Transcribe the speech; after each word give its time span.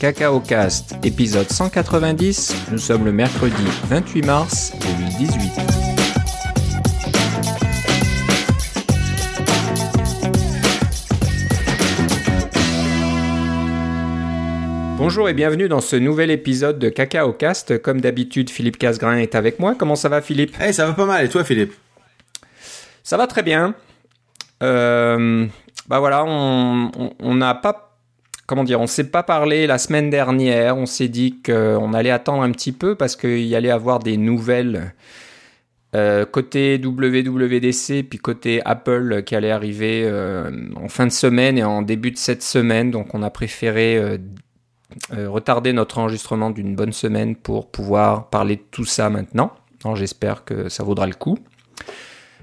Cacao 0.00 0.40
Cast, 0.40 0.96
épisode 1.04 1.50
190. 1.50 2.70
Nous 2.72 2.78
sommes 2.78 3.04
le 3.04 3.12
mercredi 3.12 3.52
28 3.90 4.24
mars 4.24 4.72
2018. 4.80 5.52
Bonjour 14.96 15.28
et 15.28 15.34
bienvenue 15.34 15.68
dans 15.68 15.82
ce 15.82 15.96
nouvel 15.96 16.30
épisode 16.30 16.78
de 16.78 16.88
Cacao 16.88 17.34
Cast. 17.34 17.82
Comme 17.82 18.00
d'habitude, 18.00 18.48
Philippe 18.48 18.78
Casgrain 18.78 19.18
est 19.18 19.34
avec 19.34 19.58
moi. 19.58 19.74
Comment 19.78 19.96
ça 19.96 20.08
va, 20.08 20.22
Philippe? 20.22 20.58
Hey, 20.58 20.72
ça 20.72 20.86
va 20.86 20.94
pas 20.94 21.04
mal. 21.04 21.26
Et 21.26 21.28
toi, 21.28 21.44
Philippe? 21.44 21.74
Ça 23.02 23.18
va 23.18 23.26
très 23.26 23.42
bien. 23.42 23.74
Euh, 24.62 25.46
bah 25.88 25.98
voilà, 25.98 26.24
on 26.24 27.34
n'a 27.34 27.54
pas, 27.54 27.89
comment 28.50 28.64
dire, 28.64 28.80
on 28.80 28.88
s'est 28.88 29.12
pas 29.12 29.22
parlé 29.22 29.68
la 29.68 29.78
semaine 29.78 30.10
dernière. 30.10 30.76
On 30.76 30.84
s'est 30.84 31.06
dit 31.06 31.40
qu'on 31.40 31.94
allait 31.94 32.10
attendre 32.10 32.42
un 32.42 32.50
petit 32.50 32.72
peu 32.72 32.96
parce 32.96 33.14
qu'il 33.14 33.46
y 33.46 33.54
allait 33.54 33.70
avoir 33.70 34.00
des 34.00 34.16
nouvelles 34.16 34.92
euh, 35.94 36.24
côté 36.24 36.80
WWDC 36.82 38.02
puis 38.08 38.18
côté 38.18 38.60
Apple 38.64 39.22
qui 39.22 39.36
allait 39.36 39.52
arriver 39.52 40.02
euh, 40.04 40.50
en 40.74 40.88
fin 40.88 41.06
de 41.06 41.12
semaine 41.12 41.58
et 41.58 41.62
en 41.62 41.82
début 41.82 42.10
de 42.10 42.16
cette 42.16 42.42
semaine. 42.42 42.90
Donc 42.90 43.14
on 43.14 43.22
a 43.22 43.30
préféré 43.30 43.96
euh, 43.96 44.18
retarder 45.28 45.72
notre 45.72 45.98
enregistrement 45.98 46.50
d'une 46.50 46.74
bonne 46.74 46.92
semaine 46.92 47.36
pour 47.36 47.70
pouvoir 47.70 48.30
parler 48.30 48.56
de 48.56 48.64
tout 48.72 48.84
ça 48.84 49.10
maintenant. 49.10 49.52
J'espère 49.94 50.44
que 50.44 50.68
ça 50.68 50.82
vaudra 50.82 51.06
le 51.06 51.14
coup. 51.14 51.38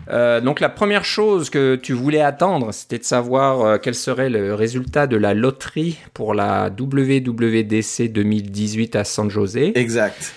Euh, 0.09 0.41
donc 0.41 0.59
la 0.59 0.69
première 0.69 1.05
chose 1.05 1.49
que 1.49 1.75
tu 1.75 1.93
voulais 1.93 2.21
attendre, 2.21 2.71
c'était 2.73 2.97
de 2.99 3.03
savoir 3.03 3.61
euh, 3.61 3.77
quel 3.81 3.95
serait 3.95 4.29
le 4.29 4.53
résultat 4.53 5.07
de 5.07 5.17
la 5.17 5.33
loterie 5.33 5.99
pour 6.13 6.33
la 6.33 6.69
WWDC 6.69 8.11
2018 8.11 8.95
à 8.95 9.03
San 9.03 9.29
José. 9.29 9.77
Exact. 9.77 10.33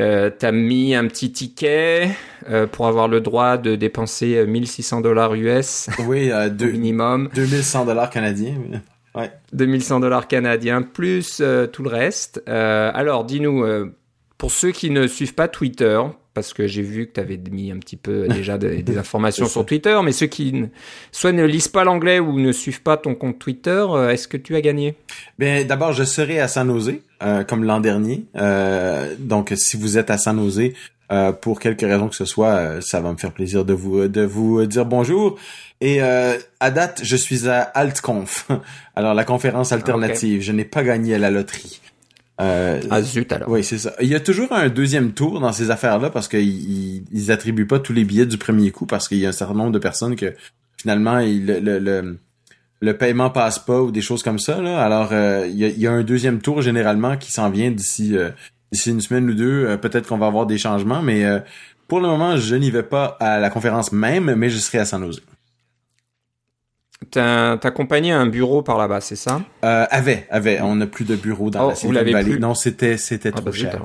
Euh, 0.00 0.30
T'as 0.36 0.50
mis 0.50 0.94
un 0.94 1.06
petit 1.06 1.32
ticket 1.32 2.10
euh, 2.50 2.66
pour 2.66 2.88
avoir 2.88 3.06
le 3.08 3.20
droit 3.20 3.56
de 3.56 3.76
dépenser 3.76 4.44
1600 4.44 5.00
dollars 5.00 5.34
US. 5.34 5.88
Oui, 6.06 6.30
euh, 6.30 6.50
minimum. 6.50 7.28
2100 7.34 7.84
dollars 7.84 8.10
canadiens. 8.10 8.56
Ouais. 9.14 9.30
2100 9.52 10.00
dollars 10.00 10.26
canadiens 10.26 10.82
plus 10.82 11.40
tout 11.72 11.82
le 11.84 11.88
reste. 11.88 12.42
Alors, 12.48 13.24
dis-nous, 13.24 13.64
pour 14.38 14.50
ceux 14.50 14.72
qui 14.72 14.90
ne 14.90 15.06
suivent 15.06 15.36
pas 15.36 15.46
Twitter, 15.46 16.00
parce 16.34 16.52
que 16.52 16.66
j'ai 16.66 16.82
vu 16.82 17.06
que 17.06 17.12
tu 17.14 17.20
avais 17.20 17.40
mis 17.50 17.70
un 17.70 17.78
petit 17.78 17.96
peu 17.96 18.28
déjà 18.28 18.58
des, 18.58 18.82
des 18.82 18.98
informations 18.98 19.46
sur 19.46 19.64
Twitter, 19.64 19.98
mais 20.04 20.12
ceux 20.12 20.26
qui 20.26 20.52
ne, 20.52 20.66
soit 21.12 21.32
ne 21.32 21.44
lisent 21.44 21.68
pas 21.68 21.84
l'anglais 21.84 22.18
ou 22.18 22.38
ne 22.38 22.52
suivent 22.52 22.82
pas 22.82 22.96
ton 22.96 23.14
compte 23.14 23.38
Twitter, 23.38 23.84
euh, 23.88 24.10
est-ce 24.10 24.28
que 24.28 24.36
tu 24.36 24.56
as 24.56 24.60
gagné? 24.60 24.96
Bien, 25.38 25.64
d'abord, 25.64 25.92
je 25.92 26.04
serai 26.04 26.40
à 26.40 26.48
San 26.48 26.68
Jose, 26.68 26.94
euh, 27.22 27.44
comme 27.44 27.64
l'an 27.64 27.80
dernier. 27.80 28.24
Euh, 28.36 29.14
donc, 29.18 29.52
si 29.56 29.76
vous 29.76 29.96
êtes 29.96 30.10
à 30.10 30.18
San 30.18 30.38
Jose, 30.38 30.72
euh, 31.12 31.32
pour 31.32 31.60
quelque 31.60 31.84
raison 31.84 32.08
que 32.08 32.16
ce 32.16 32.24
soit, 32.24 32.54
euh, 32.54 32.80
ça 32.80 33.00
va 33.00 33.12
me 33.12 33.16
faire 33.16 33.32
plaisir 33.32 33.64
de 33.64 33.74
vous 33.74 34.08
de 34.08 34.22
vous 34.22 34.64
dire 34.66 34.86
bonjour. 34.86 35.38
Et 35.80 36.00
à 36.00 36.70
date, 36.70 37.00
je 37.02 37.16
suis 37.16 37.46
à 37.46 37.60
AltConf, 37.60 38.48
alors 38.96 39.12
la 39.12 39.24
conférence 39.24 39.72
alternative. 39.72 40.36
Okay. 40.36 40.42
Je 40.42 40.52
n'ai 40.52 40.64
pas 40.64 40.82
gagné 40.82 41.14
à 41.14 41.18
la 41.18 41.30
loterie. 41.30 41.80
Euh, 42.40 42.80
ah 42.90 43.02
zut 43.02 43.30
alors. 43.32 43.48
Oui, 43.48 43.62
c'est 43.62 43.78
ça. 43.78 43.92
Il 44.00 44.08
y 44.08 44.14
a 44.14 44.20
toujours 44.20 44.52
un 44.52 44.68
deuxième 44.68 45.12
tour 45.12 45.38
dans 45.40 45.52
ces 45.52 45.70
affaires-là 45.70 46.10
parce 46.10 46.26
qu'ils 46.26 47.04
ils, 47.12 47.30
attribuent 47.30 47.66
pas 47.66 47.78
tous 47.78 47.92
les 47.92 48.04
billets 48.04 48.26
du 48.26 48.38
premier 48.38 48.70
coup 48.72 48.86
parce 48.86 49.06
qu'il 49.06 49.18
y 49.18 49.26
a 49.26 49.28
un 49.28 49.32
certain 49.32 49.54
nombre 49.54 49.72
de 49.72 49.78
personnes 49.78 50.16
que 50.16 50.34
finalement 50.76 51.20
il, 51.20 51.46
le, 51.46 51.78
le, 51.78 52.18
le 52.80 52.96
paiement 52.96 53.30
passe 53.30 53.60
pas 53.60 53.80
ou 53.80 53.92
des 53.92 54.00
choses 54.00 54.22
comme 54.24 54.40
ça. 54.40 54.60
Là. 54.60 54.82
Alors 54.82 55.10
euh, 55.12 55.46
il, 55.48 55.56
y 55.56 55.64
a, 55.64 55.68
il, 55.68 55.78
y 55.78 55.86
a, 55.86 55.92
un 55.92 56.02
deuxième 56.02 56.40
tour 56.40 56.60
généralement 56.60 57.16
qui 57.16 57.30
s'en 57.30 57.50
vient 57.50 57.70
d'ici 57.70 58.16
euh, 58.16 58.30
d'ici 58.72 58.90
une 58.90 59.00
semaine 59.00 59.30
ou 59.30 59.34
deux. 59.34 59.66
Euh, 59.66 59.76
peut-être 59.76 60.08
qu'on 60.08 60.18
va 60.18 60.26
avoir 60.26 60.46
des 60.46 60.58
changements, 60.58 61.02
mais 61.02 61.24
pour 61.86 62.00
le 62.00 62.08
moment 62.08 62.36
je 62.36 62.56
n'y 62.56 62.70
vais 62.72 62.82
pas 62.82 63.16
à 63.20 63.38
la 63.38 63.48
conférence 63.48 63.92
même, 63.92 64.34
mais 64.34 64.50
je 64.50 64.58
serai 64.58 64.78
à 64.78 64.84
San 64.84 65.04
Jose. 65.04 65.22
Ta, 67.10 67.58
ta 67.60 67.70
compagnie 67.70 68.12
a 68.12 68.18
un 68.18 68.26
bureau 68.26 68.62
par 68.62 68.78
là-bas, 68.78 69.00
c'est 69.00 69.16
ça? 69.16 69.40
Euh, 69.64 69.86
Avait, 69.90 70.26
avait. 70.30 70.60
On 70.60 70.76
n'a 70.76 70.86
plus 70.86 71.04
de 71.04 71.16
bureau 71.16 71.50
dans 71.50 71.66
oh, 71.66 71.68
la 71.70 71.74
Silicon 71.74 72.12
Valley. 72.12 72.22
Plus? 72.22 72.38
Non, 72.38 72.54
c'était 72.54 72.96
c'était 72.96 73.30
ah, 73.34 73.38
trop 73.38 73.46
bah, 73.46 73.52
cher. 73.52 73.84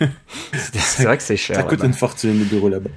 c'est 0.52 1.04
vrai 1.04 1.16
que 1.16 1.22
c'est 1.22 1.36
cher. 1.36 1.56
Ça 1.56 1.62
coûte 1.62 1.82
une 1.82 1.94
fortune 1.94 2.38
le 2.38 2.44
bureau 2.44 2.68
là-bas. 2.68 2.90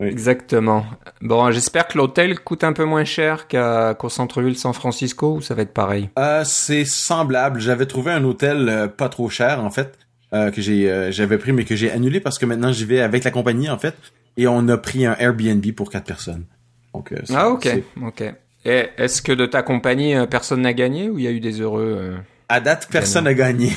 Oui. 0.00 0.08
Exactement. 0.08 0.84
Bon, 1.20 1.50
j'espère 1.52 1.86
que 1.86 1.96
l'hôtel 1.98 2.40
coûte 2.40 2.64
un 2.64 2.72
peu 2.72 2.84
moins 2.84 3.04
cher 3.04 3.46
qu'au 3.46 4.08
qu 4.08 4.10
centre-ville 4.10 4.56
San 4.56 4.72
Francisco 4.72 5.36
ou 5.36 5.40
ça 5.40 5.54
va 5.54 5.62
être 5.62 5.72
pareil? 5.72 6.10
Euh, 6.18 6.42
c'est 6.44 6.84
semblable. 6.84 7.60
J'avais 7.60 7.86
trouvé 7.86 8.10
un 8.10 8.24
hôtel 8.24 8.68
euh, 8.68 8.88
pas 8.88 9.08
trop 9.08 9.28
cher 9.28 9.62
en 9.62 9.70
fait 9.70 9.98
euh, 10.32 10.50
que 10.50 10.60
j'ai 10.60 11.12
j'avais 11.12 11.38
pris 11.38 11.52
mais 11.52 11.64
que 11.64 11.76
j'ai 11.76 11.90
annulé 11.92 12.20
parce 12.20 12.38
que 12.38 12.46
maintenant 12.46 12.72
j'y 12.72 12.84
vais 12.84 13.00
avec 13.00 13.22
la 13.22 13.30
compagnie 13.30 13.70
en 13.70 13.78
fait 13.78 13.94
et 14.36 14.48
on 14.48 14.66
a 14.68 14.76
pris 14.76 15.06
un 15.06 15.14
Airbnb 15.18 15.64
pour 15.72 15.90
quatre 15.90 16.06
personnes. 16.06 16.44
Donc 16.92 17.14
ah 17.32 17.48
ok 17.50 17.68
ok. 18.02 18.34
Est-ce 18.64 19.20
que 19.20 19.32
de 19.32 19.46
ta 19.46 19.62
compagnie, 19.62 20.14
euh, 20.14 20.26
personne 20.26 20.62
n'a 20.62 20.72
gagné 20.72 21.10
ou 21.10 21.18
il 21.18 21.24
y 21.24 21.28
a 21.28 21.30
eu 21.30 21.40
des 21.40 21.60
heureux 21.60 21.96
euh, 21.98 22.16
À 22.48 22.60
date, 22.60 22.88
personne 22.90 23.24
n'a 23.24 23.34
gagné. 23.34 23.72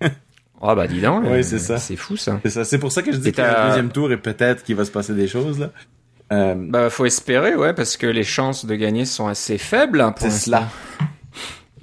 Ah 0.62 0.72
oh 0.72 0.76
bah 0.76 0.86
dis 0.86 1.00
donc. 1.00 1.24
Oui, 1.26 1.42
c'est 1.42 1.58
ça. 1.58 1.78
C'est 1.78 1.96
fou 1.96 2.18
ça. 2.18 2.38
C'est 2.44 2.50
ça. 2.50 2.64
C'est 2.66 2.76
pour 2.76 2.92
ça 2.92 3.00
que 3.00 3.12
je 3.12 3.16
dis 3.16 3.32
a 3.40 3.64
un 3.64 3.68
deuxième 3.68 3.90
tour 3.90 4.12
et 4.12 4.18
peut-être 4.18 4.62
qu'il 4.62 4.76
va 4.76 4.84
se 4.84 4.90
passer 4.90 5.14
des 5.14 5.26
choses 5.26 5.58
là. 5.58 5.70
Euh... 6.32 6.54
Bah 6.54 6.90
faut 6.90 7.06
espérer, 7.06 7.56
ouais, 7.56 7.72
parce 7.72 7.96
que 7.96 8.06
les 8.06 8.24
chances 8.24 8.66
de 8.66 8.74
gagner 8.74 9.06
sont 9.06 9.26
assez 9.26 9.56
faibles 9.56 10.02
hein, 10.02 10.12
pour 10.12 10.30
C'est 10.30 10.50
cela. 10.50 10.68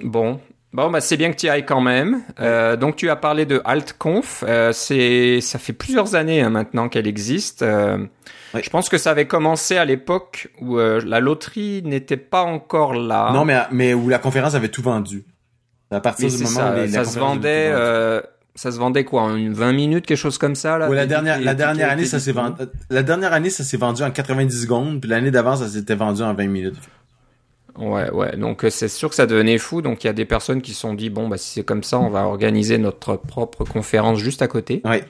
Bon. 0.00 0.40
Bon, 0.72 0.90
bah 0.90 1.00
c'est 1.00 1.16
bien 1.16 1.32
que 1.32 1.36
tu 1.36 1.46
y 1.46 1.48
ailles 1.48 1.66
quand 1.66 1.80
même. 1.80 2.22
Euh, 2.38 2.76
donc 2.76 2.94
tu 2.94 3.10
as 3.10 3.16
parlé 3.16 3.46
de 3.46 3.60
AltConf. 3.64 4.44
Euh, 4.46 4.72
c'est, 4.72 5.40
ça 5.40 5.58
fait 5.58 5.72
plusieurs 5.72 6.14
années 6.14 6.42
hein, 6.42 6.50
maintenant 6.50 6.88
qu'elle 6.88 7.08
existe. 7.08 7.64
Euh, 8.54 8.58
oui. 8.58 8.60
Je 8.64 8.70
pense 8.70 8.88
que 8.88 8.98
ça 8.98 9.10
avait 9.10 9.26
commencé 9.26 9.76
à 9.76 9.84
l'époque 9.84 10.48
où 10.60 10.78
euh, 10.78 11.00
la 11.04 11.20
loterie 11.20 11.82
n'était 11.84 12.16
pas 12.16 12.42
encore 12.42 12.94
là. 12.94 13.32
Non, 13.32 13.44
mais 13.44 13.58
mais 13.70 13.94
où 13.94 14.08
la 14.08 14.18
conférence 14.18 14.54
avait 14.54 14.68
tout 14.68 14.82
vendu. 14.82 15.24
À 15.90 16.00
partir 16.00 16.28
du 16.28 16.36
moment 16.36 16.48
ça, 16.48 16.72
où 16.72 16.76
les, 16.76 16.88
ça 16.88 17.04
se 17.04 17.18
vendait, 17.18 17.70
euh, 17.72 18.20
ça 18.54 18.70
se 18.72 18.78
vendait 18.78 19.04
quoi, 19.04 19.22
en 19.22 19.52
20 19.52 19.72
minutes, 19.72 20.06
quelque 20.06 20.18
chose 20.18 20.36
comme 20.36 20.54
ça 20.54 20.76
là. 20.76 20.88
Ouais, 20.88 20.96
la 20.96 21.06
dernière, 21.06 21.40
la 21.40 21.54
dernière 21.54 21.90
année, 21.90 22.04
ça 22.04 22.20
s'est 22.20 22.32
vendu. 22.32 22.62
La 22.90 23.02
dernière 23.02 23.32
année, 23.32 23.50
ça 23.50 23.64
s'est 23.64 23.78
vendu 23.78 24.02
en 24.02 24.10
90 24.10 24.62
secondes, 24.62 25.00
puis 25.00 25.08
l'année 25.08 25.30
d'avant, 25.30 25.56
ça 25.56 25.68
s'était 25.68 25.94
vendu 25.94 26.22
en 26.22 26.34
20 26.34 26.46
minutes. 26.46 26.76
Ouais, 27.78 28.10
ouais. 28.10 28.36
Donc 28.36 28.66
c'est 28.70 28.88
sûr 28.88 29.08
que 29.08 29.14
ça 29.14 29.26
devenait 29.26 29.58
fou. 29.58 29.82
Donc 29.82 30.04
il 30.04 30.08
y 30.08 30.10
a 30.10 30.12
des 30.12 30.24
personnes 30.24 30.60
qui 30.60 30.74
se 30.74 30.80
sont 30.80 30.94
dit 30.94 31.10
bon 31.10 31.28
bah 31.28 31.38
si 31.38 31.54
c'est 31.54 31.64
comme 31.64 31.82
ça, 31.82 31.98
on 31.98 32.10
va 32.10 32.24
organiser 32.24 32.76
notre 32.76 33.16
propre 33.16 33.64
conférence 33.64 34.18
juste 34.18 34.42
à 34.42 34.48
côté. 34.48 34.82
Ouais. 34.84 35.04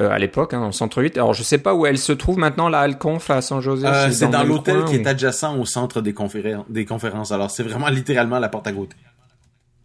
Euh, 0.00 0.10
à 0.10 0.18
l'époque, 0.18 0.54
hein, 0.54 0.60
en 0.60 0.70
centre 0.70 1.02
8. 1.02 1.16
Alors, 1.16 1.34
je 1.34 1.42
sais 1.42 1.58
pas 1.58 1.74
où 1.74 1.84
elle 1.84 1.98
se 1.98 2.12
trouve 2.12 2.38
maintenant, 2.38 2.68
la 2.68 2.80
Alconf 2.80 3.30
à 3.30 3.40
San 3.40 3.60
José. 3.60 3.86
Euh, 3.86 4.10
c'est 4.10 4.26
dans, 4.26 4.38
dans 4.38 4.44
l'hôtel 4.44 4.84
qui 4.84 4.96
ou... 4.96 5.00
est 5.00 5.06
adjacent 5.06 5.56
au 5.58 5.64
centre 5.64 6.00
des, 6.00 6.14
conférences. 6.14 6.66
Des 6.68 6.84
conférences. 6.84 7.32
Alors, 7.32 7.50
c'est 7.50 7.64
vraiment 7.64 7.88
littéralement 7.88 8.38
la 8.38 8.48
porte 8.48 8.68
à 8.68 8.72
côté. 8.72 8.94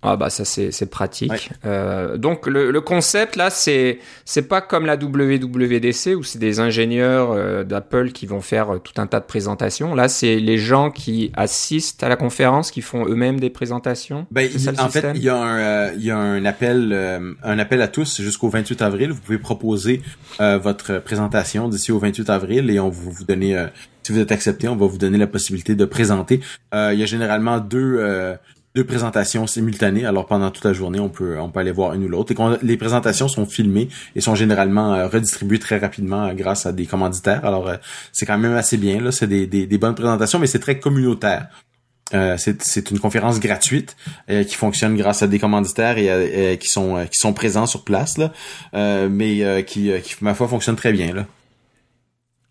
Ah 0.04 0.18
bah 0.18 0.30
ça 0.30 0.44
c'est 0.44 0.72
c'est 0.72 0.90
pratique. 0.90 1.32
Ouais. 1.32 1.40
Euh, 1.66 2.18
donc 2.18 2.46
le, 2.46 2.72
le, 2.72 2.82
concept 2.82 3.38
là 3.38 3.50
c'est 3.50 4.00
c'est 4.26 4.50
pas 4.50 4.60
comme 4.60 4.86
la 4.86 4.96
WWDC 4.96 6.16
où 6.18 6.24
c'est 6.24 6.40
des 6.40 6.60
ingénieurs 6.60 7.32
euh, 7.32 7.64
d'Apple 7.64 8.12
qui 8.12 8.26
vont 8.26 8.42
faire 8.42 8.76
euh, 8.76 8.80
tout 8.80 9.00
un 9.02 9.08
tas 9.08 9.22
de 9.22 9.26
présentations. 9.26 9.96
Là 9.96 10.10
c'est 10.10 10.36
les 10.36 10.58
gens 10.58 10.92
qui 10.92 11.32
assistent 11.36 12.04
à 12.04 12.10
la 12.10 12.18
conférence 12.18 12.70
qui 12.70 12.82
font 12.82 13.08
eux-mêmes 13.08 13.40
des 13.40 13.50
présentations. 13.50 14.28
Ben 14.30 14.50
il, 14.54 14.82
en 14.82 14.90
fait 14.90 15.06
il 15.16 15.24
y 15.24 15.30
a 15.30 15.38
un 15.38 15.60
euh, 15.60 15.94
il 15.96 16.04
y 16.04 16.12
a 16.12 16.18
un 16.18 16.44
appel 16.44 17.34
un 17.42 17.60
appel 17.60 17.82
à 17.82 17.88
tous 17.88 18.22
jusqu'au 18.22 18.50
28 18.50 18.82
avril. 18.82 19.12
Vous 19.12 19.22
pouvez 19.22 19.38
proposer 19.38 20.02
votre 20.40 21.00
présentation 21.00 21.70
d'ici 21.70 21.92
au 21.92 22.00
28 22.00 22.30
avril 22.30 22.70
et 22.70 22.80
on 22.80 22.90
va 22.90 23.10
vous 23.10 23.24
donner 23.24 23.66
si 24.04 24.12
vous 24.12 24.20
êtes 24.20 24.34
accepté 24.34 24.68
on 24.68 24.76
va 24.76 24.86
vous 24.86 24.98
donner 24.98 25.18
la 25.18 25.28
possibilité 25.28 25.76
de 25.76 25.86
présenter. 25.86 26.42
il 26.74 27.00
y 27.00 27.04
a 27.04 27.06
généralement 27.06 27.60
deux 27.60 28.36
deux 28.76 28.84
présentations 28.84 29.46
simultanées. 29.46 30.06
Alors 30.06 30.26
pendant 30.26 30.50
toute 30.52 30.66
la 30.66 30.74
journée, 30.74 31.00
on 31.00 31.10
peut 31.10 31.40
on 31.40 31.50
peut 31.50 31.60
aller 31.60 31.72
voir 31.72 31.94
une 31.94 32.04
ou 32.06 32.08
l'autre. 32.08 32.34
Et 32.34 32.66
les 32.66 32.78
présentations 32.78 33.28
sont 33.28 33.46
filmées 33.46 33.90
et 34.16 34.22
sont 34.22 34.36
généralement 34.36 34.94
euh, 34.94 35.08
redistribuées 35.08 35.60
très 35.60 35.78
rapidement 35.78 36.26
euh, 36.26 36.34
grâce 36.34 36.66
à 36.66 36.72
des 36.72 36.86
commanditaires. 36.86 37.46
Alors 37.46 37.68
euh, 37.68 37.78
c'est 38.12 38.26
quand 38.26 38.38
même 38.38 38.56
assez 38.56 38.78
bien 38.78 39.00
là. 39.00 39.12
C'est 39.12 39.28
des, 39.28 39.46
des, 39.46 39.78
bonnes 39.78 39.96
présentations, 39.96 40.40
mais 40.40 40.48
c'est 40.48 40.60
très 40.60 40.80
communautaire. 40.80 41.48
C'est 42.38 42.92
une 42.92 43.00
conférence 43.00 43.40
gratuite 43.40 43.96
qui 44.28 44.56
fonctionne 44.56 44.96
grâce 44.96 45.24
à 45.24 45.28
des 45.28 45.40
commanditaires 45.40 45.98
et 45.98 46.60
qui 46.60 46.70
sont 46.70 47.08
qui 47.12 47.20
sont 47.20 47.34
présents 47.34 47.66
sur 47.66 47.84
place 47.84 48.20
mais 48.74 49.64
qui, 49.66 49.92
qui 50.04 50.16
ma 50.22 50.36
foi 50.36 50.48
fonctionne 50.48 50.76
très 50.76 50.92
bien 50.92 51.12
là. 51.12 51.26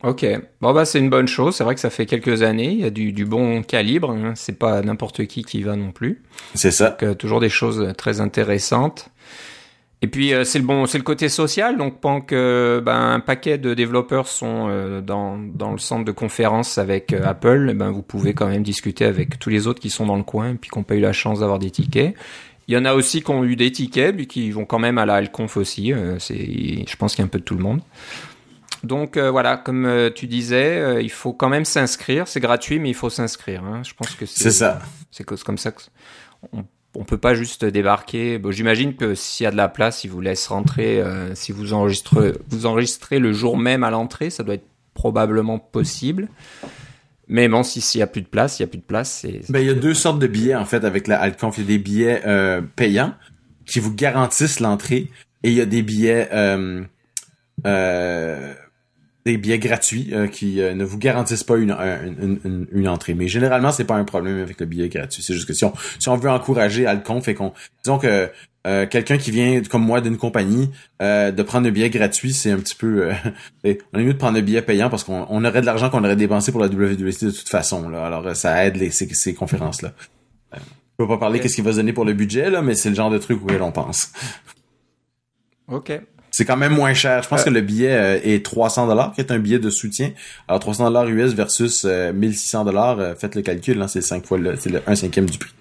Ok, 0.03 0.27
bon 0.61 0.73
bah 0.73 0.85
c'est 0.85 0.99
une 0.99 1.11
bonne 1.11 1.29
chose. 1.29 1.55
C'est 1.55 1.65
vrai 1.65 1.75
que 1.75 1.81
ça 1.81 1.91
fait 1.91 2.07
quelques 2.07 2.43
années. 2.43 2.73
Il 2.73 2.81
y 2.81 2.85
a 2.85 2.91
du, 2.91 3.13
du 3.13 3.25
bon 3.25 3.63
calibre. 3.63 4.11
Hein. 4.11 4.33
C'est 4.35 4.59
pas 4.59 4.83
n'importe 4.83 5.27
qui 5.27 5.45
qui 5.45 5.63
va 5.63 5.77
non 5.77 5.93
plus. 5.93 6.23
C'est 6.55 6.73
ça. 6.73 6.91
Donc, 6.91 7.03
euh, 7.05 7.15
toujours 7.15 7.41
des 7.41 7.49
choses 7.49 7.93
très 7.97 8.21
intéressantes. 8.21 9.11
Et 10.03 10.09
puis 10.09 10.35
euh, 10.35 10.43
c'est 10.43 10.59
le 10.59 10.65
bon, 10.65 10.87
c'est 10.87 10.99
le 10.99 11.05
côté 11.05 11.29
social. 11.29 11.79
Donc 11.79 12.01
pendant 12.01 12.21
que 12.21 12.83
ben, 12.85 13.13
un 13.13 13.21
paquet 13.21 13.57
de 13.57 13.73
développeurs 13.73 14.27
sont 14.27 14.67
euh, 14.69 15.01
dans 15.01 15.39
dans 15.39 15.71
le 15.71 15.79
centre 15.79 16.05
de 16.05 16.11
conférence 16.11 16.77
avec 16.77 17.13
euh, 17.13 17.25
Apple, 17.25 17.73
ben 17.75 17.93
vous 17.93 18.03
pouvez 18.03 18.35
quand 18.35 18.49
même 18.49 18.65
discuter 18.65 19.05
avec 19.05 19.39
tous 19.39 19.51
les 19.51 19.69
autres 19.69 19.81
qui 19.81 19.91
sont 19.91 20.07
dans 20.07 20.17
le 20.17 20.25
coin 20.25 20.51
et 20.51 20.55
puis 20.55 20.69
qui 20.71 20.79
n'ont 20.79 20.83
pas 20.83 20.97
eu 20.97 21.01
la 21.01 21.13
chance 21.13 21.39
d'avoir 21.39 21.61
des 21.61 21.71
tickets. 21.71 22.17
Il 22.69 22.75
y 22.75 22.77
en 22.79 22.85
a 22.85 22.95
aussi 22.95 23.23
qui 23.23 23.31
ont 23.31 23.45
eu 23.45 23.57
des 23.57 23.73
tickets, 23.73 24.15
puis 24.15 24.27
qui 24.27 24.51
vont 24.51 24.65
quand 24.65 24.79
même 24.79 24.99
à 24.99 25.05
la 25.05 25.15
Alconf 25.15 25.57
aussi. 25.57 25.93
Euh, 25.93 26.19
c'est, 26.19 26.85
je 26.87 26.97
pense 26.97 27.15
qu'il 27.15 27.23
y 27.23 27.25
a 27.25 27.27
un 27.27 27.29
peu 27.29 27.39
de 27.39 27.45
tout 27.45 27.57
le 27.57 27.63
monde. 27.63 27.81
Donc 28.85 29.17
euh, 29.17 29.31
voilà, 29.31 29.57
comme 29.57 29.87
euh, 29.87 30.11
tu 30.11 30.27
disais, 30.27 30.79
euh, 30.79 31.03
il 31.03 31.11
faut 31.11 31.33
quand 31.33 31.49
même 31.49 31.65
s'inscrire. 31.65 32.27
C'est 32.29 32.41
gratuit, 32.41 32.79
mais 32.79 32.89
il 32.91 32.95
faut 32.95 33.11
s'inscrire. 33.11 33.63
Hein. 33.65 33.83
Je 33.85 33.93
pense 33.95 34.15
que 34.15 34.27
c'est 34.27 34.51
ça. 34.51 34.81
C'est 35.11 35.25
comme 35.25 35.59
ça 35.59 35.71
que 35.73 35.83
on, 36.53 36.65
on 36.95 37.05
peut 37.05 37.19
pas 37.19 37.35
juste 37.35 37.65
débarquer. 37.65 38.39
Bon, 38.39 38.51
J'imagine 38.51 38.97
que 38.97 39.15
s'il 39.15 39.45
y 39.45 39.47
a 39.47 39.51
de 39.51 39.57
la 39.57 39.69
place, 39.69 40.05
ils 40.05 40.11
vous 40.11 40.21
laissent 40.21 40.49
rentrer. 40.49 41.01
euh, 41.01 41.35
si 41.35 41.53
vous 41.53 41.73
enregistrez, 41.73 42.33
vous 42.49 42.67
enregistrez 42.67 43.19
le 43.19 43.33
jour 43.33 43.57
même 43.57 43.85
à 43.85 43.91
l'entrée, 43.91 44.31
ça 44.31 44.43
doit 44.43 44.55
être 44.55 44.67
probablement 44.95 45.59
possible. 45.59 46.29
Mais 47.29 47.49
bon, 47.49 47.63
si 47.63 47.81
s'il 47.81 48.01
y 48.01 48.03
a 48.03 48.07
plus 48.07 48.21
de 48.23 48.27
place, 48.27 48.59
il 48.59 48.63
y 48.63 48.65
a 48.65 48.67
plus 48.67 48.79
de 48.79 48.85
place. 48.85 49.21
C'est 49.23 49.51
Ben, 49.51 49.61
il 49.61 49.67
y 49.67 49.71
a 49.71 49.75
deux 49.75 49.95
sortes 49.95 50.19
de 50.19 50.27
billets, 50.27 50.55
en 50.55 50.67
fait, 50.67 50.85
avec 50.85 51.07
la 51.07 51.19
Alconf. 51.21 51.57
Il 51.57 51.63
y 51.63 51.65
a 51.65 51.69
des 51.69 51.79
billets 51.79 52.23
euh, 52.27 52.61
payants 52.77 53.15
qui 53.65 53.79
vous 53.79 53.95
garantissent 53.95 54.61
l'entrée 54.61 55.09
et 55.45 55.51
il 55.51 55.55
y 55.55 55.61
a 55.61 55.67
des 55.67 55.83
billets 55.83 56.29
euh, 56.33 56.83
euh, 57.67 58.53
des 59.25 59.37
billets 59.39 59.59
gratuits 59.59 60.11
euh, 60.13 60.27
qui 60.27 60.61
euh, 60.61 60.75
ne 60.75 60.85
vous 60.85 60.99
garantissent 60.99 61.45
pas 61.45 61.57
une, 61.57 61.71
un- 61.71 62.05
une, 62.05 62.41
une, 62.45 62.67
une 62.73 62.89
entrée. 62.89 63.15
Mais 63.15 63.29
généralement, 63.29 63.71
c'est 63.71 63.85
pas 63.85 63.95
un 63.95 64.05
problème 64.05 64.41
avec 64.41 64.59
le 64.61 64.67
billet 64.67 64.89
gratuit. 64.89 65.23
C'est 65.23 65.35
juste 65.35 65.47
que 65.47 65.53
si 65.55 65.65
on, 65.65 65.73
si 65.99 66.09
on 66.09 66.17
veut 66.17 66.31
encourager 66.31 66.87
Alconf 66.87 67.29
et 67.29 67.35
qu'on... 67.35 67.53
Disons 67.85 67.99
que 67.99 68.29
euh, 68.67 68.87
quelqu'un 68.87 69.19
qui 69.19 69.31
vient, 69.31 69.61
comme 69.63 69.85
moi, 69.85 70.01
d'une 70.01 70.17
compagnie, 70.17 70.71
euh, 71.03 71.31
de 71.33 71.43
prendre 71.43 71.69
un 71.69 71.71
billet 71.71 71.91
gratuit, 71.91 72.33
c'est 72.33 72.51
un 72.51 72.59
petit 72.59 72.75
peu... 72.75 73.11
euh, 73.65 73.75
on 73.93 73.99
est 73.99 74.05
mieux 74.05 74.13
de 74.15 74.19
prendre 74.19 74.39
un 74.39 74.43
billet 74.43 74.63
payant 74.63 74.91
parce 74.91 75.05
qu'on 75.05 75.27
on 75.31 75.45
aurait 75.45 75.61
de 75.61 75.67
l'argent 75.67 75.89
qu'on 75.91 76.03
aurait 76.05 76.17
dépensé 76.17 76.51
pour 76.53 76.61
la 76.61 76.67
WWC 76.69 77.25
de 77.27 77.31
toute 77.31 77.49
façon. 77.49 77.89
Là. 77.89 78.05
Alors, 78.07 78.27
euh, 78.27 78.35
ça 78.35 78.65
aide 78.65 78.77
les, 78.77 78.91
ces, 78.91 79.09
ces 79.15 79.35
conférences-là. 79.35 79.93
Euh, 80.55 80.59
je 80.59 80.97
peux 81.05 81.09
pas 81.09 81.19
parler 81.19 81.39
Ok. 81.39 81.43
qu'est-ce 81.45 81.55
qu'il 81.55 81.65
va 81.65 81.71
se 81.73 81.77
donner 81.77 81.93
pour 81.93 82.05
le 82.05 82.13
budget, 82.13 82.51
là, 82.51 82.61
mais 82.63 82.75
c'est 82.75 82.89
le 82.91 82.95
genre 82.97 83.11
de 83.11 83.19
truc 83.19 83.41
auquel 83.43 83.63
on 83.63 83.73
pense. 83.73 84.13
ok. 85.69 85.93
C'est 86.35 86.45
quand 86.47 86.57
même 86.57 86.73
moins 86.75 86.95
cher. 86.95 87.23
Je 87.23 87.29
pense 87.29 87.43
Euh. 87.43 87.45
que 87.45 87.51
le 87.51 87.61
billet 87.61 87.93
euh, 87.93 88.19
est 88.25 88.45
300 88.45 88.87
dollars, 88.89 89.13
qui 89.13 89.21
est 89.21 89.31
un 89.31 89.39
billet 89.39 89.59
de 89.59 89.69
soutien. 89.71 90.11
Alors 90.49 90.61
300 90.61 90.85
dollars 90.87 91.07
US 91.09 91.35
versus 91.35 91.85
euh, 91.85 92.13
1600 92.13 92.65
dollars, 92.65 92.99
euh, 92.99 93.15
faites 93.15 93.35
le 93.35 93.43
calcul, 93.43 93.81
hein, 93.81 93.87
c'est 93.87 94.01
cinq 94.01 94.25
fois 94.27 94.39
le, 94.39 94.57
c'est 94.57 94.71
le 94.71 94.81
un 94.87 94.95
cinquième 94.97 95.27
du 95.29 95.37
prix. 95.39 95.53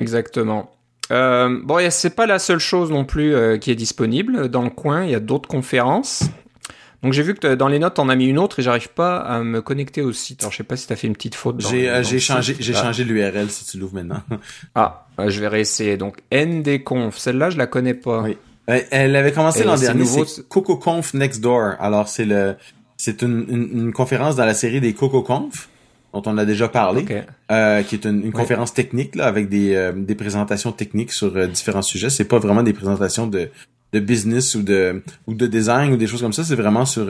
Exactement. 0.00 0.70
Euh, 1.12 1.60
bon, 1.62 1.78
c'est 1.90 2.14
pas 2.14 2.26
la 2.26 2.38
seule 2.38 2.58
chose 2.58 2.90
non 2.90 3.04
plus 3.04 3.34
euh, 3.34 3.58
qui 3.58 3.70
est 3.70 3.74
disponible 3.76 4.48
dans 4.48 4.62
le 4.62 4.70
coin. 4.70 5.04
Il 5.04 5.10
y 5.10 5.14
a 5.14 5.20
d'autres 5.20 5.48
conférences. 5.48 6.24
Donc 7.02 7.12
j'ai 7.12 7.22
vu 7.22 7.34
que 7.34 7.54
dans 7.54 7.68
les 7.68 7.78
notes 7.78 7.98
on 7.98 8.08
a 8.08 8.16
mis 8.16 8.26
une 8.26 8.38
autre 8.38 8.58
et 8.58 8.62
j'arrive 8.62 8.88
pas 8.88 9.18
à 9.18 9.40
me 9.42 9.60
connecter 9.62 10.02
au 10.02 10.12
site. 10.12 10.42
Alors 10.42 10.50
je 10.50 10.56
sais 10.56 10.64
pas 10.64 10.76
si 10.76 10.86
t'as 10.88 10.96
fait 10.96 11.06
une 11.06 11.12
petite 11.14 11.36
faute. 11.36 11.60
J'ai 11.60 11.88
euh, 11.88 12.02
changé 12.02 12.56
j'ai 12.58 12.74
Ah. 12.74 12.82
changé 12.82 13.04
l'URL 13.04 13.48
si 13.50 13.64
tu 13.64 13.78
l'ouvres 13.78 13.94
maintenant. 13.94 14.22
Ah, 14.74 15.06
je 15.28 15.38
vais 15.40 15.46
réessayer. 15.48 15.96
Donc 15.96 16.16
NDConf. 16.32 17.16
Celle-là 17.16 17.50
je 17.50 17.58
la 17.58 17.66
connais 17.66 17.94
pas. 17.94 18.22
Oui. 18.22 18.36
Euh, 18.68 18.80
Elle 18.90 19.14
avait 19.16 19.32
commencé 19.32 19.64
l'an 19.64 19.76
dernier, 19.76 20.00
nouveau, 20.00 20.24
CocoConf 20.48 21.14
Next 21.14 21.40
Door. 21.40 21.74
Alors 21.78 22.08
c'est 22.08 22.24
le 22.24 22.56
c'est 22.96 23.22
une, 23.22 23.44
une, 23.48 23.68
une 23.86 23.92
conférence 23.92 24.36
dans 24.36 24.44
la 24.46 24.54
série 24.54 24.80
des 24.80 24.94
CocoConf 24.94 25.68
dont 26.12 26.22
on 26.26 26.38
a 26.38 26.44
déjà 26.44 26.68
parlé. 26.68 27.04
Euh, 27.52 27.82
qui 27.82 27.94
est 27.94 28.04
une, 28.06 28.24
une 28.24 28.32
conférence 28.32 28.72
technique 28.72 29.14
là, 29.14 29.26
avec 29.26 29.48
des, 29.48 29.74
euh, 29.74 29.92
des 29.92 30.14
présentations 30.14 30.72
techniques 30.72 31.12
sur 31.12 31.36
euh, 31.36 31.46
différents 31.46 31.82
sujets. 31.82 32.10
C'est 32.10 32.24
pas 32.24 32.38
vraiment 32.38 32.62
des 32.62 32.72
présentations 32.72 33.26
de, 33.26 33.50
de 33.92 34.00
business 34.00 34.54
ou 34.54 34.62
de 34.62 35.02
ou 35.26 35.34
de 35.34 35.46
design 35.46 35.92
ou 35.92 35.96
des 35.96 36.06
choses 36.06 36.22
comme 36.22 36.32
ça. 36.32 36.42
C'est 36.42 36.56
vraiment 36.56 36.86
sur 36.86 37.06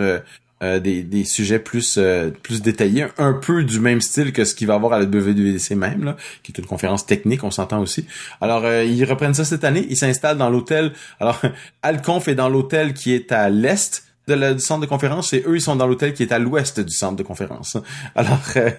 euh, 0.63 0.77
euh, 0.77 0.81
des, 0.81 1.03
des 1.03 1.25
sujets 1.25 1.59
plus 1.59 1.97
euh, 1.99 2.31
plus 2.31 2.63
détaillés, 2.63 3.07
un 3.19 3.35
peu 3.35 3.63
du 3.63 3.79
même 3.79 4.01
style 4.01 4.33
que 4.33 4.45
ce 4.45 4.55
qu'il 4.55 4.67
va 4.67 4.75
avoir 4.75 4.95
à 4.95 4.99
la 4.99 5.05
WWDC 5.05 5.73
même, 5.73 6.05
là, 6.05 6.17
qui 6.43 6.51
est 6.53 6.59
une 6.59 6.65
conférence 6.67 7.05
technique, 7.05 7.45
on 7.45 7.51
s'entend 7.51 7.81
aussi. 7.81 8.07
Alors 8.41 8.65
euh, 8.65 8.83
ils 8.85 9.05
reprennent 9.05 9.35
ça 9.35 9.45
cette 9.45 9.65
année. 9.65 9.87
Ils 9.91 9.97
s'installent 9.99 10.39
dans 10.39 10.49
l'hôtel. 10.51 10.93
Alors 11.21 11.43
Alconf 11.83 12.29
est 12.29 12.35
dans 12.35 12.49
l'hôtel 12.49 12.95
qui 12.95 13.13
est 13.13 13.33
à 13.33 13.51
l'est 13.51 14.03
de 14.29 14.35
la- 14.35 14.55
du 14.55 14.61
centre 14.61 14.81
de 14.81 14.87
conférence 14.87 15.33
et 15.35 15.45
eux 15.47 15.57
ils 15.57 15.61
sont 15.61 15.77
dans 15.77 15.87
l'hôtel 15.87 16.15
qui 16.15 16.23
est 16.23 16.33
à 16.33 16.39
l'ouest 16.39 16.81
du 16.81 16.93
centre 16.93 17.17
de 17.17 17.23
conférence. 17.23 17.77
Alors 18.15 18.41
euh, 18.57 18.71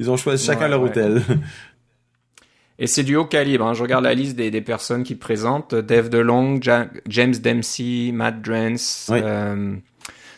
ils 0.00 0.10
ont 0.10 0.16
choisi 0.16 0.44
chacun 0.44 0.62
Ouais, 0.62 0.68
leur 0.68 0.82
ouais. 0.82 0.88
hôtel. 0.90 1.22
Et 2.78 2.86
c'est 2.86 3.02
du 3.02 3.14
haut 3.16 3.26
calibre. 3.26 3.66
hein. 3.66 3.74
Je 3.74 3.82
regarde 3.82 4.04
la 4.04 4.14
liste 4.14 4.36
des, 4.36 4.50
des 4.50 4.62
personnes 4.62 5.02
qui 5.04 5.14
présentent. 5.14 5.74
Dave 5.74 6.08
DeLong, 6.08 6.60
Ja- 6.62 6.88
James 7.08 7.34
Dempsey, 7.36 8.10
Matt 8.12 8.40
Drance. 8.40 9.10
Oui. 9.12 9.20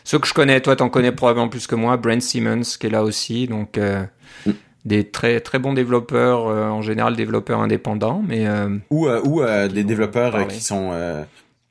Ceux 0.03 0.19
que 0.19 0.27
je 0.27 0.33
connais, 0.33 0.59
toi 0.61 0.75
t'en 0.75 0.89
connais 0.89 1.11
probablement 1.11 1.49
plus 1.49 1.67
que 1.67 1.75
moi. 1.75 1.97
Brent 1.97 2.21
Simmons 2.21 2.61
qui 2.79 2.87
est 2.87 2.89
là 2.89 3.03
aussi. 3.03 3.47
Donc 3.47 3.77
euh, 3.77 4.03
Mm. 4.45 4.51
des 4.85 5.09
très 5.09 5.39
très 5.39 5.59
bons 5.59 5.73
développeurs, 5.73 6.47
euh, 6.47 6.67
en 6.67 6.81
général 6.81 7.15
développeurs 7.15 7.59
indépendants. 7.61 8.21
Mais 8.27 8.47
euh, 8.47 8.77
ou 8.89 9.07
ou 9.07 9.41
des 9.71 9.83
développeurs 9.83 10.47
qui 10.47 10.59
sont 10.61 10.91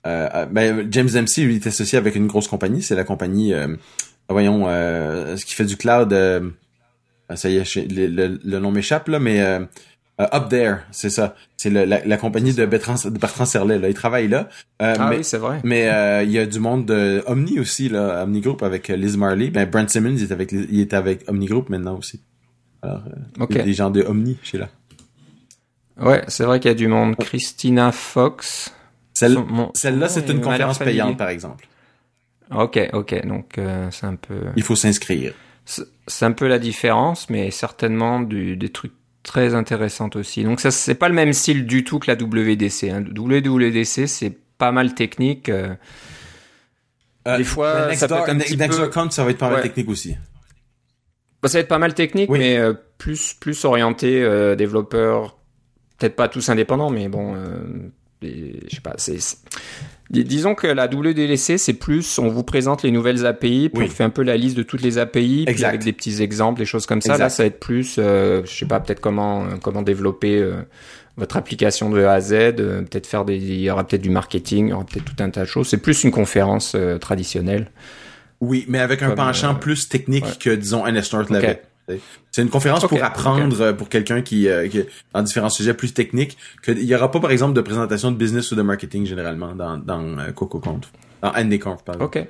ben, 0.04 0.86
James 0.90 1.08
Dempsey 1.08 1.42
lui 1.44 1.56
est 1.56 1.66
associé 1.66 1.98
avec 1.98 2.16
une 2.16 2.26
grosse 2.26 2.48
compagnie 2.48 2.82
c'est 2.82 2.94
la 2.96 3.04
compagnie 3.04 3.52
euh, 3.54 3.68
voyons 4.28 4.66
ce 4.66 5.44
qui 5.44 5.54
fait 5.54 5.64
du 5.64 5.76
cloud 5.76 6.12
euh, 6.12 6.40
ça 7.34 7.48
y 7.48 7.56
est 7.58 7.64
je- 7.64 7.80
le, 7.80 8.06
le- 8.08 8.40
le 8.42 8.58
nom 8.58 8.72
m'échappe 8.72 9.06
là 9.08 9.18
mais 9.20 9.40
euh, 10.20 10.26
Up 10.32 10.48
There 10.50 10.76
c'est 10.90 11.10
ça 11.10 11.34
c'est 11.56 11.70
la, 11.70 11.86
la 11.86 12.16
compagnie 12.16 12.52
de 12.52 12.66
Bertrand, 12.66 12.96
de 13.04 13.18
Bertrand 13.18 13.44
Serlet 13.46 13.78
là 13.78 13.88
il 13.88 13.94
travaille 13.94 14.28
là 14.28 14.48
Euh, 14.82 14.94
ah 14.98 15.08
mais 15.10 15.18
oui, 15.18 15.24
c'est 15.24 15.38
vrai. 15.38 15.60
mais 15.64 15.88
euh, 15.88 16.22
il 16.22 16.30
y 16.30 16.38
a 16.38 16.46
du 16.46 16.58
monde 16.60 16.84
de 16.86 17.22
Omni 17.26 17.58
aussi 17.60 17.88
là 17.88 18.22
Omni 18.24 18.40
Group 18.40 18.62
avec 18.62 18.88
Liz 18.88 19.16
Marley 19.16 19.50
ben 19.50 19.68
Brent 19.68 19.88
Simmons 19.88 20.16
il 20.16 20.22
est 20.24 20.32
avec 20.32 20.52
il 20.52 20.80
est 20.80 20.92
avec 20.92 21.24
Omni 21.28 21.46
Group 21.46 21.68
maintenant 21.70 21.96
aussi 21.98 22.20
alors 22.82 23.02
euh, 23.40 23.46
il 23.50 23.56
y 23.56 23.60
a 23.60 23.64
des 23.64 23.74
gens 23.74 23.90
de 23.90 24.02
Omni 24.02 24.38
chez 24.42 24.58
là 24.58 24.68
Ouais, 26.00 26.22
c'est 26.26 26.44
vrai 26.44 26.58
qu'il 26.58 26.70
y 26.70 26.72
a 26.72 26.74
du 26.74 26.88
monde. 26.88 27.16
Christina 27.16 27.92
Fox. 27.92 28.74
Celle, 29.12 29.34
mon- 29.38 29.70
celle-là 29.74 30.08
c'est 30.08 30.28
une 30.30 30.40
conférence 30.40 30.78
payante 30.78 31.18
par 31.18 31.28
exemple 31.28 31.68
Ok, 32.50 32.80
ok. 32.92 33.26
Donc 33.26 33.58
c'est 33.90 34.06
un 34.06 34.16
peu. 34.16 34.36
il 34.56 34.62
faut 34.62 34.74
s'inscrire 34.74 35.34
C'est 35.64 35.84
c'est 36.06 36.24
un 36.24 36.32
peu 36.32 36.48
la 36.48 36.58
différence, 36.58 37.28
mais 37.30 37.50
certainement 37.50 38.20
du, 38.20 38.56
des 38.56 38.70
trucs 38.70 38.94
très 39.22 39.54
intéressants 39.54 40.10
aussi. 40.14 40.44
Donc 40.44 40.60
ça, 40.60 40.70
c'est 40.70 40.94
pas 40.94 41.08
le 41.08 41.14
même 41.14 41.32
style 41.32 41.66
du 41.66 41.84
tout 41.84 41.98
que 41.98 42.10
la 42.10 42.14
WDC. 42.16 42.90
Hein. 42.90 43.04
WWDC, 43.14 44.06
c'est 44.06 44.36
pas 44.58 44.72
mal 44.72 44.94
technique. 44.94 45.48
euh. 45.48 45.74
Euh, 47.28 47.36
Des 47.38 47.44
fois, 47.44 47.94
ça 47.94 48.08
peut 48.08 48.14
être 48.14 48.28
un 48.30 48.38
petit 48.38 48.56
peu- 48.56 48.88
Count, 48.88 49.10
ça 49.10 49.24
va 49.24 49.30
être 49.30 49.38
pas 49.38 49.46
mal 49.48 49.56
Ouais. 49.58 49.62
technique 49.62 49.88
aussi. 49.88 50.16
Bah, 51.40 51.48
ça 51.48 51.58
va 51.58 51.60
être 51.62 51.68
pas 51.68 51.78
mal 51.78 51.94
technique, 51.94 52.30
Oui. 52.30 52.38
mais 52.40 52.56
euh, 52.58 52.72
plus 52.98 53.34
plus 53.34 53.64
orienté 53.64 54.22
euh, 54.22 54.56
développeur. 54.56 55.36
Peut-être 55.98 56.16
pas 56.16 56.28
tous 56.28 56.48
indépendants, 56.48 56.90
mais 56.90 57.08
bon, 57.08 57.34
euh, 57.36 57.90
je 58.22 58.74
sais 58.74 58.80
pas. 58.80 58.94
C'est- 58.96 59.36
dis- 60.12 60.24
disons 60.24 60.54
que 60.54 60.66
la 60.66 60.86
WDC, 60.86 61.58
c'est 61.58 61.72
plus, 61.72 62.18
on 62.18 62.28
vous 62.28 62.42
présente 62.44 62.82
les 62.82 62.90
nouvelles 62.90 63.26
API, 63.26 63.68
puis 63.68 63.82
Oui. 63.82 63.88
on 63.90 63.94
fait 63.94 64.04
un 64.04 64.10
peu 64.10 64.22
la 64.22 64.36
liste 64.36 64.56
de 64.56 64.62
toutes 64.62 64.82
les 64.82 64.98
API, 64.98 65.44
puis 65.46 65.64
avec 65.64 65.82
des 65.82 65.92
petits 65.92 66.22
exemples, 66.22 66.58
des 66.58 66.64
choses 66.66 66.86
comme 66.86 67.00
ça. 67.00 67.12
Exact. 67.14 67.24
Là, 67.24 67.28
ça 67.30 67.42
va 67.42 67.46
être 67.48 67.60
plus, 67.60 67.96
euh, 67.98 68.42
je 68.44 68.50
sais 68.54 68.66
pas, 68.66 68.78
peut-être 68.80 69.00
comment 69.00 69.44
euh, 69.44 69.46
comment 69.62 69.82
développer 69.82 70.38
euh, 70.38 70.54
votre 71.16 71.36
application 71.36 71.90
de 71.90 72.02
A 72.04 72.12
à 72.12 72.20
Z, 72.20 72.32
euh, 72.32 72.82
peut-être 72.82 73.06
faire 73.06 73.24
des, 73.24 73.36
il 73.36 73.60
y 73.60 73.70
aura 73.70 73.86
peut-être 73.86 74.02
du 74.02 74.10
marketing, 74.10 74.68
il 74.68 74.70
y 74.70 74.72
aura 74.72 74.84
peut-être 74.84 75.04
tout 75.04 75.22
un 75.22 75.30
tas 75.30 75.42
de 75.42 75.46
choses. 75.46 75.68
C'est 75.68 75.76
plus 75.78 76.04
une 76.04 76.10
conférence 76.10 76.74
euh, 76.74 76.98
traditionnelle. 76.98 77.70
Oui, 78.40 78.64
mais 78.68 78.80
avec 78.80 79.02
un 79.02 79.08
Comme, 79.08 79.16
penchant 79.16 79.54
plus 79.54 79.88
technique 79.88 80.24
ouais. 80.24 80.30
que, 80.40 80.50
disons, 80.50 80.84
NS 80.86 81.12
North 81.12 81.30
l'avait. 81.30 81.62
C'est 82.30 82.42
une 82.42 82.48
conférence 82.50 82.86
pour 82.86 83.02
apprendre 83.04 83.60
euh, 83.60 83.72
pour 83.72 83.88
quelqu'un 83.88 84.22
qui, 84.22 84.48
euh, 84.48 84.68
qui 84.68 84.82
dans 85.12 85.22
différents 85.22 85.50
sujets 85.50 85.74
plus 85.74 85.92
techniques. 85.92 86.38
Que, 86.62 86.72
il 86.72 86.84
y 86.84 86.94
aura 86.94 87.10
pas, 87.10 87.20
par 87.20 87.30
exemple, 87.30 87.52
de 87.54 87.60
présentation 87.60 88.10
de 88.10 88.16
business 88.16 88.50
ou 88.52 88.54
de 88.54 88.62
marketing 88.62 89.04
généralement 89.06 89.54
dans, 89.54 89.76
dans 89.76 90.18
euh, 90.18 90.32
CocoConf. 90.32 90.86
Dans 91.22 91.32
NDConf, 91.32 91.84
pardon. 91.84 92.04
Ok. 92.06 92.26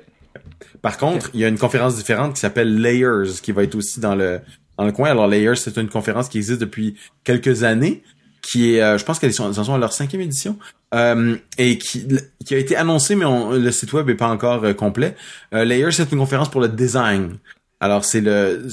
Par 0.81 0.97
contre, 0.97 1.29
il 1.33 1.39
y 1.39 1.45
a 1.45 1.47
une 1.47 1.57
conférence 1.57 1.95
différente 1.95 2.33
qui 2.33 2.39
s'appelle 2.39 2.79
Layers, 2.81 3.31
qui 3.41 3.51
va 3.51 3.63
être 3.63 3.75
aussi 3.75 3.99
dans 3.99 4.15
le 4.15 4.39
dans 4.77 4.85
le 4.85 4.91
coin. 4.91 5.09
Alors 5.11 5.27
Layers, 5.27 5.55
c'est 5.55 5.77
une 5.77 5.87
conférence 5.89 6.29
qui 6.29 6.37
existe 6.39 6.59
depuis 6.59 6.95
quelques 7.23 7.63
années, 7.63 8.03
qui 8.41 8.75
est, 8.75 8.81
euh, 8.81 8.97
je 8.97 9.05
pense 9.05 9.19
qu'elles 9.19 9.33
sont, 9.33 9.45
en 9.57 9.63
sont 9.63 9.73
à 9.75 9.77
leur 9.77 9.93
cinquième 9.93 10.21
édition, 10.21 10.57
euh, 10.95 11.35
et 11.59 11.77
qui 11.77 12.07
qui 12.45 12.55
a 12.55 12.57
été 12.57 12.75
annoncée, 12.75 13.15
mais 13.15 13.25
on- 13.25 13.51
le 13.51 13.71
site 13.71 13.93
web 13.93 14.09
est 14.09 14.15
pas 14.15 14.27
encore 14.27 14.63
euh, 14.65 14.73
complet. 14.73 15.15
Layers, 15.51 15.91
c'est 15.91 16.11
une 16.11 16.17
conférence 16.17 16.49
pour 16.49 16.59
le 16.61 16.67
design. 16.69 17.37
Alors 17.79 18.03
c'est 18.03 18.21
le 18.21 18.65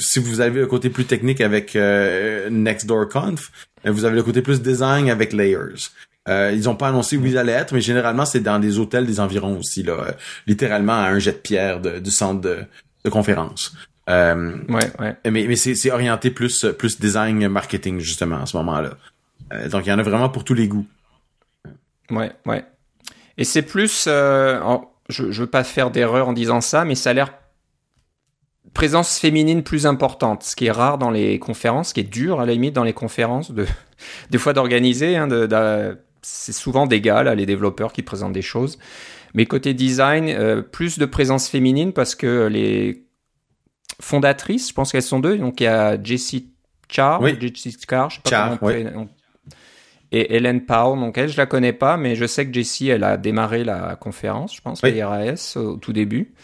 si 0.00 0.18
vous 0.18 0.40
avez 0.40 0.60
le 0.60 0.66
côté 0.66 0.90
plus 0.90 1.04
technique 1.04 1.40
avec 1.40 1.76
euh, 1.76 2.48
Nextdoor 2.50 3.08
Conf, 3.08 3.50
euh, 3.86 3.90
vous 3.90 4.04
avez 4.04 4.16
le 4.16 4.22
côté 4.22 4.42
plus 4.42 4.60
design 4.62 5.10
avec 5.10 5.32
Layers. 5.32 5.88
Euh, 6.28 6.52
ils 6.54 6.68
ont 6.68 6.74
pas 6.74 6.88
annoncé 6.88 7.16
où 7.16 7.24
ils 7.26 7.38
allaient 7.38 7.52
être, 7.52 7.72
mais 7.72 7.80
généralement 7.80 8.24
c'est 8.24 8.40
dans 8.40 8.58
des 8.58 8.78
hôtels 8.78 9.06
des 9.06 9.20
environs 9.20 9.58
aussi, 9.58 9.82
là, 9.82 9.92
euh, 9.92 10.12
littéralement 10.46 10.94
à 10.94 11.06
un 11.08 11.18
jet 11.18 11.32
de 11.32 11.36
pierre 11.38 11.80
de- 11.80 11.98
du 12.00 12.10
centre 12.10 12.40
de, 12.40 12.58
de 13.04 13.10
conférence. 13.10 13.74
Euh, 14.08 14.56
Ouais, 14.68 14.90
ouais. 15.00 15.16
mais 15.30 15.46
mais 15.48 15.56
c'est 15.56 15.90
orienté 15.90 16.30
plus 16.30 16.64
plus 16.78 16.98
design 17.00 17.46
marketing 17.48 17.98
justement 18.00 18.42
à 18.42 18.46
ce 18.46 18.56
moment-là. 18.58 18.90
Donc 19.70 19.86
il 19.86 19.90
y 19.90 19.92
en 19.92 19.98
a 19.98 20.02
vraiment 20.02 20.28
pour 20.28 20.42
tous 20.44 20.54
les 20.54 20.66
goûts. 20.68 20.86
Ouais, 22.10 22.32
ouais. 22.46 22.64
Et 23.38 23.44
c'est 23.44 23.62
plus, 23.62 24.06
en- 24.08 24.90
je, 25.08 25.30
je 25.30 25.40
veux 25.42 25.46
pas 25.48 25.62
faire 25.64 25.90
d'erreur 25.90 26.28
en 26.28 26.32
disant 26.32 26.60
ça, 26.60 26.84
mais 26.84 26.94
ça 26.94 27.10
a 27.10 27.12
l'air 27.12 27.32
présence 28.76 29.18
féminine 29.18 29.62
plus 29.62 29.86
importante, 29.86 30.42
ce 30.42 30.54
qui 30.54 30.66
est 30.66 30.70
rare 30.70 30.98
dans 30.98 31.10
les 31.10 31.38
conférences, 31.38 31.88
ce 31.88 31.94
qui 31.94 32.00
est 32.00 32.04
dur 32.04 32.40
à 32.40 32.46
la 32.46 32.52
limite 32.52 32.74
dans 32.74 32.84
les 32.84 32.92
conférences 32.92 33.50
de 33.50 33.66
des 34.30 34.38
fois 34.38 34.52
d'organiser. 34.52 35.16
Hein, 35.16 35.26
de, 35.26 35.98
c'est 36.20 36.52
souvent 36.52 36.86
des 36.86 37.00
gars 37.00 37.34
les 37.34 37.46
développeurs 37.46 37.92
qui 37.92 38.02
présentent 38.02 38.34
des 38.34 38.42
choses. 38.42 38.78
Mais 39.32 39.46
côté 39.46 39.72
design, 39.72 40.28
euh, 40.28 40.60
plus 40.60 40.98
de 40.98 41.06
présence 41.06 41.48
féminine 41.48 41.92
parce 41.92 42.14
que 42.14 42.46
les 42.46 43.06
fondatrices, 44.00 44.68
je 44.68 44.74
pense 44.74 44.92
qu'elles 44.92 45.02
sont 45.02 45.20
deux. 45.20 45.38
Donc 45.38 45.60
il 45.60 45.64
y 45.64 45.68
a 45.68 46.02
Jessie 46.02 46.52
Char, 46.88 47.26
Jessie 47.40 47.76
Char, 47.88 48.10
je 48.10 48.16
sais 48.16 48.22
pas 48.24 48.58
comment 48.58 49.08
et 50.12 50.36
Hélène 50.36 50.64
Powell. 50.64 51.00
Donc 51.00 51.18
elle, 51.18 51.28
je 51.28 51.36
la 51.36 51.46
connais 51.46 51.72
pas, 51.72 51.96
mais 51.96 52.14
je 52.14 52.26
sais 52.26 52.46
que 52.46 52.52
Jessie, 52.52 52.88
elle 52.88 53.04
a 53.04 53.16
démarré 53.16 53.64
la 53.64 53.96
conférence, 53.96 54.54
je 54.54 54.60
pense, 54.60 54.82
oui. 54.82 55.02
RAS 55.02 55.56
au 55.56 55.76
tout 55.76 55.92
début. 55.92 56.34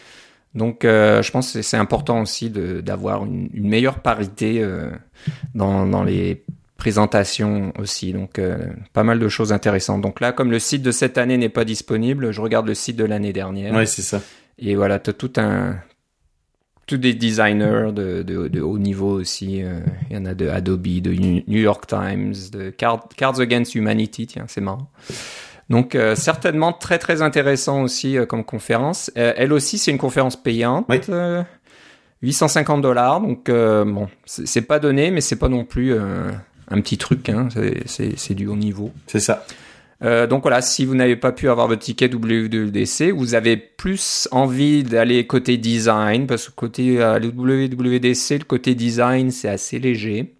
Donc, 0.55 0.85
euh, 0.85 1.21
je 1.21 1.31
pense 1.31 1.53
que 1.53 1.61
c'est 1.61 1.77
important 1.77 2.21
aussi 2.21 2.49
d'avoir 2.49 3.25
une, 3.25 3.49
une, 3.53 3.67
meilleure 3.67 3.99
parité 3.99 4.61
euh, 4.61 4.89
dans, 5.55 5.85
dans, 5.87 6.03
les 6.03 6.43
présentations 6.77 7.73
aussi. 7.79 8.13
Donc, 8.13 8.37
euh, 8.37 8.67
pas 8.93 9.03
mal 9.03 9.19
de 9.19 9.27
choses 9.29 9.51
intéressantes. 9.51 10.01
Donc 10.01 10.19
là, 10.19 10.31
comme 10.31 10.51
le 10.51 10.59
site 10.59 10.83
de 10.83 10.91
cette 10.91 11.17
année 11.17 11.37
n'est 11.37 11.49
pas 11.49 11.65
disponible, 11.65 12.31
je 12.31 12.41
regarde 12.41 12.67
le 12.67 12.75
site 12.75 12.97
de 12.97 13.05
l'année 13.05 13.33
dernière. 13.33 13.73
Oui, 13.73 13.87
c'est 13.87 14.03
ça. 14.03 14.21
Et 14.59 14.75
voilà, 14.75 14.99
tu 14.99 15.09
as 15.09 15.13
tout 15.13 15.33
un, 15.37 15.77
tous 16.85 16.97
des 16.97 17.13
designers 17.13 17.91
de, 17.93 18.23
de, 18.23 18.47
de 18.47 18.61
haut 18.61 18.77
niveau 18.77 19.11
aussi. 19.19 19.63
Euh, 19.63 19.79
il 20.09 20.15
y 20.15 20.19
en 20.19 20.25
a 20.25 20.33
de 20.33 20.49
Adobe, 20.49 21.01
de 21.01 21.11
New 21.11 21.59
York 21.59 21.87
Times, 21.87 22.33
de 22.51 22.69
Cards, 22.69 23.39
Against 23.39 23.75
Humanity, 23.75 24.27
tiens, 24.27 24.45
c'est 24.47 24.61
marrant. 24.61 24.91
Donc 25.69 25.95
euh, 25.95 26.15
certainement 26.15 26.73
très 26.73 26.99
très 26.99 27.21
intéressant 27.21 27.81
aussi 27.83 28.17
euh, 28.17 28.25
comme 28.25 28.43
conférence. 28.43 29.11
elle 29.15 29.53
aussi, 29.53 29.77
c'est 29.77 29.91
une 29.91 29.97
conférence 29.97 30.35
payante. 30.35 30.85
Oui. 30.89 30.99
850 32.21 32.81
dollars, 32.81 33.19
donc 33.19 33.51
bon, 33.51 34.07
c'est 34.25 34.61
pas 34.61 34.79
donné, 34.79 35.11
mais 35.11 35.19
c'est 35.19 35.35
pas 35.35 35.49
non 35.49 35.65
plus 35.65 35.93
un 35.93 36.79
petit 36.79 36.97
truc. 36.97 37.27
Hein, 37.27 37.49
c'est 37.85 38.33
du 38.33 38.47
haut 38.47 38.55
niveau. 38.55 38.93
C'est 39.07 39.19
ça. 39.19 39.45
Euh, 40.03 40.27
donc 40.27 40.41
voilà, 40.41 40.61
si 40.61 40.85
vous 40.85 40.95
n'avez 40.95 41.15
pas 41.15 41.31
pu 41.31 41.49
avoir 41.49 41.67
votre 41.67 41.81
ticket 41.81 42.09
WWDC, 42.13 43.11
vous 43.11 43.35
avez 43.35 43.55
plus 43.55 44.27
envie 44.31 44.83
d'aller 44.83 45.25
côté 45.25 45.57
design, 45.57 46.27
parce 46.27 46.49
que 46.49 46.53
côté 46.53 47.01
euh, 47.01 47.19
WWDC, 47.19 48.39
le 48.39 48.43
côté 48.45 48.75
design, 48.75 49.31
c'est 49.31 49.49
assez 49.49 49.79
léger. 49.79 50.33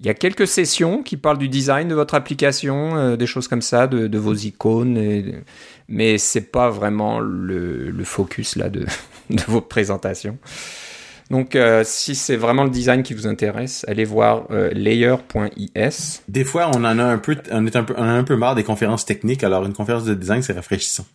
Il 0.00 0.06
y 0.06 0.08
a 0.08 0.14
quelques 0.14 0.46
sessions 0.46 1.02
qui 1.02 1.16
parlent 1.16 1.38
du 1.38 1.48
design 1.48 1.88
de 1.88 1.94
votre 1.94 2.14
application, 2.14 2.96
euh, 2.96 3.16
des 3.16 3.26
choses 3.26 3.48
comme 3.48 3.62
ça, 3.62 3.86
de, 3.86 4.06
de 4.06 4.18
vos 4.18 4.34
icônes, 4.34 4.96
et, 4.96 5.34
mais 5.88 6.18
c'est 6.18 6.50
pas 6.50 6.70
vraiment 6.70 7.20
le, 7.20 7.90
le, 7.90 8.04
focus 8.04 8.56
là 8.56 8.68
de, 8.68 8.86
de 9.30 9.42
vos 9.46 9.60
présentations. 9.60 10.38
Donc, 11.30 11.56
euh, 11.56 11.82
si 11.84 12.14
c'est 12.14 12.36
vraiment 12.36 12.64
le 12.64 12.70
design 12.70 13.02
qui 13.02 13.14
vous 13.14 13.26
intéresse, 13.26 13.86
allez 13.88 14.04
voir 14.04 14.44
euh, 14.50 14.70
layer.is. 14.70 16.20
Des 16.28 16.44
fois, 16.44 16.70
on 16.74 16.84
en 16.84 16.98
a 16.98 17.04
un 17.04 17.18
peu, 17.18 17.36
on 17.50 17.66
est 17.66 17.74
un 17.74 17.84
peu, 17.84 17.94
on 17.96 18.02
a 18.02 18.12
un 18.12 18.24
peu 18.24 18.36
marre 18.36 18.54
des 18.54 18.64
conférences 18.64 19.06
techniques. 19.06 19.42
Alors, 19.42 19.64
une 19.64 19.72
conférence 19.72 20.04
de 20.04 20.14
design, 20.14 20.42
c'est 20.42 20.52
rafraîchissant. 20.52 21.06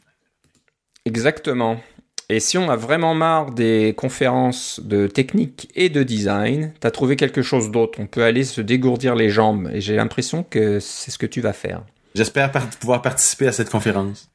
Exactement. 1.05 1.77
Et 2.29 2.41
si 2.41 2.57
on 2.57 2.69
a 2.69 2.75
vraiment 2.75 3.15
marre 3.15 3.51
des 3.51 3.93
conférences 3.95 4.81
de 4.83 5.07
technique 5.07 5.71
et 5.75 5.87
de 5.87 6.03
design, 6.03 6.73
t'as 6.81 6.91
trouvé 6.91 7.15
quelque 7.15 7.41
chose 7.41 7.71
d'autre. 7.71 7.99
On 8.01 8.05
peut 8.05 8.23
aller 8.23 8.43
se 8.43 8.59
dégourdir 8.59 9.15
les 9.15 9.29
jambes. 9.29 9.69
Et 9.73 9.79
j'ai 9.79 9.95
l'impression 9.95 10.43
que 10.43 10.81
c'est 10.81 11.09
ce 11.09 11.17
que 11.17 11.25
tu 11.25 11.39
vas 11.39 11.53
faire. 11.53 11.83
J'espère 12.15 12.51
pouvoir 12.51 13.01
participer 13.01 13.47
à 13.47 13.53
cette 13.53 13.69
conférence. 13.69 14.29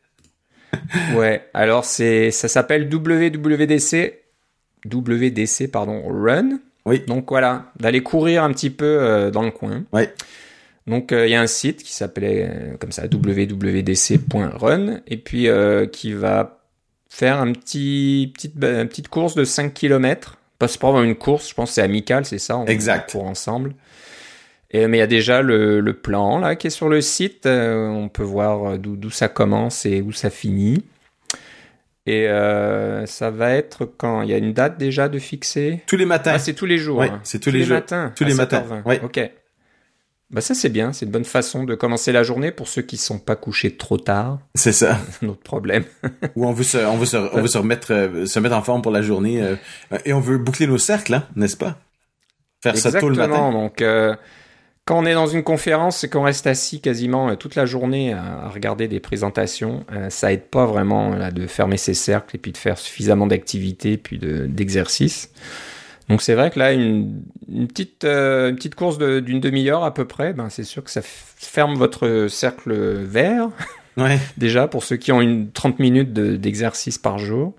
ouais. 1.16 1.46
Alors 1.52 1.84
c'est, 1.84 2.30
ça 2.30 2.48
s'appelle 2.48 2.88
WWDC 2.90 4.22
WDC 4.86 5.70
pardon 5.70 6.02
Run. 6.06 6.58
Oui. 6.84 7.00
Donc 7.06 7.28
voilà, 7.28 7.72
d'aller 7.78 8.02
courir 8.02 8.42
un 8.42 8.52
petit 8.52 8.70
peu 8.70 8.84
euh, 9.00 9.30
dans 9.30 9.42
le 9.42 9.50
coin. 9.50 9.84
Oui. 9.92 10.04
Donc 10.86 11.12
euh, 11.12 11.26
il 11.26 11.30
y 11.30 11.34
a 11.34 11.40
un 11.40 11.46
site 11.46 11.82
qui 11.82 11.92
s'appelait 11.92 12.48
euh, 12.48 12.76
comme 12.78 12.90
ça 12.90 13.04
www.dc.run 13.12 15.00
et 15.06 15.16
puis 15.16 15.48
qui 15.92 16.12
va 16.12 16.61
faire 17.12 17.38
un 17.40 17.52
petit 17.52 18.32
petite 18.32 18.54
une 18.56 18.88
petite 18.88 19.08
course 19.08 19.34
de 19.34 19.44
5 19.44 19.74
km. 19.74 20.38
Pas 20.58 20.66
vraiment 20.66 21.02
une 21.02 21.16
course, 21.16 21.50
je 21.50 21.54
pense 21.54 21.70
que 21.70 21.74
c'est 21.74 21.82
amical, 21.82 22.24
c'est 22.24 22.38
ça. 22.38 22.56
On 22.56 22.66
exact. 22.66 23.10
Pour 23.10 23.24
ensemble. 23.24 23.74
Et, 24.70 24.86
mais 24.86 24.98
il 24.98 25.00
y 25.00 25.02
a 25.02 25.08
déjà 25.08 25.42
le, 25.42 25.80
le, 25.80 25.92
plan 25.92 26.38
là 26.38 26.56
qui 26.56 26.68
est 26.68 26.70
sur 26.70 26.88
le 26.88 27.00
site. 27.00 27.46
on 27.46 28.08
peut 28.08 28.22
voir 28.22 28.78
d'où 28.78 29.10
ça 29.10 29.28
commence 29.28 29.84
et 29.84 30.00
où 30.00 30.12
ça 30.12 30.30
finit. 30.30 30.84
Et 32.06 32.28
euh, 32.28 33.06
ça 33.06 33.30
va 33.30 33.50
être 33.50 33.84
quand? 33.84 34.22
Il 34.22 34.30
y 34.30 34.34
a 34.34 34.38
une 34.38 34.52
date 34.52 34.78
déjà 34.78 35.08
de 35.08 35.18
fixer? 35.18 35.82
Tous 35.86 35.96
les 35.96 36.06
matins. 36.06 36.32
Ah, 36.34 36.38
c'est 36.38 36.54
tous 36.54 36.66
les 36.66 36.78
jours. 36.78 36.98
Oui, 36.98 37.06
hein. 37.08 37.20
c'est 37.22 37.38
tous, 37.38 37.50
les, 37.50 37.66
matins. 37.66 38.12
Tous 38.16 38.24
les 38.24 38.34
matins. 38.34 38.64
Oui. 38.84 38.96
Ok. 39.04 39.20
Bah 40.32 40.40
ça 40.40 40.54
c'est 40.54 40.70
bien, 40.70 40.94
c'est 40.94 41.04
une 41.04 41.12
bonne 41.12 41.26
façon 41.26 41.64
de 41.64 41.74
commencer 41.74 42.10
la 42.10 42.22
journée 42.22 42.52
pour 42.52 42.66
ceux 42.66 42.80
qui 42.80 42.96
sont 42.96 43.18
pas 43.18 43.36
couchés 43.36 43.76
trop 43.76 43.98
tard. 43.98 44.38
C'est 44.54 44.72
ça. 44.72 44.98
Notre 45.22 45.42
problème. 45.42 45.84
Ou 46.36 46.46
on 46.46 46.52
veut 46.52 46.64
se, 46.64 46.78
on 46.78 46.96
veut 46.96 47.04
se, 47.06 47.18
on 47.18 47.42
veut 47.42 47.48
se 47.48 47.58
remettre, 47.58 47.92
euh, 47.92 48.24
se 48.24 48.38
mettre 48.40 48.56
en 48.56 48.62
forme 48.62 48.80
pour 48.80 48.92
la 48.92 49.02
journée 49.02 49.42
euh, 49.42 49.56
et 50.06 50.14
on 50.14 50.20
veut 50.20 50.38
boucler 50.38 50.66
nos 50.66 50.78
cercles, 50.78 51.14
hein, 51.14 51.24
n'est-ce 51.36 51.58
pas? 51.58 51.76
Faire 52.62 52.72
Exactement, 52.72 52.92
ça 52.92 53.00
tôt 53.00 53.08
le 53.10 53.16
matin. 53.16 53.52
Donc 53.52 53.82
euh, 53.82 54.16
quand 54.86 54.98
on 54.98 55.04
est 55.04 55.12
dans 55.12 55.26
une 55.26 55.42
conférence 55.42 56.02
et 56.02 56.08
qu'on 56.08 56.22
reste 56.22 56.46
assis 56.46 56.80
quasiment 56.80 57.28
euh, 57.28 57.34
toute 57.34 57.54
la 57.54 57.66
journée 57.66 58.14
à, 58.14 58.48
regarder 58.48 58.88
des 58.88 59.00
présentations, 59.00 59.84
ça 60.08 60.32
aide 60.32 60.48
pas 60.48 60.64
vraiment 60.64 61.10
là, 61.10 61.30
de 61.30 61.46
fermer 61.46 61.76
ses 61.76 61.94
cercles 61.94 62.36
et 62.36 62.38
puis 62.38 62.52
de 62.52 62.56
faire 62.56 62.78
suffisamment 62.78 63.26
d'activités 63.26 63.98
puis 63.98 64.18
d'exercices. 64.18 65.30
Donc 66.08 66.22
c'est 66.22 66.34
vrai 66.34 66.50
que 66.50 66.58
là, 66.58 66.72
une, 66.72 67.22
une 67.48 67.68
petite, 67.68 68.04
euh, 68.04 68.50
une 68.50 68.56
petite 68.56 68.74
course 68.74 68.98
d'une 68.98 69.40
demi-heure 69.40 69.84
à 69.84 69.94
peu 69.94 70.04
près, 70.04 70.32
ben, 70.32 70.50
c'est 70.50 70.64
sûr 70.64 70.82
que 70.82 70.90
ça 70.90 71.00
ferme 71.02 71.74
votre 71.74 72.26
cercle 72.28 72.72
vert. 72.72 73.48
Ouais. 73.96 74.18
Déjà, 74.36 74.68
pour 74.68 74.84
ceux 74.84 74.96
qui 74.96 75.12
ont 75.12 75.20
une 75.20 75.50
30 75.50 75.78
minutes 75.78 76.12
d'exercice 76.12 76.98
par 76.98 77.18
jour. 77.18 77.54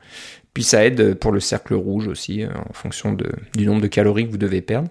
Puis 0.53 0.63
ça 0.63 0.85
aide 0.85 1.15
pour 1.15 1.31
le 1.31 1.39
cercle 1.39 1.73
rouge 1.73 2.07
aussi, 2.07 2.45
en 2.45 2.73
fonction 2.73 3.13
de, 3.13 3.31
du 3.55 3.65
nombre 3.65 3.81
de 3.81 3.87
calories 3.87 4.27
que 4.27 4.31
vous 4.31 4.37
devez 4.37 4.61
perdre. 4.61 4.89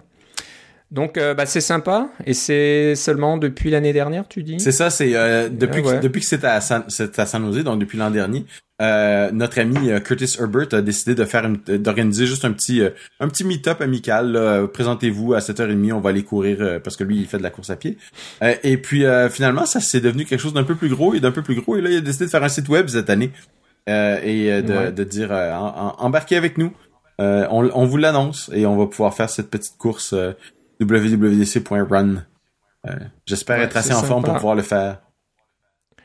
Donc 0.93 1.17
euh, 1.17 1.33
bah, 1.33 1.47
c'est 1.47 1.59
sympa 1.59 2.09
et 2.23 2.35
c'est 2.35 2.93
seulement 2.95 3.37
depuis 3.37 3.71
l'année 3.71 3.93
dernière, 3.93 4.27
tu 4.27 4.43
dis? 4.43 4.59
C'est 4.59 4.71
ça, 4.71 4.91
c'est 4.91 5.15
euh, 5.15 5.49
depuis, 5.49 5.81
que, 5.81 5.99
depuis 5.99 6.21
que 6.21 6.27
c'est 6.27 6.43
à 6.45 6.61
San, 6.61 6.83
à 7.17 7.25
San 7.25 7.43
Jose, 7.45 7.63
donc 7.63 7.79
depuis 7.79 7.97
l'an 7.97 8.11
dernier, 8.11 8.45
euh, 8.79 9.31
notre 9.31 9.59
ami 9.59 9.89
Curtis 10.03 10.35
Herbert 10.39 10.67
a 10.71 10.81
décidé 10.83 11.15
de 11.15 11.25
faire 11.25 11.49
d'organiser 11.67 12.27
juste 12.27 12.45
un 12.45 12.51
petit 12.51 12.83
un 13.19 13.27
petit 13.27 13.43
meet-up 13.43 13.81
amical. 13.81 14.69
Présentez-vous 14.71 15.33
à 15.33 15.39
7h30, 15.39 15.93
on 15.93 15.99
va 15.99 16.11
aller 16.11 16.23
courir 16.23 16.79
parce 16.83 16.95
que 16.95 17.03
lui 17.03 17.17
il 17.17 17.25
fait 17.25 17.39
de 17.39 17.43
la 17.43 17.49
course 17.49 17.71
à 17.71 17.75
pied. 17.75 17.97
et 18.41 18.77
puis 18.77 19.03
finalement 19.31 19.65
ça 19.65 19.79
c'est 19.79 20.01
devenu 20.01 20.25
quelque 20.25 20.41
chose 20.41 20.53
d'un 20.53 20.63
peu 20.63 20.75
plus 20.75 20.89
gros 20.89 21.15
et 21.15 21.19
d'un 21.19 21.31
peu 21.31 21.41
plus 21.41 21.55
gros 21.55 21.75
et 21.75 21.81
là 21.81 21.89
il 21.89 21.97
a 21.97 22.01
décidé 22.01 22.25
de 22.25 22.29
faire 22.29 22.43
un 22.43 22.49
site 22.49 22.69
web 22.69 22.87
cette 22.87 23.09
année 23.09 23.31
et 23.87 24.61
de, 24.61 24.91
de 24.91 25.03
dire 25.03 25.31
embarquez 25.97 26.35
avec 26.35 26.59
nous. 26.59 26.71
on, 27.17 27.69
on 27.73 27.85
vous 27.85 27.97
l'annonce 27.97 28.51
et 28.53 28.67
on 28.67 28.77
va 28.77 28.85
pouvoir 28.85 29.15
faire 29.15 29.29
cette 29.29 29.49
petite 29.49 29.77
course 29.79 30.13
www.dc.run. 30.83 32.25
Euh, 32.87 32.91
J'espère 33.25 33.59
être 33.61 33.77
assez 33.77 33.93
en 33.93 34.03
forme 34.03 34.23
pour 34.23 34.35
pouvoir 34.35 34.55
le 34.55 34.61
faire. 34.61 35.01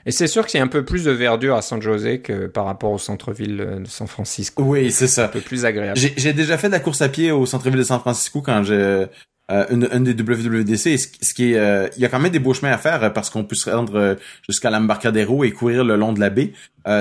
Et 0.06 0.11
c'est 0.11 0.26
sûr 0.26 0.47
qu'il 0.47 0.58
y 0.58 0.61
a 0.61 0.64
un 0.64 0.68
peu 0.68 0.85
plus 0.85 1.04
de 1.04 1.11
verdure 1.11 1.56
à 1.56 1.62
San 1.62 1.82
Jose 1.82 2.23
que 2.23 2.47
par 2.47 2.64
rapport 2.64 2.92
au 2.92 2.99
centre-ville 2.99 3.56
de 3.56 3.88
San 3.88 4.06
Francisco. 4.06 4.62
Oui, 4.62 4.90
c'est 4.90 5.08
ça. 5.08 5.26
Un 5.26 5.28
peu 5.28 5.40
plus 5.40 5.64
agréable. 5.64 5.99
J'ai 5.99 6.32
déjà 6.32 6.56
fait 6.56 6.68
de 6.68 6.73
la 6.73 6.80
course 6.80 7.02
à 7.02 7.08
pied 7.08 7.30
au 7.30 7.44
centre-ville 7.44 7.78
de 7.78 7.85
San 7.85 8.00
Francisco 8.00 8.40
quand 8.40 8.62
j'ai 8.62 9.06
euh, 9.50 9.64
une, 9.71 9.88
une, 9.93 10.05
des 10.05 10.12
WWDC. 10.12 10.99
ce, 10.99 11.35
qui 11.35 11.52
est, 11.52 11.59
euh, 11.59 11.88
il 11.97 12.02
y 12.02 12.05
a 12.05 12.09
quand 12.09 12.19
même 12.19 12.31
des 12.31 12.38
beaux 12.38 12.52
chemins 12.52 12.73
à 12.73 12.78
faire 12.78 13.02
euh, 13.02 13.11
parce 13.11 13.31
qu'on 13.31 13.45
peut 13.45 13.55
se 13.57 13.71
rendre 13.71 13.97
euh, 13.97 14.14
jusqu'à 14.47 14.71
l'embarcadero 14.71 15.43
et 15.45 15.52
courir 15.52 15.85
le 15.85 15.97
long 15.97 16.12
de 16.12 16.21
la 16.21 16.31
baie. 16.31 16.52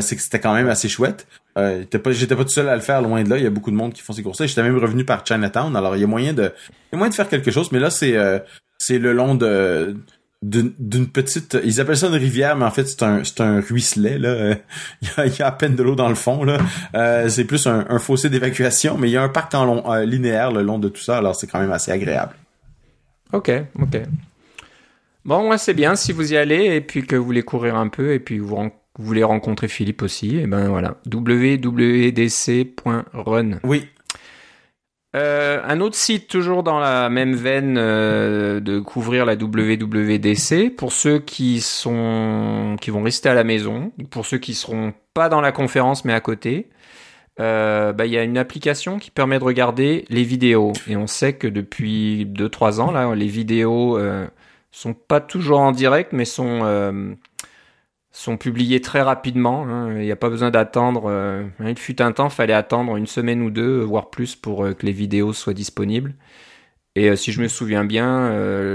c'est 0.02 0.16
que 0.16 0.22
c'était 0.22 0.40
quand 0.40 0.54
même 0.54 0.70
assez 0.70 0.88
chouette. 0.90 1.28
Euh, 1.58 1.84
pas, 1.86 2.12
j'étais 2.12 2.36
pas 2.36 2.44
tout 2.44 2.52
seul 2.52 2.70
à 2.70 2.76
le 2.76 2.82
faire 2.82 3.02
loin 3.02 3.24
de 3.24 3.30
là. 3.30 3.38
Il 3.38 3.44
y 3.44 3.48
a 3.48 3.50
beaucoup 3.50 3.72
de 3.72 3.76
monde 3.76 3.94
qui 3.94 4.02
font 4.02 4.14
ces 4.14 4.24
courses-là. 4.24 4.48
J'étais 4.48 4.64
même 4.64 4.78
revenu 4.78 5.04
par 5.04 5.26
Chinatown. 5.26 5.76
Alors 5.76 5.96
il 5.96 6.02
y 6.02 6.04
a 6.04 6.08
moyen 6.08 6.34
de, 6.34 6.54
il 6.70 6.94
y 6.94 6.96
a 6.96 6.98
moyen 6.98 7.10
de 7.10 7.16
faire 7.16 7.30
quelque 7.30 7.52
chose. 7.52 7.72
Mais 7.72 7.80
là 7.80 7.90
c'est, 7.90 8.16
c'est 8.78 9.00
le 9.00 9.14
long 9.14 9.36
de 9.36 9.98
d'une 10.44 11.08
petite 11.08 11.58
ils 11.64 11.82
appellent 11.82 11.98
ça 11.98 12.10
une 12.10 12.14
rivière 12.14 12.56
mais 12.56 12.66
en 12.66 12.70
fait 12.70 12.86
c'est 12.86 13.02
un 13.02 13.24
c'est 13.24 13.42
un 13.42 13.60
ruisselet 13.60 14.20
là. 14.20 14.56
Il, 15.02 15.08
y 15.08 15.12
a, 15.18 15.26
il 15.26 15.36
y 15.36 15.42
a 15.42 15.48
à 15.48 15.52
peine 15.52 15.76
de 15.76 15.82
l'eau 15.82 15.96
dans 15.96 16.10
le 16.10 16.16
fond 16.16 16.44
là. 16.44 16.60
Euh, 16.94 17.28
c'est 17.28 17.46
plus 17.46 17.66
un, 17.66 17.88
un 17.90 17.98
fossé 17.98 18.30
d'évacuation 18.30 19.00
mais 19.00 19.10
il 19.10 19.14
y 19.14 19.18
a 19.18 19.24
un 19.24 19.30
parc 19.30 19.56
en 19.56 19.66
long 19.66 19.92
euh, 19.92 20.06
linéaire 20.06 20.52
le 20.52 20.62
long 20.62 20.78
de 20.78 20.90
tout 20.90 21.02
ça 21.02 21.18
alors 21.18 21.36
c'est 21.36 21.48
quand 21.48 21.60
même 21.60 21.72
assez 21.72 21.92
agréable. 21.92 22.36
Ok 23.34 23.52
ok. 23.82 23.98
Bon 25.26 25.44
moi 25.44 25.58
c'est 25.58 25.74
bien 25.74 25.96
si 25.96 26.12
vous 26.12 26.34
y 26.34 26.38
allez 26.38 26.66
et 26.76 26.82
puis 26.82 27.04
que 27.04 27.16
vous 27.16 27.26
voulez 27.26 27.42
courir 27.42 27.76
un 27.76 27.88
peu 27.88 28.14
et 28.14 28.20
puis 28.20 28.38
vous, 28.38 28.56
vous 28.56 28.72
voulez 29.06 29.24
rencontrer 29.24 29.68
Philippe 29.68 30.04
aussi 30.04 30.38
et 30.38 30.46
ben 30.46 30.70
voilà. 30.70 30.98
Www.dc.run 31.12 32.20
oui 33.64 33.88
euh, 35.18 35.62
un 35.64 35.82
autre 35.82 35.96
site 35.96 36.28
toujours 36.28 36.62
dans 36.64 36.80
la 36.80 37.10
même 37.10 37.34
veine 37.34 37.78
euh, 37.78 38.60
de 38.60 38.80
couvrir 38.80 39.26
la 39.26 39.34
WWDC 39.36 40.76
pour 40.76 40.92
ceux 40.92 41.20
qui 41.20 41.64
vont 41.84 43.04
rester 43.04 43.30
à 43.30 43.34
la 43.34 43.44
maison, 43.44 43.92
pour 44.12 44.26
ceux 44.26 44.38
qui 44.38 44.54
seront 44.54 44.94
pas 45.14 45.30
dans 45.30 45.42
la 45.42 45.52
conférence 45.52 46.06
mais 46.06 46.14
à 46.14 46.20
côté. 46.20 46.70
euh, 47.40 47.94
bah, 47.94 48.06
il 48.06 48.12
y 48.12 48.18
a 48.18 48.24
une 48.24 48.38
application 48.38 49.00
qui 49.00 49.12
permet 49.12 49.40
de 49.40 49.44
regarder 49.44 50.06
les 50.10 50.24
vidéos. 50.24 50.74
Et 50.88 50.98
on 50.98 51.08
sait 51.08 51.34
que 51.34 51.48
depuis 51.48 52.26
2-3 52.26 52.80
ans, 52.80 52.92
là, 52.92 53.14
les 53.16 53.28
vidéos 53.28 54.00
sont 54.72 54.94
pas 54.94 55.22
toujours 55.22 55.60
en 55.60 55.72
direct, 55.72 56.14
mais 56.14 56.26
sont, 56.26 56.62
sont 58.18 58.38
publiées 58.38 58.82
très 58.82 59.02
rapidement. 59.02 59.68
hein. 59.68 59.94
Il 59.94 60.06
n'y 60.06 60.12
a 60.12 60.16
pas 60.16 60.30
besoin 60.30 60.50
d'attendre. 60.50 61.06
euh, 61.08 61.44
il 61.60 61.78
fut 61.78 62.02
un 62.02 62.12
temps, 62.12 62.30
fallait 62.30 62.54
attendre 62.54 62.96
une 62.98 63.06
semaine 63.08 63.42
ou 63.44 63.52
deux, 63.52 63.82
voire 63.82 64.10
plus, 64.10 64.36
pour 64.36 64.66
euh, 64.66 64.74
que 64.74 64.86
les 64.86 64.92
vidéos 64.92 65.34
soient 65.34 65.54
disponibles. 65.54 66.16
Et 66.96 67.10
euh, 67.10 67.16
si 67.16 67.32
je 67.32 67.42
me 67.42 67.48
souviens 67.48 67.86
bien, 67.86 68.30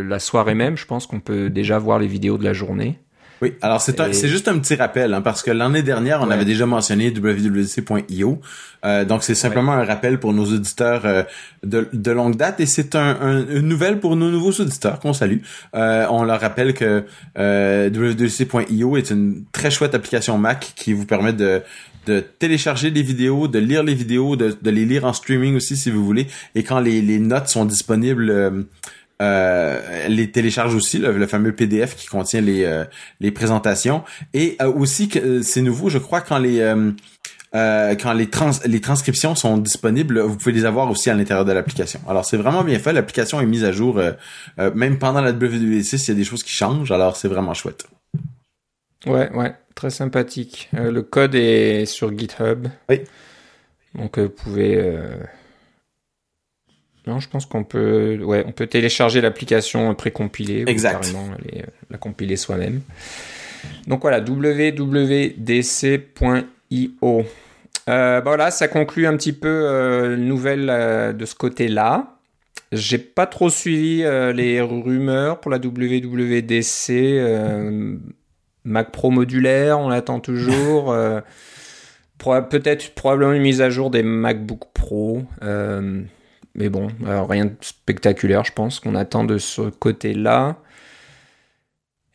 la 0.05 0.19
soirée 0.21 0.55
même, 0.55 0.77
je 0.77 0.87
pense 0.87 1.07
qu'on 1.07 1.21
peut 1.21 1.51
déjà 1.51 1.79
voir 1.79 1.99
les 1.99 2.07
vidéos 2.07 2.39
de 2.39 2.45
la 2.45 2.53
journée. 2.53 3.01
Oui, 3.43 3.55
alors 3.61 3.81
c'est 3.81 4.01
un- 4.01 4.09
Et- 4.09 4.13
c'est 4.13 4.29
juste 4.29 4.47
un 4.49 4.57
petit 4.61 4.77
rappel, 4.77 5.13
hein, 5.13 5.21
parce 5.21 5.43
que 5.43 5.51
l'année 5.51 5.83
dernière, 5.83 6.23
on 6.23 6.29
Ouais. 6.29 6.35
avait 6.35 6.45
déjà 6.45 6.65
mentionné 6.65 7.11
wwdc.io. 7.11 8.41
Euh, 8.85 9.05
donc 9.05 9.23
c'est 9.23 9.35
simplement 9.37 9.73
un 9.73 9.85
rappel 9.85 10.19
pour 10.19 10.33
nos 10.33 10.45
auditeurs 10.47 11.03
euh, 11.07 11.23
de, 11.65 11.89
de 11.93 12.11
longue 12.11 12.37
date 12.37 12.59
et 12.61 12.67
c'est 12.67 12.95
un, 12.97 13.17
un- 13.21 13.47
une 13.49 13.69
nouvelle 13.69 14.01
pour 14.01 14.17
nos 14.17 14.31
nouveaux 14.31 14.51
auditeurs 14.53 14.99
qu'on 15.01 15.13
salue. 15.13 15.39
Euh, 15.75 16.07
on 16.11 16.25
leur 16.25 16.41
rappelle 16.41 16.75
que 16.75 17.05
euh, 17.39 17.91
wwdc.io 17.91 18.97
est 18.97 19.11
une 19.11 19.45
très 19.53 19.71
chouette 19.71 19.95
application 19.95 20.39
Mac 20.39 20.73
qui 20.77 20.93
vous 20.93 21.07
permet 21.07 21.33
de 21.33 21.63
de 22.07 22.19
télécharger 22.19 22.91
des 22.91 23.03
vidéos, 23.03 23.47
de 23.47 23.61
lire 23.61 23.85
les 23.85 23.95
vidéos, 23.95 24.35
de, 24.35 24.57
de 24.61 24.71
les 24.73 24.85
lire 24.85 25.05
en 25.05 25.13
streaming 25.13 25.55
aussi 25.55 25.77
si 25.77 25.89
vous 25.89 26.05
voulez. 26.05 26.27
Et 26.57 26.65
quand 26.65 26.81
les, 26.81 27.01
les 27.01 27.21
notes 27.21 27.47
sont 27.47 27.65
disponibles, 27.65 28.29
euh, 29.23 29.81
elle 30.05 30.17
les 30.17 30.31
télécharge 30.31 30.75
aussi, 30.75 30.99
le, 30.99 31.13
le 31.17 31.27
fameux 31.27 31.53
PDF 31.53 31.95
qui 31.97 32.07
contient 32.07 32.41
les, 32.41 32.65
euh, 32.65 32.85
les 33.21 33.31
présentations. 33.31 34.03
Et 34.35 34.57
euh, 34.61 34.73
aussi, 34.73 35.09
c'est 35.43 35.63
nouveau, 35.63 35.89
je 35.89 35.99
crois, 35.99 36.21
quand 36.21 36.39
les... 36.39 36.59
quand 37.53 38.13
les, 38.15 38.31
trans 38.31 38.51
les 38.65 38.81
transcriptions 38.81 39.35
sont 39.35 39.59
disponibles, 39.59 40.21
vous 40.21 40.37
pouvez 40.37 40.53
les 40.53 40.65
avoir 40.65 40.91
aussi 40.91 41.11
à 41.11 41.15
l'intérieur 41.15 41.45
de 41.45 41.53
l'application. 41.53 42.01
Alors 42.09 42.25
c'est 42.25 42.39
vraiment 42.39 42.65
bien 42.65 42.79
fait. 42.79 42.93
L'application 42.95 43.41
est 43.43 43.47
mise 43.47 43.65
à 43.65 43.73
jour 43.73 44.01
même 44.57 44.99
pendant 44.99 45.21
la 45.21 45.33
WWDC, 45.33 45.93
il 45.93 46.09
y 46.09 46.11
a 46.11 46.15
des 46.15 46.25
choses 46.25 46.43
qui 46.43 46.53
changent. 46.53 46.91
Alors 46.91 47.17
c'est 47.17 47.29
vraiment 47.29 47.53
chouette. 47.53 47.87
Ouais, 49.05 49.31
ouais, 49.33 49.55
très 49.75 49.91
sympathique. 49.91 50.71
Le 50.73 51.03
code 51.03 51.35
est 51.35 51.85
sur 51.85 52.17
GitHub. 52.17 52.69
Oui. 52.89 53.03
Donc 53.95 54.19
vous 54.19 54.31
pouvez. 54.31 54.83
Non, 57.07 57.19
je 57.19 57.29
pense 57.29 57.47
qu'on 57.47 57.65
peut, 57.65 58.19
ouais, 58.23 58.45
on 58.47 58.53
peut 58.53 58.67
télécharger 58.67 59.21
l'application 59.21 59.95
précompilée. 59.95 60.65
ou 60.65 60.69
Exact. 60.69 61.01
carrément 61.01 61.33
aller, 61.33 61.63
euh, 61.63 61.71
la 61.91 61.99
compiler 61.99 62.37
soi-même. 62.37 62.81
Donc 63.87 64.03
voilà, 64.03 64.21
www.dc.io. 64.21 65.37
Euh, 67.89 68.21
bah 68.21 68.31
voilà, 68.31 68.51
ça 68.51 68.69
conclut 68.69 69.07
un 69.07 69.17
petit 69.17 69.33
peu 69.33 69.49
euh, 69.49 70.17
une 70.17 70.27
nouvelle 70.27 70.71
euh, 70.71 71.13
de 71.13 71.25
ce 71.25 71.35
côté-là. 71.35 72.17
J'ai 72.71 72.99
pas 72.99 73.27
trop 73.27 73.51
suivi 73.51 73.99
les 73.99 74.63
rumeurs 74.63 75.41
pour 75.41 75.51
la 75.51 75.59
WWDC. 75.59 76.91
Mac 78.65 78.93
Pro 78.93 79.11
modulaire, 79.11 79.79
on 79.79 79.91
l'attend 79.91 80.21
toujours. 80.21 80.97
Peut-être 82.19 82.95
probablement 82.95 83.33
une 83.33 83.43
mise 83.43 83.61
à 83.61 83.69
jour 83.69 83.91
des 83.91 84.03
MacBook 84.03 84.73
Pro. 84.73 85.25
Mais 86.55 86.69
bon, 86.69 86.89
rien 87.29 87.47
de 87.47 87.55
spectaculaire, 87.61 88.45
je 88.45 88.53
pense, 88.53 88.81
qu'on 88.81 88.95
attend 88.95 89.25
de 89.25 89.39
ce 89.39 89.63
côté-là. 89.71 90.57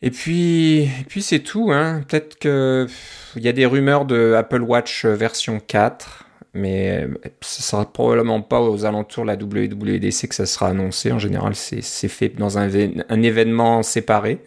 Et 0.02 0.12
puis, 0.12 0.90
puis 1.10 1.22
c'est 1.22 1.40
tout. 1.40 1.72
Hein. 1.72 2.04
Peut-être 2.08 2.38
que 2.38 2.88
il 3.36 3.42
y 3.44 3.48
a 3.48 3.52
des 3.54 3.66
rumeurs 3.66 4.06
de 4.06 4.34
Apple 4.38 4.62
Watch 4.62 5.06
version 5.06 5.60
4, 5.60 6.26
mais 6.54 7.08
ce 7.42 7.64
sera 7.64 7.92
probablement 7.92 8.42
pas 8.42 8.62
aux 8.62 8.86
alentours 8.86 9.24
de 9.24 9.28
la 9.28 9.36
WWDC 9.36 10.28
que 10.30 10.36
ça 10.36 10.46
sera 10.46 10.68
annoncé. 10.70 11.12
En 11.12 11.20
général, 11.20 11.56
c'est 11.56 11.82
fait 12.08 12.30
dans 12.30 12.58
un, 12.60 12.68
vé- 12.68 13.04
un 13.10 13.22
événement 13.24 13.82
séparé. 13.82 14.40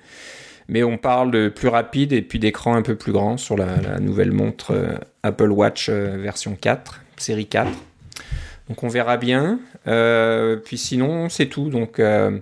Mais 0.68 0.85
on 0.85 0.99
parle 0.99 1.32
de 1.32 1.49
plus 1.49 1.66
rapide 1.66 2.12
et 2.12 2.22
puis 2.22 2.38
d'écran 2.38 2.76
un 2.76 2.83
peu 2.83 2.94
plus 2.94 3.11
grand 3.11 3.37
sur 3.37 3.57
la, 3.57 3.81
la 3.81 3.98
nouvelle 3.98 4.31
montre 4.31 4.70
euh, 4.72 4.92
Apple 5.24 5.50
Watch 5.50 5.88
euh, 5.88 6.16
version 6.16 6.55
4, 6.61 7.00
série 7.16 7.46
4. 7.46 7.68
Donc 8.68 8.85
on 8.85 8.88
verra 8.88 9.16
bien. 9.16 9.59
Euh, 9.87 10.57
puis 10.57 10.79
sinon, 10.79 11.29
c'est 11.29 11.47
tout. 11.47 11.71
Donc 11.71 11.99
euh, 11.99 12.38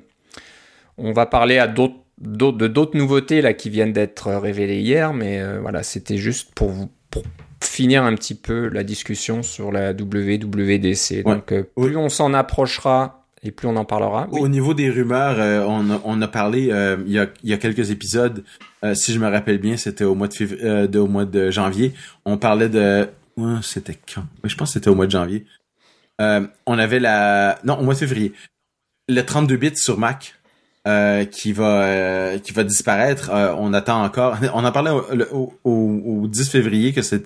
on 0.96 1.12
va 1.12 1.26
parler 1.26 1.58
à 1.58 1.66
d'autres 1.68 1.94
de 2.20 2.66
d'autres 2.66 2.96
nouveautés 2.98 3.40
là 3.42 3.52
qui 3.54 3.70
viennent 3.70 3.92
d'être 3.92 4.30
révélées 4.32 4.80
hier, 4.80 5.12
mais 5.14 5.40
euh, 5.40 5.60
voilà, 5.60 5.82
c'était 5.82 6.16
juste 6.18 6.52
pour 6.54 6.70
vous 6.70 6.90
pour 7.10 7.22
finir 7.62 8.02
un 8.04 8.14
petit 8.14 8.34
peu 8.34 8.68
la 8.68 8.82
discussion 8.84 9.42
sur 9.42 9.70
la 9.72 9.92
WWDC. 9.92 11.22
Donc 11.24 11.52
euh, 11.52 11.62
Oui. 11.76 11.88
plus 11.88 11.96
on 11.96 12.08
s'en 12.08 12.34
approchera 12.34 13.24
et 13.44 13.52
plus 13.52 13.68
on 13.68 13.76
en 13.76 13.84
parlera. 13.84 14.26
Oui. 14.32 14.40
Au 14.40 14.48
niveau 14.48 14.74
des 14.74 14.90
rumeurs, 14.90 15.36
euh, 15.38 15.64
on, 15.68 15.90
a, 15.90 16.00
on 16.04 16.20
a 16.22 16.28
parlé 16.28 16.62
il, 17.06 17.12
y 17.12 17.18
a, 17.20 17.26
il 17.44 17.50
y 17.50 17.52
a 17.52 17.56
quelques 17.56 17.90
épisodes, 17.92 18.42
si 18.94 19.12
je 19.12 19.18
me 19.20 19.28
rappelle 19.28 19.58
bien, 19.58 19.76
c'était 19.76 20.04
au 20.04 20.14
mois 20.16 20.26
de, 20.28 20.98
au 20.98 21.06
mois 21.06 21.24
de 21.24 21.50
janvier. 21.50 21.92
On 22.24 22.36
parlait 22.36 22.68
de... 22.68 23.08
C'était 23.62 23.96
quand? 24.12 24.24
Je 24.42 24.56
pense 24.56 24.70
que 24.70 24.72
c'était 24.74 24.88
au 24.90 24.96
mois 24.96 25.06
de 25.06 25.12
janvier. 25.12 25.46
Euh, 26.20 26.46
on 26.66 26.78
avait 26.78 27.00
la... 27.00 27.58
Non, 27.64 27.78
au 27.78 27.82
mois 27.82 27.94
de 27.94 27.98
février. 27.98 28.32
Le 29.08 29.22
32 29.22 29.56
bits 29.56 29.76
sur 29.76 29.98
Mac 29.98 30.34
euh, 30.86 31.24
qui 31.24 31.52
va 31.52 31.82
euh, 31.82 32.38
qui 32.38 32.52
va 32.52 32.64
disparaître. 32.64 33.30
On 33.58 33.72
attend 33.72 34.02
encore. 34.04 34.36
On 34.54 34.64
en 34.64 34.72
parlait 34.72 34.90
au, 34.90 35.02
au, 35.32 35.54
au- 35.64 36.02
au 36.22 36.26
10 36.28 36.48
février 36.50 36.92
que 36.92 37.02
c'est 37.02 37.22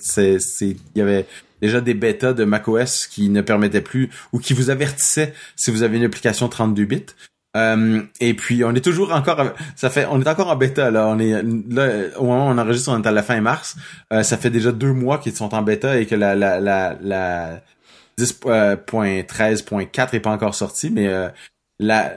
il 0.60 0.76
y 0.94 1.00
avait 1.00 1.26
déjà 1.60 1.80
des 1.80 1.94
bêtas 1.94 2.32
de 2.32 2.44
macOS 2.44 3.06
qui 3.06 3.28
ne 3.28 3.40
permettaient 3.40 3.80
plus 3.80 4.10
ou 4.32 4.38
qui 4.38 4.52
vous 4.52 4.70
avertissaient 4.70 5.32
si 5.56 5.70
vous 5.70 5.82
avez 5.82 5.98
une 5.98 6.04
application 6.04 6.48
32 6.48 6.84
bits. 6.84 7.06
Et 8.20 8.34
puis 8.34 8.64
on 8.64 8.74
est 8.74 8.80
toujours 8.84 9.12
encore 9.12 9.52
ça 9.76 9.90
fait 9.90 10.06
on 10.10 10.20
est 10.22 10.28
encore 10.28 10.48
en 10.48 10.56
bêta 10.56 10.90
là 10.90 11.06
on 11.08 11.18
est 11.18 11.42
là 11.68 12.08
au 12.16 12.24
moment 12.24 12.48
où 12.48 12.50
on 12.50 12.58
enregistre 12.58 12.90
on 12.90 13.02
est 13.02 13.06
à 13.06 13.12
la 13.12 13.22
fin 13.22 13.38
mars 13.42 13.76
ça 14.10 14.38
fait 14.38 14.48
déjà 14.48 14.72
deux 14.72 14.92
mois 14.94 15.18
qu'ils 15.18 15.36
sont 15.36 15.54
en 15.54 15.60
bêta 15.62 15.98
et 16.00 16.06
que 16.06 16.14
la 16.14 17.60
10.13.4 18.22 20.14
est 20.14 20.20
pas 20.20 20.30
encore 20.30 20.54
sortie 20.54 20.90
mais 20.90 21.08
euh, 21.08 21.28
la 21.78 22.16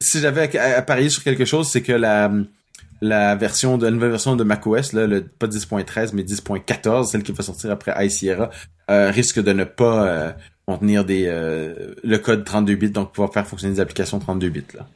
si 0.00 0.20
j'avais 0.20 0.56
à, 0.58 0.78
à 0.78 0.82
parier 0.82 1.08
sur 1.08 1.22
quelque 1.22 1.44
chose 1.44 1.68
c'est 1.68 1.82
que 1.82 1.92
la 1.92 2.30
la 3.00 3.36
version 3.36 3.78
de 3.78 3.84
la 3.84 3.90
nouvelle 3.90 4.10
version 4.10 4.36
de 4.36 4.44
macOS 4.44 4.92
là 4.92 5.06
le 5.06 5.22
pas 5.22 5.46
10.13 5.46 6.10
mais 6.14 6.22
10.14 6.22 7.10
celle 7.10 7.22
qui 7.22 7.32
va 7.32 7.42
sortir 7.42 7.70
après 7.70 7.92
High 7.96 8.10
Sierra 8.10 8.50
euh, 8.90 9.10
risque 9.10 9.42
de 9.42 9.52
ne 9.52 9.64
pas 9.64 10.06
euh, 10.06 10.32
contenir 10.66 11.04
des 11.04 11.26
euh, 11.26 11.94
le 12.02 12.18
code 12.18 12.44
32 12.44 12.74
bits 12.74 12.90
donc 12.90 13.12
pouvoir 13.12 13.32
faire 13.32 13.46
fonctionner 13.46 13.74
des 13.74 13.80
applications 13.80 14.18
32 14.18 14.48
bits 14.48 14.64
là. 14.74 14.86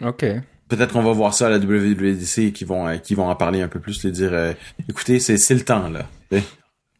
Ok. 0.00 0.24
Peut-être 0.68 0.92
qu'on 0.92 1.02
va 1.02 1.12
voir 1.12 1.34
ça 1.34 1.46
à 1.46 1.50
la 1.50 1.58
WWDC 1.58 2.38
et 2.38 2.52
qu'ils 2.52 2.66
vont 2.66 2.88
euh, 2.88 2.96
qu'ils 2.96 3.16
vont 3.16 3.28
en 3.28 3.36
parler 3.36 3.60
un 3.60 3.68
peu 3.68 3.78
plus, 3.80 4.04
les 4.04 4.10
dire 4.10 4.32
euh, 4.32 4.52
écoutez, 4.88 5.20
c'est 5.20 5.36
c'est 5.36 5.54
le 5.54 5.62
temps 5.62 5.88
là. 5.88 6.06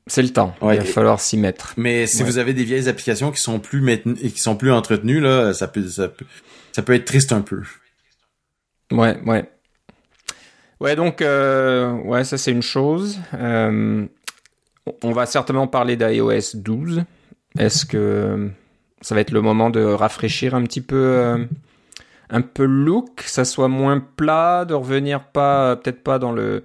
C'est 0.07 0.23
le 0.23 0.31
temps. 0.31 0.55
Ouais. 0.61 0.77
Il 0.77 0.81
va 0.81 0.85
falloir 0.85 1.21
s'y 1.21 1.37
mettre. 1.39 1.75
Mais 1.77 2.07
si 2.07 2.19
Ouais. 2.23 2.29
vous 2.29 2.39
avez 2.39 2.55
des 2.55 2.65
vieilles 2.65 2.89
applications 2.89 3.31
qui 3.31 3.41
sont 3.41 3.61
plus 3.61 3.81
maintenues 3.81 4.17
et 4.23 4.31
qui 4.31 4.41
sont 4.41 4.57
plus 4.57 4.73
entretenues 4.73 5.21
là, 5.21 5.53
ça 5.55 5.69
peut 5.69 5.87
ça 5.89 6.09
peut 6.09 6.25
ça 6.73 6.83
peut 6.83 6.95
être 6.95 7.05
triste 7.05 7.33
un 7.33 7.41
peu. 7.43 7.63
Ouais, 8.91 9.17
ouais. 9.27 9.49
Ouais, 10.81 10.97
donc, 10.97 11.23
euh, 11.23 11.93
ouais, 12.05 12.25
ça 12.25 12.37
c'est 12.37 12.51
une 12.51 12.63
chose. 12.63 13.19
Euh, 13.35 14.05
on 15.03 15.13
va 15.13 15.27
certainement 15.27 15.69
parler 15.69 15.97
d'iOS 15.97 16.57
12. 16.57 17.05
Est-ce 17.59 17.87
que 17.87 18.51
ça 19.01 19.15
va 19.15 19.21
être 19.21 19.31
le 19.31 19.41
moment 19.41 19.71
de 19.71 19.83
rafraîchir 19.85 20.55
un 20.57 20.65
petit 20.65 20.81
peu, 20.81 20.97
euh, 20.97 21.45
un 22.31 22.41
peu 22.41 22.65
le 22.65 22.85
look, 22.85 23.15
que 23.17 23.31
ça 23.31 23.45
soit 23.45 23.69
moins 23.69 24.01
plat, 24.01 24.65
de 24.65 24.75
revenir 24.75 25.23
pas, 25.23 25.77
peut-être 25.77 26.03
pas 26.03 26.19
dans 26.19 26.33
le, 26.33 26.65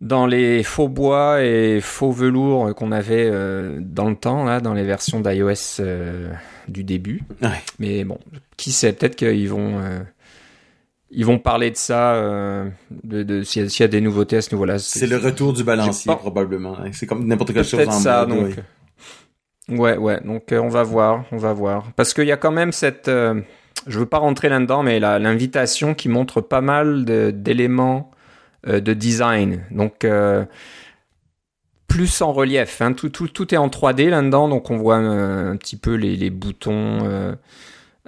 dans 0.00 0.26
les 0.26 0.62
faux 0.62 0.88
bois 0.88 1.42
et 1.42 1.80
faux 1.82 2.10
velours 2.10 2.74
qu'on 2.74 2.90
avait 2.90 3.28
euh, 3.30 3.78
dans 3.80 4.08
le 4.08 4.16
temps, 4.16 4.44
là, 4.44 4.60
dans 4.60 4.72
les 4.72 4.84
versions 4.84 5.20
d'iOS 5.20 5.80
euh, 5.80 6.32
du 6.68 6.84
début. 6.84 7.22
Ouais. 7.42 7.48
Mais 7.78 8.04
bon, 8.04 8.18
qui 8.56 8.72
sait, 8.72 8.92
peut-être 8.94 9.14
qu'ils 9.16 9.48
vont, 9.50 9.78
euh, 9.78 10.00
ils 11.10 11.26
vont 11.26 11.38
parler 11.38 11.70
de 11.70 11.76
ça, 11.76 12.14
de, 13.04 13.22
de- 13.22 13.42
s'il 13.42 13.62
y, 13.62 13.64
a- 13.66 13.68
s'il 13.68 13.82
y 13.82 13.84
a 13.84 13.88
des 13.88 14.00
nouveautés 14.00 14.36
à 14.38 14.42
ce 14.42 14.54
niveau-là. 14.54 14.78
C'est 14.78 15.06
le 15.06 15.18
retour 15.18 15.52
du 15.52 15.64
balancier 15.64 16.14
probablement. 16.16 16.78
hein. 16.78 16.90
C'est 16.92 17.06
comme 17.06 17.26
n'importe 17.26 17.52
quelle 17.52 17.64
chose 17.64 17.86
en 17.86 17.90
ça, 17.90 18.24
mode, 18.26 18.38
donc. 18.38 18.56
ouais. 19.68 19.76
Ouais, 19.76 19.96
ouais. 19.98 20.20
Donc 20.24 20.44
on 20.52 20.68
va 20.68 20.82
voir, 20.82 21.24
on 21.30 21.36
va 21.36 21.52
voir, 21.52 21.92
parce 21.94 22.12
qu'il 22.14 22.24
y 22.24 22.32
a 22.32 22.36
quand 22.36 22.50
même 22.50 22.72
cette, 22.72 23.08
je 23.08 23.98
veux 23.98 24.06
pas 24.06 24.18
rentrer 24.18 24.48
là-dedans, 24.48 24.82
mais 24.82 24.98
l'invitation 24.98 25.94
qui 25.94 26.08
montre 26.08 26.40
pas 26.40 26.60
mal 26.60 27.04
d'éléments 27.04 28.10
de 28.66 28.92
design. 28.94 29.64
Donc 29.70 30.04
euh, 30.04 30.44
plus 31.88 32.20
en 32.22 32.32
relief. 32.32 32.80
hein. 32.82 32.92
Tout, 32.92 33.08
tout, 33.08 33.28
tout 33.28 33.52
est 33.54 33.58
en 33.58 33.68
3D 33.68 34.08
là-dedans, 34.10 34.48
donc 34.48 34.70
on 34.70 34.76
voit 34.76 34.98
euh, 34.98 35.52
un 35.52 35.56
petit 35.56 35.76
peu 35.76 35.94
les, 35.94 36.16
les 36.16 36.30
boutons. 36.30 36.98
euh, 37.04 37.34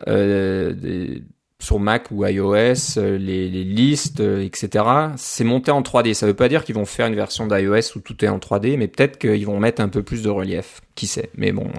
euh, 0.09 0.73
des- 0.73 1.23
sur 1.61 1.79
Mac 1.79 2.11
ou 2.11 2.27
iOS, 2.27 2.97
les, 2.97 3.49
les 3.49 3.63
listes, 3.63 4.19
etc. 4.19 4.85
C'est 5.17 5.45
monté 5.45 5.71
en 5.71 5.81
3D. 5.83 6.13
Ça 6.13 6.27
veut 6.27 6.35
pas 6.35 6.49
dire 6.49 6.65
qu'ils 6.65 6.75
vont 6.75 6.85
faire 6.87 7.07
une 7.07 7.15
version 7.15 7.47
d'iOS 7.47 7.95
où 7.95 8.01
tout 8.01 8.25
est 8.25 8.29
en 8.29 8.39
3D, 8.41 8.77
mais 8.77 8.89
peut-être 8.89 9.17
qu'ils 9.17 9.47
vont 9.47 9.61
mettre 9.61 9.81
un 9.81 9.89
peu 9.89 10.03
plus 10.03 10.23
de 10.25 10.29
relief. 10.29 10.81
Qui 10.97 11.07
sait? 11.07 11.31
Mais 11.37 11.53
bon. 11.53 11.71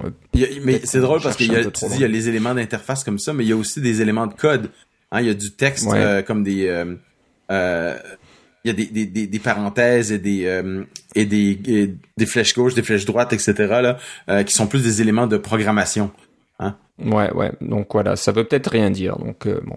mais 0.62 0.80
c'est 0.84 1.00
drôle 1.00 1.20
parce 1.20 1.36
qu'il 1.36 1.52
y 1.52 1.56
y 2.00 2.04
a 2.04 2.08
les 2.08 2.28
éléments 2.30 2.54
d'interface 2.54 3.04
comme 3.04 3.18
ça, 3.18 3.34
mais 3.34 3.44
il 3.44 3.50
y 3.50 3.52
a 3.52 3.56
aussi 3.56 3.82
des 3.82 4.00
éléments 4.00 4.26
de 4.26 4.32
code. 4.32 4.70
Hein, 5.12 5.20
il 5.20 5.26
y 5.26 5.30
a 5.30 5.34
du 5.34 5.50
texte 5.52 5.86
comme 6.26 6.44
des 6.44 6.66
il 8.64 8.68
y 8.68 8.70
a 8.70 8.74
des, 8.74 8.86
des, 8.86 9.06
des, 9.06 9.26
des 9.26 9.38
parenthèses 9.38 10.10
et 10.10 10.18
des 10.18 10.46
euh, 10.46 10.84
et 11.14 11.26
des 11.26 11.94
des 12.16 12.26
flèches 12.26 12.54
gauches, 12.54 12.74
des 12.74 12.82
flèches 12.82 13.04
droites, 13.04 13.32
etc. 13.32 13.54
là, 13.58 13.98
euh, 14.30 14.42
qui 14.42 14.54
sont 14.54 14.66
plus 14.66 14.82
des 14.82 15.02
éléments 15.02 15.26
de 15.26 15.36
programmation. 15.36 16.10
Hein? 16.58 16.76
Ouais, 16.98 17.30
ouais. 17.32 17.52
Donc 17.60 17.88
voilà, 17.92 18.16
ça 18.16 18.32
veut 18.32 18.44
peut-être 18.44 18.68
rien 18.68 18.90
dire. 18.90 19.18
Donc 19.18 19.46
euh, 19.46 19.60
bon, 19.64 19.76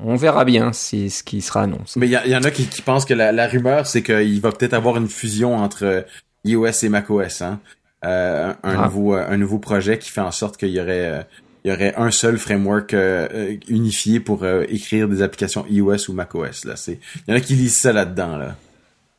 on 0.00 0.16
verra 0.16 0.44
bien 0.44 0.72
si 0.72 1.10
ce 1.10 1.22
qui 1.22 1.40
sera 1.40 1.62
annoncé. 1.62 2.00
Mais 2.00 2.08
il 2.08 2.20
y, 2.26 2.30
y, 2.30 2.36
en 2.36 2.42
a 2.42 2.50
qui, 2.50 2.66
qui 2.66 2.82
pensent 2.82 3.04
que 3.04 3.14
la, 3.14 3.30
la 3.30 3.46
rumeur, 3.46 3.86
c'est 3.86 4.02
qu'il 4.02 4.40
va 4.40 4.50
peut-être 4.50 4.74
avoir 4.74 4.96
une 4.96 5.08
fusion 5.08 5.54
entre 5.54 6.04
iOS 6.44 6.82
et 6.82 6.88
macOS. 6.88 7.42
Hein? 7.42 7.60
un, 8.04 8.56
ah. 8.64 8.88
nouveau 8.88 9.12
un 9.14 9.36
nouveau 9.36 9.60
projet 9.60 9.96
qui 9.96 10.10
fait 10.10 10.20
en 10.20 10.32
sorte 10.32 10.56
qu'il 10.56 10.70
y 10.70 10.80
aurait 10.80 11.24
il 11.64 11.70
y 11.70 11.74
aurait 11.74 11.94
un 11.96 12.10
seul 12.10 12.38
framework 12.38 12.92
euh, 12.94 13.28
euh, 13.32 13.56
unifié 13.68 14.20
pour 14.20 14.42
euh, 14.42 14.64
écrire 14.68 15.08
des 15.08 15.22
applications 15.22 15.64
iOS 15.68 16.08
ou 16.08 16.12
macOS. 16.12 16.64
Là, 16.64 16.76
c'est, 16.76 16.98
il 17.26 17.30
y 17.30 17.32
en 17.32 17.36
a 17.36 17.40
qui 17.40 17.54
lisent 17.54 17.78
ça 17.78 17.92
là-dedans. 17.92 18.36
Là. 18.36 18.56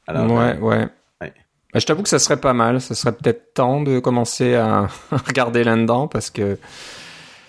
Alors, 0.07 0.31
ouais, 0.31 0.57
ouais. 0.59 0.89
Bah, 1.21 1.79
je 1.79 1.85
t'avoue 1.85 2.03
que 2.03 2.09
ça 2.09 2.19
serait 2.19 2.37
pas 2.37 2.53
mal. 2.53 2.81
Ça 2.81 2.95
serait 2.95 3.13
peut-être 3.13 3.53
temps 3.53 3.81
de 3.81 3.99
commencer 3.99 4.55
à 4.55 4.89
regarder 5.11 5.63
là-dedans 5.63 6.07
parce 6.07 6.29
que 6.29 6.57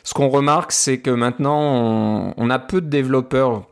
ce 0.02 0.14
qu'on 0.14 0.28
remarque, 0.28 0.72
c'est 0.72 0.98
que 0.98 1.11
maintenant, 1.11 1.61
on, 1.61 2.35
on, 2.37 2.50
a 2.50 2.59
peu 2.59 2.80
de 2.80 2.88
développeurs. 2.88 3.66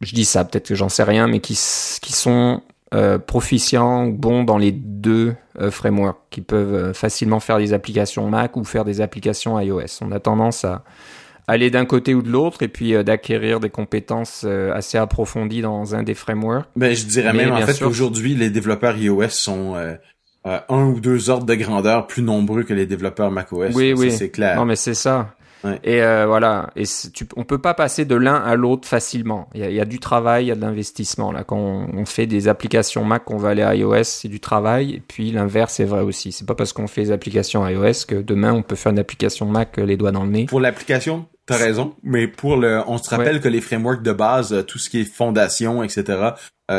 Je 0.00 0.14
dis 0.14 0.24
ça, 0.24 0.44
peut-être 0.44 0.68
que 0.68 0.74
j'en 0.74 0.88
sais 0.88 1.04
rien, 1.04 1.28
mais 1.28 1.40
qui, 1.40 1.54
qui 2.00 2.12
sont 2.12 2.62
euh, 2.92 3.18
proficients 3.18 4.06
ou 4.06 4.12
bons 4.12 4.44
dans 4.44 4.58
les 4.58 4.70
deux 4.70 5.34
euh, 5.58 5.70
frameworks, 5.70 6.20
qui 6.30 6.42
peuvent 6.42 6.74
euh, 6.74 6.92
facilement 6.92 7.40
faire 7.40 7.58
des 7.58 7.72
applications 7.72 8.28
Mac 8.28 8.56
ou 8.56 8.64
faire 8.64 8.84
des 8.84 9.00
applications 9.00 9.58
iOS. 9.58 10.00
On 10.02 10.12
a 10.12 10.20
tendance 10.20 10.64
à 10.64 10.84
aller 11.48 11.70
d'un 11.70 11.86
côté 11.86 12.14
ou 12.14 12.22
de 12.22 12.30
l'autre 12.30 12.62
et 12.62 12.68
puis 12.68 12.92
d'acquérir 13.02 13.58
des 13.58 13.70
compétences 13.70 14.44
assez 14.44 14.96
approfondies 14.96 15.60
dans 15.60 15.94
un 15.94 16.02
des 16.02 16.14
frameworks. 16.14 16.66
Ben, 16.76 16.94
je 16.94 17.04
dirais 17.04 17.32
même 17.32 17.52
en 17.52 17.60
fait 17.66 17.78
qu'aujourd'hui, 17.78 18.34
les 18.34 18.48
développeurs 18.48 18.96
iOS 18.96 19.28
sont 19.28 19.74
un 20.44 20.84
ou 20.86 21.00
deux 21.00 21.28
ordres 21.28 21.44
de 21.44 21.54
grandeur 21.54 22.06
plus 22.06 22.22
nombreux 22.22 22.62
que 22.62 22.72
les 22.72 22.86
développeurs 22.86 23.30
macOS. 23.30 23.74
Oui, 23.74 23.92
oui. 23.92 24.10
C'est 24.10 24.30
clair. 24.30 24.56
Non, 24.56 24.64
mais 24.64 24.76
c'est 24.76 24.94
ça. 24.94 25.34
Et 25.82 26.02
euh, 26.02 26.26
voilà, 26.26 26.70
et 26.76 26.84
tu, 27.12 27.26
on 27.36 27.44
peut 27.44 27.58
pas 27.58 27.74
passer 27.74 28.04
de 28.04 28.14
l'un 28.14 28.34
à 28.34 28.54
l'autre 28.54 28.86
facilement. 28.86 29.48
Il 29.54 29.60
y, 29.60 29.64
a, 29.64 29.70
y, 29.70 29.80
a, 29.80 29.84
du 29.84 29.98
travail, 29.98 30.44
il 30.44 30.48
y 30.48 30.50
a 30.50 30.54
de 30.54 30.60
l'investissement. 30.60 31.32
Là, 31.32 31.44
quand 31.44 31.56
on, 31.56 32.04
fait 32.04 32.26
des 32.26 32.48
applications 32.48 33.04
Mac, 33.04 33.30
on 33.30 33.38
va 33.38 33.50
aller 33.50 33.62
à 33.62 33.74
iOS, 33.74 34.04
c'est 34.04 34.28
du 34.28 34.40
travail. 34.40 34.92
Et 34.94 35.00
puis 35.00 35.30
l'inverse 35.30 35.80
est 35.80 35.84
vrai 35.84 36.02
aussi. 36.02 36.32
C'est 36.32 36.46
pas 36.46 36.54
parce 36.54 36.72
qu'on 36.72 36.86
fait 36.86 37.04
des 37.04 37.12
applications 37.12 37.66
iOS 37.66 38.04
que 38.06 38.16
demain 38.16 38.52
on 38.52 38.62
peut 38.62 38.76
faire 38.76 38.92
une 38.92 38.98
application 38.98 39.46
Mac 39.46 39.78
euh, 39.78 39.86
les 39.86 39.96
doigts 39.96 40.12
dans 40.12 40.24
le 40.24 40.30
nez. 40.30 40.46
Pour 40.46 40.60
l'application, 40.60 41.26
T'as 41.46 41.58
raison, 41.58 41.94
mais 42.02 42.26
pour 42.26 42.56
le, 42.56 42.80
on 42.86 42.96
se 42.96 43.10
rappelle 43.10 43.38
que 43.38 43.48
les 43.48 43.60
frameworks 43.60 44.02
de 44.02 44.12
base, 44.12 44.54
euh, 44.54 44.62
tout 44.62 44.78
ce 44.78 44.88
qui 44.88 45.00
est 45.00 45.04
fondation, 45.04 45.82
etc., 45.82 46.30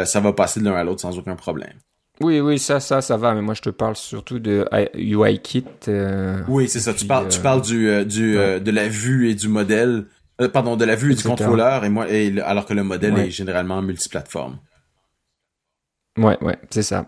ça 0.06 0.20
va 0.20 0.34
passer 0.34 0.60
de 0.60 0.66
l'un 0.66 0.74
à 0.74 0.84
l'autre 0.84 1.02
sans 1.02 1.16
aucun 1.20 1.36
problème. 1.36 1.74
Oui, 2.22 2.40
oui, 2.40 2.60
ça, 2.60 2.80
ça, 2.80 3.02
ça 3.02 3.18
va, 3.18 3.34
mais 3.34 3.42
moi 3.42 3.54
je 3.54 3.62
te 3.62 3.70
parle 3.70 3.96
surtout 3.96 4.40
de 4.40 4.66
UIKit. 4.94 5.66
Euh, 5.88 6.42
oui, 6.48 6.70
c'est 6.70 6.80
ça. 6.80 6.94
Tu 6.94 7.06
parles, 7.06 7.28
tu 7.28 7.42
parles 7.42 7.62
du, 7.62 7.90
euh, 7.90 8.06
du 8.06 8.38
euh, 8.38 8.60
de 8.60 8.72
la 8.72 8.88
vue 8.88 9.30
et 9.30 9.36
du 9.36 9.50
modèle, 9.50 10.06
pardon, 10.54 10.78
de 10.78 10.86
la 10.86 10.96
vue 10.96 11.12
et 11.12 11.16
du 11.16 11.24
contrôleur, 11.24 11.84
et 11.84 11.90
moi, 11.90 12.10
et, 12.10 12.40
alors 12.42 12.66
que 12.66 12.74
le 12.74 12.84
modèle 12.84 13.18
est 13.18 13.32
généralement 13.32 13.82
multiplateforme. 13.82 14.60
Ouais, 16.18 16.38
ouais, 16.42 16.58
c'est 16.70 16.84
ça. 16.84 17.08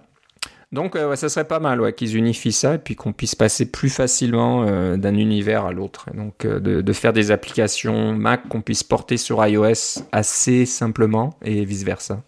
Donc, 0.74 0.96
ouais, 0.96 1.16
ça 1.16 1.30
serait 1.30 1.48
pas 1.48 1.62
mal, 1.62 1.80
ouais, 1.80 1.94
qu'ils 1.94 2.18
unifient 2.18 2.52
ça 2.52 2.76
et 2.76 2.78
puis 2.78 2.98
qu'on 2.98 3.14
puisse 3.14 3.36
passer 3.36 3.72
plus 3.72 3.90
facilement 3.90 4.66
d'un 4.98 5.16
univers 5.16 5.64
à 5.66 5.72
l'autre. 5.72 6.08
Donc, 6.14 6.46
de, 6.46 6.82
de, 6.82 6.94
faire 6.94 7.14
des 7.14 7.32
applications 7.32 8.14
Mac 8.14 8.50
qu'on 8.50 8.62
puisse 8.62 8.84
porter 8.84 9.16
sur 9.16 9.46
iOS 9.46 10.04
assez 10.12 10.66
simplement 10.66 11.38
et 11.42 11.64
vice 11.64 11.84
versa. 11.84 12.22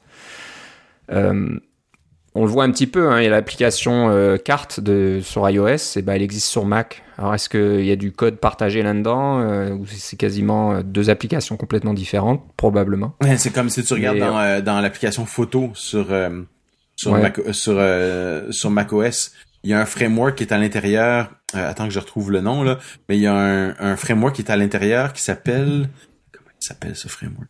Euh, 1.12 1.60
on 2.36 2.44
le 2.46 2.50
voit 2.50 2.63
un 2.63 2.72
petit 2.72 2.88
peu, 2.88 3.10
hein, 3.10 3.20
il 3.20 3.24
y 3.24 3.28
a 3.28 3.32
l'application 3.32 4.10
euh, 4.10 4.38
carte 4.38 4.80
de, 4.80 5.20
sur 5.24 5.50
iOS, 5.50 5.98
et 5.98 6.02
ben 6.02 6.13
elle 6.13 6.22
existe 6.22 6.48
sur 6.48 6.65
Mac. 6.65 7.04
Alors 7.18 7.34
est-ce 7.34 7.50
qu'il 7.50 7.86
y 7.86 7.92
a 7.92 7.96
du 7.96 8.12
code 8.12 8.38
partagé 8.38 8.82
là-dedans 8.82 9.39
euh, 9.39 9.72
ou 9.72 9.86
c'est 9.88 10.18
quasiment 10.18 10.74
euh, 10.74 10.82
deux 10.84 11.10
applications 11.10 11.58
complètement 11.58 11.94
différentes? 11.94 12.44
Probablement. 12.56 13.15
c'est 13.38 13.52
comme 13.52 13.70
si 13.70 13.84
tu 13.84 13.94
regardes 13.94 14.20
dans, 14.20 14.63
dans 14.63 14.80
l'application 14.80 15.26
photo 15.26 15.72
sur 15.74 16.08
sur, 16.96 17.13
Mac, 17.13 17.39
sur, 17.52 17.82
sur 18.52 18.70
macOS. 18.70 19.32
Il 19.63 19.72
y 19.72 19.74
a 19.74 19.80
un 19.80 19.86
framework 19.86 20.36
qui 20.36 20.44
est 20.44 20.54
à 20.54 20.58
l'intérieur. 20.58 21.32
attends 21.54 21.86
que 21.86 21.94
je 21.94 22.00
retrouve 22.00 22.32
le 22.32 22.42
nom 22.42 22.63
là, 22.63 22.78
mais 23.08 23.18
il 23.18 23.22
y 23.22 23.28
a 23.28 23.34
un, 23.34 23.76
un 23.80 23.96
framework 23.96 24.36
qui 24.36 24.42
est 24.42 24.52
à 24.52 24.58
l'intérieur 24.58 25.13
qui 25.13 25.22
s'appelle 25.22 25.89
comment 26.32 26.50
il 26.62 26.65
s'appelle 26.65 26.96
ce 26.96 27.08
framework? 27.08 27.50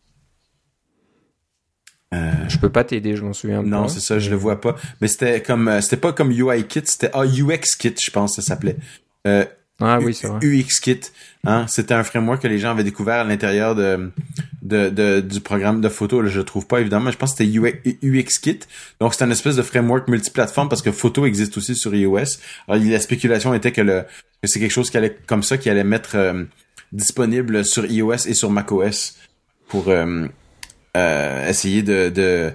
Euh, 2.12 2.32
je 2.48 2.58
peux 2.58 2.70
pas 2.70 2.82
t'aider, 2.82 3.14
je 3.16 3.22
m'en 3.22 3.32
souviens 3.32 3.62
pas. 3.62 3.68
Non, 3.68 3.88
c'est 3.88 4.00
ça, 4.00 4.18
je 4.18 4.30
le 4.30 4.36
vois 4.36 4.60
pas. 4.60 4.76
Mais 5.00 5.06
c'était 5.06 5.42
comme, 5.42 5.68
euh, 5.68 5.80
c'était 5.80 5.96
pas 5.96 6.12
comme 6.12 6.32
UI 6.32 6.64
Kit, 6.64 6.82
c'était 6.84 7.10
ah, 7.12 7.24
UX 7.24 7.76
Kit, 7.78 7.94
je 8.00 8.10
pense 8.10 8.36
que 8.36 8.42
ça 8.42 8.48
s'appelait. 8.48 8.76
Euh, 9.28 9.44
ah 9.80 9.98
oui, 10.00 10.12
c'est 10.12 10.26
vrai. 10.26 10.44
UX 10.44 10.80
Kit, 10.82 11.00
hein, 11.44 11.66
c'était 11.68 11.94
un 11.94 12.02
framework 12.02 12.42
que 12.42 12.48
les 12.48 12.58
gens 12.58 12.72
avaient 12.72 12.84
découvert 12.84 13.20
à 13.20 13.24
l'intérieur 13.24 13.76
de, 13.76 14.10
de, 14.62 14.88
de, 14.88 15.20
du 15.20 15.40
programme 15.40 15.80
de 15.80 15.88
photo. 15.88 16.20
Là, 16.20 16.28
je 16.28 16.38
le 16.38 16.44
trouve 16.44 16.66
pas 16.66 16.80
évidemment, 16.80 17.06
mais 17.06 17.12
je 17.12 17.16
pense 17.16 17.34
que 17.34 17.44
c'était 17.44 17.96
UX 18.02 18.38
Kit. 18.42 18.58
Donc 19.00 19.14
c'est 19.14 19.22
un 19.22 19.30
espèce 19.30 19.54
de 19.54 19.62
framework 19.62 20.08
multiplateforme 20.08 20.68
parce 20.68 20.82
que 20.82 20.90
photo 20.90 21.26
existe 21.26 21.56
aussi 21.56 21.76
sur 21.76 21.94
iOS. 21.94 22.38
Alors 22.68 22.82
la 22.84 23.00
spéculation 23.00 23.54
était 23.54 23.72
que 23.72 23.82
le 23.82 24.04
que 24.42 24.48
c'est 24.48 24.58
quelque 24.58 24.72
chose 24.72 24.90
qui 24.90 24.96
allait 24.96 25.16
comme 25.26 25.42
ça 25.42 25.58
qui 25.58 25.70
allait 25.70 25.84
mettre 25.84 26.16
disponible 26.92 27.64
sur 27.64 27.86
iOS 27.86 28.26
et 28.26 28.34
sur 28.34 28.50
macOS 28.50 29.16
pour 29.68 29.88
euh, 29.88 30.26
essayer 30.94 31.82
de 31.82 32.52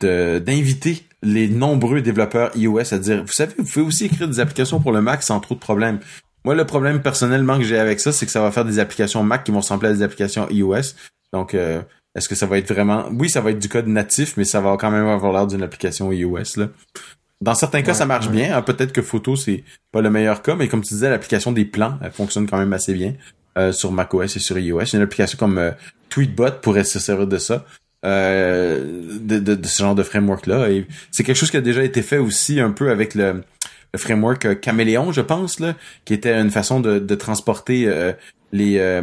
d'inviter 0.00 1.02
les 1.24 1.48
nombreux 1.48 2.02
développeurs 2.02 2.50
iOS 2.56 2.92
à 2.92 2.98
dire, 2.98 3.22
vous 3.24 3.32
savez, 3.32 3.54
vous 3.56 3.64
pouvez 3.64 3.84
aussi 3.84 4.04
écrire 4.06 4.28
des 4.28 4.40
applications 4.40 4.80
pour 4.80 4.92
le 4.92 5.00
Mac 5.00 5.22
sans 5.22 5.40
trop 5.40 5.54
de 5.54 5.60
problèmes. 5.60 5.98
Moi, 6.44 6.54
le 6.54 6.66
problème 6.66 7.00
personnellement 7.00 7.56
que 7.56 7.64
j'ai 7.64 7.78
avec 7.78 8.00
ça, 8.00 8.12
c'est 8.12 8.26
que 8.26 8.32
ça 8.32 8.42
va 8.42 8.50
faire 8.50 8.66
des 8.66 8.78
applications 8.78 9.22
Mac 9.22 9.44
qui 9.44 9.50
vont 9.50 9.60
ressembler 9.60 9.88
à 9.88 9.92
des 9.94 10.02
applications 10.02 10.46
iOS. 10.50 10.94
Donc, 11.32 11.54
euh, 11.54 11.80
est-ce 12.14 12.28
que 12.28 12.34
ça 12.34 12.46
va 12.46 12.58
être 12.58 12.70
vraiment... 12.70 13.08
Oui, 13.12 13.30
ça 13.30 13.40
va 13.40 13.50
être 13.50 13.58
du 13.58 13.68
code 13.68 13.86
natif, 13.86 14.36
mais 14.36 14.44
ça 14.44 14.60
va 14.60 14.76
quand 14.76 14.90
même 14.90 15.06
avoir 15.06 15.32
l'air 15.32 15.46
d'une 15.46 15.62
application 15.62 16.12
iOS. 16.12 16.56
Là. 16.56 16.68
Dans 17.40 17.54
certains 17.54 17.82
cas, 17.82 17.94
ça 17.94 18.04
marche 18.04 18.28
bien. 18.28 18.56
Hein. 18.56 18.62
Peut-être 18.62 18.92
que 18.92 19.00
photo, 19.00 19.36
c'est 19.36 19.64
pas 19.90 20.02
le 20.02 20.10
meilleur 20.10 20.42
cas, 20.42 20.54
mais 20.54 20.68
comme 20.68 20.82
tu 20.82 20.92
disais, 20.92 21.08
l'application 21.08 21.50
des 21.50 21.64
plans, 21.64 21.98
elle 22.02 22.12
fonctionne 22.12 22.46
quand 22.46 22.58
même 22.58 22.72
assez 22.74 22.92
bien 22.92 23.14
euh, 23.56 23.72
sur 23.72 23.90
macOS 23.90 24.36
et 24.36 24.38
sur 24.38 24.58
iOS. 24.58 24.94
Une 24.94 25.00
application 25.00 25.38
comme 25.38 25.56
euh, 25.56 25.70
Tweetbot 26.08 26.60
pourrait 26.62 26.84
se 26.84 26.98
servir 26.98 27.26
de 27.26 27.38
ça. 27.38 27.64
Euh, 28.04 29.18
de, 29.18 29.38
de, 29.38 29.66
ce 29.66 29.82
genre 29.82 29.94
de 29.94 30.02
framework 30.02 30.46
là 30.46 30.68
et 30.68 30.86
c'est 31.10 31.24
quelque 31.24 31.36
chose 31.36 31.50
qui 31.50 31.56
a 31.56 31.62
déjà 31.62 31.82
été 31.82 32.02
fait 32.02 32.18
aussi 32.18 32.60
un 32.60 32.70
peu 32.70 32.90
avec 32.90 33.14
le, 33.14 33.42
le 33.94 33.98
framework 33.98 34.44
euh, 34.44 34.54
Caméléon 34.54 35.10
je 35.10 35.22
pense 35.22 35.58
là 35.58 35.74
qui 36.04 36.12
était 36.12 36.38
une 36.38 36.50
façon 36.50 36.80
de, 36.80 36.98
de 36.98 37.14
transporter 37.14 37.86
euh, 37.86 38.12
les 38.52 39.00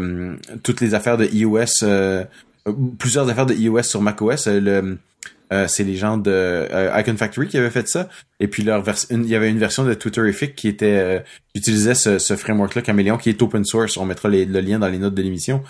toutes 0.62 0.82
les 0.82 0.94
affaires 0.94 1.18
de 1.18 1.26
iOS 1.26 1.84
plusieurs 3.00 3.28
affaires 3.28 3.48
de 3.48 3.56
iOS 3.56 3.82
sur 3.82 4.04
macOS 4.04 4.46
le 4.46 5.00
c'est 5.68 5.84
les 5.84 5.96
gens 5.96 6.18
de 6.18 6.68
Icon 6.98 7.18
Factory 7.18 7.48
qui 7.48 7.58
avaient 7.58 7.70
fait 7.70 7.88
ça. 7.88 8.08
Et 8.40 8.48
puis 8.48 8.64
leur 8.64 8.84
il 9.10 9.26
y 9.26 9.36
avait 9.36 9.50
une 9.50 9.60
version 9.60 9.84
de 9.84 9.94
Twitterific 9.94 10.56
qui 10.56 10.70
était 10.70 11.24
utilisait 11.56 11.94
ce, 11.94 12.20
ce 12.20 12.36
framework 12.36 12.76
là 12.76 12.82
Caméléon 12.82 13.18
qui 13.18 13.30
est 13.30 13.42
open 13.42 13.66
source. 13.66 13.98
On 13.98 14.06
mettra 14.06 14.30
le 14.30 14.46
lien 14.46 14.80
dans 14.80 14.88
les 14.88 14.98
notes 14.98 15.14
de 15.16 15.22
l'émission 15.22 15.62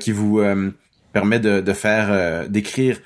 qui 0.00 0.10
vous 0.10 0.40
permet 1.12 1.40
de, 1.40 1.60
de 1.60 1.72
faire 1.72 2.08
euh, 2.10 2.46
d'écrire 2.48 2.98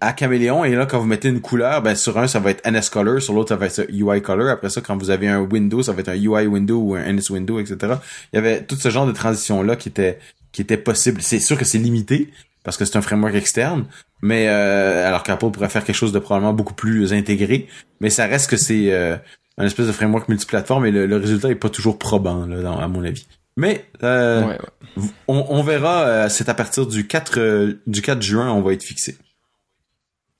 à 0.00 0.12
caméléon. 0.12 0.64
Et 0.64 0.74
là 0.74 0.86
quand 0.86 0.98
vous 0.98 1.06
mettez 1.06 1.28
une 1.28 1.40
couleur 1.40 1.82
ben 1.82 1.94
sur 1.94 2.18
un 2.18 2.26
ça 2.26 2.40
va 2.40 2.50
être 2.50 2.68
NS 2.68 2.90
color. 2.90 3.20
Sur 3.20 3.34
l'autre 3.34 3.50
ça 3.50 3.56
va 3.56 3.66
être 3.66 3.86
UI 3.90 4.22
color. 4.22 4.48
Après 4.48 4.70
ça 4.70 4.80
quand 4.80 4.96
vous 4.96 5.10
avez 5.10 5.28
un 5.28 5.40
window 5.40 5.82
ça 5.82 5.92
va 5.92 6.00
être 6.00 6.08
un 6.08 6.16
UI 6.16 6.46
window 6.46 6.80
ou 6.80 6.94
un 6.94 7.12
NS 7.12 7.30
window 7.30 7.60
etc 7.60 7.94
il 8.32 8.36
y 8.36 8.38
avait 8.38 8.62
tout 8.64 8.76
ce 8.76 8.90
genre 8.90 9.06
de 9.06 9.12
transition 9.12 9.62
là 9.62 9.76
qui 9.76 9.88
était 9.88 10.18
qui 10.50 10.62
était 10.62 10.76
possible. 10.76 11.22
C'est 11.22 11.38
sûr 11.38 11.56
que 11.56 11.64
c'est 11.64 11.78
limité 11.78 12.30
parce 12.64 12.76
que 12.76 12.84
c'est 12.84 12.96
un 12.96 13.02
framework 13.02 13.34
externe 13.34 13.86
mais 14.22 14.48
euh, 14.48 15.06
alors 15.06 15.22
qu'Apple 15.22 15.50
pourrait 15.50 15.68
faire 15.68 15.84
quelque 15.84 15.96
chose 15.96 16.12
de 16.12 16.18
probablement 16.18 16.54
beaucoup 16.54 16.74
plus 16.74 17.12
intégré 17.12 17.68
mais 18.00 18.10
ça 18.10 18.26
reste 18.26 18.48
que 18.48 18.56
c'est 18.56 18.92
euh, 18.92 19.16
un 19.58 19.66
espèce 19.66 19.86
de 19.86 19.92
framework 19.92 20.28
multiplateforme 20.28 20.86
et 20.86 20.90
le, 20.90 21.16
résultat 21.16 21.50
est 21.50 21.56
pas 21.56 21.68
toujours 21.68 21.98
probant 21.98 22.46
là, 22.46 22.72
à 22.80 22.88
mon 22.88 23.04
avis 23.04 23.26
mais 23.56 23.84
euh, 24.02 24.56
On, 25.28 25.62
verra, 25.62 26.02
euh, 26.02 26.28
c'est 26.28 26.48
à 26.48 26.54
partir 26.54 26.86
du 26.86 27.06
4, 27.06 27.38
euh, 27.38 27.82
du 27.86 28.00
4 28.02 28.22
juin, 28.22 28.50
on 28.50 28.62
va 28.62 28.72
être 28.72 28.82
fixé. 28.82 29.16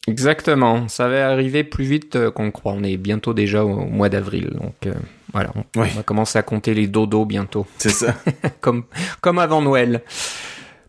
Exactement, 0.09 0.89
ça 0.89 1.09
va 1.09 1.31
arriver 1.31 1.63
plus 1.63 1.85
vite 1.85 2.31
qu'on 2.31 2.51
croit. 2.51 2.73
On 2.73 2.83
est 2.83 2.97
bientôt 2.97 3.35
déjà 3.35 3.65
au 3.65 3.85
mois 3.87 4.09
d'avril, 4.09 4.51
donc 4.51 4.93
voilà, 5.33 5.53
on, 5.77 5.83
va 5.83 6.03
commencer 6.03 6.39
à 6.39 6.43
compter 6.43 6.75
les 6.75 6.89
dodos 6.89 7.25
bientôt. 7.25 7.67
C'est 7.79 7.91
ça. 7.91 8.17
comme, 8.61 8.85
comme 9.21 9.39
avant 9.39 9.63
Noël. 9.63 10.03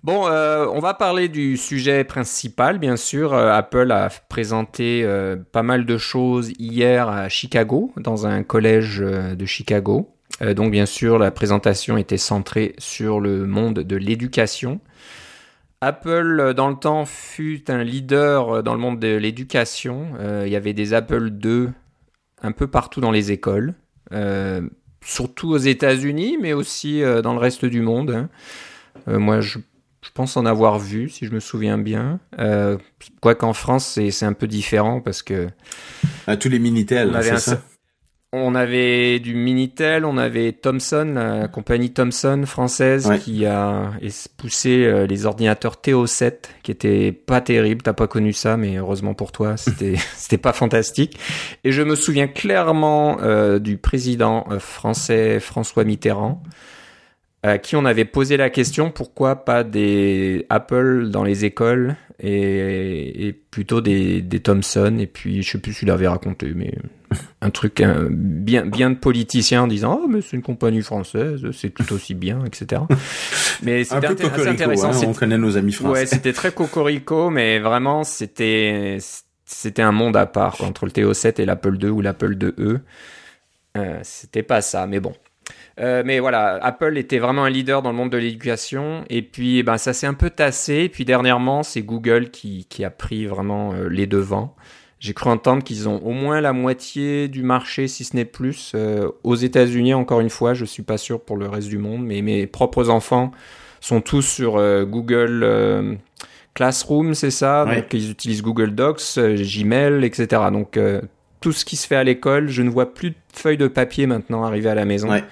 Bon, 0.03 0.27
euh, 0.27 0.67
on 0.69 0.79
va 0.79 0.93
parler 0.93 1.29
du 1.29 1.55
sujet 1.55 2.03
principal, 2.03 2.77
bien 2.77 2.97
sûr. 2.97 3.33
Euh, 3.33 3.53
Apple 3.53 3.89
a 3.93 4.09
présenté 4.27 5.03
euh, 5.05 5.37
pas 5.37 5.63
mal 5.63 5.85
de 5.85 5.97
choses 5.97 6.51
hier 6.59 7.07
à 7.07 7.29
Chicago, 7.29 7.93
dans 7.95 8.27
un 8.27 8.43
collège 8.43 8.99
de 8.99 9.45
Chicago. 9.45 10.09
donc, 10.41 10.71
bien 10.71 10.85
sûr, 10.85 11.19
la 11.19 11.31
présentation 11.31 11.95
était 11.95 12.17
centrée 12.17 12.75
sur 12.79 13.21
le 13.21 13.47
monde 13.47 13.75
de 13.75 13.95
l'éducation. 13.95 14.81
Apple, 15.79 16.53
dans 16.53 16.67
le 16.67 16.75
temps, 16.75 17.05
fut 17.05 17.71
un 17.71 17.83
leader 17.83 18.61
dans 18.61 18.73
le 18.73 18.79
monde 18.79 18.99
de 18.99 19.15
l'éducation. 19.15 20.07
il 20.43 20.51
y 20.51 20.57
avait 20.57 20.73
des 20.73 20.93
Apple 20.93 21.31
II 21.41 21.69
un 22.41 22.51
peu 22.51 22.67
partout 22.67 22.99
dans 22.99 23.11
les 23.11 23.31
écoles, 23.31 23.73
surtout 25.01 25.51
aux 25.51 25.57
États-Unis, 25.57 26.37
mais 26.41 26.51
aussi 26.51 27.01
dans 27.21 27.33
le 27.33 27.39
reste 27.39 27.63
du 27.65 27.81
monde. 27.81 28.11
Hein. 28.11 28.29
moi, 29.19 29.39
je 29.39 29.59
je 30.03 30.09
pense 30.13 30.37
en 30.37 30.45
avoir 30.45 30.79
vu, 30.79 31.09
si 31.09 31.25
je 31.25 31.31
me 31.31 31.39
souviens 31.39 31.77
bien. 31.77 32.19
Euh, 32.39 32.77
Quoiqu'en 33.21 33.53
France, 33.53 33.99
c'est 34.11 34.25
un 34.25 34.33
peu 34.33 34.47
différent 34.47 35.01
parce 35.01 35.23
que. 35.23 35.47
À 36.27 36.37
tous 36.37 36.49
les 36.49 36.59
Minitel, 36.59 37.17
c'est 37.21 37.39
ça? 37.39 37.61
On 38.35 38.55
avait 38.55 39.19
du 39.19 39.35
Minitel, 39.35 40.05
on 40.05 40.17
avait 40.17 40.53
Thomson, 40.53 41.13
la 41.13 41.47
compagnie 41.47 41.91
Thomson 41.91 42.45
française 42.47 43.07
qui 43.23 43.45
a 43.45 43.91
poussé 44.37 44.85
euh, 44.85 45.05
les 45.05 45.27
ordinateurs 45.27 45.75
TO7 45.75 46.33
qui 46.63 46.71
étaient 46.71 47.11
pas 47.11 47.41
terribles. 47.41 47.83
T'as 47.83 47.93
pas 47.93 48.07
connu 48.07 48.33
ça, 48.33 48.57
mais 48.57 48.77
heureusement 48.77 49.13
pour 49.13 49.31
toi, 49.31 49.55
c'était 49.55 49.97
c'était 50.15 50.39
pas 50.39 50.51
fantastique. 50.51 51.19
Et 51.63 51.71
je 51.71 51.83
me 51.83 51.93
souviens 51.93 52.27
clairement 52.27 53.19
euh, 53.21 53.59
du 53.59 53.77
président 53.77 54.47
euh, 54.49 54.57
français 54.57 55.39
François 55.39 55.83
Mitterrand 55.83 56.41
à 57.43 57.57
qui 57.57 57.75
on 57.75 57.85
avait 57.85 58.05
posé 58.05 58.37
la 58.37 58.49
question 58.49 58.89
pourquoi 58.89 59.43
pas 59.43 59.63
des 59.63 60.45
Apple 60.49 61.09
dans 61.09 61.23
les 61.23 61.45
écoles 61.45 61.95
et, 62.21 63.35
plutôt 63.51 63.81
des, 63.81 64.21
des, 64.21 64.39
Thomson. 64.39 64.97
Et 64.97 65.07
puis 65.07 65.43
je 65.43 65.51
sais 65.51 65.57
plus 65.57 65.73
s'il 65.73 65.91
avait 65.91 66.07
raconté 66.07 66.53
mais 66.55 66.73
un 67.41 67.49
truc 67.49 67.83
bien 68.09 68.65
bien 68.65 68.89
de 68.89 68.95
politicien 68.95 69.63
en 69.63 69.67
disant 69.67 69.99
oh 70.03 70.07
mais 70.07 70.21
c'est 70.21 70.35
une 70.35 70.41
compagnie 70.41 70.81
française 70.81 71.45
c'est 71.51 71.71
tout 71.71 71.93
aussi 71.93 72.15
bien 72.15 72.43
etc 72.45 72.81
mais 73.61 73.83
c'était 73.83 74.07
assez 74.25 74.47
intéressant 74.47 74.91
hein, 74.91 75.07
on 75.07 75.13
connaît 75.13 75.37
nos 75.37 75.55
amis 75.55 75.73
français. 75.73 75.91
ouais 75.91 76.05
c'était 76.07 76.33
très 76.33 76.51
cocorico 76.51 77.29
mais 77.29 77.59
vraiment 77.59 78.03
c'était 78.03 78.97
c'était 79.45 79.83
un 79.83 79.91
monde 79.91 80.17
à 80.17 80.25
part 80.25 80.61
entre 80.63 80.85
le 80.85 80.91
TO7 80.91 81.39
et 81.39 81.45
l'Apple 81.45 81.77
II 81.79 81.89
ou 81.89 82.01
l'Apple 82.01 82.35
IIe 82.41 82.79
euh, 83.77 83.99
c'était 84.01 84.41
pas 84.41 84.61
ça 84.61 84.87
mais 84.87 84.99
bon 84.99 85.13
euh, 85.79 86.03
mais 86.05 86.19
voilà, 86.19 86.59
Apple 86.61 86.97
était 86.97 87.17
vraiment 87.17 87.43
un 87.43 87.49
leader 87.49 87.81
dans 87.81 87.91
le 87.91 87.95
monde 87.95 88.11
de 88.11 88.17
l'éducation. 88.17 89.03
Et 89.09 89.21
puis, 89.21 89.59
eh 89.59 89.63
ben, 89.63 89.77
ça 89.77 89.93
s'est 89.93 90.07
un 90.07 90.13
peu 90.13 90.29
tassé. 90.29 90.75
Et 90.75 90.89
puis, 90.89 91.05
dernièrement, 91.05 91.63
c'est 91.63 91.81
Google 91.81 92.29
qui, 92.29 92.65
qui, 92.69 92.83
a 92.83 92.89
pris 92.89 93.25
vraiment 93.25 93.73
euh, 93.73 93.87
les 93.89 94.05
devants. 94.05 94.55
J'ai 94.99 95.13
cru 95.13 95.29
entendre 95.29 95.63
qu'ils 95.63 95.89
ont 95.89 96.01
au 96.03 96.11
moins 96.11 96.39
la 96.39 96.53
moitié 96.53 97.27
du 97.27 97.43
marché, 97.43 97.87
si 97.87 98.05
ce 98.05 98.15
n'est 98.15 98.25
plus, 98.25 98.71
euh, 98.75 99.09
aux 99.23 99.35
États-Unis. 99.35 99.93
Encore 99.93 100.21
une 100.21 100.29
fois, 100.29 100.53
je 100.53 100.63
suis 100.63 100.83
pas 100.83 100.97
sûr 100.97 101.19
pour 101.19 101.37
le 101.37 101.47
reste 101.47 101.67
du 101.67 101.77
monde, 101.77 102.05
mais 102.05 102.21
mes 102.21 102.47
propres 102.47 102.89
enfants 102.89 103.31
sont 103.81 103.99
tous 103.99 104.21
sur 104.21 104.53
Google 104.85 105.97
Classroom, 106.53 107.15
c'est 107.15 107.31
ça? 107.31 107.65
Donc, 107.65 107.93
ils 107.93 108.11
utilisent 108.11 108.41
Google 108.41 108.73
Docs, 108.73 109.17
Gmail, 109.17 110.05
etc. 110.05 110.43
Donc, 110.53 110.79
tout 111.41 111.51
ce 111.51 111.65
qui 111.65 111.75
se 111.75 111.85
fait 111.85 111.97
à 111.97 112.05
l'école, 112.05 112.47
je 112.47 112.61
ne 112.61 112.69
vois 112.69 112.93
plus 112.93 113.09
de 113.09 113.15
feuilles 113.33 113.57
de 113.57 113.67
papier 113.67 114.07
maintenant 114.07 114.45
arriver 114.45 114.69
à 114.69 114.75
la 114.75 114.85
maison. 114.85 115.09
Ouais. 115.09 115.25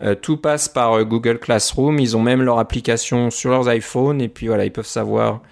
Euh, 0.00 0.14
tout 0.14 0.36
passe 0.38 0.68
par 0.68 0.94
euh, 0.94 1.04
Google 1.04 1.38
Classroom. 1.38 1.98
Ils 1.98 2.16
ont 2.16 2.22
même 2.22 2.42
leur 2.42 2.58
application 2.58 3.30
sur 3.30 3.50
leurs 3.50 3.72
iPhones 3.72 4.20
et 4.20 4.28
puis 4.28 4.46
voilà, 4.46 4.64
ils 4.64 4.72
peuvent 4.72 4.86
savoir 4.86 5.42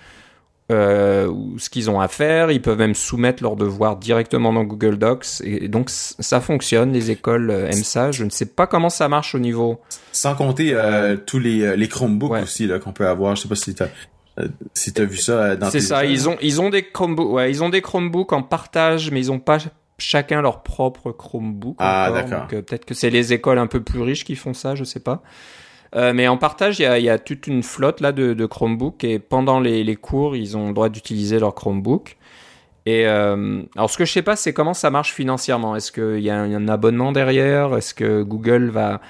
euh, 0.72 1.31
ce 1.59 1.68
qu'ils 1.68 1.90
ont 1.90 2.00
à 2.00 2.09
faire. 2.09 2.50
Ils 2.50 2.62
peuvent 2.62 2.79
même 2.79 2.94
soumettre 2.94 3.42
leurs 3.42 3.57
devoirs 3.57 3.96
directement 3.96 4.53
dans 4.53 4.64
Google 4.64 4.96
Docs. 4.96 5.42
Et 5.44 5.68
donc 5.68 5.90
ça 5.90 6.40
fonctionne. 6.40 6.92
Les 6.92 7.11
écoles 7.11 7.50
aiment 7.50 7.85
ça. 7.85 8.12
Je 8.12 8.24
ne 8.24 8.31
sais 8.31 8.46
pas 8.46 8.66
comment 8.66 8.90
ça 8.90 9.09
marche 9.09 9.35
au 9.35 9.38
niveau. 9.38 9.81
Sans 10.12 10.35
compter 10.35 10.74
tous 11.26 11.38
les, 11.38 11.76
les 11.76 11.88
Chromebooks 11.88 12.42
aussi 12.42 12.68
qu'on 12.83 12.92
peut 12.92 13.07
avoir. 13.07 13.37
Je 13.37 13.42
sais 13.42 13.48
pas 13.48 13.57
si 13.57 13.74
tu 13.74 13.85
si 14.72 14.92
as 14.96 15.05
vu 15.05 15.18
ça 15.18 15.55
dans 15.57 15.70
C'est 15.70 15.81
ça, 15.81 16.07
ils 16.07 16.29
ont 16.29 16.38
ils 16.40 16.62
ont 16.62 16.70
des 16.70 16.83
Chromebooks, 16.83 17.31
ouais, 17.31 17.50
ils 17.50 17.62
ont 17.62 17.68
des 17.68 17.83
Chromebooks 17.83 18.33
en 18.33 18.42
partage, 18.42 19.11
mais 19.11 19.20
ils 19.20 19.31
ont 19.31 19.40
pas 19.40 19.59
chacun 20.01 20.43
leur 20.43 20.63
propre 20.63 21.13
Chromebook. 21.13 21.77
Ah, 21.79 22.11
d'accord. 22.13 22.47
Euh, 22.53 22.63
peut-être 22.63 22.85
que 22.85 22.95
c'est 22.95 23.11
les 23.11 23.33
écoles 23.33 23.59
un 23.59 23.67
peu 23.67 23.83
plus 23.83 24.01
riches 24.01 24.25
qui 24.25 24.37
font 24.37 24.55
ça, 24.55 24.75
je 24.75 24.85
sais 24.85 25.01
pas. 25.01 25.23
Euh, 25.97 26.13
mais 26.15 26.29
en 26.29 26.37
partage, 26.37 26.79
il 26.79 26.83
y 26.83 26.87
a, 26.87 26.99
y 26.99 27.09
a, 27.09 27.19
toute 27.19 27.47
une 27.47 27.63
flotte 27.63 28.01
là 28.01 28.13
de, 28.13 28.33
de 28.33 28.47
Chromebook 28.47 29.03
et 29.03 29.19
pendant 29.19 29.59
les, 29.61 29.83
les, 29.83 29.97
cours, 29.97 30.37
ils 30.37 30.57
ont 30.57 30.69
le 30.69 30.75
droit 30.75 30.89
d'utiliser 30.89 31.39
leur 31.39 31.55
Chromebook. 31.55 32.17
Et 32.87 33.07
euh, 33.07 33.63
alors, 33.77 33.91
ce 33.91 33.99
que 33.99 34.05
je 34.05 34.13
sais 34.13 34.23
pas, 34.23 34.37
c'est 34.37 34.53
comment 34.53 34.75
ça 34.75 34.91
marche 34.91 35.13
financièrement. 35.13 35.77
Est-ce 35.77 35.93
qu'il 35.93 36.21
y, 36.21 36.31
a 36.31 36.41
un 36.41 36.69
abonnement 36.69 37.13
derrière? 37.13 37.77
Est-ce 37.77 37.93
que 37.93 38.23
Google 38.23 38.71
va 38.71 39.01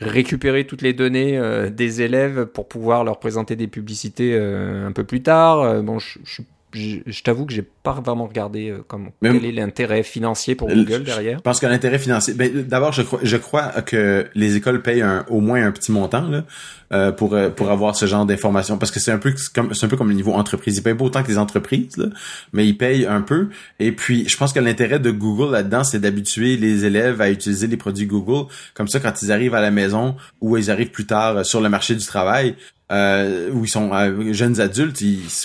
récupérer 0.00 0.66
toutes 0.66 0.80
les 0.80 0.94
données 0.94 1.36
euh, 1.38 1.68
des 1.68 2.00
élèves 2.00 2.46
pour 2.46 2.66
pouvoir 2.66 3.04
leur 3.04 3.20
présenter 3.20 3.54
des 3.54 3.68
publicités 3.68 4.36
un 4.36 4.92
peu 4.92 5.04
plus 5.04 5.22
tard? 5.22 5.82
Bon, 5.82 5.98
je, 5.98 6.18
je 6.24 6.32
suis 6.32 6.46
je, 6.74 7.22
t'avoue 7.22 7.46
que 7.46 7.52
j'ai 7.52 7.62
pas 7.62 7.92
vraiment 7.92 8.26
regardé 8.26 8.70
euh, 8.70 8.82
comme, 8.86 9.10
quel 9.22 9.44
est 9.44 9.52
l'intérêt 9.52 10.02
financier 10.02 10.54
pour 10.54 10.68
Google 10.68 11.04
derrière. 11.04 11.38
Je 11.38 11.42
pense 11.42 11.60
que 11.60 11.66
l'intérêt 11.66 11.98
financier, 11.98 12.34
ben, 12.34 12.62
d'abord 12.62 12.92
je 12.92 13.02
crois, 13.02 13.20
je 13.22 13.36
crois 13.36 13.68
que 13.82 14.26
les 14.34 14.56
écoles 14.56 14.82
payent 14.82 15.02
un, 15.02 15.24
au 15.28 15.40
moins 15.40 15.64
un 15.64 15.72
petit 15.72 15.92
montant 15.92 16.28
là, 16.28 16.44
euh, 16.92 17.12
pour 17.12 17.34
euh, 17.34 17.50
pour 17.50 17.70
avoir 17.70 17.96
ce 17.96 18.06
genre 18.06 18.26
d'informations 18.26 18.78
parce 18.78 18.90
que 18.90 19.00
c'est 19.00 19.12
un 19.12 19.18
peu 19.18 19.34
comme 19.54 19.74
c'est 19.74 19.86
un 19.86 19.88
peu 19.88 19.96
comme 19.96 20.08
le 20.08 20.14
niveau 20.14 20.32
entreprise. 20.32 20.78
Ils 20.78 20.82
payent 20.82 20.94
pas 20.94 21.04
autant 21.04 21.22
que 21.22 21.28
les 21.28 21.38
entreprises 21.38 21.96
là, 21.96 22.06
mais 22.52 22.66
ils 22.66 22.76
payent 22.76 23.06
un 23.06 23.20
peu. 23.20 23.48
Et 23.78 23.92
puis 23.92 24.28
je 24.28 24.36
pense 24.36 24.52
que 24.52 24.60
l'intérêt 24.60 24.98
de 24.98 25.10
Google 25.10 25.52
là-dedans, 25.52 25.84
c'est 25.84 26.00
d'habituer 26.00 26.56
les 26.56 26.84
élèves 26.84 27.20
à 27.20 27.30
utiliser 27.30 27.66
les 27.66 27.76
produits 27.76 28.06
Google. 28.06 28.48
Comme 28.74 28.88
ça, 28.88 29.00
quand 29.00 29.22
ils 29.22 29.32
arrivent 29.32 29.54
à 29.54 29.60
la 29.60 29.70
maison 29.70 30.16
ou 30.40 30.56
ils 30.56 30.70
arrivent 30.70 30.90
plus 30.90 31.06
tard 31.06 31.44
sur 31.44 31.60
le 31.60 31.68
marché 31.68 31.94
du 31.94 32.06
travail, 32.06 32.56
euh, 32.90 33.50
où 33.50 33.64
ils 33.64 33.68
sont 33.68 33.92
euh, 33.92 34.32
jeunes 34.32 34.60
adultes, 34.60 35.02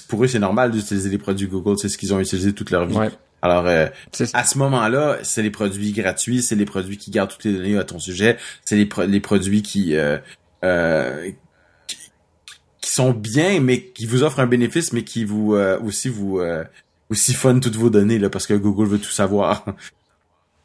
pour 0.07 0.23
eux 0.23 0.27
c'est 0.27 0.39
normal 0.39 0.71
d'utiliser 0.71 1.09
les 1.09 1.17
produits 1.17 1.47
Google, 1.47 1.77
c'est 1.77 1.89
ce 1.89 1.97
qu'ils 1.97 2.13
ont 2.13 2.19
utilisé 2.19 2.53
toute 2.53 2.71
leur 2.71 2.85
vie. 2.85 2.97
Alors 3.41 3.67
euh, 3.67 3.87
à 4.33 4.43
ce 4.43 4.57
moment-là, 4.57 5.19
c'est 5.23 5.43
les 5.43 5.51
produits 5.51 5.91
gratuits, 5.91 6.41
c'est 6.41 6.55
les 6.55 6.65
produits 6.65 6.97
qui 6.97 7.11
gardent 7.11 7.29
toutes 7.29 7.45
les 7.45 7.53
données 7.53 7.77
à 7.77 7.83
ton 7.83 7.99
sujet, 7.99 8.37
c'est 8.65 8.75
les, 8.75 8.89
les 9.07 9.19
produits 9.19 9.61
qui, 9.61 9.95
qui, 12.81 12.89
sont 12.89 13.11
bien, 13.11 13.59
mais 13.59 13.83
qui 13.83 14.07
vous 14.07 14.23
offrent 14.23 14.39
un 14.39 14.47
bénéfice, 14.47 14.91
mais 14.91 15.03
qui 15.03 15.23
vous 15.23 15.55
aussi 15.85 16.09
vous 16.09 16.41
aussi 17.09 17.33
fun 17.33 17.59
toutes 17.59 17.75
vos 17.75 17.89
données 17.89 18.19
là, 18.19 18.29
parce 18.29 18.47
que 18.47 18.53
Google 18.55 18.87
veut 18.87 18.99
tout 18.99 19.11
savoir. 19.11 19.63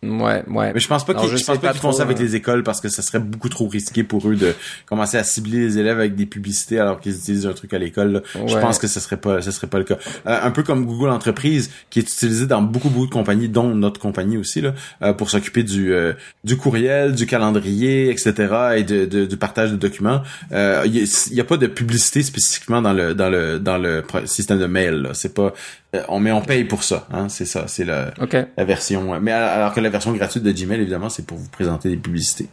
Ouais, 0.03 0.43
ouais. 0.49 0.73
Mais 0.73 0.81
je 0.81 0.89
pense 0.89 1.07
pas 1.07 1.15
qu'ils, 1.15 1.31
qu'ils 1.31 1.79
font 1.79 1.93
ça 1.93 2.03
avec 2.03 2.19
les 2.19 2.35
écoles 2.35 2.65
parce 2.65 2.81
que 2.81 2.89
ça 2.89 3.03
serait 3.03 3.21
beaucoup 3.21 3.49
trop 3.49 3.69
risqué 3.69 4.03
pour 4.03 4.29
eux 4.29 4.35
de 4.35 4.53
commencer 4.85 5.17
à 5.17 5.23
cibler 5.23 5.61
les 5.61 5.79
élèves 5.79 5.99
avec 5.99 6.17
des 6.17 6.27
publicités 6.27 6.81
alors 6.81 7.01
qu'ils 7.01 7.15
utilisent 7.15 7.47
un 7.47 7.53
truc 7.53 7.73
à 7.73 7.79
l'école. 7.79 8.23
Je 8.35 8.59
pense 8.59 8.81
que 8.81 8.89
ce 8.89 8.99
serait 8.99 9.17
pas, 9.17 9.41
ce 9.43 9.53
serait 9.53 9.69
pas 9.69 9.79
le 9.79 9.85
cas. 9.85 9.99
Euh, 10.27 10.39
un 10.43 10.51
peu 10.51 10.65
comme 10.65 10.87
Google 10.87 11.11
Entreprise 11.11 11.71
qui 11.91 12.01
est 12.01 12.03
utilisé 12.03 12.47
dans 12.47 12.63
beaucoup 12.63 12.89
beaucoup 12.89 13.07
de 13.07 13.13
compagnies, 13.13 13.49
dont 13.49 13.69
notre 13.77 14.01
compagnie 14.01 14.37
aussi 14.37 14.61
là, 14.61 14.75
euh, 15.03 15.13
pour 15.13 15.31
s'occuper 15.31 15.63
du 15.63 15.93
euh, 15.93 16.15
du 16.43 16.57
courriel, 16.57 17.15
du 17.15 17.27
calendrier, 17.27 18.11
etc. 18.11 18.33
et 18.79 18.83
de, 18.83 19.05
de 19.05 19.25
du 19.25 19.37
partage 19.37 19.71
de 19.71 19.77
documents. 19.77 20.23
Il 20.51 21.09
y, 21.31 21.41
a 21.41 21.45
pas 21.45 21.57
de 21.57 21.69
publicité 21.69 22.25
spécifiquement 22.25 22.83
dans 22.83 22.93
le 22.93 23.15
dans 23.15 23.31
le 23.31 23.61
dans 23.61 23.79
le 23.79 24.03
système 24.25 24.59
de 24.59 24.67
mail. 24.67 25.11
C'est 25.13 25.33
pas 25.33 25.53
euh, 25.53 25.82
on, 26.09 26.21
mais 26.21 26.33
on 26.33 26.41
paye 26.41 26.65
pour 26.65 26.85
ça, 26.85 27.07
hein, 27.13 27.29
c'est 27.29 27.45
ça, 27.45 27.69
c'est 27.69 27.85
la, 27.85 28.13
la 28.57 28.65
version. 28.65 29.21
Mais 29.21 29.33
alors 29.33 29.75
que 29.75 29.81
la 29.81 29.91
version 29.91 30.13
gratuite 30.13 30.43
de 30.43 30.53
Gmail, 30.53 30.81
évidemment, 30.81 31.09
c'est 31.09 31.27
pour 31.27 31.37
vous 31.37 31.49
présenter 31.51 31.91
des 31.91 31.97
publicités. 31.97 32.49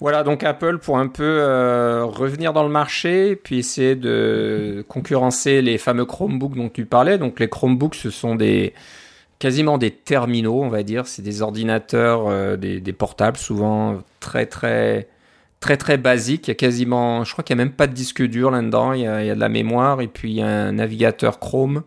Voilà, 0.00 0.22
donc 0.22 0.44
Apple 0.44 0.78
pour 0.78 0.98
un 0.98 1.08
peu 1.08 1.24
euh, 1.24 2.04
revenir 2.04 2.52
dans 2.52 2.62
le 2.62 2.68
marché, 2.68 3.34
puis 3.34 3.58
essayer 3.58 3.96
de 3.96 4.84
concurrencer 4.88 5.60
les 5.60 5.76
fameux 5.76 6.04
Chromebooks 6.04 6.54
dont 6.54 6.68
tu 6.68 6.84
parlais. 6.86 7.18
Donc 7.18 7.40
les 7.40 7.48
Chromebooks, 7.48 7.96
ce 7.96 8.10
sont 8.10 8.36
des 8.36 8.74
quasiment 9.40 9.76
des 9.76 9.90
terminaux, 9.90 10.62
on 10.62 10.68
va 10.68 10.84
dire. 10.84 11.06
C'est 11.08 11.22
des 11.22 11.42
ordinateurs, 11.42 12.28
euh, 12.28 12.56
des, 12.56 12.80
des, 12.80 12.92
portables, 12.92 13.36
souvent 13.36 13.98
très 14.20 14.46
très 14.46 15.08
très 15.60 15.76
très 15.76 15.98
basique. 15.98 16.48
Il 16.48 16.50
y 16.50 16.52
a 16.52 16.54
quasiment, 16.54 17.24
je 17.24 17.32
crois 17.32 17.44
qu'il 17.44 17.56
n'y 17.56 17.62
a 17.62 17.64
même 17.64 17.74
pas 17.74 17.86
de 17.86 17.92
disque 17.92 18.22
dur 18.22 18.50
là-dedans. 18.50 18.92
Il, 18.92 19.00
y 19.00 19.06
a, 19.06 19.34
de 19.34 19.40
la 19.40 19.48
mémoire 19.48 20.00
et 20.00 20.08
puis 20.08 20.30
il 20.30 20.36
y 20.36 20.42
a 20.42 20.46
un 20.46 20.72
navigateur 20.72 21.38
Chrome. 21.38 21.82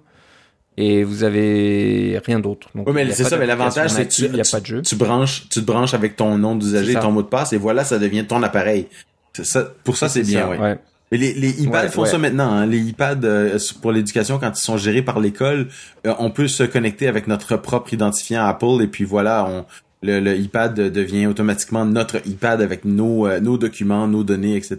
Et 0.77 1.03
vous 1.03 1.23
avez 1.23 2.19
rien 2.25 2.39
d'autre. 2.39 2.69
Oui, 2.73 2.93
mais 2.93 3.11
c'est 3.11 3.25
ça, 3.25 3.37
mais 3.37 3.45
l'avantage, 3.45 3.91
c'est 3.91 4.07
que 4.07 4.13
tu, 4.13 4.35
y 4.35 4.39
a 4.39 4.43
pas 4.49 4.61
de 4.61 4.65
jeu. 4.65 4.81
tu 4.81 4.95
branches, 4.95 5.47
tu 5.49 5.59
te 5.59 5.65
branches 5.65 5.93
avec 5.93 6.15
ton 6.15 6.37
nom 6.37 6.55
d'usager 6.55 6.93
et 6.93 6.95
ton 6.95 7.11
mot 7.11 7.21
de 7.21 7.27
passe, 7.27 7.51
et 7.51 7.57
voilà, 7.57 7.83
ça 7.83 7.99
devient 7.99 8.25
ton 8.25 8.41
appareil. 8.41 8.87
Ça, 9.33 9.73
pour 9.83 9.97
ça, 9.97 10.07
c'est 10.07 10.23
bien, 10.23 10.47
ouais. 10.47 10.77
Mais 11.11 11.17
les, 11.17 11.33
les 11.33 11.63
iPads 11.63 11.89
font 11.89 12.05
ça 12.05 12.17
maintenant. 12.17 12.51
Hein. 12.51 12.65
Les 12.65 12.79
iPads 12.79 13.25
euh, 13.25 13.59
pour 13.81 13.91
l'éducation, 13.91 14.39
quand 14.39 14.57
ils 14.57 14.61
sont 14.61 14.77
gérés 14.77 15.01
par 15.01 15.19
l'école, 15.19 15.67
euh, 16.07 16.13
on 16.19 16.31
peut 16.31 16.47
se 16.47 16.63
connecter 16.63 17.09
avec 17.09 17.27
notre 17.27 17.57
propre 17.57 17.93
identifiant 17.93 18.45
Apple 18.45 18.81
et 18.81 18.87
puis 18.87 19.03
voilà, 19.03 19.45
on, 19.45 19.65
le, 20.01 20.19
le, 20.19 20.37
iPad 20.37 20.73
devient 20.73 21.27
automatiquement 21.27 21.85
notre 21.85 22.25
iPad 22.27 22.61
avec 22.61 22.85
nos, 22.85 23.27
euh, 23.27 23.39
nos 23.39 23.57
documents, 23.57 24.07
nos 24.07 24.23
données, 24.23 24.55
etc. 24.55 24.77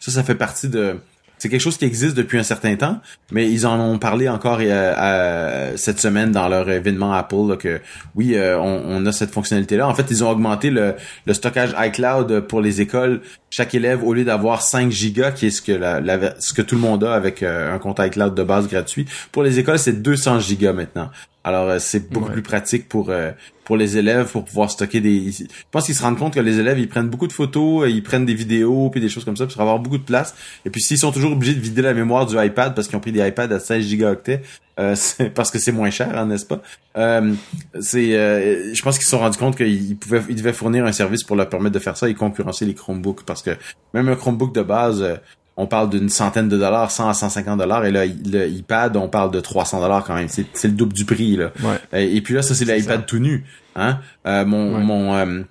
Ça, 0.00 0.12
ça 0.12 0.22
fait 0.22 0.34
partie 0.34 0.68
de 0.68 0.96
c'est 1.44 1.50
quelque 1.50 1.60
chose 1.60 1.76
qui 1.76 1.84
existe 1.84 2.16
depuis 2.16 2.38
un 2.38 2.42
certain 2.42 2.74
temps, 2.76 3.00
mais 3.30 3.50
ils 3.50 3.66
en 3.66 3.78
ont 3.78 3.98
parlé 3.98 4.30
encore 4.30 4.60
euh, 4.62 5.72
cette 5.76 6.00
semaine 6.00 6.32
dans 6.32 6.48
leur 6.48 6.70
événement 6.70 7.12
Apple 7.12 7.58
que 7.58 7.82
oui, 8.14 8.34
euh, 8.34 8.58
on, 8.58 9.04
a 9.04 9.12
cette 9.12 9.30
fonctionnalité-là. 9.30 9.86
En 9.86 9.94
fait, 9.94 10.06
ils 10.10 10.24
ont 10.24 10.30
augmenté 10.30 10.70
le, 10.70 10.94
stockage 11.32 11.74
iCloud 11.78 12.40
pour 12.48 12.62
les 12.62 12.80
écoles. 12.80 13.20
Chaque 13.50 13.74
élève, 13.74 14.02
au 14.04 14.14
lieu 14.14 14.24
d'avoir 14.24 14.62
5 14.62 14.90
gigas, 14.90 15.32
qui 15.32 15.48
est 15.48 15.50
ce 15.50 15.60
que 15.60 15.72
la, 15.72 16.00
ce 16.40 16.54
que 16.54 16.62
tout 16.62 16.76
le 16.76 16.80
monde 16.80 17.04
a 17.04 17.14
avec 17.14 17.42
euh, 17.42 17.74
un 17.74 17.78
compte 17.78 17.98
iCloud 17.98 18.34
de 18.34 18.42
base 18.42 18.66
gratuit, 18.66 19.06
pour 19.30 19.42
les 19.42 19.58
écoles, 19.58 19.78
c'est 19.78 20.00
200 20.00 20.40
gigas 20.40 20.72
maintenant. 20.72 21.10
Alors 21.44 21.68
euh, 21.68 21.78
c'est 21.78 22.10
beaucoup 22.10 22.32
plus 22.32 22.42
pratique 22.42 22.88
pour 22.88 23.10
euh, 23.10 23.30
pour 23.64 23.76
les 23.76 23.98
élèves 23.98 24.30
pour 24.30 24.44
pouvoir 24.44 24.70
stocker 24.70 25.00
des. 25.00 25.30
Je 25.30 25.44
pense 25.70 25.86
qu'ils 25.86 25.94
se 25.94 26.02
rendent 26.02 26.18
compte 26.18 26.34
que 26.34 26.40
les 26.40 26.58
élèves 26.58 26.78
ils 26.78 26.88
prennent 26.88 27.08
beaucoup 27.08 27.26
de 27.26 27.32
photos, 27.32 27.88
ils 27.88 28.02
prennent 28.02 28.24
des 28.24 28.34
vidéos 28.34 28.88
puis 28.90 29.00
des 29.00 29.08
choses 29.08 29.24
comme 29.24 29.36
ça 29.36 29.46
pour 29.46 29.60
avoir 29.60 29.78
beaucoup 29.78 29.98
de 29.98 30.04
place. 30.04 30.34
Et 30.64 30.70
puis 30.70 30.80
s'ils 30.80 30.98
sont 30.98 31.12
toujours 31.12 31.32
obligés 31.32 31.54
de 31.54 31.60
vider 31.60 31.82
la 31.82 31.94
mémoire 31.94 32.26
du 32.26 32.42
iPad 32.42 32.74
parce 32.74 32.88
qu'ils 32.88 32.96
ont 32.96 33.00
pris 33.00 33.12
des 33.12 33.26
iPads 33.26 33.52
à 33.54 33.58
16 33.58 33.84
gigaoctets, 33.84 34.42
euh, 34.80 34.96
parce 35.34 35.50
que 35.50 35.58
c'est 35.58 35.72
moins 35.72 35.90
cher, 35.90 36.16
hein, 36.16 36.26
n'est-ce 36.26 36.46
pas? 36.46 36.62
Euh, 36.96 37.34
C'est, 37.80 38.16
euh, 38.16 38.74
je 38.74 38.82
pense 38.82 38.96
qu'ils 38.96 39.04
se 39.04 39.10
sont 39.10 39.18
rendus 39.18 39.38
compte 39.38 39.56
qu'ils 39.56 39.96
pouvaient, 39.96 40.22
ils 40.28 40.36
devaient 40.36 40.52
fournir 40.52 40.84
un 40.84 40.92
service 40.92 41.24
pour 41.24 41.36
leur 41.36 41.48
permettre 41.48 41.74
de 41.74 41.78
faire 41.78 41.96
ça 41.96 42.08
et 42.08 42.14
concurrencer 42.14 42.64
les 42.64 42.74
Chromebooks 42.74 43.24
parce 43.24 43.42
que 43.42 43.50
même 43.92 44.08
un 44.08 44.16
Chromebook 44.16 44.54
de 44.54 44.62
base 44.62 45.20
on 45.56 45.66
parle 45.66 45.90
d'une 45.90 46.08
centaine 46.08 46.48
de 46.48 46.58
dollars, 46.58 46.90
100 46.90 47.08
à 47.08 47.14
150 47.14 47.58
dollars, 47.58 47.84
et 47.84 47.92
là, 47.92 48.04
le 48.06 48.48
iPad, 48.48 48.96
on 48.96 49.08
parle 49.08 49.30
de 49.30 49.40
300 49.40 49.80
dollars 49.80 50.04
quand 50.04 50.14
même. 50.14 50.28
C'est 50.28 50.68
le 50.68 50.74
double 50.74 50.92
du 50.92 51.04
prix, 51.04 51.36
là. 51.36 51.52
Et, 51.92 52.20
puis 52.20 52.34
là, 52.34 52.42
ça, 52.42 52.54
c'est 52.54 52.64
l'iPad 52.64 53.06
tout 53.06 53.18
nu. 53.18 53.44
Hein? 53.76 53.98
Euh, 54.26 54.44
mon 54.44 54.78
mon 54.78 55.14
euh, 55.14 55.42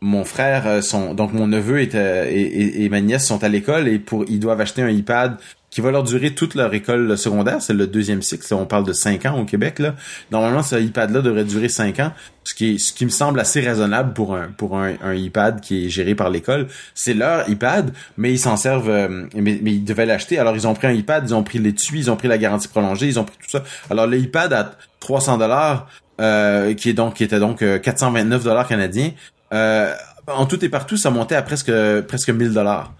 mon 0.00 0.24
frère, 0.24 0.66
euh, 0.66 0.80
son, 0.82 1.14
donc 1.14 1.32
mon 1.32 1.46
neveu 1.46 1.80
et, 1.80 1.84
et, 1.84 2.84
et, 2.84 2.88
ma 2.88 3.00
nièce 3.00 3.26
sont 3.26 3.42
à 3.42 3.48
l'école 3.48 3.88
et 3.88 3.98
pour 3.98 4.24
ils 4.28 4.38
doivent 4.38 4.60
acheter 4.60 4.82
un 4.82 4.90
iPad 4.90 5.36
qui 5.76 5.82
va 5.82 5.90
leur 5.90 6.04
durer 6.04 6.34
toute 6.34 6.54
leur 6.54 6.72
école 6.72 7.18
secondaire. 7.18 7.60
C'est 7.60 7.74
le 7.74 7.86
deuxième 7.86 8.22
cycle. 8.22 8.46
On 8.54 8.64
parle 8.64 8.86
de 8.86 8.94
5 8.94 9.26
ans 9.26 9.38
au 9.38 9.44
Québec. 9.44 9.78
Là. 9.78 9.94
Normalement, 10.30 10.62
ce 10.62 10.74
iPad-là 10.74 11.20
devrait 11.20 11.44
durer 11.44 11.68
5 11.68 12.00
ans, 12.00 12.12
ce 12.44 12.54
qui, 12.54 12.78
ce 12.78 12.94
qui 12.94 13.04
me 13.04 13.10
semble 13.10 13.38
assez 13.38 13.60
raisonnable 13.60 14.14
pour 14.14 14.34
un, 14.34 14.48
pour 14.48 14.78
un, 14.78 14.94
un 15.04 15.12
iPad 15.12 15.60
qui 15.60 15.84
est 15.84 15.88
géré 15.90 16.14
par 16.14 16.30
l'école. 16.30 16.68
C'est 16.94 17.12
leur 17.12 17.46
iPad, 17.50 17.92
mais 18.16 18.32
ils 18.32 18.38
s'en 18.38 18.56
servent, 18.56 18.88
euh, 18.88 19.26
mais, 19.34 19.60
mais, 19.62 19.72
ils 19.74 19.84
devaient 19.84 20.06
l'acheter. 20.06 20.38
Alors, 20.38 20.56
ils 20.56 20.66
ont 20.66 20.72
pris 20.72 20.86
un 20.86 20.92
iPad, 20.92 21.24
ils 21.28 21.34
ont 21.34 21.42
pris 21.42 21.58
l'étui, 21.58 21.98
ils 21.98 22.10
ont 22.10 22.16
pris 22.16 22.28
la 22.28 22.38
garantie 22.38 22.68
prolongée, 22.68 23.08
ils 23.08 23.20
ont 23.20 23.24
pris 23.24 23.36
tout 23.36 23.50
ça. 23.50 23.62
Alors, 23.90 24.06
l'iPad 24.06 24.54
à 24.54 24.72
300 25.00 25.36
dollars, 25.36 25.90
euh, 26.22 26.72
qui 26.72 26.88
est 26.88 26.94
donc 26.94 27.16
qui 27.16 27.24
était 27.24 27.38
donc 27.38 27.58
429 27.58 28.40
euh, 28.40 28.44
dollars 28.44 28.66
canadiens, 28.66 29.10
euh, 29.52 29.92
en 30.26 30.46
tout 30.46 30.64
et 30.64 30.70
partout, 30.70 30.96
ça 30.96 31.10
montait 31.10 31.34
à 31.34 31.42
presque 31.42 31.70
presque 32.08 32.30
1000 32.30 32.54
dollars 32.54 32.94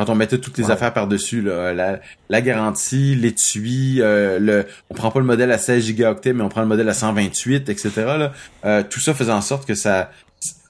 quand 0.00 0.08
on 0.08 0.14
mettait 0.14 0.38
toutes 0.38 0.56
les 0.56 0.70
affaires 0.70 0.94
par-dessus, 0.94 1.42
la, 1.42 2.00
la 2.30 2.40
garantie, 2.40 3.14
l'étui, 3.14 4.00
euh, 4.00 4.38
le, 4.38 4.66
on 4.88 4.94
prend 4.94 5.10
pas 5.10 5.20
le 5.20 5.26
modèle 5.26 5.52
à 5.52 5.58
16 5.58 5.84
gigaoctets, 5.84 6.32
mais 6.32 6.42
on 6.42 6.48
prend 6.48 6.62
le 6.62 6.66
modèle 6.66 6.88
à 6.88 6.94
128, 6.94 7.68
etc. 7.68 7.90
Là, 7.96 8.32
euh, 8.64 8.82
tout 8.82 8.98
ça 8.98 9.12
faisait 9.12 9.30
en 9.30 9.42
sorte 9.42 9.66
que 9.66 9.74
ça, 9.74 10.10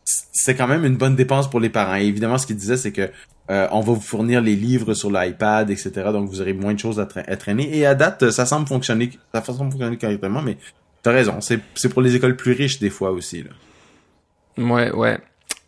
c'est 0.05 0.57
quand 0.57 0.67
même 0.67 0.85
une 0.85 0.97
bonne 0.97 1.15
dépense 1.15 1.49
pour 1.49 1.61
les 1.61 1.69
parents. 1.69 1.95
Et 1.95 2.07
évidemment, 2.07 2.39
ce 2.39 2.47
qu'il 2.49 2.57
disait, 2.57 2.77
c'est 2.77 2.91
que 2.91 3.09
euh, 3.53 3.69
on 3.71 3.83
va 3.83 3.93
vous 3.93 4.01
fournir 4.01 4.41
les 4.41 4.57
livres 4.57 4.95
sur 4.95 5.13
l'iPad, 5.13 5.71
etc. 5.71 5.93
Donc 6.13 6.29
vous 6.29 6.41
aurez 6.41 6.53
moins 6.53 6.75
de 6.75 6.81
choses 6.81 6.99
à, 6.99 7.07
traîner. 7.07 7.79
Et 7.79 7.87
à 7.87 7.95
date, 7.95 8.31
ça 8.31 8.47
semble 8.47 8.67
fonctionner, 8.67 9.13
ça 9.33 9.45
semble 9.45 9.71
fonctionner 9.71 9.97
correctement, 9.97 10.43
mais 10.43 10.57
t'as 11.05 11.13
raison, 11.13 11.39
c'est 11.41 11.89
pour 11.89 12.03
les 12.03 12.17
écoles 12.17 12.35
plus 12.35 12.51
riches 12.51 12.81
des 12.81 12.91
fois 12.91 13.13
aussi. 13.13 13.45
Là. 13.45 13.51
Ouais, 14.59 14.91
ouais. 14.91 15.21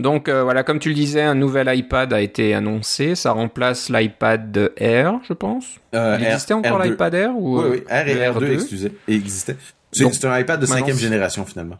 Donc 0.02 0.28
euh, 0.28 0.42
voilà, 0.42 0.64
comme 0.64 0.78
tu 0.78 0.88
le 0.88 0.94
disais, 0.94 1.22
un 1.22 1.34
nouvel 1.34 1.74
iPad 1.74 2.12
a 2.12 2.20
été 2.20 2.54
annoncé. 2.54 3.14
Ça 3.14 3.32
remplace 3.32 3.88
l'iPad 3.88 4.72
Air, 4.76 5.20
je 5.26 5.32
pense. 5.32 5.64
Euh, 5.94 6.18
Il 6.20 6.26
existait 6.26 6.54
encore 6.54 6.82
l'iPad 6.82 7.14
Air 7.14 7.36
ou 7.36 7.60
Oui, 7.60 7.68
oui, 7.70 7.84
R 7.88 8.08
et 8.08 8.16
R2, 8.16 8.90
existaient. 9.08 9.56
C'est 9.92 10.24
un 10.24 10.38
iPad 10.38 10.60
de 10.60 10.66
cinquième 10.66 10.98
génération 10.98 11.44
finalement. 11.46 11.78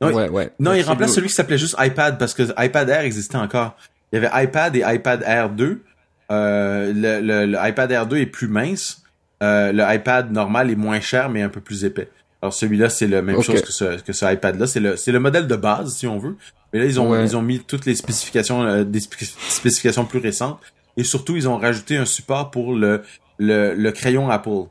Non, 0.00 0.12
ouais, 0.12 0.28
ouais. 0.30 0.50
Non, 0.58 0.72
il 0.72 0.82
remplace 0.82 1.12
celui 1.12 1.28
qui 1.28 1.34
s'appelait 1.34 1.58
juste 1.58 1.76
iPad 1.78 2.18
parce 2.18 2.32
que 2.32 2.42
iPad 2.56 2.88
Air 2.88 3.00
existait 3.00 3.36
encore. 3.36 3.76
Il 4.12 4.20
y 4.20 4.24
avait 4.24 4.44
iPad 4.44 4.74
et 4.76 4.82
iPad 4.86 5.22
Air 5.26 5.50
2. 5.50 5.82
Euh, 6.30 6.92
le, 6.94 7.46
le, 7.46 7.58
iPad 7.68 7.90
Air 7.90 8.06
2 8.06 8.16
est 8.18 8.26
plus 8.26 8.48
mince. 8.48 9.02
Euh, 9.42 9.72
le 9.72 9.82
iPad 9.94 10.30
normal 10.32 10.70
est 10.70 10.76
moins 10.76 11.00
cher 11.00 11.30
mais 11.30 11.42
un 11.42 11.48
peu 11.48 11.60
plus 11.60 11.84
épais. 11.84 12.08
Alors 12.42 12.54
celui-là, 12.54 12.88
c'est 12.88 13.06
la 13.06 13.20
même 13.22 13.42
chose 13.42 13.60
que 13.62 13.72
ce, 13.72 14.00
que 14.00 14.12
ce 14.12 14.32
iPad-là. 14.32 14.66
C'est 14.66 14.80
le, 14.80 14.96
c'est 14.96 15.12
le 15.12 15.20
modèle 15.20 15.46
de 15.46 15.56
base, 15.56 15.94
si 15.94 16.06
on 16.06 16.18
veut. 16.18 16.36
Mais 16.72 16.78
là, 16.78 16.84
ils 16.86 16.98
ont, 17.00 17.20
ils 17.22 17.36
ont 17.36 17.42
mis 17.42 17.60
toutes 17.60 17.84
les 17.84 17.94
spécifications, 17.94 18.62
euh, 18.62 18.84
des 18.84 19.00
spécifications 19.00 20.04
plus 20.06 20.20
récentes. 20.20 20.58
Et 20.96 21.04
surtout, 21.04 21.36
ils 21.36 21.48
ont 21.48 21.58
rajouté 21.58 21.96
un 21.96 22.06
support 22.06 22.50
pour 22.50 22.74
le, 22.74 23.02
le, 23.38 23.74
le 23.74 23.92
crayon 23.92 24.30
Apple. 24.30 24.68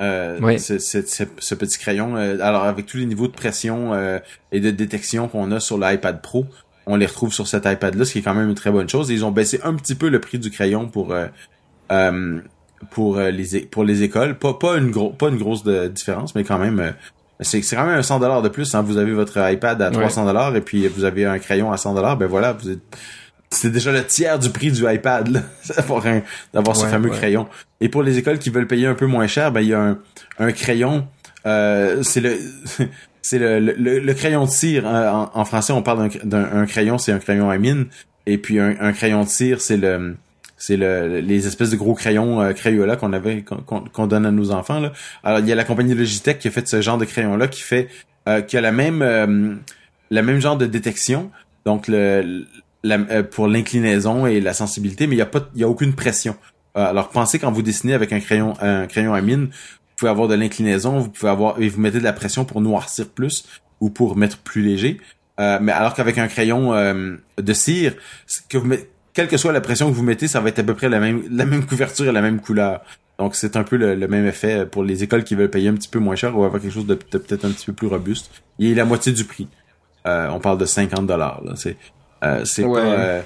Euh, 0.00 0.38
oui. 0.40 0.60
ce, 0.60 0.78
ce, 0.78 1.54
petit 1.54 1.78
crayon. 1.78 2.16
Euh, 2.16 2.38
alors, 2.40 2.64
avec 2.64 2.86
tous 2.86 2.98
les 2.98 3.06
niveaux 3.06 3.26
de 3.26 3.32
pression 3.32 3.92
euh, 3.94 4.18
et 4.52 4.60
de 4.60 4.70
détection 4.70 5.28
qu'on 5.28 5.50
a 5.50 5.60
sur 5.60 5.76
l'iPad 5.76 6.22
Pro, 6.22 6.46
on 6.86 6.96
les 6.96 7.06
retrouve 7.06 7.32
sur 7.32 7.48
cet 7.48 7.66
iPad-là, 7.66 8.04
ce 8.04 8.12
qui 8.12 8.20
est 8.20 8.22
quand 8.22 8.34
même 8.34 8.48
une 8.48 8.54
très 8.54 8.70
bonne 8.70 8.88
chose. 8.88 9.10
Et 9.10 9.14
ils 9.14 9.24
ont 9.24 9.32
baissé 9.32 9.60
un 9.64 9.74
petit 9.74 9.94
peu 9.94 10.08
le 10.08 10.20
prix 10.20 10.38
du 10.38 10.50
crayon 10.50 10.88
pour 10.88 11.14
pour 12.90 13.18
les 13.18 13.60
pour 13.60 13.84
les 13.84 14.02
écoles. 14.02 14.38
Pas 14.38 14.54
pas 14.54 14.76
une 14.76 14.90
gros 14.90 15.10
pas 15.10 15.28
une 15.28 15.38
grosse 15.38 15.64
différence, 15.64 16.34
mais 16.34 16.44
quand 16.44 16.58
même 16.58 16.94
c'est 17.40 17.60
quand 17.60 17.86
même 17.86 17.98
un 17.98 18.02
100 18.02 18.20
dollars 18.20 18.42
de 18.42 18.48
plus. 18.48 18.74
Hein. 18.74 18.82
Vous 18.82 18.96
avez 18.98 19.12
votre 19.12 19.38
iPad 19.50 19.80
à 19.80 19.90
300 19.90 20.24
dollars 20.26 20.56
et 20.56 20.60
puis 20.60 20.88
vous 20.88 21.04
avez 21.04 21.24
un 21.24 21.38
crayon 21.38 21.70
à 21.70 21.76
100 21.76 21.94
dollars. 21.94 22.16
Ben 22.16 22.26
voilà, 22.26 22.52
vous 22.52 22.70
êtes 22.70 22.80
c'est 23.50 23.70
déjà 23.70 23.92
le 23.92 24.04
tiers 24.04 24.38
du 24.38 24.50
prix 24.50 24.70
du 24.70 24.84
iPad 24.90 25.42
d'avoir 25.76 26.04
d'avoir 26.52 26.76
ce 26.76 26.86
fameux 26.86 27.10
crayon. 27.10 27.46
Et 27.80 27.88
pour 27.88 28.02
les 28.02 28.18
écoles 28.18 28.38
qui 28.38 28.50
veulent 28.50 28.66
payer 28.66 28.86
un 28.86 28.94
peu 28.94 29.06
moins 29.06 29.26
cher, 29.26 29.52
ben 29.52 29.60
il 29.60 29.68
y 29.68 29.74
a 29.74 29.80
un, 29.80 29.98
un 30.38 30.52
crayon. 30.52 31.06
Euh, 31.46 32.02
c'est 32.02 32.20
le 32.20 32.36
c'est 33.22 33.38
le, 33.38 33.58
le, 33.60 34.14
crayon 34.14 34.44
de 34.44 34.50
cire. 34.50 34.86
Hein. 34.86 35.30
En, 35.34 35.44
français, 35.44 35.72
on 35.72 35.82
parle 35.82 36.08
d'un 36.24 36.66
crayon, 36.66 36.98
c'est 36.98 37.12
un 37.12 37.18
crayon 37.18 37.50
à 37.50 37.58
mine. 37.58 37.86
Et 38.26 38.38
puis 38.38 38.58
un, 38.58 38.74
un 38.80 38.92
crayon 38.92 39.24
de 39.24 39.28
cire, 39.28 39.60
c'est 39.60 39.76
le 39.76 40.16
c'est 40.58 40.76
le, 40.76 41.20
les 41.20 41.46
espèces 41.46 41.70
de 41.70 41.76
gros 41.76 41.94
crayons 41.94 42.42
euh, 42.42 42.52
Crayola 42.52 42.96
qu'on 42.96 43.12
avait 43.12 43.44
qu'on 43.44 44.06
donne 44.06 44.26
à 44.26 44.30
nos 44.30 44.50
enfants. 44.50 44.80
Là. 44.80 44.92
Alors 45.22 45.38
il 45.38 45.46
y 45.46 45.52
a 45.52 45.54
la 45.54 45.64
compagnie 45.64 45.94
Logitech 45.94 46.40
qui 46.40 46.48
a 46.48 46.50
fait 46.50 46.66
ce 46.68 46.82
genre 46.82 46.98
de 46.98 47.04
crayon 47.04 47.36
là 47.36 47.46
qui 47.46 47.62
fait 47.62 47.88
euh, 48.28 48.42
qui 48.42 48.56
a 48.56 48.60
la 48.60 48.72
même 48.72 49.00
euh, 49.00 49.54
la 50.10 50.22
même 50.22 50.40
genre 50.40 50.58
de 50.58 50.66
détection. 50.66 51.30
Donc 51.64 51.86
le 51.86 52.44
euh, 52.84 53.22
pour 53.22 53.46
l'inclinaison 53.46 54.26
et 54.26 54.40
la 54.40 54.52
sensibilité, 54.52 55.06
mais 55.06 55.14
il 55.14 55.18
y 55.18 55.22
a 55.22 55.26
pas 55.26 55.48
il 55.54 55.60
y 55.60 55.64
a 55.64 55.68
aucune 55.68 55.94
pression. 55.94 56.36
alors 56.74 57.08
pensez 57.08 57.38
quand 57.38 57.50
vous 57.50 57.62
dessinez 57.62 57.94
avec 57.94 58.12
un 58.12 58.20
crayon 58.20 58.54
un 58.60 58.86
crayon 58.86 59.14
à 59.14 59.20
mine, 59.20 59.46
vous 59.46 59.96
pouvez 59.96 60.10
avoir 60.10 60.28
de 60.28 60.34
l'inclinaison, 60.34 60.98
vous 60.98 61.10
pouvez 61.10 61.30
avoir 61.30 61.60
et 61.60 61.68
vous 61.68 61.80
mettez 61.80 61.98
de 61.98 62.04
la 62.04 62.12
pression 62.12 62.44
pour 62.44 62.60
noircir 62.60 63.08
plus 63.08 63.44
ou 63.80 63.90
pour 63.90 64.16
mettre 64.16 64.38
plus 64.38 64.62
léger. 64.62 64.98
mais 65.38 65.72
alors 65.72 65.94
qu'avec 65.94 66.18
un 66.18 66.28
crayon 66.28 66.72
de 66.72 67.52
cire, 67.52 67.94
que 68.48 68.58
vous 68.58 68.66
mettez 68.66 68.88
quelle 69.18 69.26
que 69.26 69.36
soit 69.36 69.50
la 69.50 69.60
pression 69.60 69.88
que 69.90 69.94
vous 69.96 70.04
mettez, 70.04 70.28
ça 70.28 70.38
va 70.38 70.48
être 70.48 70.60
à 70.60 70.62
peu 70.62 70.74
près 70.74 70.88
la 70.88 71.00
même, 71.00 71.24
la 71.28 71.44
même 71.44 71.66
couverture 71.66 72.06
et 72.06 72.12
la 72.12 72.22
même 72.22 72.38
couleur. 72.38 72.82
Donc 73.18 73.34
c'est 73.34 73.56
un 73.56 73.64
peu 73.64 73.74
le, 73.74 73.96
même 74.06 74.24
effet 74.26 74.64
pour 74.64 74.84
les 74.84 75.02
écoles 75.02 75.24
qui 75.24 75.34
veulent 75.34 75.50
payer 75.50 75.70
un 75.70 75.74
petit 75.74 75.88
peu 75.88 75.98
moins 75.98 76.14
cher 76.14 76.38
ou 76.38 76.44
avoir 76.44 76.62
quelque 76.62 76.72
chose 76.72 76.86
de, 76.86 76.94
peut-être 76.94 77.44
un 77.44 77.50
petit 77.50 77.66
peu 77.66 77.72
plus 77.72 77.88
robuste. 77.88 78.30
Il 78.60 78.70
est 78.70 78.74
la 78.76 78.84
moitié 78.84 79.10
du 79.10 79.24
prix. 79.24 79.48
Euh, 80.06 80.28
on 80.28 80.38
parle 80.38 80.56
de 80.56 80.66
50 80.66 81.04
dollars. 81.04 81.42
C'est 81.56 81.76
euh, 82.22 82.44
c'est 82.44 82.62
pas 82.62 82.78
euh, 82.78 83.22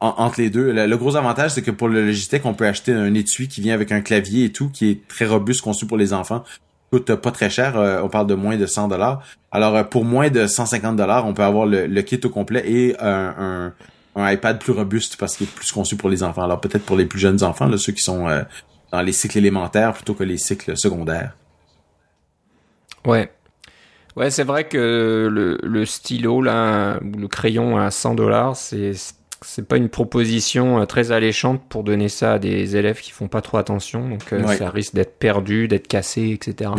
entre 0.00 0.42
les 0.42 0.50
deux. 0.50 0.72
Le, 0.72 0.96
gros 0.98 1.16
avantage 1.16 1.52
c'est 1.52 1.62
que 1.62 1.70
pour 1.70 1.88
le 1.88 2.04
Logitech, 2.04 2.44
on 2.44 2.52
peut 2.52 2.66
acheter 2.66 2.92
un 2.92 3.14
étui 3.14 3.48
qui 3.48 3.62
vient 3.62 3.72
avec 3.72 3.92
un 3.92 4.02
clavier 4.02 4.44
et 4.44 4.52
tout, 4.52 4.68
qui 4.68 4.90
est 4.90 5.08
très 5.08 5.24
robuste, 5.24 5.62
conçu 5.62 5.86
pour 5.86 5.96
les 5.96 6.12
enfants. 6.12 6.44
Coûte 6.92 7.14
pas 7.14 7.30
très 7.30 7.48
cher. 7.48 7.76
on 8.04 8.10
parle 8.10 8.26
de 8.26 8.34
moins 8.34 8.58
de 8.58 8.66
100 8.66 8.88
dollars. 8.88 9.22
Alors 9.52 9.88
pour 9.88 10.04
moins 10.04 10.28
de 10.28 10.46
150 10.46 10.96
dollars, 10.96 11.24
on 11.24 11.32
peut 11.32 11.44
avoir 11.44 11.64
le, 11.64 12.02
kit 12.02 12.20
au 12.22 12.28
complet 12.28 12.62
et 12.70 12.96
un 13.00 13.34
un 13.38 13.72
iPad 14.26 14.58
plus 14.58 14.72
robuste 14.72 15.16
parce 15.16 15.36
qu'il 15.36 15.46
est 15.46 15.50
plus 15.50 15.72
conçu 15.72 15.96
pour 15.96 16.08
les 16.08 16.22
enfants. 16.22 16.42
Alors 16.42 16.60
peut-être 16.60 16.84
pour 16.84 16.96
les 16.96 17.06
plus 17.06 17.18
jeunes 17.18 17.42
enfants, 17.42 17.70
ceux 17.76 17.92
qui 17.92 18.02
sont 18.02 18.28
euh, 18.28 18.42
dans 18.92 19.02
les 19.02 19.12
cycles 19.12 19.38
élémentaires 19.38 19.92
plutôt 19.92 20.14
que 20.14 20.24
les 20.24 20.38
cycles 20.38 20.76
secondaires. 20.76 21.36
Ouais. 23.04 23.30
Ouais, 24.16 24.30
c'est 24.30 24.44
vrai 24.44 24.66
que 24.66 25.28
le, 25.62 25.84
stylo, 25.84 26.42
là, 26.42 26.98
le 27.00 27.28
crayon 27.28 27.78
à 27.78 27.90
100 27.92 28.16
dollars, 28.16 28.56
c'est 28.56 28.92
c'est 29.42 29.66
pas 29.66 29.76
une 29.76 29.88
proposition 29.88 30.80
euh, 30.80 30.84
très 30.84 31.12
alléchante 31.12 31.62
pour 31.68 31.84
donner 31.84 32.08
ça 32.08 32.34
à 32.34 32.38
des 32.38 32.76
élèves 32.76 33.00
qui 33.00 33.12
font 33.12 33.28
pas 33.28 33.40
trop 33.40 33.58
attention, 33.58 34.08
donc 34.08 34.32
euh, 34.32 34.46
ça 34.56 34.70
risque 34.70 34.94
d'être 34.94 35.18
perdu, 35.18 35.68
d'être 35.68 35.86
cassé, 35.86 36.30
etc. 36.30 36.70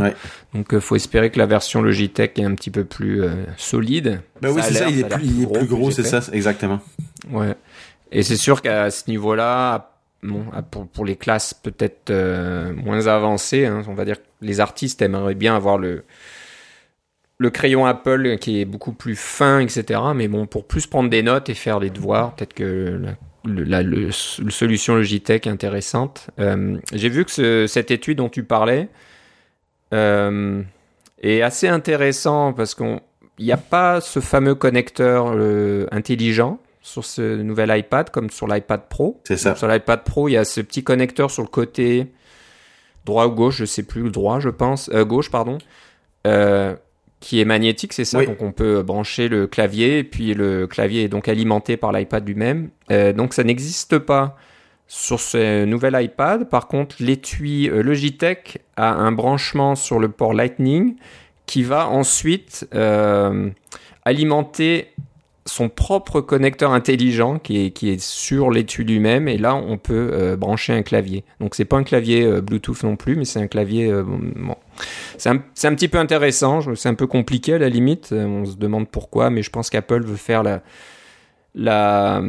Donc 0.53 0.67
il 0.71 0.75
euh, 0.75 0.81
faut 0.81 0.95
espérer 0.95 1.29
que 1.29 1.39
la 1.39 1.45
version 1.45 1.81
Logitech 1.81 2.37
est 2.37 2.43
un 2.43 2.55
petit 2.55 2.71
peu 2.71 2.83
plus 2.83 3.23
solide. 3.57 4.21
Ben 4.41 4.51
oui, 4.51 4.61
c'est 4.63 4.73
ça, 4.73 4.89
il 4.89 4.99
est, 4.99 5.03
plus, 5.05 5.65
gros, 5.67 5.91
c'est 5.91 6.03
ça, 6.03 6.21
exactement. 6.33 6.79
Ouais. 7.29 7.55
Et 8.11 8.23
c'est 8.23 8.37
sûr 8.37 8.61
qu'à 8.61 8.91
ce 8.91 9.09
niveau-là, 9.09 9.91
bon, 10.23 10.45
pour, 10.71 10.87
pour 10.87 11.05
les 11.05 11.15
classes 11.15 11.53
peut-être 11.53 12.11
moins 12.73 13.07
avancées, 13.07 13.65
hein, 13.65 13.83
on 13.87 13.93
va 13.93 14.05
dire 14.05 14.17
que 14.17 14.27
les 14.41 14.59
artistes 14.59 15.01
aimeraient 15.01 15.35
bien 15.35 15.55
avoir 15.55 15.77
le 15.77 16.03
le 17.39 17.49
crayon 17.49 17.85
Apple 17.85 18.37
qui 18.37 18.61
est 18.61 18.65
beaucoup 18.65 18.91
plus 18.91 19.15
fin, 19.15 19.59
etc. 19.59 19.99
Mais 20.13 20.27
bon, 20.27 20.45
pour 20.45 20.67
plus 20.67 20.85
prendre 20.85 21.09
des 21.09 21.23
notes 21.23 21.49
et 21.49 21.55
faire 21.55 21.79
les 21.79 21.89
devoirs, 21.89 22.35
peut-être 22.35 22.53
que 22.53 23.01
la, 23.45 23.81
solution 24.11 24.95
Logitech 24.95 25.47
intéressante. 25.47 26.29
J'ai 26.93 27.09
vu 27.09 27.25
que 27.25 27.65
cette 27.67 27.91
étude 27.91 28.17
dont 28.17 28.29
tu 28.29 28.43
parlais 28.43 28.89
est 29.91 31.41
assez 31.41 31.67
intéressant 31.67 32.51
parce 32.51 32.75
qu'il 32.75 32.99
n'y 33.39 33.53
a 33.53 33.57
pas 33.57 34.01
ce 34.01 34.19
fameux 34.19 34.55
connecteur 34.55 35.33
intelligent 35.91 36.59
sur 36.81 37.05
ce 37.05 37.37
nouvel 37.41 37.75
iPad 37.77 38.09
comme 38.09 38.29
sur 38.29 38.47
l'iPad 38.47 38.81
Pro. 38.89 39.21
C'est 39.23 39.37
ça. 39.37 39.55
sur 39.55 39.67
l'iPad 39.67 40.03
Pro, 40.03 40.27
il 40.27 40.33
y 40.33 40.37
a 40.37 40.45
ce 40.45 40.61
petit 40.61 40.83
connecteur 40.83 41.31
sur 41.31 41.43
le 41.43 41.47
côté 41.49 42.11
droit 43.05 43.27
ou 43.27 43.31
gauche, 43.31 43.57
je 43.57 43.65
sais 43.65 43.83
plus, 43.83 44.03
le 44.03 44.11
droit, 44.11 44.39
je 44.39 44.49
pense, 44.49 44.89
euh, 44.93 45.05
gauche, 45.05 45.31
pardon, 45.31 45.57
euh, 46.27 46.75
qui 47.19 47.41
est 47.41 47.45
magnétique, 47.45 47.93
c'est 47.93 48.05
ça. 48.05 48.23
Donc 48.23 48.41
on 48.41 48.51
peut 48.51 48.81
brancher 48.81 49.27
le 49.27 49.47
clavier, 49.47 49.99
et 49.99 50.03
puis 50.03 50.33
le 50.33 50.67
clavier 50.67 51.03
est 51.03 51.07
donc 51.09 51.27
alimenté 51.27 51.77
par 51.77 51.91
l'iPad 51.91 52.25
lui-même. 52.25 52.69
Euh, 52.91 53.13
donc 53.13 53.33
ça 53.33 53.43
n'existe 53.43 53.97
pas 53.97 54.37
sur 54.87 55.19
ce 55.19 55.65
nouvel 55.65 56.01
iPad. 56.01 56.49
Par 56.49 56.67
contre, 56.67 56.95
l'étui 56.99 57.67
Logitech 57.67 58.59
a 58.75 58.93
un 58.93 59.11
branchement 59.11 59.75
sur 59.75 59.99
le 59.99 60.09
port 60.09 60.33
Lightning 60.33 60.95
qui 61.45 61.63
va 61.63 61.87
ensuite 61.89 62.67
alimenter 64.05 64.87
son 65.49 65.67
propre 65.67 66.21
connecteur 66.21 66.71
intelligent 66.71 67.39
qui 67.39 67.65
est, 67.65 67.71
qui 67.71 67.89
est 67.89 67.99
sur 67.99 68.51
l'étui 68.51 68.85
lui-même 68.85 69.27
et 69.27 69.37
là 69.37 69.55
on 69.55 69.77
peut 69.77 70.11
euh, 70.13 70.37
brancher 70.37 70.73
un 70.73 70.83
clavier. 70.83 71.23
Donc 71.39 71.55
c'est 71.55 71.65
pas 71.65 71.77
un 71.77 71.83
clavier 71.83 72.23
euh, 72.23 72.41
Bluetooth 72.41 72.83
non 72.83 72.95
plus 72.95 73.15
mais 73.15 73.25
c'est 73.25 73.41
un 73.41 73.47
clavier 73.47 73.91
euh, 73.91 74.03
bon. 74.05 74.55
C'est 75.17 75.29
un, 75.29 75.35
un, 75.35 75.75
petit 75.75 75.87
peu 75.87 75.97
intéressant, 75.97 76.61
c'est 76.75 76.89
un 76.89 76.93
peu 76.93 77.07
compliqué 77.07 77.53
à 77.53 77.57
la 77.57 77.69
limite, 77.69 78.11
on 78.11 78.45
se 78.45 78.55
demande 78.55 78.89
pourquoi 78.89 79.29
mais 79.29 79.43
je 79.43 79.49
pense 79.49 79.69
qu'Apple 79.69 80.03
veut 80.03 80.15
faire 80.15 80.43
la 80.43 80.61
la 81.55 82.21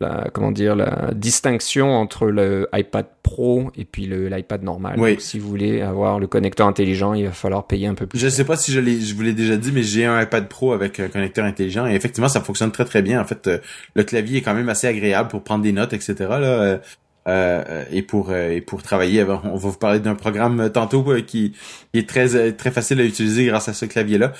la, 0.00 0.28
comment 0.32 0.50
dire, 0.50 0.74
la 0.74 1.10
distinction 1.14 1.92
entre 1.92 2.26
le 2.26 2.68
iPad 2.72 3.06
Pro 3.22 3.70
et 3.76 3.84
puis 3.84 4.06
l'iPad 4.06 4.62
normal. 4.62 4.96
Oui. 4.98 5.16
si 5.18 5.38
vous 5.38 5.48
voulez 5.48 5.80
avoir 5.80 6.18
le 6.18 6.26
connecteur 6.26 6.66
intelligent, 6.66 7.14
il 7.14 7.26
va 7.26 7.32
falloir 7.32 7.66
payer 7.66 7.86
un 7.86 7.94
peu 7.94 8.06
plus. 8.06 8.18
Je 8.18 8.26
ne 8.26 8.30
sais 8.30 8.44
pas 8.44 8.56
si 8.56 8.72
je, 8.72 8.80
je 8.80 9.14
vous 9.14 9.22
l'ai 9.22 9.32
déjà 9.32 9.56
dit, 9.56 9.70
mais 9.72 9.82
j'ai 9.82 10.04
un 10.04 10.20
iPad 10.20 10.48
Pro 10.48 10.72
avec 10.72 11.00
un 11.00 11.08
connecteur 11.08 11.44
intelligent 11.44 11.86
et 11.86 11.94
effectivement, 11.94 12.28
ça 12.28 12.40
fonctionne 12.40 12.72
très 12.72 12.84
très 12.84 13.02
bien. 13.02 13.20
En 13.20 13.24
fait, 13.24 13.46
euh, 13.46 13.58
le 13.94 14.02
clavier 14.02 14.38
est 14.38 14.42
quand 14.42 14.54
même 14.54 14.68
assez 14.68 14.86
agréable 14.86 15.28
pour 15.28 15.42
prendre 15.42 15.62
des 15.62 15.72
notes, 15.72 15.92
etc. 15.92 16.14
Là, 16.18 16.80
euh, 17.26 17.64
euh, 17.68 17.84
et 17.90 18.02
pour 18.02 18.34
et 18.34 18.60
pour 18.60 18.82
travailler. 18.82 19.22
On 19.24 19.56
va 19.56 19.68
vous 19.68 19.78
parler 19.78 20.00
d'un 20.00 20.14
programme 20.14 20.70
tantôt 20.70 21.04
qui, 21.26 21.54
est 21.94 22.08
très 22.08 22.52
très 22.52 22.70
facile 22.70 23.00
à 23.00 23.04
utiliser 23.04 23.46
grâce 23.46 23.68
à 23.68 23.72
ce 23.72 23.86
clavier 23.86 24.18
là. 24.18 24.32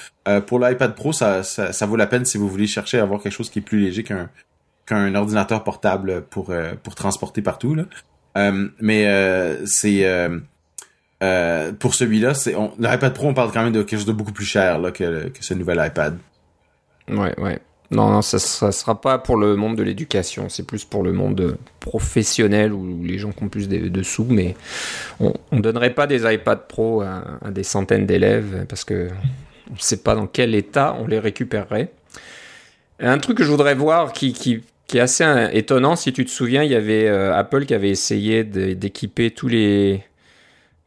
pour 0.42 0.58
l'iPad 0.58 0.94
Pro, 0.94 1.12
ça, 1.12 1.42
ça, 1.42 1.72
ça 1.72 1.86
vaut 1.86 1.96
la 1.96 2.06
peine 2.06 2.24
si 2.24 2.38
vous 2.38 2.48
voulez 2.48 2.66
chercher 2.66 2.98
à 2.98 3.02
avoir 3.02 3.22
quelque 3.22 3.32
chose 3.32 3.50
qui 3.50 3.60
est 3.60 3.62
plus 3.62 3.80
léger 3.80 4.02
qu'un 4.02 4.28
qu'un 4.86 5.14
ordinateur 5.14 5.64
portable 5.64 6.22
pour 6.22 6.50
euh, 6.50 6.72
pour 6.82 6.94
transporter 6.94 7.42
partout 7.42 7.74
là. 7.74 7.84
Euh, 8.36 8.68
mais 8.80 9.06
euh, 9.06 9.64
c'est 9.66 10.04
pour 11.78 11.94
celui-là, 11.94 12.34
c'est 12.34 12.54
l'iPad 12.78 13.14
Pro, 13.14 13.28
on 13.28 13.34
parle 13.34 13.50
quand 13.50 13.62
même 13.62 13.72
de 13.72 13.82
quelque 13.82 13.98
chose 13.98 14.06
de 14.06 14.12
beaucoup 14.12 14.32
plus 14.32 14.44
cher 14.44 14.78
là, 14.78 14.90
que, 14.90 15.28
que 15.28 15.42
ce 15.42 15.54
nouvel 15.54 15.82
iPad. 15.82 16.18
Ouais, 17.08 17.34
ouais. 17.40 17.58
Non, 17.94 18.10
non, 18.10 18.22
ça, 18.22 18.38
ça 18.38 18.72
sera 18.72 19.00
pas 19.00 19.18
pour 19.18 19.36
le 19.36 19.56
monde 19.56 19.76
de 19.76 19.82
l'éducation, 19.82 20.48
c'est 20.48 20.66
plus 20.66 20.84
pour 20.84 21.02
le 21.02 21.12
monde 21.12 21.56
professionnel 21.80 22.72
où 22.72 23.02
les 23.04 23.18
gens 23.18 23.32
qui 23.32 23.42
ont 23.42 23.48
plus 23.48 23.68
de, 23.68 24.02
sous, 24.02 24.26
mais 24.28 24.56
on, 25.20 25.32
on 25.52 25.60
donnerait 25.60 25.94
pas 25.94 26.06
des 26.06 26.30
iPad 26.32 26.66
Pro 26.68 27.02
à, 27.02 27.22
à 27.44 27.50
des 27.50 27.62
centaines 27.62 28.06
d'élèves 28.06 28.66
parce 28.68 28.84
que 28.84 29.08
on 29.70 29.74
ne 29.74 29.78
sait 29.78 30.02
pas 30.02 30.14
dans 30.14 30.26
quel 30.26 30.54
état 30.54 30.96
on 31.00 31.06
les 31.06 31.18
récupérerait. 31.18 31.90
Un 33.00 33.18
truc 33.18 33.38
que 33.38 33.44
je 33.44 33.50
voudrais 33.50 33.74
voir 33.74 34.12
qui, 34.12 34.32
qui 34.32 34.62
qui 34.86 34.98
est 34.98 35.00
assez 35.00 35.24
étonnant. 35.52 35.96
Si 35.96 36.12
tu 36.12 36.24
te 36.24 36.30
souviens, 36.30 36.62
il 36.62 36.70
y 36.70 36.74
avait 36.74 37.06
euh, 37.06 37.34
Apple 37.34 37.64
qui 37.64 37.74
avait 37.74 37.90
essayé 37.90 38.44
d'équiper 38.44 39.30
tous 39.30 39.48
les, 39.48 40.02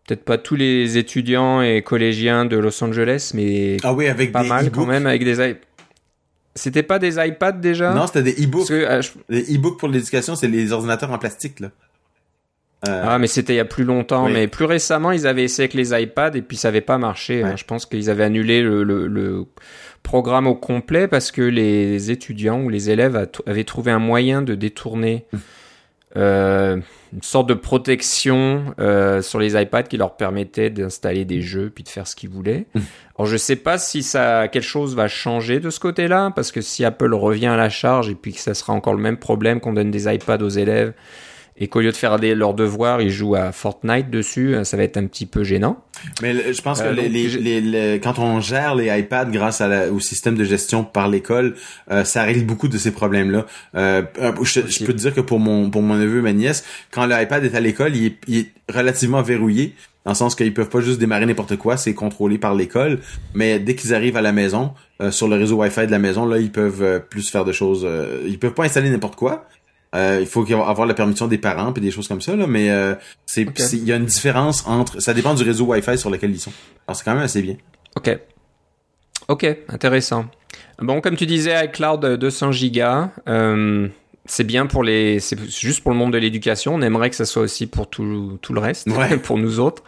peut-être 0.05 0.23
pas 0.23 0.37
tous 0.37 0.55
les 0.55 0.97
étudiants 0.97 1.61
et 1.61 1.81
collégiens 1.81 2.45
de 2.45 2.57
Los 2.57 2.83
Angeles, 2.83 3.31
mais 3.33 3.77
ah 3.83 3.93
oui, 3.93 4.07
avec 4.07 4.31
pas 4.31 4.43
mal 4.43 4.71
quand 4.71 4.85
même 4.85 5.07
avec 5.07 5.23
des 5.23 5.55
C'était 6.57 6.83
pas 6.83 6.99
des 6.99 7.17
iPads 7.17 7.53
déjà? 7.53 7.93
Non, 7.93 8.07
c'était 8.07 8.23
des 8.23 8.43
e-books. 8.43 8.69
Euh, 8.71 9.01
les 9.29 9.55
e-books 9.55 9.79
pour 9.79 9.87
l'éducation, 9.87 10.35
c'est 10.35 10.47
les 10.47 10.71
ordinateurs 10.71 11.11
en 11.11 11.17
plastique 11.17 11.59
là. 11.59 11.69
Euh, 12.87 13.03
ah, 13.07 13.17
mais 13.17 13.25
c'était 13.25 13.53
il 13.53 13.57
y 13.57 13.61
a 13.61 13.65
plus 13.65 13.85
longtemps. 13.85 14.29
Mais 14.29 14.47
plus 14.47 14.65
récemment, 14.65 15.11
ils 15.11 15.25
avaient 15.25 15.43
essayé 15.43 15.63
avec 15.63 15.73
les 15.73 15.99
iPads 15.99 16.35
et 16.35 16.41
puis 16.43 16.57
ça 16.57 16.67
avait 16.67 16.81
pas 16.81 16.99
marché. 16.99 17.41
Hein. 17.41 17.55
Je 17.55 17.63
pense 17.63 17.87
qu'ils 17.87 18.09
avaient 18.09 18.23
annulé 18.23 18.61
le, 18.61 18.83
le, 18.83 19.45
programme 20.03 20.47
au 20.47 20.55
complet 20.55 21.07
parce 21.07 21.31
que 21.31 21.41
les 21.41 22.11
étudiants 22.11 22.61
ou 22.61 22.69
les 22.69 22.89
élèves 22.89 23.27
avaient 23.45 23.63
trouvé 23.65 23.91
un 23.91 23.99
moyen 23.99 24.41
de 24.41 24.55
détourner 24.55 25.25
hum. 25.33 25.39
Une 26.15 27.21
sorte 27.21 27.47
de 27.47 27.53
protection 27.53 28.73
euh, 28.79 29.21
sur 29.21 29.39
les 29.39 29.59
iPads 29.59 29.83
qui 29.83 29.97
leur 29.97 30.17
permettait 30.17 30.69
d'installer 30.69 31.25
des 31.25 31.41
jeux 31.41 31.69
puis 31.69 31.83
de 31.83 31.89
faire 31.89 32.07
ce 32.07 32.15
qu'ils 32.15 32.29
voulaient. 32.29 32.65
Hum. 32.75 32.81
Alors 33.17 33.27
je 33.27 33.37
sais 33.37 33.55
pas 33.55 33.77
si 33.77 34.03
ça 34.03 34.47
quelque 34.47 34.63
chose 34.63 34.95
va 34.95 35.07
changer 35.07 35.59
de 35.59 35.69
ce 35.69 35.79
côté-là 35.79 36.31
parce 36.35 36.51
que 36.51 36.61
si 36.61 36.85
Apple 36.85 37.13
revient 37.13 37.47
à 37.47 37.57
la 37.57 37.69
charge 37.69 38.09
et 38.09 38.15
puis 38.15 38.33
que 38.33 38.39
ça 38.39 38.53
sera 38.53 38.73
encore 38.73 38.93
le 38.93 39.01
même 39.01 39.17
problème 39.17 39.59
qu'on 39.59 39.73
donne 39.73 39.91
des 39.91 40.11
iPads 40.13 40.43
aux 40.43 40.49
élèves 40.49 40.93
et 41.57 41.67
qu'au 41.67 41.81
lieu 41.81 41.91
de 41.91 41.97
faire 41.97 42.19
des, 42.19 42.35
leurs 42.35 42.53
devoirs, 42.53 43.01
ils 43.01 43.09
jouent 43.09 43.35
à 43.35 43.51
Fortnite 43.51 44.09
dessus, 44.09 44.55
euh, 44.55 44.63
ça 44.63 44.77
va 44.77 44.83
être 44.83 44.97
un 44.97 45.07
petit 45.07 45.25
peu 45.25 45.43
gênant. 45.43 45.83
Mais 46.21 46.53
je 46.53 46.61
pense 46.61 46.81
que 46.81 46.87
euh, 46.87 46.93
les, 46.93 47.09
les, 47.09 47.61
les, 47.61 47.99
quand 47.99 48.19
on 48.19 48.39
gère 48.39 48.75
les 48.75 48.97
iPads 48.99 49.25
grâce 49.25 49.61
à 49.61 49.91
au 49.91 49.99
système 49.99 50.35
de 50.35 50.43
gestion 50.43 50.83
par 50.83 51.07
l'école, 51.07 51.55
euh, 51.91 52.03
ça 52.03 52.23
règle 52.23 52.45
beaucoup 52.45 52.67
de 52.67 52.77
ces 52.77 52.91
problèmes-là. 52.91 53.45
Euh, 53.75 54.03
je, 54.43 54.85
peux 54.85 54.93
te 54.93 54.97
dire 54.97 55.13
que 55.13 55.21
pour 55.21 55.39
mon 55.39 55.69
pour 55.69 55.81
mon 55.81 55.95
neveu 55.95 56.21
ma 56.21 56.33
nièce, 56.33 56.63
quand 56.91 57.05
l'iPad 57.05 57.43
est 57.43 57.55
à 57.55 57.59
l'école, 57.59 57.95
il, 57.95 58.15
il, 58.27 58.37
est 58.37 58.51
relativement 58.71 59.21
verrouillé 59.21 59.73
dans 60.05 60.11
le 60.11 60.15
sens 60.15 60.35
qu'ils 60.35 60.53
peuvent 60.53 60.69
pas 60.69 60.79
juste 60.79 60.99
démarrer 60.99 61.25
n'importe 61.25 61.57
quoi, 61.57 61.75
c'est 61.75 61.93
contrôlé 61.93 62.37
par 62.37 62.55
l'école. 62.55 62.99
Mais 63.33 63.59
dès 63.59 63.75
qu'ils 63.75 63.93
arrivent 63.93 64.15
à 64.15 64.21
la 64.21 64.31
maison, 64.31 64.71
sur 65.09 65.27
le 65.27 65.35
réseau 65.35 65.57
Wi-Fi 65.57 65.85
de 65.85 65.91
la 65.91 65.99
maison, 65.99 66.25
là, 66.25 66.37
ils 66.37 66.49
peuvent 66.49 67.01
plus 67.09 67.29
faire 67.29 67.43
de 67.43 67.51
choses. 67.51 67.85
ils 68.25 68.39
peuvent 68.39 68.53
pas 68.53 68.63
installer 68.63 68.89
n'importe 68.89 69.17
quoi, 69.17 69.45
euh, 69.95 70.17
il 70.19 70.27
faut 70.27 70.45
avoir 70.53 70.85
la 70.85 70.93
permission 70.93 71.27
des 71.27 71.37
parents 71.37 71.73
et 71.73 71.79
des 71.79 71.91
choses 71.91 72.07
comme 72.07 72.21
ça 72.21 72.35
là, 72.35 72.45
mais 72.45 72.69
euh, 72.69 72.95
c'est 73.25 73.47
il 73.73 73.85
y 73.85 73.93
a 73.93 73.95
une 73.95 74.05
différence 74.05 74.65
entre 74.67 75.01
ça 75.01 75.13
dépend 75.13 75.33
du 75.33 75.43
réseau 75.43 75.65
Wi-Fi 75.65 75.97
sur 75.97 76.09
lequel 76.09 76.31
ils 76.31 76.39
sont. 76.39 76.51
Alors 76.87 76.97
c'est 76.97 77.05
quand 77.05 77.13
même 77.13 77.23
assez 77.23 77.41
bien. 77.41 77.55
OK. 77.95 78.17
OK, 79.29 79.45
intéressant. 79.69 80.25
Bon, 80.79 81.01
comme 81.01 81.15
tu 81.15 81.25
disais 81.25 81.65
iCloud 81.65 82.05
200 82.05 82.51
gigas, 82.51 83.09
euh, 83.27 83.87
c'est 84.25 84.43
bien 84.43 84.65
pour 84.65 84.83
les 84.83 85.19
c'est 85.19 85.39
juste 85.49 85.81
pour 85.81 85.91
le 85.91 85.97
monde 85.97 86.13
de 86.13 86.17
l'éducation, 86.17 86.75
on 86.75 86.81
aimerait 86.81 87.09
que 87.09 87.15
ça 87.15 87.25
soit 87.25 87.41
aussi 87.41 87.65
pour 87.65 87.89
tout, 87.89 88.37
tout 88.41 88.53
le 88.53 88.59
reste 88.59 88.87
pour 89.23 89.37
nous 89.37 89.59
autres. 89.59 89.83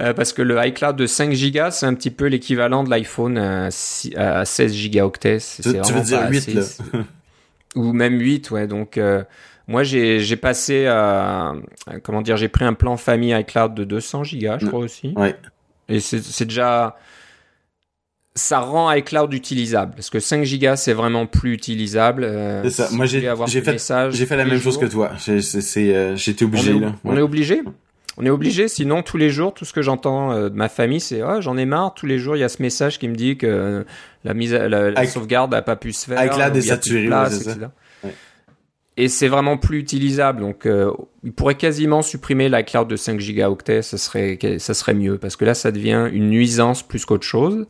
Euh, 0.00 0.14
parce 0.14 0.32
que 0.32 0.42
le 0.42 0.64
iCloud 0.66 0.96
de 0.96 1.06
5 1.06 1.32
gigas, 1.32 1.72
c'est 1.72 1.86
un 1.86 1.94
petit 1.94 2.10
peu 2.10 2.26
l'équivalent 2.26 2.84
de 2.84 2.90
l'iPhone 2.90 3.38
à, 3.38 3.70
16 3.70 4.72
gigaoctets. 4.72 5.38
Tu, 5.62 5.62
tu 5.62 5.92
veux 5.92 6.02
dire 6.02 6.28
8 6.28 6.54
là 6.54 6.62
ou 7.74 7.92
même 7.92 8.20
8, 8.20 8.50
ouais. 8.50 8.66
Donc, 8.66 8.98
euh, 8.98 9.22
moi, 9.66 9.82
j'ai 9.82 10.36
passé 10.36 10.86
à, 10.86 11.54
comment 12.02 12.22
dire, 12.22 12.36
j'ai 12.36 12.48
pris 12.48 12.64
un 12.64 12.74
plan 12.74 12.96
famille 12.96 13.38
iCloud 13.38 13.74
de 13.74 13.84
200 13.84 14.24
gigas, 14.24 14.58
je 14.60 14.66
crois 14.66 14.80
aussi. 14.80 15.12
Ouais. 15.16 15.36
Et 15.88 16.00
c'est 16.00 16.44
déjà, 16.44 16.96
ça 18.34 18.60
rend 18.60 18.90
iCloud 18.92 19.32
utilisable. 19.32 19.94
Parce 19.94 20.10
que 20.10 20.20
5 20.20 20.44
gigas, 20.44 20.76
c'est 20.76 20.92
vraiment 20.92 21.26
plus 21.26 21.52
utilisable. 21.52 22.24
Euh, 22.24 22.62
c'est 22.64 22.70
ça. 22.70 22.88
Moi, 22.92 23.06
j'ai 23.06 23.20
fait, 23.20 24.10
j'ai 24.10 24.26
fait 24.26 24.36
la 24.36 24.44
même 24.44 24.60
chose 24.60 24.78
que 24.78 24.86
toi. 24.86 25.12
Euh, 25.28 26.16
j'étais 26.16 26.44
obligé, 26.44 26.72
on 26.72 26.80
là. 26.80 26.94
On 27.04 27.16
est 27.16 27.22
obligé? 27.22 27.62
On 28.20 28.26
est 28.26 28.30
obligé, 28.30 28.66
sinon 28.66 29.02
tous 29.02 29.16
les 29.16 29.30
jours, 29.30 29.54
tout 29.54 29.64
ce 29.64 29.72
que 29.72 29.80
j'entends 29.80 30.32
euh, 30.32 30.48
de 30.48 30.56
ma 30.56 30.68
famille, 30.68 31.00
c'est 31.00 31.22
oh, 31.22 31.40
j'en 31.40 31.56
ai 31.56 31.66
marre. 31.66 31.94
Tous 31.94 32.06
les 32.06 32.18
jours, 32.18 32.36
il 32.36 32.40
y 32.40 32.44
a 32.44 32.48
ce 32.48 32.60
message 32.60 32.98
qui 32.98 33.06
me 33.08 33.14
dit 33.14 33.36
que 33.36 33.86
la 34.24 34.34
mise, 34.34 34.52
la, 34.52 35.06
sauvegarde 35.06 35.52
n'a 35.52 35.62
pas 35.62 35.76
pu 35.76 35.92
se 35.92 36.06
faire. 36.06 36.18
Avec 36.18 36.36
la 36.36 36.50
désaturée. 36.50 37.08
Et 38.96 39.06
c'est 39.06 39.28
vraiment 39.28 39.56
plus 39.56 39.78
utilisable. 39.78 40.40
Donc, 40.40 40.66
euh, 40.66 40.90
il 41.22 41.32
pourrait 41.32 41.54
quasiment 41.54 42.02
supprimer 42.02 42.48
la 42.48 42.64
cloud 42.64 42.88
de 42.88 42.96
5 42.96 43.20
gigaoctets. 43.20 43.82
Ça 43.82 43.96
serait, 43.96 44.36
ça 44.58 44.74
serait 44.74 44.94
mieux 44.94 45.18
parce 45.18 45.36
que 45.36 45.44
là, 45.44 45.54
ça 45.54 45.70
devient 45.70 46.08
une 46.12 46.28
nuisance 46.28 46.82
plus 46.82 47.04
qu'autre 47.04 47.24
chose. 47.24 47.64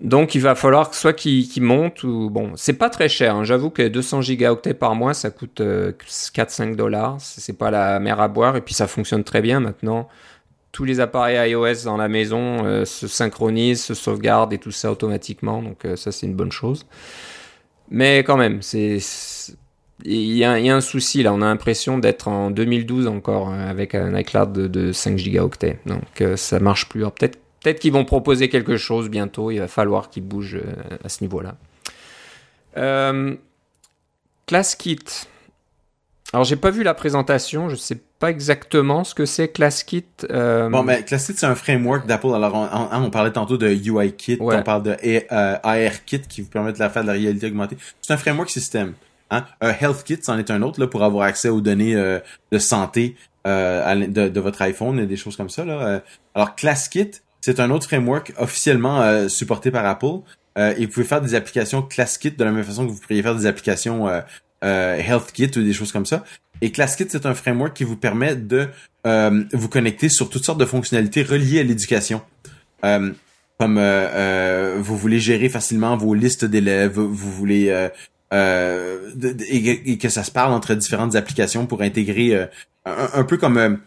Donc 0.00 0.34
il 0.34 0.40
va 0.40 0.54
falloir 0.54 0.94
soit 0.94 1.12
qu'il 1.12 1.62
monte 1.62 2.04
ou 2.04 2.30
bon, 2.30 2.52
c'est 2.56 2.72
pas 2.72 2.88
très 2.88 3.08
cher. 3.08 3.36
Hein. 3.36 3.44
J'avoue 3.44 3.68
que 3.68 3.86
200 3.86 4.22
gigaoctets 4.22 4.72
par 4.72 4.94
mois, 4.94 5.12
ça 5.12 5.30
coûte 5.30 5.60
4-5 5.60 5.62
euh, 5.62 6.74
dollars. 6.74 7.16
C'est 7.20 7.56
pas 7.56 7.70
la 7.70 8.00
mer 8.00 8.18
à 8.18 8.28
boire 8.28 8.56
et 8.56 8.62
puis 8.62 8.72
ça 8.72 8.86
fonctionne 8.86 9.24
très 9.24 9.42
bien 9.42 9.60
maintenant. 9.60 10.08
Tous 10.72 10.84
les 10.84 11.00
appareils 11.00 11.50
iOS 11.50 11.84
dans 11.84 11.98
la 11.98 12.08
maison 12.08 12.64
euh, 12.64 12.86
se 12.86 13.08
synchronisent, 13.08 13.82
se 13.82 13.94
sauvegardent 13.94 14.54
et 14.54 14.58
tout 14.58 14.70
ça 14.70 14.90
automatiquement. 14.90 15.62
Donc 15.62 15.84
euh, 15.84 15.96
ça 15.96 16.12
c'est 16.12 16.26
une 16.26 16.34
bonne 16.34 16.52
chose. 16.52 16.86
Mais 17.90 18.20
quand 18.20 18.38
même, 18.38 18.62
c'est 18.62 18.98
il 20.04 20.32
y, 20.34 20.44
a, 20.44 20.52
un 20.52 20.80
souci 20.80 21.22
là. 21.22 21.34
On 21.34 21.42
a 21.42 21.44
l'impression 21.44 21.98
d'être 21.98 22.26
en 22.26 22.50
2012 22.50 23.06
encore 23.06 23.52
avec 23.52 23.94
un 23.94 24.16
iCloud 24.16 24.50
de, 24.50 24.66
de 24.66 24.92
5 24.92 25.18
gigaoctets. 25.18 25.78
Donc 25.84 26.22
ça 26.36 26.58
marche 26.58 26.88
plus. 26.88 27.00
Peut-être 27.00 27.38
Peut-être 27.62 27.78
qu'ils 27.78 27.92
vont 27.92 28.04
proposer 28.04 28.48
quelque 28.48 28.76
chose 28.76 29.08
bientôt. 29.08 29.50
Il 29.50 29.58
va 29.58 29.68
falloir 29.68 30.10
qu'ils 30.10 30.24
bougent 30.24 30.56
euh, 30.56 30.96
à 31.04 31.08
ce 31.08 31.22
niveau-là. 31.22 31.56
Euh, 32.76 33.34
ClassKit. 34.46 34.98
alors 36.32 36.44
j'ai 36.44 36.56
pas 36.56 36.70
vu 36.70 36.82
la 36.82 36.94
présentation, 36.94 37.68
je 37.68 37.76
sais 37.76 37.98
pas 38.18 38.30
exactement 38.30 39.04
ce 39.04 39.14
que 39.14 39.26
c'est 39.26 39.48
ClassKit. 39.48 40.04
Euh... 40.30 40.68
Bon, 40.68 40.82
mais 40.82 41.04
ClassKit 41.04 41.34
c'est 41.36 41.46
un 41.46 41.54
framework 41.54 42.06
d'Apple. 42.06 42.34
Alors 42.34 42.54
on, 42.54 43.04
on, 43.04 43.10
parlait 43.10 43.32
tantôt 43.32 43.56
de 43.56 43.68
UIKit, 43.68 44.38
on 44.40 44.62
parle 44.62 44.82
de 44.82 44.96
euh, 45.04 45.56
ARKit 45.62 46.22
qui 46.22 46.42
vous 46.42 46.48
permet 46.48 46.72
de 46.72 46.78
faire 46.78 47.02
de 47.02 47.06
la 47.06 47.12
réalité 47.12 47.46
augmentée. 47.46 47.76
C'est 48.02 48.12
un 48.12 48.16
framework 48.16 48.50
système. 48.50 48.94
Hein? 49.30 49.44
Un 49.60 49.70
HealthKit, 49.70 50.18
c'en 50.22 50.38
est 50.38 50.50
un 50.50 50.62
autre 50.62 50.80
là 50.80 50.88
pour 50.88 51.04
avoir 51.04 51.26
accès 51.26 51.48
aux 51.48 51.60
données 51.60 51.94
euh, 51.94 52.18
de 52.50 52.58
santé 52.58 53.16
de, 53.44 54.28
de, 54.28 54.40
votre 54.40 54.60
iPhone 54.62 54.98
et 54.98 55.06
des 55.06 55.16
choses 55.16 55.36
comme 55.36 55.48
ça. 55.48 55.64
Là. 55.64 56.02
Alors 56.34 56.56
ClassKit, 56.56 57.12
c'est 57.40 57.60
un 57.60 57.70
autre 57.70 57.86
framework 57.86 58.32
officiellement 58.38 59.28
supporté 59.28 59.70
par 59.70 59.86
Apple. 59.86 60.20
et 60.56 60.86
vous 60.86 60.92
pouvez 60.92 61.06
faire 61.06 61.22
des 61.22 61.34
applications 61.34 61.82
ClassKit 61.82 62.32
de 62.32 62.44
la 62.44 62.50
même 62.50 62.64
façon 62.64 62.86
que 62.86 62.90
vous 62.90 63.00
pourriez 63.00 63.22
faire 63.22 63.34
des 63.34 63.46
applications 63.46 64.08
euh, 64.62 64.96
HealthKit 64.96 65.58
ou 65.58 65.62
des 65.62 65.72
choses 65.72 65.92
comme 65.92 66.06
ça. 66.06 66.24
Et 66.60 66.70
ClassKit, 66.72 67.06
c'est 67.08 67.26
un 67.26 67.34
framework 67.34 67.74
qui 67.74 67.84
vous 67.84 67.96
permet 67.96 68.36
de 68.36 68.68
euh, 69.06 69.44
vous 69.52 69.68
connecter 69.68 70.08
sur 70.08 70.28
toutes 70.28 70.44
sortes 70.44 70.60
de 70.60 70.66
fonctionnalités 70.66 71.22
reliées 71.22 71.60
à 71.60 71.62
l'éducation. 71.62 72.22
Euh, 72.84 73.12
comme 73.58 73.76
euh, 73.78 74.76
vous 74.78 74.96
voulez 74.96 75.20
gérer 75.20 75.48
facilement 75.48 75.96
vos 75.96 76.14
listes 76.14 76.44
d'élèves, 76.44 76.98
vous 76.98 77.32
voulez 77.32 77.88
et, 78.32 79.98
que 79.98 80.08
ça 80.08 80.24
se 80.24 80.30
parle 80.30 80.52
entre 80.52 80.74
différentes 80.74 81.16
applications 81.16 81.66
pour 81.66 81.82
intégrer 81.82 82.48
un, 82.86 83.24
peu 83.24 83.36
comme 83.36 83.78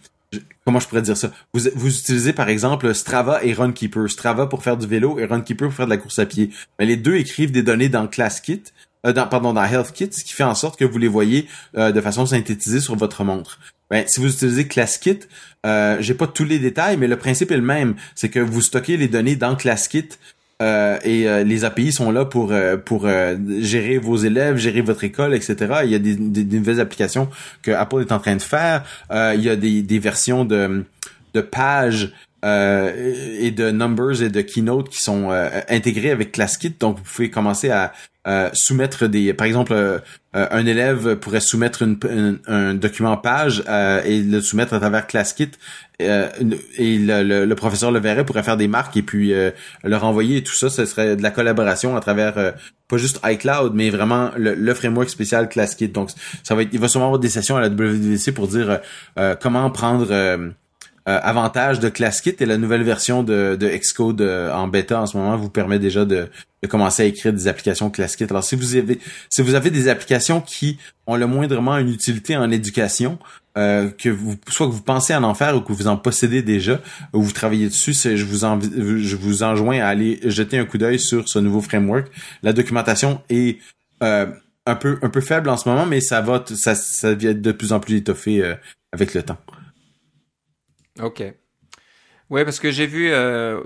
comment 0.65 0.79
je 0.79 0.87
pourrais 0.87 1.01
dire 1.01 1.17
ça? 1.17 1.31
Vous, 1.53 1.61
vous 1.75 1.97
utilisez 1.97 2.33
par 2.33 2.49
exemple 2.49 2.93
Strava 2.93 3.43
et 3.43 3.53
Runkeeper. 3.53 4.09
Strava 4.09 4.47
pour 4.47 4.63
faire 4.63 4.77
du 4.77 4.87
vélo 4.87 5.19
et 5.19 5.25
Runkeeper 5.25 5.67
pour 5.67 5.75
faire 5.75 5.85
de 5.85 5.91
la 5.91 5.97
course 5.97 6.19
à 6.19 6.25
pied. 6.25 6.49
Mais 6.79 6.85
les 6.85 6.97
deux 6.97 7.15
écrivent 7.15 7.51
des 7.51 7.63
données 7.63 7.89
dans 7.89 8.07
ClassKit 8.07 8.63
euh, 9.05 9.13
pardon, 9.13 9.53
dans 9.53 9.63
HealthKit, 9.63 10.09
ce 10.11 10.23
qui 10.23 10.33
fait 10.33 10.43
en 10.43 10.55
sorte 10.55 10.79
que 10.79 10.85
vous 10.85 10.97
les 10.97 11.07
voyez 11.07 11.47
euh, 11.75 11.91
de 11.91 12.01
façon 12.01 12.25
synthétisée 12.25 12.79
sur 12.79 12.95
votre 12.95 13.23
montre. 13.23 13.59
Ben, 13.89 14.05
si 14.07 14.21
vous 14.21 14.31
utilisez 14.31 14.67
ClassKit, 14.67 15.19
euh, 15.65 15.97
j'ai 15.99 16.13
pas 16.13 16.27
tous 16.27 16.45
les 16.45 16.57
détails, 16.57 16.97
mais 16.97 17.07
le 17.07 17.17
principe 17.17 17.51
est 17.51 17.57
le 17.57 17.63
même. 17.63 17.95
C'est 18.15 18.29
que 18.29 18.39
vous 18.39 18.61
stockez 18.61 18.97
les 18.97 19.07
données 19.07 19.35
dans 19.35 19.55
ClassKit 19.55 20.09
euh, 20.61 20.97
et 21.03 21.27
euh, 21.27 21.43
les 21.43 21.65
API 21.65 21.91
sont 21.91 22.11
là 22.11 22.25
pour 22.25 22.53
pour 22.85 23.07
gérer 23.59 23.97
vos 23.97 24.17
élèves, 24.17 24.57
gérer 24.57 24.81
votre 24.81 25.03
école, 25.03 25.33
etc. 25.33 25.55
Il 25.83 25.91
y 25.91 25.95
a 25.95 25.99
des, 25.99 26.15
des, 26.15 26.57
nouvelles 26.57 26.79
applications 26.79 27.29
que 27.61 27.71
Apple 27.71 28.01
est 28.01 28.11
en 28.11 28.19
train 28.19 28.35
de 28.35 28.41
faire. 28.41 28.83
il 29.11 29.41
y 29.41 29.49
a 29.49 29.55
des, 29.55 29.81
des 29.81 29.99
versions 29.99 30.45
de 30.45 30.85
de 31.33 31.41
pages 31.41 32.13
et 32.43 33.51
de 33.51 33.71
numbers 33.71 34.21
et 34.21 34.29
de 34.29 34.41
keynote 34.41 34.89
qui 34.89 35.01
sont 35.01 35.29
intégrés 35.69 36.11
avec 36.11 36.33
ClassKit. 36.33 36.75
Donc 36.79 36.97
vous 36.97 37.03
pouvez 37.03 37.29
commencer 37.29 37.69
à 37.69 37.93
euh, 38.25 38.49
soumettre 38.53 39.07
des, 39.07 39.33
par 39.33 39.45
exemple, 39.45 39.73
euh, 39.73 39.99
euh, 40.33 40.47
un 40.49 40.65
élève 40.65 41.17
pourrait 41.17 41.41
soumettre 41.41 41.81
une, 41.81 42.39
un 42.47 42.73
document 42.73 43.17
page 43.17 43.61
et 44.05 44.21
le 44.21 44.39
soumettre 44.39 44.73
à 44.73 44.79
travers 44.79 45.07
ClassKit 45.07 45.51
et 45.99 46.07
le, 46.97 47.45
le, 47.45 47.55
professeur 47.55 47.91
le 47.91 47.99
verrait, 47.99 48.25
pourrait 48.25 48.43
faire 48.43 48.55
des 48.55 48.69
marques 48.69 48.95
et 48.95 49.03
puis 49.03 49.31
le 49.31 49.95
renvoyer 49.97 50.37
et 50.37 50.43
tout 50.43 50.55
ça, 50.55 50.69
ce 50.69 50.85
serait 50.85 51.15
de 51.15 51.21
la 51.21 51.31
collaboration 51.31 51.95
à 51.95 52.01
travers 52.01 52.53
pas 52.87 52.97
juste 52.97 53.19
iCloud, 53.23 53.73
mais 53.75 53.89
vraiment 53.89 54.31
le, 54.35 54.73
framework 54.73 55.09
spécial 55.09 55.47
ClassKit. 55.47 55.89
Donc, 55.89 56.09
ça 56.43 56.55
va 56.55 56.63
être, 56.63 56.69
il 56.73 56.79
va 56.79 56.87
sûrement 56.87 57.05
avoir 57.05 57.19
des 57.19 57.29
sessions 57.29 57.57
à 57.57 57.61
la 57.61 57.69
WWDC 57.69 58.33
pour 58.33 58.47
dire 58.47 58.81
comment 59.39 59.69
prendre 59.69 60.53
euh, 61.09 61.19
avantage 61.21 61.81
de 61.81 61.89
ClassKit 61.89 62.35
et 62.39 62.45
la 62.45 62.57
nouvelle 62.57 62.83
version 62.83 63.23
de, 63.23 63.57
de 63.59 63.67
Xcode 63.67 64.21
euh, 64.21 64.53
en 64.53 64.69
bêta 64.69 65.01
en 65.01 65.05
ce 65.05 65.17
moment 65.17 65.35
vous 65.35 65.49
permet 65.49 65.77
déjà 65.77 66.05
de, 66.05 66.29
commencer 66.69 67.03
à 67.03 67.05
écrire 67.05 67.33
des 67.33 67.49
applications 67.49 67.89
ClassKit. 67.89 68.23
Alors 68.29 68.45
si 68.45 68.55
vous 68.55 68.77
avez 68.77 68.99
si 69.29 69.41
vous 69.41 69.55
avez 69.55 69.69
des 69.69 69.89
applications 69.89 70.39
qui 70.39 70.77
ont 71.05 71.17
le 71.17 71.27
moindrement 71.27 71.77
une 71.77 71.89
utilité 71.89 72.37
en 72.37 72.49
éducation, 72.51 73.19
euh, 73.57 73.89
que 73.89 74.07
vous 74.07 74.37
soit 74.47 74.67
que 74.67 74.71
vous 74.71 74.81
pensez 74.81 75.13
en 75.13 75.23
en 75.23 75.33
faire 75.33 75.57
ou 75.57 75.59
que 75.59 75.73
vous 75.73 75.87
en 75.87 75.97
possédez 75.97 76.41
déjà 76.41 76.79
ou 77.11 77.21
vous 77.21 77.33
travaillez 77.33 77.67
dessus, 77.67 77.93
je 77.93 78.23
vous 78.23 78.39
je 79.01 79.15
vous 79.17 79.43
enjoins 79.43 79.81
à 79.81 79.87
aller 79.87 80.21
jeter 80.23 80.57
un 80.57 80.63
coup 80.63 80.77
d'œil 80.77 80.99
sur 80.99 81.27
ce 81.27 81.37
nouveau 81.37 81.59
framework. 81.59 82.07
La 82.43 82.53
documentation 82.53 83.21
est 83.29 83.59
euh, 84.01 84.27
un 84.65 84.75
peu 84.75 84.99
un 85.01 85.09
peu 85.09 85.19
faible 85.19 85.49
en 85.49 85.57
ce 85.57 85.67
moment, 85.67 85.85
mais 85.85 85.99
ça 85.99 86.21
va 86.21 86.45
ça 86.47 86.75
ça 86.75 87.13
vient 87.13 87.33
de 87.33 87.51
plus 87.51 87.73
en 87.73 87.81
plus 87.81 87.97
étoffé 87.97 88.41
avec 88.93 89.13
le 89.13 89.21
temps. 89.21 89.37
Ok. 91.01 91.23
Ouais, 92.29 92.45
parce 92.45 92.59
que 92.59 92.71
j'ai 92.71 92.87
vu 92.87 93.11
euh, 93.11 93.61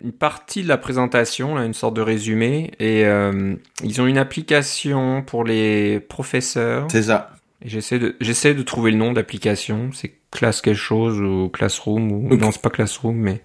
une 0.00 0.12
partie 0.12 0.62
de 0.62 0.68
la 0.68 0.78
présentation, 0.78 1.54
là, 1.54 1.64
une 1.64 1.74
sorte 1.74 1.94
de 1.94 2.02
résumé, 2.02 2.70
et 2.78 3.04
euh, 3.04 3.56
ils 3.82 4.00
ont 4.00 4.06
une 4.06 4.18
application 4.18 5.22
pour 5.22 5.44
les 5.44 5.98
professeurs. 5.98 6.86
C'est 6.90 7.04
ça. 7.04 7.30
J'essaie 7.64 7.98
de, 7.98 8.16
j'essaie 8.20 8.54
de 8.54 8.62
trouver 8.62 8.90
le 8.90 8.96
nom 8.96 9.12
d'application. 9.12 9.90
C'est 9.92 10.14
Class 10.30 10.60
quelque 10.60 10.76
chose 10.76 11.20
ou 11.20 11.48
Classroom 11.48 12.10
ou 12.12 12.36
non, 12.36 12.50
c'est 12.50 12.62
pas 12.62 12.70
Classroom, 12.70 13.16
mais 13.16 13.42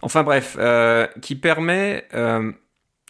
enfin 0.00 0.22
bref, 0.22 0.56
euh, 0.58 1.06
qui 1.20 1.34
permet 1.34 2.04
euh, 2.14 2.52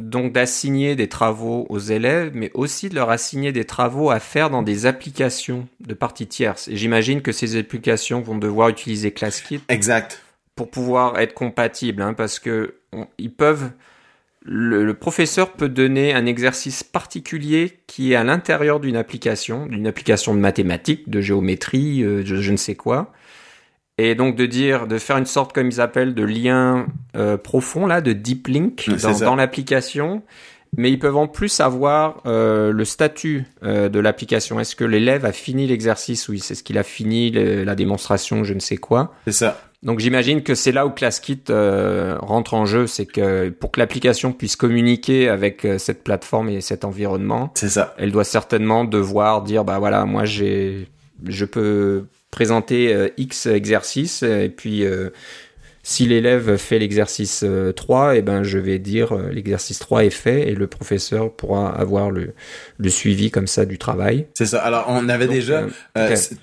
donc 0.01 0.33
d'assigner 0.33 0.97
des 0.97 1.09
travaux 1.09 1.67
aux 1.69 1.79
élèves, 1.79 2.33
mais 2.35 2.51
aussi 2.55 2.89
de 2.89 2.95
leur 2.95 3.11
assigner 3.11 3.53
des 3.53 3.65
travaux 3.65 4.11
à 4.11 4.21
faire 4.21 4.51
dans 4.51 4.63
des 4.63 4.87
applications 4.87 5.69
de 5.81 5.95
parties 5.95 6.27
tierces. 6.27 6.69
Et 6.69 6.77
j'imagine 6.77 7.23
que 7.23 7.33
ces 7.33 7.57
applications 7.57 8.21
vont 8.21 8.39
devoir 8.39 8.69
utiliser 8.69 9.13
ClassKit. 9.13 9.61
Exact. 9.69 10.23
Pour 10.57 10.71
pouvoir 10.71 11.19
être 11.19 11.35
compatibles, 11.35 12.03
hein, 12.03 12.15
parce 12.15 12.39
que 12.39 12.75
ils 13.19 13.33
peuvent. 13.33 13.71
Le, 14.45 14.93
professeur 14.93 15.53
peut 15.53 15.69
donner 15.69 16.15
un 16.15 16.27
exercice 16.27 16.83
particulier 16.83 17.79
qui 17.87 18.13
est 18.13 18.17
à 18.17 18.25
l'intérieur 18.25 18.81
d'une 18.81 18.97
application, 18.97 19.67
d'une 19.67 19.87
application 19.87 20.35
de 20.35 20.41
mathématiques, 20.41 21.09
de 21.09 21.21
géométrie, 21.21 22.03
euh, 22.03 22.25
je 22.25 22.51
ne 22.51 22.57
sais 22.57 22.75
quoi 22.75 23.13
et 23.99 24.15
donc 24.15 24.37
de 24.37 24.47
dire, 24.47 24.87
de 24.87 24.99
faire 24.99 25.19
une 25.19 25.27
sorte, 25.27 25.53
comme 25.53 25.69
ils 25.69 25.81
appellent, 25.81 26.15
de 26.15 26.25
lien 26.25 26.87
euh, 27.17 27.37
profond, 27.37 27.87
là, 27.87 28.01
de 28.01 28.13
deep 28.13 28.49
link 28.49 28.89
dans, 29.21 29.37
l'application. 29.37 30.23
Mais 30.75 30.91
ils 30.91 30.99
peuvent 30.99 31.19
en 31.19 31.29
plus 31.29 31.61
avoir 31.61 32.23
euh, 32.25 32.73
le 32.73 32.85
statut 32.87 33.45
euh, 33.63 33.91
de 33.91 34.01
l'application. 34.01 34.59
Est-ce 34.59 34.75
que 34.75 34.85
l'élève 34.85 35.27
a 35.27 35.33
fini 35.33 35.67
l'exercice? 35.67 36.29
Oui, 36.29 36.41
c'est 36.41 36.55
ce 36.55 36.63
qu'il 36.63 36.79
a 36.79 36.83
fini, 36.83 37.31
la 37.31 37.75
démonstration, 37.75 38.43
je 38.45 38.55
ne 38.55 38.61
sais 38.61 38.79
quoi. 38.79 39.15
C'est 39.27 39.33
ça. 39.33 39.61
Donc 39.83 39.99
j'imagine 39.99 40.43
que 40.43 40.55
c'est 40.55 40.73
là 40.73 40.87
où 40.87 40.91
ClassKit 40.91 41.43
rentre 41.49 42.55
en 42.55 42.65
jeu, 42.65 42.87
c'est 42.87 43.05
que 43.05 43.51
pour 43.51 43.73
que 43.73 43.81
l'application 43.81 44.33
puisse 44.33 44.55
communiquer 44.55 45.29
avec 45.29 45.67
cette 45.79 46.05
plateforme 46.05 46.49
et 46.49 46.61
cet 46.61 46.85
environnement, 46.85 47.51
c'est 47.57 47.69
ça. 47.69 47.93
Elle 47.99 48.13
doit 48.13 48.23
certainement 48.23 48.85
devoir 48.85 49.43
dire 49.43 49.65
bah 49.65 49.81
voilà, 49.81 50.05
moi 50.05 50.25
j'ai 50.25 50.87
je 51.27 51.45
peux 51.45 52.05
présenter 52.33 52.93
euh, 52.93 53.09
X 53.19 53.47
exercices 53.47 54.25
et 54.25 54.49
puis 54.49 54.85
euh, 54.85 55.11
si 55.85 56.07
l'élève 56.07 56.59
fait 56.59 56.79
l'exercice 56.79 57.45
3, 57.75 58.15
et 58.15 58.19
eh 58.19 58.23
ben 58.23 58.45
je 58.45 58.57
vais 58.57 58.79
dire 58.79 59.13
euh, 59.13 59.31
l'exercice 59.33 59.81
3 59.81 60.05
est 60.05 60.11
fait 60.11 60.49
et 60.49 60.55
le 60.55 60.69
professeur 60.69 61.33
pourra 61.35 61.69
avoir 61.77 62.13
le, 62.13 62.35
le 62.79 62.89
suivi 62.89 63.33
comme 63.33 63.49
ça 63.49 63.67
du 63.67 63.79
travail. 63.79 64.27
C'est 64.35 64.47
ça. 64.47 64.63
Alors 64.63 64.85
on 64.89 65.09
avait 65.09 65.27
déjà 65.27 65.67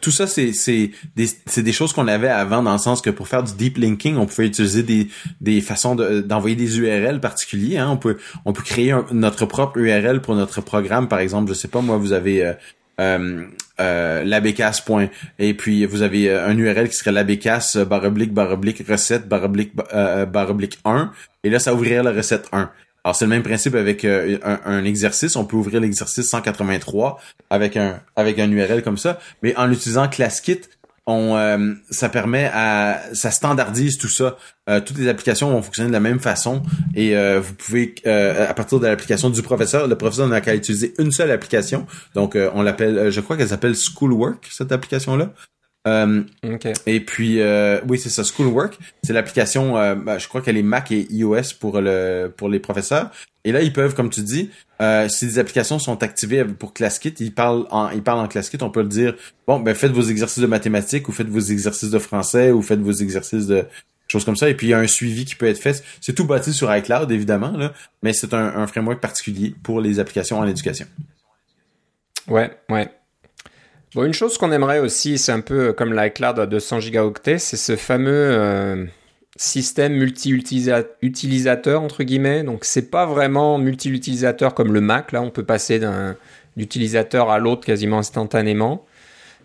tout 0.01 0.11
ça 0.11 0.27
c'est 0.27 0.51
c'est 0.51 0.91
des 1.15 1.27
c'est 1.45 1.63
des 1.63 1.71
choses 1.71 1.93
qu'on 1.93 2.09
avait 2.09 2.27
avant 2.27 2.61
dans 2.61 2.73
le 2.73 2.79
sens 2.79 3.01
que 3.01 3.09
pour 3.09 3.29
faire 3.29 3.43
du 3.43 3.53
deep 3.53 3.77
linking, 3.77 4.17
on 4.17 4.25
pouvait 4.25 4.47
utiliser 4.47 4.83
des 4.83 5.07
des 5.39 5.61
façons 5.61 5.95
d'envoyer 5.95 6.57
des 6.57 6.77
URL 6.77 7.21
particuliers 7.21 7.77
hein. 7.77 7.89
On 7.89 7.97
peut 7.97 8.17
on 8.45 8.51
peut 8.51 8.63
créer 8.63 8.93
notre 9.11 9.45
propre 9.45 9.77
URL 9.77 10.21
pour 10.21 10.35
notre 10.35 10.61
programme 10.61 11.07
par 11.07 11.19
exemple, 11.19 11.49
je 11.49 11.53
sais 11.53 11.69
pas 11.69 11.81
moi 11.81 11.95
vous 11.95 12.11
avez 12.11 12.45
euh, 12.45 12.53
euh, 12.99 14.23
labécasse. 14.23 14.83
Et 15.37 15.53
puis 15.53 15.85
vous 15.85 16.01
avez 16.01 16.29
euh, 16.29 16.47
un 16.47 16.57
URL 16.57 16.89
qui 16.89 16.95
serait 16.95 17.13
labécasse 17.13 17.77
baroblique 17.77 18.33
baroblique 18.33 18.83
recette 18.87 19.27
baroblique 19.27 19.71
euh, 19.93 20.25
baroblique 20.25 20.79
1 20.83 21.11
et 21.43 21.49
là 21.49 21.59
ça 21.59 21.73
ouvrirait 21.73 22.03
la 22.03 22.11
recette 22.11 22.47
1. 22.51 22.69
Alors 23.05 23.15
c'est 23.15 23.23
le 23.23 23.29
même 23.29 23.43
principe 23.43 23.75
avec 23.75 24.03
un, 24.03 24.59
un, 24.65 24.83
exercice, 24.83 25.37
on 25.37 25.45
peut 25.45 25.55
ouvrir 25.55 25.79
l'exercice 25.79 26.27
183 26.27 27.21
avec 27.49 27.77
un 27.77 28.01
avec 28.17 28.37
un 28.37 28.51
URL 28.51 28.83
comme 28.83 28.97
ça, 28.97 29.19
mais 29.41 29.55
en 29.55 29.71
utilisant 29.71 30.09
ClassKit, 30.09 30.61
on, 31.05 31.35
euh, 31.35 31.73
ça 31.89 32.09
permet 32.09 32.49
à, 32.53 33.01
ça 33.13 33.31
standardise 33.31 33.97
tout 33.97 34.09
ça. 34.09 34.37
Euh, 34.69 34.79
toutes 34.81 34.97
les 34.97 35.07
applications 35.07 35.49
vont 35.49 35.61
fonctionner 35.61 35.89
de 35.89 35.93
la 35.93 35.99
même 35.99 36.19
façon 36.19 36.61
et 36.95 37.17
euh, 37.17 37.39
vous 37.39 37.53
pouvez, 37.53 37.95
à 38.05 38.53
partir 38.53 38.79
de 38.79 38.87
l'application 38.87 39.29
du 39.29 39.41
professeur, 39.41 39.87
le 39.87 39.95
professeur 39.95 40.27
n'a 40.27 40.41
qu'à 40.41 40.55
utiliser 40.55 40.93
une 40.99 41.11
seule 41.11 41.31
application. 41.31 41.85
Donc, 42.15 42.37
on 42.53 42.61
l'appelle, 42.61 43.11
je 43.11 43.21
crois 43.21 43.37
qu'elle 43.37 43.49
s'appelle 43.49 43.75
Schoolwork 43.75 44.47
cette 44.51 44.71
application-là. 44.71 45.31
Et 46.85 46.99
puis, 46.99 47.41
oui, 47.87 47.97
c'est 47.97 48.09
ça, 48.09 48.23
Schoolwork. 48.23 48.77
C'est 49.03 49.13
l'application, 49.13 49.73
ben, 49.95 50.19
je 50.19 50.27
crois 50.27 50.41
qu'elle 50.41 50.57
est 50.57 50.63
Mac 50.63 50.91
et 50.91 51.07
iOS 51.11 51.55
pour 51.59 51.81
le 51.81 52.31
pour 52.35 52.49
les 52.49 52.59
professeurs. 52.59 53.09
Et 53.45 53.51
là, 53.51 53.61
ils 53.61 53.71
peuvent, 53.71 53.95
comme 53.95 54.09
tu 54.09 54.21
dis, 54.21 54.49
euh, 54.81 55.07
si 55.07 55.25
des 55.25 55.39
applications 55.39 55.79
sont 55.79 56.03
activées 56.03 56.43
pour 56.43 56.73
ClassKit, 56.73 57.13
ils 57.19 57.33
parlent 57.33 57.65
en, 57.71 57.89
ils 57.89 58.03
parlent 58.03 58.19
en 58.19 58.27
ClassKit, 58.27 58.57
on 58.61 58.69
peut 58.69 58.81
le 58.81 58.89
dire, 58.89 59.15
bon, 59.47 59.59
ben 59.59 59.73
faites 59.75 59.91
vos 59.91 60.01
exercices 60.01 60.41
de 60.41 60.47
mathématiques 60.47 61.07
ou 61.07 61.11
faites 61.11 61.29
vos 61.29 61.39
exercices 61.39 61.89
de 61.89 61.99
français 61.99 62.51
ou 62.51 62.61
faites 62.61 62.81
vos 62.81 62.91
exercices 62.91 63.47
de 63.47 63.65
choses 64.07 64.25
comme 64.25 64.35
ça. 64.35 64.49
Et 64.49 64.55
puis, 64.55 64.67
il 64.67 64.69
y 64.71 64.73
a 64.73 64.79
un 64.79 64.87
suivi 64.87 65.23
qui 65.23 65.35
peut 65.35 65.47
être 65.47 65.59
fait. 65.59 65.83
C'est 66.01 66.13
tout 66.13 66.25
bâti 66.25 66.51
sur 66.51 66.73
iCloud, 66.75 67.11
évidemment, 67.11 67.51
là, 67.51 67.73
mais 68.03 68.11
c'est 68.11 68.33
un, 68.33 68.67
framework 68.67 68.99
particulier 68.99 69.55
pour 69.63 69.79
les 69.79 69.99
applications 69.99 70.39
en 70.39 70.47
éducation. 70.47 70.85
Ouais, 72.27 72.51
ouais. 72.69 72.89
Bon, 73.95 74.05
une 74.05 74.13
chose 74.13 74.37
qu'on 74.37 74.51
aimerait 74.51 74.79
aussi, 74.79 75.17
c'est 75.17 75.31
un 75.31 75.41
peu 75.41 75.73
comme 75.73 75.93
l'iCloud 75.93 76.39
à 76.39 76.45
200 76.45 76.81
gigaoctets, 76.81 77.39
c'est 77.39 77.57
ce 77.57 77.75
fameux 77.75 78.11
euh, 78.11 78.85
système 79.39 79.93
multi-utilisateur 79.93 81.81
entre 81.81 82.03
guillemets. 82.03 82.43
Donc 82.43 82.65
c'est 82.65 82.91
pas 82.91 83.05
vraiment 83.05 83.57
multi-utilisateur 83.57 84.53
comme 84.53 84.73
le 84.73 84.81
Mac. 84.81 85.13
Là, 85.13 85.21
on 85.21 85.29
peut 85.29 85.45
passer 85.45 85.79
d'un 85.79 86.17
utilisateur 86.57 87.29
à 87.29 87.39
l'autre 87.39 87.65
quasiment 87.65 87.99
instantanément. 87.99 88.85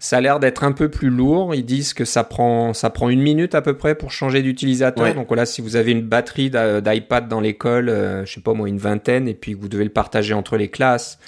Ça 0.01 0.17
a 0.17 0.21
l'air 0.21 0.41
d'être 0.41 0.65
un 0.65 0.73
peu 0.73 0.89
plus 0.89 1.11
lourd. 1.11 1.55
Ils 1.55 1.65
disent 1.65 1.95
que 1.95 2.05
ça 2.05 2.25
prend, 2.25 2.75
ça 2.75 2.91
prend 2.91 3.09
une 3.09 3.23
minute 3.23 3.55
à 3.55 3.63
peu 3.63 3.77
près 3.77 3.95
pour 3.95 4.11
changer 4.11 4.43
d'utilisateur. 4.43 5.15
Donc 5.15 5.29
voilà, 5.29 5.47
si 5.47 5.61
vous 5.63 5.77
avez 5.77 5.93
une 5.93 6.03
batterie 6.03 6.51
d'iPad 6.51 7.29
dans 7.29 7.41
l'école, 7.41 7.89
euh, 7.89 8.27
je 8.27 8.35
sais 8.35 8.41
pas 8.41 8.53
moi, 8.53 8.69
une 8.69 8.79
vingtaine, 8.79 9.29
et 9.29 9.35
puis 9.35 9.55
vous 9.55 9.69
devez 9.69 9.85
le 9.85 9.91
partager 9.91 10.35
entre 10.35 10.57
les 10.57 10.69
classes, 10.69 11.21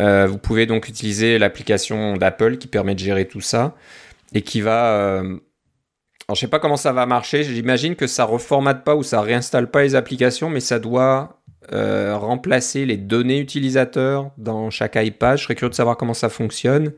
euh, 0.00 0.28
vous 0.28 0.38
pouvez 0.38 0.66
donc 0.66 0.88
utiliser 0.88 1.36
l'application 1.36 2.16
d'Apple 2.16 2.58
qui 2.58 2.68
permet 2.68 2.94
de 2.94 3.00
gérer 3.00 3.26
tout 3.26 3.40
ça 3.40 3.74
et 4.32 4.42
qui 4.42 4.60
va. 4.60 4.94
Euh... 4.98 5.38
Alors 6.30 6.36
je 6.36 6.40
sais 6.42 6.48
pas 6.48 6.58
comment 6.58 6.76
ça 6.76 6.92
va 6.92 7.06
marcher. 7.06 7.42
J'imagine 7.42 7.96
que 7.96 8.06
ça 8.06 8.26
reformate 8.26 8.84
pas 8.84 8.94
ou 8.94 9.02
ça 9.02 9.22
réinstalle 9.22 9.70
pas 9.70 9.80
les 9.80 9.94
applications, 9.94 10.50
mais 10.50 10.60
ça 10.60 10.78
doit 10.78 11.40
euh, 11.72 12.18
remplacer 12.18 12.84
les 12.84 12.98
données 12.98 13.38
utilisateurs 13.38 14.30
dans 14.36 14.68
chaque 14.68 14.96
iPad. 14.96 15.38
Je 15.38 15.44
serais 15.44 15.54
curieux 15.54 15.70
de 15.70 15.74
savoir 15.74 15.96
comment 15.96 16.12
ça 16.12 16.28
fonctionne. 16.28 16.92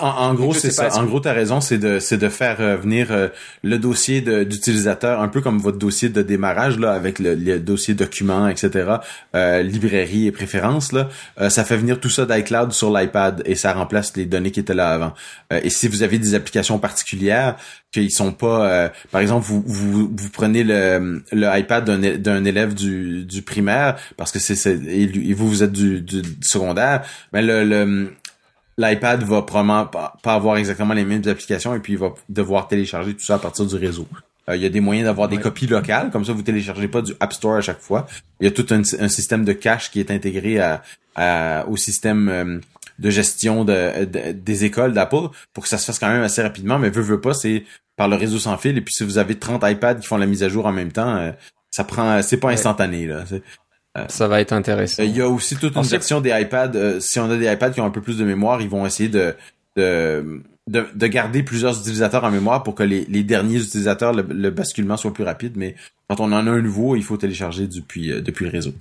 En, 0.00 0.06
en, 0.06 0.34
gros, 0.34 0.54
c'est 0.54 0.72
ça. 0.72 0.88
En 0.98 1.04
gros, 1.04 1.20
t'as 1.20 1.32
raison, 1.32 1.60
c'est 1.60 1.78
de 1.78 2.00
c'est 2.00 2.16
de 2.18 2.28
faire 2.28 2.56
euh, 2.60 2.76
venir 2.76 3.08
euh, 3.10 3.28
le 3.62 3.78
dossier 3.78 4.20
d'utilisateur, 4.20 5.20
un 5.20 5.28
peu 5.28 5.40
comme 5.40 5.58
votre 5.58 5.78
dossier 5.78 6.08
de 6.08 6.22
démarrage 6.22 6.78
là, 6.78 6.92
avec 6.92 7.20
le, 7.20 7.58
dossier 7.58 7.94
documents, 7.94 8.48
etc. 8.48 8.96
Euh, 9.36 9.62
librairie 9.62 10.26
et 10.26 10.32
préférences 10.32 10.92
là. 10.92 11.08
Euh, 11.40 11.48
ça 11.48 11.64
fait 11.64 11.76
venir 11.76 12.00
tout 12.00 12.10
ça 12.10 12.26
d'iCloud 12.26 12.72
sur 12.72 12.96
l'iPad 12.96 13.42
et 13.44 13.54
ça 13.54 13.72
remplace 13.72 14.16
les 14.16 14.26
données 14.26 14.50
qui 14.50 14.60
étaient 14.60 14.74
là 14.74 14.90
avant. 14.90 15.14
et 15.50 15.70
si 15.70 15.86
vous 15.86 16.02
avez 16.02 16.18
des 16.18 16.34
applications 16.34 16.78
particulières 16.78 17.56
qu'ils 17.92 18.10
sont 18.10 18.32
pas, 18.32 18.90
par 19.10 19.20
exemple, 19.20 19.46
vous 19.46 19.62
vous, 19.64 20.10
vous 20.14 20.30
prenez 20.30 20.64
le, 20.64 21.22
le 21.32 21.58
iPad 21.58 21.84
d'un 21.84 22.44
élève 22.44 22.74
du, 22.74 23.24
du 23.24 23.42
primaire 23.42 23.96
parce 24.16 24.32
que 24.32 24.38
c'est 24.38 24.66
et, 24.66 25.32
vous 25.34 25.48
vous 25.48 25.62
êtes 25.62 25.72
du, 25.72 26.00
du, 26.02 26.22
secondaire, 26.42 27.04
mais 27.32 27.42
le, 27.42 27.64
le 27.64 28.12
l'iPad 28.78 29.22
va 29.24 29.42
probablement 29.42 29.86
pas, 29.86 30.14
avoir 30.24 30.56
exactement 30.56 30.94
les 30.94 31.04
mêmes 31.04 31.22
applications 31.26 31.74
et 31.74 31.80
puis 31.80 31.94
il 31.94 31.98
va 31.98 32.14
devoir 32.28 32.68
télécharger 32.68 33.14
tout 33.14 33.24
ça 33.24 33.34
à 33.34 33.38
partir 33.38 33.66
du 33.66 33.76
réseau. 33.76 34.06
Euh, 34.48 34.56
il 34.56 34.62
y 34.62 34.66
a 34.66 34.70
des 34.70 34.80
moyens 34.80 35.06
d'avoir 35.06 35.28
des 35.28 35.36
copies 35.36 35.66
locales, 35.66 36.10
comme 36.10 36.24
ça 36.24 36.32
vous 36.32 36.42
téléchargez 36.42 36.88
pas 36.88 37.02
du 37.02 37.12
App 37.20 37.32
Store 37.32 37.56
à 37.56 37.60
chaque 37.60 37.80
fois. 37.80 38.06
Il 38.40 38.44
y 38.44 38.48
a 38.48 38.52
tout 38.52 38.66
un, 38.70 38.82
système 39.08 39.44
de 39.44 39.52
cache 39.52 39.90
qui 39.90 40.00
est 40.00 40.10
intégré 40.10 40.60
à, 40.60 41.66
au 41.68 41.76
système 41.76 42.28
euh, 42.28 42.58
de 43.00 43.10
gestion 43.10 43.64
de, 43.64 44.04
des 44.04 44.64
écoles 44.64 44.92
d'Apple 44.92 45.28
pour 45.52 45.64
que 45.64 45.68
ça 45.68 45.76
se 45.76 45.84
fasse 45.84 45.98
quand 45.98 46.08
même 46.08 46.22
assez 46.22 46.42
rapidement, 46.42 46.78
mais 46.78 46.90
veut 46.90 47.02
veut 47.02 47.20
pas, 47.20 47.34
c'est 47.34 47.64
par 47.96 48.06
le 48.06 48.14
réseau 48.14 48.38
sans 48.38 48.56
fil. 48.56 48.78
Et 48.78 48.80
puis 48.80 48.94
si 48.94 49.02
vous 49.02 49.18
avez 49.18 49.34
30 49.34 49.64
iPads 49.64 49.96
qui 49.96 50.06
font 50.06 50.16
la 50.16 50.26
mise 50.26 50.44
à 50.44 50.48
jour 50.48 50.66
en 50.66 50.72
même 50.72 50.92
temps, 50.92 51.16
euh, 51.16 51.32
ça 51.70 51.82
prend 51.82 52.22
c'est 52.22 52.38
pas 52.38 52.50
instantané 52.50 53.06
là. 53.06 53.24
Euh, 53.98 54.04
ça 54.08 54.28
va 54.28 54.40
être 54.40 54.52
intéressant. 54.52 55.02
Il 55.02 55.16
y 55.16 55.20
a 55.20 55.28
aussi 55.28 55.56
toute 55.56 55.76
une 55.76 55.84
section 55.84 56.20
des 56.20 56.30
iPads. 56.30 56.72
Euh, 56.74 57.00
si 57.00 57.18
on 57.18 57.30
a 57.30 57.36
des 57.36 57.50
iPads 57.50 57.70
qui 57.70 57.80
ont 57.80 57.86
un 57.86 57.90
peu 57.90 58.00
plus 58.00 58.18
de 58.18 58.24
mémoire, 58.24 58.60
ils 58.60 58.68
vont 58.68 58.86
essayer 58.86 59.08
de 59.08 59.34
de, 59.76 60.42
de, 60.66 61.06
garder 61.06 61.42
plusieurs 61.42 61.78
utilisateurs 61.78 62.24
en 62.24 62.30
mémoire 62.30 62.62
pour 62.62 62.74
que 62.74 62.82
les, 62.82 63.04
les 63.06 63.22
derniers 63.22 63.58
utilisateurs, 63.58 64.12
le, 64.12 64.50
basculement 64.50 64.96
soit 64.96 65.14
plus 65.14 65.24
rapide. 65.24 65.54
Mais 65.56 65.76
quand 66.08 66.20
on 66.20 66.32
en 66.32 66.46
a 66.46 66.50
un 66.50 66.60
nouveau, 66.60 66.96
il 66.96 67.04
faut 67.04 67.16
télécharger 67.16 67.68
depuis, 67.68 68.12
euh, 68.12 68.20
depuis 68.20 68.44
le 68.44 68.50
réseau. 68.50 68.72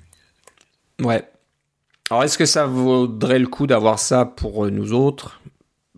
Ouais. 1.02 1.24
Alors, 2.10 2.24
est-ce 2.24 2.38
que 2.38 2.46
ça 2.46 2.66
vaudrait 2.66 3.40
le 3.40 3.48
coup 3.48 3.68
d'avoir 3.68 4.00
ça 4.00 4.26
pour 4.26 4.70
nous 4.72 4.94
autres? 4.94 5.40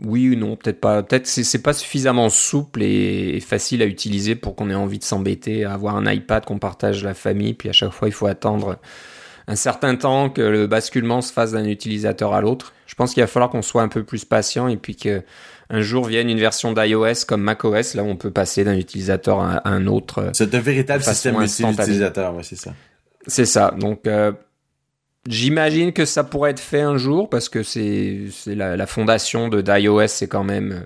Oui 0.03 0.29
ou 0.29 0.35
non, 0.35 0.55
peut-être 0.55 0.79
pas. 0.79 1.03
Peut-être 1.03 1.27
c'est 1.27 1.43
c'est 1.43 1.61
pas 1.61 1.73
suffisamment 1.73 2.29
souple 2.29 2.83
et, 2.83 3.39
facile 3.41 3.81
à 3.81 3.85
utiliser 3.85 4.35
pour 4.35 4.55
qu'on 4.55 4.69
ait 4.69 4.75
envie 4.75 4.99
de 4.99 5.03
s'embêter 5.03 5.65
à 5.65 5.73
avoir 5.73 5.95
un 5.95 6.11
iPad 6.11 6.45
qu'on 6.45 6.59
partage 6.59 7.03
la 7.03 7.13
famille, 7.13 7.53
puis 7.53 7.69
à 7.69 7.73
chaque 7.73 7.91
fois 7.91 8.07
il 8.07 8.13
faut 8.13 8.27
attendre 8.27 8.77
un 9.47 9.55
certain 9.55 9.95
temps 9.95 10.29
que 10.29 10.41
le 10.41 10.67
basculement 10.67 11.21
se 11.21 11.33
fasse 11.33 11.53
d'un 11.53 11.65
utilisateur 11.65 12.33
à 12.33 12.41
l'autre. 12.41 12.73
Je 12.85 12.95
pense 12.95 13.13
qu'il 13.13 13.23
va 13.23 13.27
falloir 13.27 13.49
qu'on 13.49 13.61
soit 13.61 13.81
un 13.81 13.87
peu 13.87 14.03
plus 14.03 14.23
patient 14.23 14.67
et 14.67 14.77
puis 14.77 14.95
que 14.95 15.23
un 15.71 15.81
jour 15.81 16.05
vienne 16.05 16.29
une 16.29 16.39
version 16.39 16.73
d'iOS 16.73 17.25
comme 17.27 17.41
macOS, 17.41 17.95
là 17.95 18.03
où 18.03 18.07
on 18.07 18.15
peut 18.15 18.31
passer 18.31 18.63
d'un 18.63 18.75
utilisateur 18.75 19.39
à, 19.39 19.67
un 19.67 19.87
autre. 19.87 20.29
C'est 20.33 20.53
un 20.53 20.59
véritable 20.59 21.03
système 21.03 21.37
multi-utilisateur, 21.37 22.35
ouais, 22.35 22.43
c'est 22.43 22.55
ça. 22.55 22.73
C'est 23.27 23.45
ça. 23.45 23.73
Donc 23.77 24.07
euh, 24.07 24.31
J'imagine 25.27 25.91
que 25.91 26.05
ça 26.05 26.23
pourrait 26.23 26.51
être 26.51 26.59
fait 26.59 26.81
un 26.81 26.97
jour 26.97 27.29
parce 27.29 27.49
que 27.49 27.61
c'est 27.61 28.27
la, 28.47 28.77
la, 28.77 28.87
fondation 28.87 29.49
de 29.49 29.61
d'iOS, 29.61 30.07
c'est 30.07 30.27
quand 30.27 30.45
même 30.45 30.85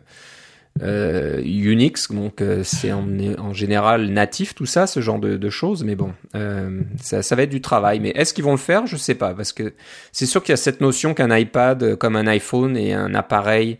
euh, 0.81 1.39
Unix, 1.43 2.11
donc 2.11 2.41
euh, 2.41 2.63
c'est 2.63 2.91
en, 2.91 3.07
en, 3.37 3.53
général 3.53 4.07
natif 4.07 4.55
tout 4.55 4.65
ça, 4.65 4.87
ce 4.87 5.01
genre 5.01 5.19
de, 5.19 5.37
de 5.37 5.49
choses. 5.51 5.83
Mais 5.83 5.95
bon, 5.95 6.13
euh, 6.35 6.81
ça, 6.99 7.21
ça, 7.21 7.35
va 7.35 7.43
être 7.43 7.51
du 7.51 7.61
travail. 7.61 7.99
Mais 7.99 8.09
est-ce 8.15 8.33
qu'ils 8.33 8.43
vont 8.43 8.53
le 8.53 8.57
faire? 8.57 8.87
Je 8.87 8.97
sais 8.97 9.13
pas 9.13 9.35
parce 9.35 9.53
que 9.53 9.73
c'est 10.11 10.25
sûr 10.25 10.41
qu'il 10.41 10.51
y 10.51 10.53
a 10.53 10.57
cette 10.57 10.81
notion 10.81 11.13
qu'un 11.13 11.35
iPad, 11.35 11.95
comme 11.97 12.15
un 12.15 12.25
iPhone, 12.25 12.75
est 12.75 12.93
un 12.93 13.13
appareil 13.13 13.77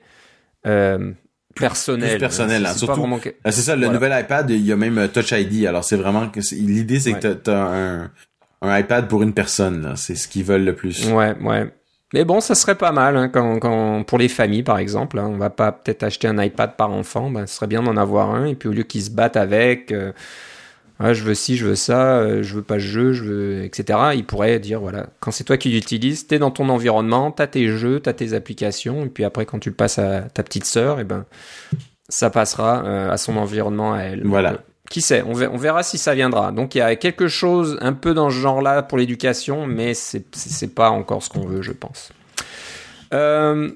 personnel. 0.62 2.10
Plus 2.12 2.20
personnel, 2.20 2.66
hein, 2.68 2.74
surtout. 2.74 3.20
C'est 3.46 3.52
ça, 3.54 3.76
le 3.76 3.88
nouvel 3.88 4.14
iPad, 4.24 4.52
il 4.52 4.64
y 4.64 4.72
a 4.72 4.76
même 4.76 5.10
Touch 5.10 5.32
ID. 5.32 5.66
Alors 5.66 5.84
c'est 5.84 5.98
vraiment 5.98 6.30
que 6.30 6.42
l'idée, 6.54 7.00
c'est 7.00 7.14
que 7.14 7.34
tu 7.34 7.50
as 7.50 7.64
un 7.64 8.12
un 8.64 8.80
iPad 8.80 9.08
pour 9.08 9.24
une 9.24 9.34
personne, 9.34 9.94
c'est 9.96 10.16
ce 10.16 10.28
qu'ils 10.28 10.46
veulent 10.46 10.64
le 10.64 10.76
plus. 10.76 11.06
Ouais, 11.12 11.36
ouais. 11.42 11.70
Mais 12.14 12.26
bon, 12.26 12.40
ça 12.40 12.54
serait 12.54 12.76
pas 12.76 12.92
mal 12.92 13.18
hein, 13.18 13.28
quand, 13.28 13.60
quand, 13.60 14.04
pour 14.04 14.20
les 14.20 14.30
familles, 14.30 14.64
par 14.64 14.78
exemple. 14.78 15.18
Hein, 15.18 15.30
on 15.32 15.38
va 15.38 15.50
pas 15.50 15.72
peut-être 15.72 16.04
acheter 16.04 16.28
un 16.28 16.42
iPad 16.42 16.76
par 16.78 16.92
enfant. 16.92 17.30
Ben, 17.32 17.48
ce 17.48 17.56
serait 17.56 17.68
bien 17.68 17.82
d'en 17.82 17.98
avoir 17.98 18.34
un. 18.34 18.46
Et 18.46 18.56
puis 18.56 18.70
au 18.70 18.72
lieu 18.72 18.84
qu'ils 18.84 19.04
se 19.04 19.10
battent 19.10 19.36
avec, 19.36 19.92
euh, 19.92 20.12
je 21.00 21.24
veux 21.24 21.34
ci, 21.34 21.58
je 21.58 21.66
veux 21.66 21.76
ça, 21.76 22.18
euh, 22.18 22.44
je 22.44 22.56
veux 22.56 22.62
pas 22.62 22.76
ce 22.76 22.86
jeu, 22.86 23.14
je 23.14 23.24
veux, 23.24 23.64
etc. 23.64 24.00
Ils 24.14 24.26
pourraient 24.26 24.60
dire 24.60 24.80
voilà, 24.80 25.08
quand 25.20 25.32
c'est 25.32 25.44
toi 25.44 25.58
qui 25.58 25.70
l'utilises, 25.70 26.28
t'es 26.28 26.38
dans 26.38 26.52
ton 26.52 26.70
environnement, 26.70 27.32
t'as 27.32 27.48
tes 27.48 27.68
jeux, 27.68 28.00
t'as 28.00 28.14
tes 28.14 28.34
applications. 28.34 29.06
Et 29.06 29.10
puis 29.10 29.24
après, 29.24 29.48
quand 29.48 29.58
tu 29.58 29.70
le 29.70 29.76
passes 29.76 29.98
à 29.98 30.22
ta 30.22 30.44
petite 30.44 30.66
sœur, 30.66 31.00
et 31.00 31.02
eh 31.02 31.06
ben 31.06 31.26
ça 32.10 32.30
passera 32.30 32.86
euh, 32.86 33.12
à 33.12 33.18
son 33.18 33.38
environnement 33.38 33.94
à 33.94 34.02
elle. 34.02 34.22
Voilà 34.24 34.60
qui 34.90 35.02
sait, 35.02 35.24
on 35.24 35.34
verra, 35.34 35.82
si 35.84 35.98
ça 35.98 36.14
viendra. 36.14 36.52
Donc 36.52 36.76
il 36.76 36.80
y 36.80 36.82
a 36.82 36.96
quelque 36.96 37.28
chose 37.28 37.78
un 37.82 37.94
peu 37.94 38.14
dans 38.14 38.30
ce 38.30 38.36
genre-là 38.36 38.84
pour 38.84 38.98
l'éducation, 38.98 39.66
mais 39.66 39.94
c'est 39.94 40.76
pas 40.76 40.90
encore 40.90 41.24
ce 41.24 41.30
qu'on 41.30 41.46
veut, 41.46 41.62
je 41.62 41.72
pense. 41.72 42.12
Euh, 43.14 43.72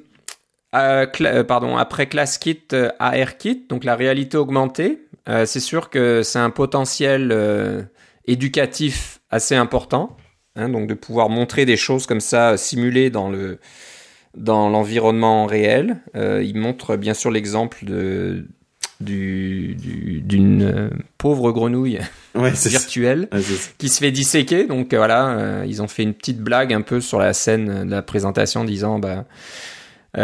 euh, 0.75 1.43
pardon, 1.43 1.77
après 1.77 2.07
ClassKit, 2.07 2.67
euh, 2.73 2.89
ARKit, 2.99 3.65
donc 3.69 3.83
la 3.83 3.95
réalité 3.95 4.37
augmentée, 4.37 5.03
c'est 5.45 5.59
sûr 5.59 5.89
que 5.89 6.23
c'est 6.23 6.39
un 6.39 6.49
potentiel 6.49 7.89
éducatif 8.27 9.19
assez 9.29 9.55
important, 9.55 10.15
hein, 10.55 10.69
donc 10.69 10.87
de 10.87 10.93
pouvoir 10.93 11.27
montrer 11.27 11.65
des 11.65 11.75
choses 11.75 12.05
comme 12.05 12.21
ça 12.21 12.55
simulées 12.55 13.09
dans 13.09 13.29
le 13.29 13.59
dans 14.35 14.69
l'environnement 14.69 15.45
réel. 15.45 16.01
il 16.15 16.57
montre 16.57 16.95
bien 16.95 17.13
sûr 17.13 17.29
l'exemple 17.29 17.83
de 17.83 18.47
d'une 18.99 20.63
euh, 20.63 20.89
pauvre 21.17 21.51
grenouille 21.51 21.99
virtuelle 22.35 23.29
qui 23.77 23.89
se 23.89 23.99
fait 23.99 24.11
disséquer. 24.11 24.65
Donc 24.65 24.93
euh, 24.93 24.97
voilà, 24.97 25.29
euh, 25.29 25.65
ils 25.67 25.81
ont 25.81 25.87
fait 25.87 26.03
une 26.03 26.13
petite 26.13 26.39
blague 26.39 26.73
un 26.73 26.81
peu 26.81 26.99
sur 26.99 27.19
la 27.19 27.33
scène 27.33 27.85
de 27.85 27.91
la 27.91 28.01
présentation, 28.01 28.63
disant 28.63 28.99
bah 28.99 29.25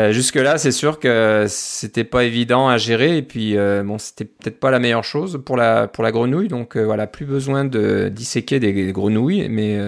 jusque 0.09 0.38
là 0.38 0.57
c'est 0.57 0.71
sûr 0.71 0.99
que 0.99 1.45
c'était 1.47 2.03
pas 2.03 2.24
évident 2.24 2.67
à 2.67 2.78
gérer 2.78 3.17
et 3.17 3.21
puis 3.21 3.55
bon 3.55 3.99
c'était 3.99 4.26
peut-être 4.26 4.59
pas 4.59 4.71
la 4.71 4.80
meilleure 4.80 5.03
chose 5.03 5.39
pour 5.45 5.55
la 5.55 5.88
pour 5.88 6.03
la 6.03 6.11
grenouille. 6.11 6.47
Donc 6.47 6.76
voilà, 6.76 7.05
plus 7.05 7.26
besoin 7.26 7.63
de 7.63 8.09
disséquer 8.09 8.59
des, 8.59 8.91
grenouilles, 8.91 9.47
mais 9.49 9.80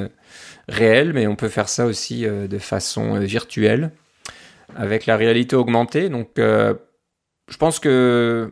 réelles, 0.67 1.11
mais 1.13 1.25
on 1.25 1.35
peut 1.35 1.49
faire 1.49 1.69
ça 1.69 1.87
aussi 1.87 2.23
de 2.23 2.57
façon 2.59 3.17
virtuelle 3.19 3.89
avec 4.75 5.07
la 5.07 5.17
réalité 5.17 5.55
augmentée. 5.55 6.09
Donc 6.09 6.33
je 6.37 7.57
pense 7.57 7.79
que 7.79 8.51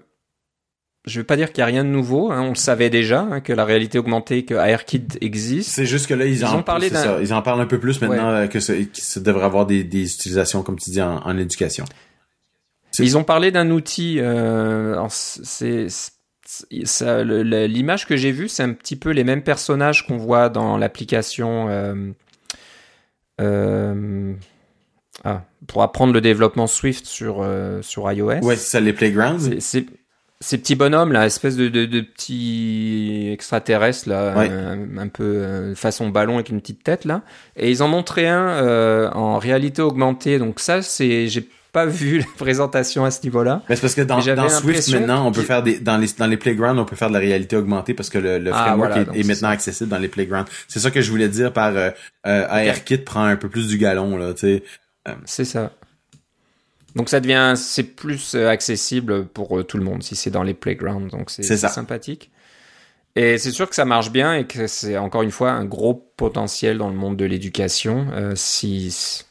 je 1.06 1.20
veux 1.20 1.26
pas 1.26 1.36
dire 1.36 1.50
qu'il 1.52 1.60
y 1.60 1.64
a 1.64 1.66
rien 1.66 1.84
de 1.84 1.90
nouveau, 1.90 2.32
hein, 2.32 2.42
on 2.42 2.50
le 2.50 2.56
savait 2.56 2.90
déjà 2.90 3.22
hein, 3.22 3.42
que 3.42 3.52
la 3.52 3.66
réalité 3.66 4.00
augmentée, 4.00 4.46
que 4.46 4.54
ARKit 4.54 5.06
existe. 5.20 5.70
C'est 5.72 5.86
juste 5.86 6.08
que 6.08 6.14
là 6.14 6.26
ils, 6.26 6.46
en, 6.46 6.60
ont 6.60 6.64
parlé 6.64 6.90
ils 7.22 7.34
en 7.34 7.42
parlent 7.42 7.60
un 7.60 7.66
peu 7.66 7.80
plus 7.80 8.00
maintenant 8.02 8.30
euh, 8.30 8.48
que 8.48 8.60
ça, 8.60 8.74
devrait 9.20 9.46
avoir 9.46 9.66
des, 9.66 9.82
utilisations 9.82 10.64
comme 10.64 10.80
tu 10.80 10.92
dis 10.92 11.02
en, 11.02 11.38
éducation. 11.38 11.84
Ils 13.00 13.18
ont 13.18 13.24
parlé 13.24 13.52
d'un 13.52 13.70
outil. 13.72 14.20
Euh, 14.20 15.04
c'est 15.10 15.88
l'image 17.22 18.06
que 18.08 18.16
j'ai 18.16 18.32
vue, 18.32 18.48
c'est 18.48 18.64
un 18.64 18.74
petit 18.74 18.96
peu 18.96 19.10
les 19.10 19.24
mêmes 19.24 19.44
personnages 19.44 20.06
qu'on 20.06 20.18
voit 20.18 20.50
dans 20.50 20.78
l'application. 20.78 21.68
Euh, 21.70 22.12
euh, 23.42 24.34
ah, 25.24 25.44
pour 25.68 25.82
apprendre 25.82 26.14
le 26.14 26.22
développement 26.22 26.68
Swift 26.68 27.06
sur 27.06 27.46
sur 27.82 28.12
iOS. 28.12 28.40
Ouais, 28.42 28.56
c'est 28.56 28.72
ça 28.72 28.80
les 28.80 28.94
playgrounds. 28.94 29.60
Ces 30.40 30.58
petits 30.58 30.76
bonhommes 30.76 31.14
là, 31.14 31.26
espèce 31.26 31.56
de, 31.56 31.70
de, 31.70 31.86
de 31.86 32.02
petits 32.02 33.30
extraterrestres 33.32 34.10
là, 34.10 34.38
euh, 34.38 34.86
un, 34.98 35.08
peu 35.08 35.24
euh, 35.24 35.76
façon 35.76 36.10
ballon 36.10 36.36
avec 36.36 36.50
une 36.50 36.60
petite 36.60 36.84
tête 36.84 37.06
là, 37.06 37.22
et 37.56 37.72
ils 37.72 37.82
en 37.82 37.88
montraient 37.88 38.28
un 38.28 38.50
euh, 38.50 39.10
en 39.12 39.38
réalité 39.38 39.82
augmentée. 39.82 40.40
Donc 40.40 40.60
ça, 40.60 40.82
c'est 40.82 41.28
j'ai 41.28 41.48
pas 41.72 41.86
vu 41.86 42.20
la 42.20 42.26
présentation 42.38 43.06
à 43.06 43.12
ce 43.12 43.24
niveau-là. 43.24 43.62
Mais 43.68 43.76
c'est 43.76 43.82
parce 43.82 43.96
que 43.96 44.02
dans, 44.02 44.20
dans 44.20 44.50
Swift 44.50 44.92
maintenant, 44.92 45.28
on 45.28 45.32
peut 45.32 45.42
faire 45.42 45.64
des 45.64 45.80
dans 45.80 45.98
les 45.98 46.08
dans 46.18 46.28
les 46.28 46.38
playgrounds, 46.38 46.80
on 46.80 46.86
peut 46.86 46.96
faire 46.96 47.10
de 47.10 47.14
la 47.14 47.20
réalité 47.20 47.56
augmentée 47.56 47.94
parce 47.94 48.10
que 48.10 48.18
le, 48.18 48.38
le 48.38 48.52
ah, 48.54 48.66
framework 48.66 49.16
est, 49.16 49.28
maintenant 49.28 49.50
accessible 49.50 49.90
dans 49.90 49.98
les 49.98 50.08
playgrounds. 50.08 50.50
C'est 50.68 50.80
ça 50.80 50.92
que 50.92 51.02
je 51.02 51.10
voulais 51.10 51.30
dire 51.30 51.52
par 51.54 51.76
euh, 51.76 51.90
euh 52.28 52.46
ARKit 52.50 53.00
prend 53.00 53.24
un 53.26 53.36
peu 53.36 53.50
plus 53.50 53.68
du 53.68 53.78
galon 53.78 54.18
là, 54.18 54.34
tu 54.34 54.40
sais. 54.42 54.64
C'est 55.26 55.46
ça. 55.46 55.72
Donc 56.96 57.10
ça 57.10 57.20
devient 57.20 57.54
c'est 57.56 57.84
plus 57.84 58.36
euh, 58.36 58.50
accessible 58.50 59.26
pour 59.26 59.66
tout 59.66 59.78
le 59.78 59.84
monde 59.84 60.04
si 60.04 60.16
c'est 60.16 60.30
dans 60.30 60.44
les 60.44 60.54
playgrounds. 60.54 61.10
Donc 61.12 61.30
c'est 61.30 61.44
sympathique. 61.44 62.32
Et 63.16 63.38
c'est 63.38 63.52
sûr 63.52 63.70
que 63.70 63.76
ça 63.76 63.86
marche 63.86 64.12
bien 64.12 64.34
et 64.34 64.46
que 64.46 64.66
c'est 64.66 64.98
encore 64.98 65.22
une 65.22 65.32
fois 65.32 65.52
un 65.52 65.66
gros 65.66 65.94
potentiel 66.18 66.80
dans 66.80 66.90
le 66.90 66.96
monde 66.96 67.16
de 67.16 67.26
l'éducation. 67.26 68.08
Euh, 68.14 68.34
si, 68.36 69.24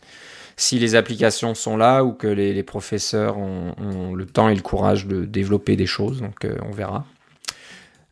si 0.56 0.78
les 0.78 0.94
applications 0.94 1.54
sont 1.54 1.76
là 1.76 2.04
ou 2.04 2.12
que 2.12 2.28
les, 2.28 2.52
les 2.52 2.62
professeurs 2.62 3.38
ont, 3.38 3.74
ont, 3.78 4.14
le 4.14 4.24
temps 4.24 4.48
et 4.48 4.54
le 4.54 4.62
courage 4.62 5.06
de 5.06 5.24
développer 5.24 5.74
des 5.74 5.86
choses, 5.86 6.20
donc 6.20 6.44
euh, 6.44 6.56
on 6.64 6.70
verra. 6.70 7.04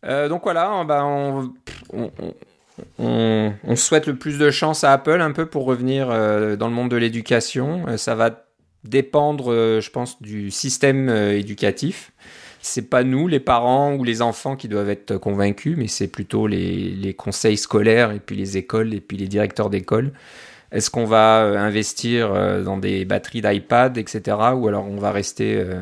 Euh, 0.04 0.28
donc 0.28 0.42
voilà, 0.42 0.82
bah 0.84 1.04
on, 1.04 1.52
on, 1.92 2.10
on, 2.98 3.52
on, 3.62 3.76
souhaite 3.76 4.06
le 4.06 4.16
plus 4.16 4.38
de 4.38 4.50
chance 4.50 4.82
à 4.84 4.92
Apple 4.92 5.20
un 5.20 5.32
peu 5.32 5.46
pour 5.46 5.64
revenir 5.64 6.08
euh, 6.10 6.56
dans 6.56 6.68
le 6.68 6.74
monde 6.74 6.90
de 6.90 6.96
l'éducation. 6.96 7.84
Euh, 7.86 7.96
ça 7.96 8.14
va 8.14 8.44
dépendre, 8.84 9.80
je 9.80 9.90
pense, 9.90 10.20
du 10.22 10.50
système 10.50 11.08
éducatif 11.08 12.12
c'est 12.62 12.90
pas 12.90 13.04
nous, 13.04 13.26
les 13.26 13.40
parents 13.40 13.94
ou 13.94 14.04
les 14.04 14.22
enfants, 14.22 14.56
qui 14.56 14.68
doivent 14.68 14.90
être 14.90 15.16
convaincus, 15.16 15.76
mais 15.78 15.88
c'est 15.88 16.08
plutôt 16.08 16.46
les, 16.46 16.90
les, 16.90 17.14
conseils 17.14 17.56
scolaires 17.56 18.12
et 18.12 18.20
puis 18.20 18.36
les 18.36 18.56
écoles 18.56 18.92
et 18.92 19.00
puis 19.00 19.16
les 19.16 19.28
directeurs 19.28 19.70
d'école. 19.70 20.12
Est-ce 20.72 20.90
qu'on 20.90 21.06
va 21.06 21.42
euh, 21.42 21.56
investir 21.56 22.32
euh, 22.32 22.62
dans 22.62 22.76
des 22.76 23.04
batteries 23.04 23.40
d'iPad, 23.40 23.96
etc., 23.98 24.36
ou 24.54 24.68
alors 24.68 24.86
on 24.86 24.96
va 24.96 25.10
rester 25.10 25.56
euh, 25.56 25.80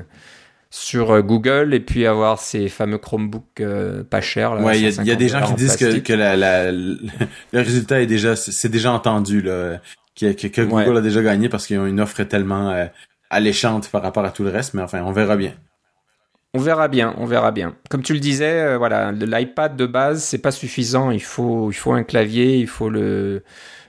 sur 0.70 1.22
Google 1.22 1.74
et 1.74 1.80
puis 1.80 2.07
avoir 2.07 2.38
ces 2.38 2.68
fameux 2.68 2.99
Chromebooks 2.99 3.62
pas 4.09 4.20
chers. 4.20 4.61
ouais, 4.61 4.80
il 4.80 5.07
y, 5.07 5.11
a 5.11 5.16
des 5.16 5.28
gens 5.28 5.42
qui 5.46 5.55
disent 5.55 5.76
que, 5.76 5.99
que 5.99 6.12
la, 6.12 6.36
la, 6.36 6.70
le 6.70 6.99
résultat 7.53 8.03
est 8.03 8.07
déjà, 8.07 8.36
c'est 8.36 8.68
déjà 8.68 8.92
entendu 8.92 9.40
là, 9.40 9.80
que, 10.19 10.47
que, 10.49 10.62
Google 10.62 10.97
a 10.97 11.01
déjà 11.01 11.23
gagné 11.23 11.49
parce 11.49 11.66
qu'ils 11.66 11.79
ont 11.79 11.87
une 11.87 12.01
offre 12.01 12.23
tellement 12.25 12.89
alléchante 13.31 13.89
par 13.91 14.03
rapport 14.03 14.25
à 14.25 14.31
tout 14.31 14.45
le 14.45 14.51
reste, 14.51 14.75
mais 14.75 14.83
enfin, 14.83 15.03
on 15.03 15.12
verra 15.12 15.37
bien. 15.37 15.55
On 16.55 16.61
verra 16.61 16.89
bien, 16.89 17.14
on 17.19 17.27
verra 17.27 17.51
bien. 17.51 17.77
Comme 17.91 18.03
tu 18.03 18.14
le 18.14 18.21
disais, 18.21 18.61
euh, 18.61 18.79
voilà, 18.79 19.12
l'iPad 19.12 19.77
de 19.77 19.85
base, 19.85 20.25
c'est 20.25 20.39
pas 20.39 20.51
suffisant. 20.51 21.11
Il 21.11 21.23
faut, 21.23 21.71
il 21.71 21.75
faut 21.75 21.93
un 21.93 22.05
clavier, 22.05 22.57
il 22.57 22.66
faut 22.66 22.89
le, 22.89 23.43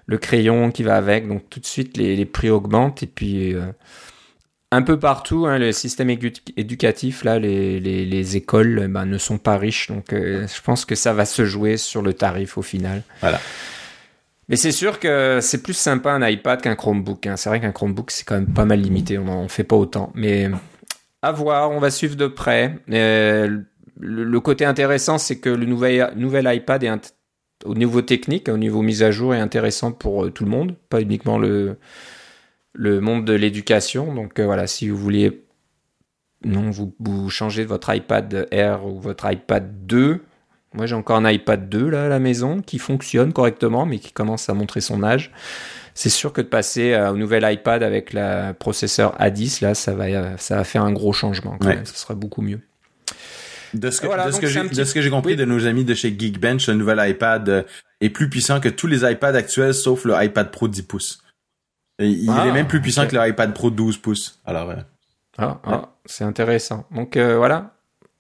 le 0.08 0.18
crayon 0.18 0.70
qui 0.70 0.84
va 0.84 0.98
avec. 0.98 1.28
Donc 1.28 1.50
tout 1.50 1.62
de 1.62 1.66
suite, 1.66 1.96
les, 1.96 2.18
les 2.18 2.26
prix 2.26 2.50
augmentent. 2.50 3.02
Et 3.02 3.08
puis, 3.08 3.54
euh, 3.54 3.72
un 4.74 4.82
peu 4.82 5.00
partout, 5.00 5.46
hein, 5.46 5.58
le 5.58 5.72
système 5.72 6.10
éducatif, 6.10 7.24
là, 7.24 7.40
les, 7.40 7.80
les, 7.80 8.06
les 8.06 8.36
écoles 8.36 8.88
ben, 8.90 9.06
ne 9.06 9.18
sont 9.18 9.38
pas 9.38 9.58
riches. 9.58 9.88
Donc 9.88 10.12
euh, 10.12 10.46
je 10.46 10.62
pense 10.62 10.84
que 10.84 10.96
ça 10.96 11.14
va 11.14 11.24
se 11.24 11.46
jouer 11.46 11.78
sur 11.78 12.02
le 12.02 12.14
tarif 12.14 12.58
au 12.58 12.62
final. 12.62 13.04
Voilà. 13.22 13.40
Mais 14.50 14.56
c'est 14.56 14.72
sûr 14.72 15.00
que 15.00 15.40
c'est 15.42 15.62
plus 15.62 15.76
sympa 15.76 16.12
un 16.12 16.28
iPad 16.28 16.60
qu'un 16.60 16.76
Chromebook. 16.76 17.28
Hein. 17.28 17.38
C'est 17.38 17.50
vrai 17.50 17.62
qu'un 17.62 17.72
Chromebook, 17.72 18.10
c'est 18.10 18.26
quand 18.26 18.34
même 18.34 18.52
pas 18.52 18.66
mal 18.66 18.82
limité. 18.82 19.20
On 19.20 19.28
en 19.28 19.48
fait 19.48 19.64
pas 19.64 19.76
autant. 19.76 20.12
Mais 20.16 20.50
à 21.22 21.32
voir, 21.32 21.70
on 21.72 21.80
va 21.80 21.92
suivre 21.92 22.16
de 22.16 22.26
près. 22.26 22.80
Euh, 22.90 23.60
le, 24.00 24.40
côté 24.40 24.66
intéressant, 24.66 25.20
c'est 25.20 25.38
que 25.38 25.50
le 25.50 25.66
nouvel, 25.66 26.50
iPad 26.52 26.84
est 26.84 27.16
au 27.64 27.76
niveau 27.76 28.02
technique, 28.02 28.50
au 28.50 28.58
niveau 28.58 28.82
mise 28.82 29.04
à 29.04 29.12
jour, 29.12 29.36
est 29.36 29.40
intéressant 29.40 29.92
pour 29.92 30.26
euh, 30.26 30.32
tout 30.32 30.46
le 30.46 30.50
monde, 30.50 30.76
pas 30.90 31.02
uniquement 31.02 31.38
le, 31.38 31.78
le 32.74 33.02
monde 33.02 33.26
de 33.26 33.34
l'éducation. 33.34 34.16
Donc 34.16 34.40
euh, 34.40 34.46
voilà, 34.46 34.66
si 34.66 34.90
vous 34.90 34.98
voulez, 34.98 35.44
non, 36.44 36.72
vous, 36.72 36.96
vous 37.00 37.30
changez 37.30 37.66
votre 37.66 37.94
iPad 37.94 38.48
Air 38.50 38.84
ou 38.86 39.00
votre 39.00 39.32
iPad 39.32 39.86
2. 39.86 40.24
Moi, 40.74 40.86
j'ai 40.86 40.96
encore 40.96 41.18
un 41.18 41.30
iPad 41.30 41.68
2 41.68 41.90
là 41.90 42.06
à 42.06 42.08
la 42.10 42.20
maison 42.20 42.62
qui 42.62 42.78
fonctionne 42.78 43.34
correctement, 43.34 43.86
mais 43.86 44.00
qui 44.00 44.12
commence 44.12 44.50
à 44.50 44.54
montrer 44.54 44.82
son 44.82 45.04
âge 45.04 45.32
c'est 46.00 46.10
sûr 46.10 46.32
que 46.32 46.40
de 46.40 46.48
passer 46.48 46.94
euh, 46.94 47.12
au 47.12 47.18
nouvel 47.18 47.46
iPad 47.52 47.84
avec 47.84 48.14
le 48.14 48.54
processeur 48.54 49.18
A10, 49.20 49.62
là, 49.62 49.76
ça 49.76 49.94
va, 49.94 50.06
euh, 50.06 50.38
ça 50.38 50.56
va 50.56 50.64
faire 50.64 50.84
un 50.84 50.94
gros 50.94 51.12
changement. 51.12 51.58
Quand 51.60 51.86
Ça 51.86 51.94
sera 51.94 52.16
beaucoup 52.16 52.42
mieux. 52.42 52.62
De 53.74 53.92
ce 53.92 54.00
que, 54.00 55.02
j'ai 55.02 55.10
compris 55.10 55.36
de 55.36 55.44
nos 55.44 55.68
amis 55.68 55.84
de 55.84 55.94
chez 55.94 56.16
Geekbench, 56.18 56.70
le 56.70 56.76
nouvel 56.76 57.02
iPad 57.06 57.50
euh, 57.50 57.64
est 58.00 58.10
plus 58.10 58.30
puissant 58.30 58.62
que 58.62 58.70
tous 58.70 58.88
les 58.88 59.04
iPads 59.04 59.36
actuels 59.36 59.74
sauf 59.74 60.06
le 60.06 60.16
iPad 60.24 60.50
Pro 60.52 60.70
10 60.70 60.84
pouces. 60.84 61.22
il 62.00 62.30
ah, 62.30 62.48
est 62.48 62.54
même 62.54 62.68
plus 62.68 62.80
puissant 62.80 63.06
que 63.06 63.18
le 63.18 63.28
iPad 63.28 63.54
Pro 63.54 63.70
12 63.70 63.98
pouces. 63.98 64.40
Alors, 64.46 64.74
ah, 65.38 65.60
ah, 65.66 65.90
c'est 66.06 66.24
intéressant. 66.24 66.88
Donc 66.96 67.18
voilà, 67.18 67.76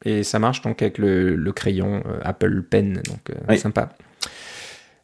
et 0.06 0.24
ça 0.24 0.40
marche 0.40 0.62
donc 0.62 0.82
avec 0.82 0.98
le, 0.98 1.52
crayon 1.52 2.04
Apple 2.24 2.64
Pen, 2.64 3.02
donc 3.08 3.58
sympa. 3.58 3.90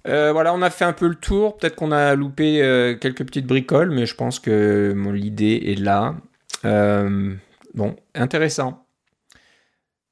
Euh, 0.07 0.31
voilà, 0.31 0.53
on 0.53 0.61
a 0.61 0.69
fait 0.69 0.85
un 0.85 0.93
peu 0.93 1.07
le 1.07 1.15
tour. 1.15 1.57
Peut-être 1.57 1.75
qu'on 1.75 1.91
a 1.91 2.15
loupé 2.15 2.61
euh, 2.61 2.95
quelques 2.95 3.25
petites 3.25 3.47
bricoles, 3.47 3.89
mais 3.89 4.05
je 4.05 4.15
pense 4.15 4.39
que 4.39 4.95
l'idée 5.11 5.63
est 5.67 5.79
là. 5.79 6.15
Euh, 6.63 7.33
bon, 7.73 7.95
intéressant. 8.13 8.85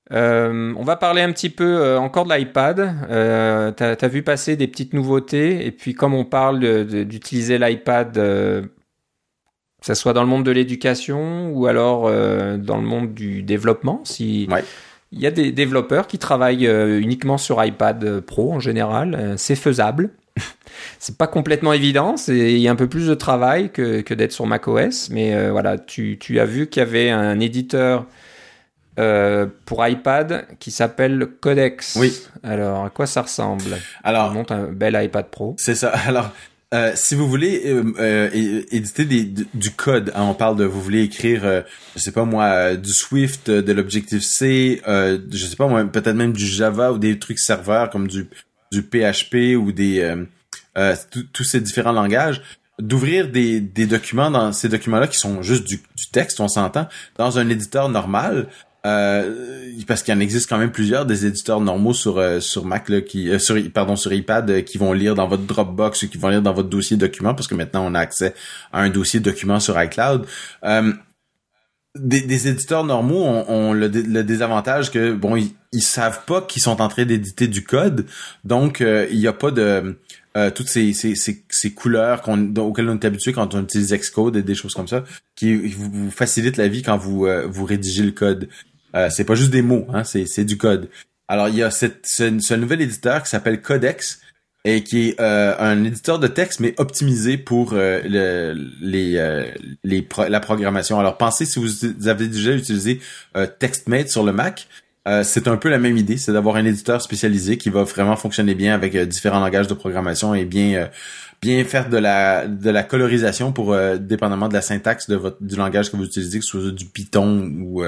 on 0.09 0.83
va 0.83 0.95
parler 0.95 1.21
un 1.21 1.31
petit 1.31 1.49
peu 1.49 1.97
encore 1.97 2.25
de 2.25 2.33
l'iPad. 2.33 3.75
T'as 3.75 3.95
as 3.99 4.07
vu 4.07 4.23
passer 4.23 4.55
des 4.55 4.67
petites 4.67 4.93
nouveautés, 4.93 5.65
et 5.65 5.71
puis 5.71 5.93
comme 5.93 6.13
on 6.13 6.25
parle 6.25 6.59
d'utiliser 7.05 7.57
l'iPad, 7.57 8.69
que 9.83 9.87
ce 9.87 9.95
soit 9.95 10.13
dans 10.13 10.23
le 10.23 10.29
monde 10.29 10.45
de 10.45 10.51
l'éducation 10.51 11.51
ou 11.51 11.67
alors 11.67 12.03
dans 12.03 12.77
le 12.77 12.83
monde 12.83 13.13
du 13.13 13.43
développement, 13.43 13.99
si 14.05 14.47
il 15.13 15.21
y 15.21 15.27
a 15.27 15.31
des 15.31 15.51
développeurs 15.51 16.07
qui 16.07 16.17
travaillent 16.17 16.67
euh, 16.67 16.99
uniquement 16.99 17.37
sur 17.37 17.63
iPad 17.63 18.03
euh, 18.03 18.21
Pro 18.21 18.51
en 18.51 18.59
général. 18.59 19.15
Euh, 19.15 19.33
c'est 19.37 19.55
faisable. 19.55 20.09
c'est 20.99 21.17
pas 21.17 21.27
complètement 21.27 21.71
évident. 21.71 22.15
Il 22.27 22.57
y 22.57 22.67
a 22.67 22.71
un 22.71 22.75
peu 22.75 22.87
plus 22.87 23.07
de 23.07 23.13
travail 23.13 23.69
que, 23.69 24.01
que 24.01 24.15
d'être 24.15 24.31
sur 24.31 24.47
macOS. 24.47 25.11
Mais 25.11 25.49
voilà, 25.51 25.77
tu, 25.77 26.17
tu, 26.19 26.39
as 26.39 26.45
vu 26.45 26.67
qu'il 26.67 26.79
y 26.81 26.85
avait 26.85 27.11
un 27.11 27.39
éditeur 27.39 28.07
pour 28.95 29.87
iPad 29.87 30.47
qui 30.59 30.71
s'appelle 30.71 31.27
Codex. 31.39 31.95
Oui. 31.99 32.11
Alors, 32.41 32.85
à 32.85 32.89
quoi 32.89 33.05
ça 33.05 33.21
ressemble? 33.21 33.77
Alors, 34.03 34.31
on 34.31 34.33
monte 34.33 34.51
un 34.51 34.63
bel 34.63 34.99
iPad 34.99 35.27
Pro. 35.27 35.55
C'est 35.59 35.75
ça. 35.75 35.89
Alors, 36.07 36.31
euh, 36.73 36.91
si 36.95 37.13
vous 37.13 37.27
voulez 37.29 37.61
euh, 37.65 37.83
euh, 37.99 38.63
éditer 38.71 39.05
des, 39.05 39.23
du 39.25 39.71
code, 39.71 40.11
hein, 40.15 40.23
on 40.23 40.33
parle 40.33 40.57
de 40.57 40.65
vous 40.65 40.81
voulez 40.81 41.03
écrire, 41.03 41.63
je 41.95 42.01
sais 42.01 42.11
pas 42.11 42.25
moi, 42.25 42.75
du 42.75 42.91
Swift, 42.91 43.49
de 43.49 43.71
l'Objective 43.71 44.21
C, 44.21 44.81
je 44.85 45.45
sais 45.45 45.55
pas 45.55 45.67
moi, 45.67 45.83
peut-être 45.85 46.15
même 46.15 46.33
du 46.33 46.45
Java 46.45 46.91
ou 46.91 46.97
des 46.97 47.19
trucs 47.19 47.39
serveurs 47.39 47.89
comme 47.89 48.07
du 48.07 48.27
du 48.71 48.81
PHP 48.81 49.55
ou 49.55 49.71
des 49.71 50.15
tous 51.31 51.43
ces 51.43 51.61
différents 51.61 51.91
langages, 51.91 52.41
d'ouvrir 52.79 53.29
des, 53.29 53.61
des 53.61 53.85
documents 53.85 54.31
dans 54.31 54.51
ces 54.51 54.67
documents-là 54.67 55.07
qui 55.07 55.19
sont 55.19 55.43
juste 55.43 55.65
du, 55.65 55.77
du 55.95 56.07
texte, 56.11 56.39
on 56.39 56.47
s'entend, 56.47 56.87
dans 57.17 57.37
un 57.37 57.47
éditeur 57.49 57.87
normal, 57.89 58.47
euh, 58.85 59.61
parce 59.87 60.03
qu'il 60.03 60.13
en 60.13 60.19
existe 60.19 60.49
quand 60.49 60.57
même 60.57 60.71
plusieurs 60.71 61.05
des 61.05 61.25
éditeurs 61.25 61.61
normaux 61.61 61.93
sur 61.93 62.17
euh, 62.17 62.41
sur 62.41 62.65
Mac 62.65 62.89
là, 62.89 62.99
qui 62.99 63.29
euh, 63.29 63.39
sur 63.39 63.57
pardon 63.71 63.95
sur 63.95 64.11
iPad 64.11 64.65
qui 64.65 64.77
vont 64.77 64.91
lire 64.91 65.15
dans 65.15 65.25
votre 65.25 65.43
Dropbox 65.43 66.03
ou 66.03 66.09
qui 66.09 66.17
vont 66.17 66.27
lire 66.27 66.41
dans 66.41 66.51
votre 66.51 66.67
dossier 66.67 66.97
documents 66.97 67.33
parce 67.33 67.47
que 67.47 67.55
maintenant 67.55 67.85
on 67.85 67.95
a 67.95 67.99
accès 67.99 68.33
à 68.73 68.81
un 68.81 68.89
dossier 68.89 69.21
document 69.21 69.61
sur 69.61 69.81
iCloud. 69.81 70.25
Des, 71.95 72.21
des, 72.21 72.47
éditeurs 72.47 72.83
normaux 72.83 73.23
ont, 73.23 73.71
le, 73.71 73.87
désavantage 73.87 74.89
que 74.89 75.13
bon 75.13 75.35
ils, 75.35 75.83
savent 75.83 76.25
pas 76.25 76.41
qu'ils 76.41 76.63
sont 76.63 76.81
en 76.81 76.87
train 76.87 77.05
d'éditer 77.05 77.47
du 77.47 77.63
code 77.63 78.07
donc 78.43 78.79
il 78.79 79.15
n'y 79.15 79.27
a 79.27 79.33
pas 79.33 79.51
de 79.51 79.95
toutes 80.55 80.69
ces, 80.69 80.91
ces, 80.93 81.13
ces, 81.15 81.73
couleurs 81.75 82.27
auxquelles 82.27 82.89
on 82.89 82.95
est 82.95 83.05
habitué 83.05 83.31
quand 83.31 83.53
on 83.53 83.61
utilise 83.61 83.93
Xcode 83.93 84.37
et 84.37 84.41
des 84.41 84.55
choses 84.55 84.73
comme 84.73 84.87
ça 84.87 85.03
qui 85.35 85.55
vous, 85.55 86.09
facilitent 86.09 86.57
la 86.57 86.67
vie 86.67 86.81
quand 86.81 86.97
vous 86.97 87.27
vous 87.47 87.65
rédigez 87.65 88.01
le 88.01 88.11
code 88.11 88.49
euh, 88.95 89.09
c'est 89.09 89.23
pas 89.23 89.35
juste 89.35 89.51
des 89.51 89.61
mots, 89.61 89.87
hein, 89.93 90.03
c'est, 90.03 90.45
du 90.45 90.57
code. 90.57 90.89
Alors 91.27 91.49
il 91.49 91.55
y 91.55 91.63
a 91.63 91.71
cette, 91.71 92.05
ce, 92.05 92.53
nouvel 92.53 92.81
éditeur 92.81 93.23
qui 93.23 93.29
s'appelle 93.29 93.61
Codex 93.61 94.21
et 94.65 94.83
qui 94.83 95.09
est 95.09 95.19
euh, 95.19 95.55
un 95.59 95.83
éditeur 95.83 96.19
de 96.19 96.27
texte 96.27 96.59
mais 96.59 96.73
optimisé 96.77 97.37
pour 97.37 97.73
euh, 97.73 98.01
le, 98.05 98.53
les, 98.81 99.45
les 99.83 100.07
la 100.29 100.39
programmation. 100.39 100.99
Alors 100.99 101.17
pensez 101.17 101.45
si 101.45 101.59
vous 101.59 102.07
avez 102.07 102.27
déjà 102.27 102.51
utilisé 102.51 102.99
TextMate 103.59 104.09
sur 104.09 104.23
le 104.23 104.31
Mac, 104.31 104.67
c'est 105.23 105.47
un 105.47 105.57
peu 105.57 105.69
la 105.69 105.79
même 105.79 105.97
idée, 105.97 106.17
c'est 106.17 106.31
d'avoir 106.31 106.55
un 106.55 106.65
éditeur 106.65 107.01
spécialisé 107.01 107.57
qui 107.57 107.69
va 107.69 107.83
vraiment 107.83 108.15
fonctionner 108.15 108.55
bien 108.55 108.73
avec 108.73 108.95
différents 108.95 109.39
langages 109.39 109.67
de 109.67 109.73
programmation 109.73 110.35
et 110.35 110.45
bien 110.45 110.89
bien 111.41 111.63
faire 111.65 111.89
de 111.89 111.97
la 111.97 112.47
de 112.47 112.69
la 112.69 112.83
colorisation 112.83 113.51
pour 113.51 113.75
dépendamment 113.99 114.49
de 114.49 114.53
la 114.53 114.61
syntaxe 114.61 115.09
de 115.09 115.15
votre 115.15 115.43
du 115.43 115.55
langage 115.55 115.89
que 115.89 115.97
vous 115.97 116.05
utilisez, 116.05 116.39
que 116.39 116.45
ce 116.45 116.61
soit 116.61 116.71
du 116.71 116.85
Python 116.85 117.51
ou 117.61 117.83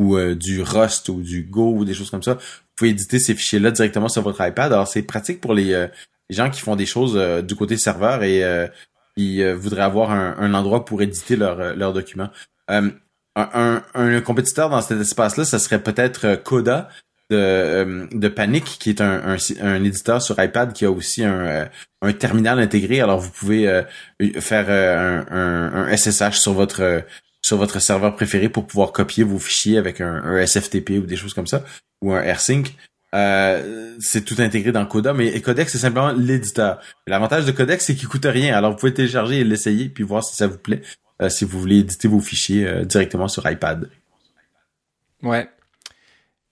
ou 0.00 0.16
euh, 0.16 0.34
du 0.34 0.62
Rust 0.62 1.10
ou 1.10 1.20
du 1.20 1.42
Go 1.42 1.74
ou 1.76 1.84
des 1.84 1.92
choses 1.92 2.10
comme 2.10 2.22
ça, 2.22 2.34
vous 2.34 2.40
pouvez 2.74 2.90
éditer 2.90 3.18
ces 3.18 3.34
fichiers-là 3.34 3.70
directement 3.70 4.08
sur 4.08 4.22
votre 4.22 4.44
iPad. 4.44 4.72
Alors 4.72 4.88
c'est 4.88 5.02
pratique 5.02 5.42
pour 5.42 5.52
les, 5.52 5.74
euh, 5.74 5.88
gens 6.30 6.48
qui 6.48 6.62
font 6.62 6.74
des 6.74 6.86
choses 6.86 7.16
euh, 7.16 7.42
du 7.42 7.54
côté 7.54 7.76
serveur 7.76 8.22
et 8.22 8.42
qui 9.16 9.44
voudraient 9.52 9.82
avoir 9.82 10.12
un, 10.12 10.54
endroit 10.54 10.86
pour 10.86 11.02
éditer 11.02 11.36
leurs 11.36 11.92
documents. 11.92 12.30
un, 12.68 12.92
un, 13.36 14.20
compétiteur 14.22 14.70
dans 14.70 14.80
cet 14.80 15.00
espace-là, 15.00 15.44
ça 15.44 15.58
serait 15.58 15.82
peut-être 15.82 16.36
Coda 16.42 16.88
de, 17.28 18.28
Panic, 18.28 18.64
qui 18.64 18.90
est 18.90 19.02
un, 19.02 19.84
éditeur 19.84 20.22
sur 20.22 20.42
iPad 20.42 20.72
qui 20.72 20.86
a 20.86 20.90
aussi 20.90 21.24
un, 21.24 21.68
terminal 22.18 22.60
intégré. 22.60 23.00
Alors 23.00 23.18
vous 23.18 23.30
pouvez 23.30 23.82
faire 24.38 24.70
un, 24.70 25.94
SSH 25.94 26.38
sur 26.38 26.54
votre 26.54 27.02
sur 27.50 27.56
votre 27.56 27.80
serveur 27.80 28.14
préféré 28.14 28.48
pour 28.48 28.64
pouvoir 28.64 28.92
copier 28.92 29.24
vos 29.24 29.40
fichiers 29.40 29.76
avec 29.76 30.00
un, 30.00 30.46
SFTP 30.46 30.90
ou 30.90 31.00
des 31.00 31.16
choses 31.16 31.34
comme 31.34 31.48
ça, 31.48 31.64
ou 32.00 32.12
un 32.12 32.22
AirSync. 32.22 32.76
Euh, 33.12 33.96
c'est 33.98 34.24
tout 34.24 34.36
intégré 34.38 34.70
dans 34.70 34.86
Coda, 34.86 35.12
mais 35.12 35.40
Codex 35.40 35.72
c'est 35.72 35.78
simplement 35.78 36.12
l'éditeur. 36.12 36.80
L'avantage 37.08 37.46
de 37.46 37.50
Codex 37.50 37.84
c'est 37.84 37.96
qu'il 37.96 38.06
coûte 38.06 38.24
rien, 38.24 38.56
alors 38.56 38.70
vous 38.70 38.76
pouvez 38.76 38.94
télécharger 38.94 39.40
et 39.40 39.44
l'essayer 39.44 39.88
puis 39.88 40.04
voir 40.04 40.22
si 40.22 40.36
ça 40.36 40.46
vous 40.46 40.58
plaît, 40.58 40.80
euh, 41.20 41.28
si 41.28 41.44
vous 41.44 41.58
voulez 41.58 41.78
éditer 41.78 42.06
vos 42.06 42.20
fichiers 42.20 42.68
euh, 42.68 42.84
directement 42.84 43.26
sur 43.26 43.50
iPad. 43.50 43.90
Ouais. 45.24 45.48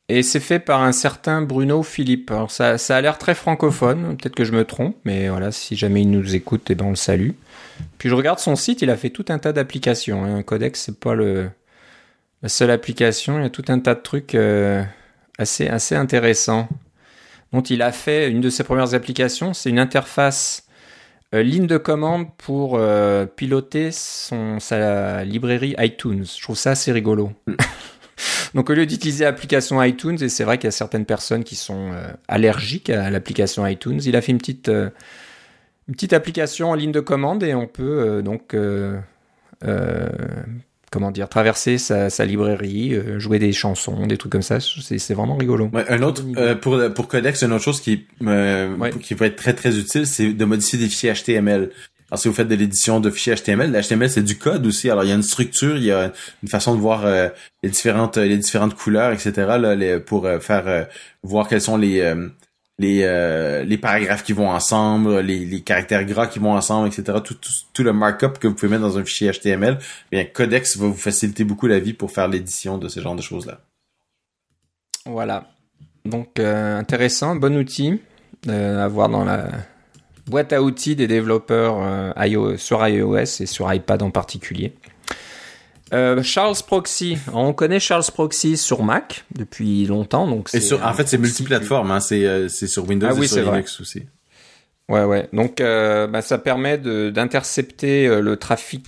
Et 0.08 0.24
c'est 0.24 0.40
fait 0.40 0.58
par 0.58 0.82
un 0.82 0.90
certain 0.90 1.42
Bruno 1.42 1.84
Philippe. 1.84 2.32
Alors 2.32 2.50
ça, 2.50 2.76
ça 2.76 2.96
a 2.96 3.00
l'air 3.00 3.18
très 3.18 3.36
francophone, 3.36 4.16
peut-être 4.16 4.34
que 4.34 4.44
je 4.44 4.50
me 4.50 4.64
trompe, 4.64 4.96
mais 5.04 5.28
voilà, 5.28 5.52
si 5.52 5.76
jamais 5.76 6.02
il 6.02 6.10
nous 6.10 6.34
écoute, 6.34 6.68
eh 6.70 6.74
ben 6.74 6.86
on 6.86 6.90
le 6.90 6.96
salue. 6.96 7.34
Puis 7.98 8.08
je 8.08 8.14
regarde 8.14 8.38
son 8.38 8.56
site, 8.56 8.82
il 8.82 8.90
a 8.90 8.96
fait 8.96 9.10
tout 9.10 9.24
un 9.28 9.38
tas 9.38 9.52
d'applications. 9.52 10.24
Un 10.24 10.38
hein. 10.38 10.42
Codex, 10.42 10.82
c'est 10.82 10.98
pas 10.98 11.14
le 11.14 11.50
la 12.42 12.48
seule 12.48 12.70
application, 12.70 13.38
il 13.38 13.42
y 13.42 13.46
a 13.46 13.50
tout 13.50 13.64
un 13.66 13.80
tas 13.80 13.96
de 13.96 14.00
trucs 14.00 14.36
assez, 15.38 15.66
assez 15.66 15.96
intéressant. 15.96 16.68
dont 17.52 17.62
il 17.62 17.82
a 17.82 17.90
fait 17.90 18.30
une 18.30 18.40
de 18.40 18.48
ses 18.48 18.62
premières 18.62 18.94
applications, 18.94 19.54
c'est 19.54 19.70
une 19.70 19.80
interface 19.80 20.68
euh, 21.34 21.42
ligne 21.42 21.66
de 21.66 21.76
commande 21.76 22.26
pour 22.38 22.76
euh, 22.76 23.26
piloter 23.26 23.90
son, 23.92 24.60
sa 24.60 25.24
librairie 25.24 25.74
iTunes. 25.78 26.24
Je 26.24 26.42
trouve 26.42 26.56
ça 26.56 26.70
assez 26.70 26.90
rigolo. 26.90 27.32
Mm. 27.46 27.54
Donc 28.54 28.70
au 28.70 28.72
lieu 28.72 28.86
d'utiliser 28.86 29.24
l'application 29.24 29.82
iTunes, 29.82 30.16
et 30.22 30.30
c'est 30.30 30.44
vrai 30.44 30.56
qu'il 30.56 30.66
y 30.66 30.68
a 30.68 30.72
certaines 30.72 31.04
personnes 31.04 31.44
qui 31.44 31.54
sont 31.54 31.92
euh, 31.92 32.08
allergiques 32.28 32.88
à 32.88 33.10
l'application 33.10 33.66
iTunes, 33.66 34.00
il 34.06 34.16
a 34.16 34.22
fait 34.22 34.32
une 34.32 34.38
petite, 34.38 34.70
une 35.88 35.94
petite 35.94 36.12
application 36.12 36.70
en 36.70 36.74
ligne 36.74 36.92
de 36.92 37.00
commande 37.00 37.42
et 37.42 37.54
on 37.54 37.66
peut 37.66 38.22
donc 38.22 38.54
comment 40.90 41.10
dire, 41.10 41.28
traverser 41.28 41.78
sa, 41.78 42.10
sa 42.10 42.24
librairie, 42.24 42.94
euh, 42.94 43.18
jouer 43.18 43.38
des 43.38 43.52
chansons, 43.52 44.06
des 44.06 44.16
trucs 44.16 44.32
comme 44.32 44.42
ça. 44.42 44.58
C'est 44.60 45.14
vraiment 45.14 45.36
rigolo. 45.36 45.68
Ouais, 45.72 45.84
un 45.88 46.02
autre 46.02 46.22
euh, 46.36 46.54
pour 46.54 46.80
pour 46.94 47.08
Codex, 47.08 47.42
une 47.42 47.52
autre 47.52 47.64
chose 47.64 47.80
qui 47.80 48.06
euh, 48.22 48.90
qui 49.00 49.14
va 49.14 49.26
être 49.26 49.36
très 49.36 49.54
très 49.54 49.78
utile, 49.78 50.06
c'est 50.06 50.32
de 50.32 50.44
modifier 50.44 50.78
des 50.78 50.88
fichiers 50.88 51.12
HTML. 51.12 51.70
Alors 52.10 52.18
si 52.18 52.28
vous 52.28 52.34
faites 52.34 52.48
de 52.48 52.54
l'édition 52.54 53.00
de 53.00 53.10
fichiers 53.10 53.34
HTML, 53.34 53.70
l'HTML 53.70 54.08
c'est 54.08 54.22
du 54.22 54.38
code 54.38 54.66
aussi. 54.66 54.88
Alors 54.88 55.04
il 55.04 55.08
y 55.08 55.12
a 55.12 55.14
une 55.14 55.22
structure, 55.22 55.76
il 55.76 55.84
y 55.84 55.92
a 55.92 56.12
une 56.42 56.48
façon 56.48 56.74
de 56.74 56.80
voir 56.80 57.04
les 57.62 57.68
différentes 57.68 58.16
les 58.16 58.38
différentes 58.38 58.74
couleurs, 58.74 59.12
etc. 59.12 59.32
Là, 59.36 59.74
les, 59.74 60.00
pour 60.00 60.26
faire 60.40 60.86
voir 61.22 61.48
quels 61.48 61.60
sont 61.60 61.76
les 61.76 62.00
les, 62.78 63.02
euh, 63.02 63.64
les 63.64 63.76
paragraphes 63.76 64.22
qui 64.22 64.32
vont 64.32 64.48
ensemble, 64.48 65.18
les, 65.20 65.60
caractères 65.62 66.04
gras 66.04 66.26
qui 66.26 66.38
vont 66.38 66.52
ensemble, 66.52 66.88
etc. 66.88 67.18
Tout, 67.72 67.82
le 67.82 67.92
markup 67.92 68.38
que 68.38 68.46
vous 68.46 68.54
pouvez 68.54 68.70
mettre 68.70 68.82
dans 68.82 68.98
un 68.98 69.04
fichier 69.04 69.30
HTML, 69.32 69.78
bien 70.10 70.24
Codex 70.24 70.76
va 70.76 70.86
vous 70.86 70.94
faciliter 70.94 71.44
beaucoup 71.44 71.66
la 71.66 71.80
vie 71.80 71.92
pour 71.92 72.12
faire 72.12 72.28
l'édition 72.28 72.78
de 72.78 72.88
ce 72.88 73.00
genre 73.00 73.16
de 73.16 73.22
choses-là. 73.22 73.60
Voilà. 75.06 75.48
Donc 76.04 76.38
euh, 76.38 76.78
intéressant, 76.78 77.34
bon 77.34 77.56
outil 77.56 78.00
euh, 78.48 78.84
à 78.84 78.88
voir 78.88 79.08
dans 79.08 79.24
la 79.24 79.48
boîte 80.26 80.52
à 80.52 80.62
outils 80.62 80.94
des 80.94 81.08
développeurs 81.08 82.14
sur 82.58 82.86
iOS 82.86 83.16
et 83.16 83.46
sur 83.46 83.72
iPad 83.72 84.02
en 84.02 84.10
particulier. 84.10 84.74
Euh, 85.92 86.22
Charles 86.22 86.56
Proxy, 86.66 87.18
on 87.32 87.52
connaît 87.52 87.80
Charles 87.80 88.04
Proxy 88.12 88.56
sur 88.56 88.82
Mac 88.82 89.24
depuis 89.34 89.86
longtemps, 89.86 90.26
donc 90.26 90.50
et 90.52 90.60
sur, 90.60 90.84
en 90.84 90.92
fait 90.92 91.08
c'est 91.08 91.18
multiplateforme, 91.18 91.90
hein, 91.90 92.00
c'est 92.00 92.26
euh, 92.26 92.48
c'est 92.48 92.66
sur 92.66 92.86
Windows 92.88 93.08
ah 93.10 93.22
et 93.22 93.26
sur 93.26 93.50
Linux 93.50 93.80
aussi. 93.80 94.04
Ouais 94.88 95.04
ouais, 95.04 95.28
donc 95.32 95.60
euh, 95.60 96.06
bah, 96.06 96.22
ça 96.22 96.38
permet 96.38 96.78
d'intercepter 96.78 98.20
le 98.20 98.36
trafic 98.36 98.86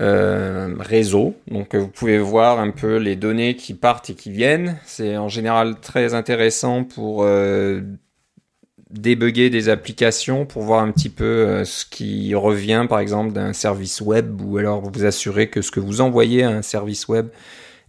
réseau, 0.00 1.36
donc 1.50 1.74
vous 1.74 1.88
pouvez 1.88 2.18
voir 2.18 2.60
un 2.60 2.70
peu 2.70 2.96
les 2.96 3.16
données 3.16 3.56
qui 3.56 3.74
partent 3.74 4.10
et 4.10 4.14
qui 4.14 4.30
viennent. 4.30 4.78
C'est 4.84 5.16
en 5.16 5.28
général 5.28 5.80
très 5.80 6.14
intéressant 6.14 6.84
pour 6.84 7.24
débugger 8.90 9.50
des 9.50 9.68
applications 9.68 10.46
pour 10.46 10.62
voir 10.62 10.82
un 10.82 10.90
petit 10.90 11.10
peu 11.10 11.24
euh, 11.24 11.64
ce 11.64 11.84
qui 11.84 12.34
revient 12.34 12.86
par 12.88 13.00
exemple 13.00 13.32
d'un 13.32 13.52
service 13.52 14.00
web 14.00 14.40
ou 14.40 14.56
alors 14.56 14.80
vous 14.80 15.04
assurer 15.04 15.48
que 15.48 15.60
ce 15.60 15.70
que 15.70 15.80
vous 15.80 16.00
envoyez 16.00 16.42
à 16.42 16.50
un 16.50 16.62
service 16.62 17.08
web 17.08 17.28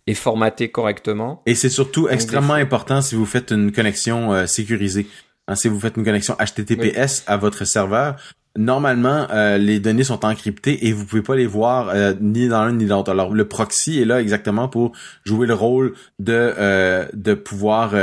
est 0.08 0.14
formaté 0.14 0.70
correctement. 0.70 1.42
Et 1.46 1.56
c'est 1.56 1.70
surtout 1.70 2.10
extrêmement 2.10 2.54
important 2.54 3.02
si 3.02 3.16
vous 3.16 3.26
faites 3.26 3.52
une 3.52 3.72
connexion 3.72 4.34
euh, 4.34 4.46
sécurisée. 4.46 5.08
Hein, 5.48 5.56
si 5.56 5.68
vous 5.68 5.80
faites 5.80 5.98
une 5.98 6.04
connexion 6.04 6.36
HTTPS 6.36 7.24
à 7.28 7.38
votre 7.38 7.66
serveur, 7.66 8.16
normalement 8.58 9.28
euh, 9.32 9.58
les 9.58 9.80
données 9.80 10.04
sont 10.04 10.26
encryptées 10.26 10.88
et 10.88 10.92
vous 10.92 11.06
pouvez 11.06 11.22
pas 11.22 11.36
les 11.36 11.48
voir 11.48 11.94
ni 12.20 12.48
dans 12.48 12.66
l'un 12.66 12.74
ni 12.74 12.86
dans 12.86 12.98
l'autre. 12.98 13.12
Alors 13.12 13.34
le 13.34 13.48
proxy 13.48 14.02
est 14.02 14.06
là 14.06 14.22
exactement 14.22 14.68
pour 14.68 14.92
jouer 15.24 15.48
le 15.48 15.54
rôle 15.54 15.94
de 16.20 17.08
de 17.14 17.34
pouvoir 17.34 17.94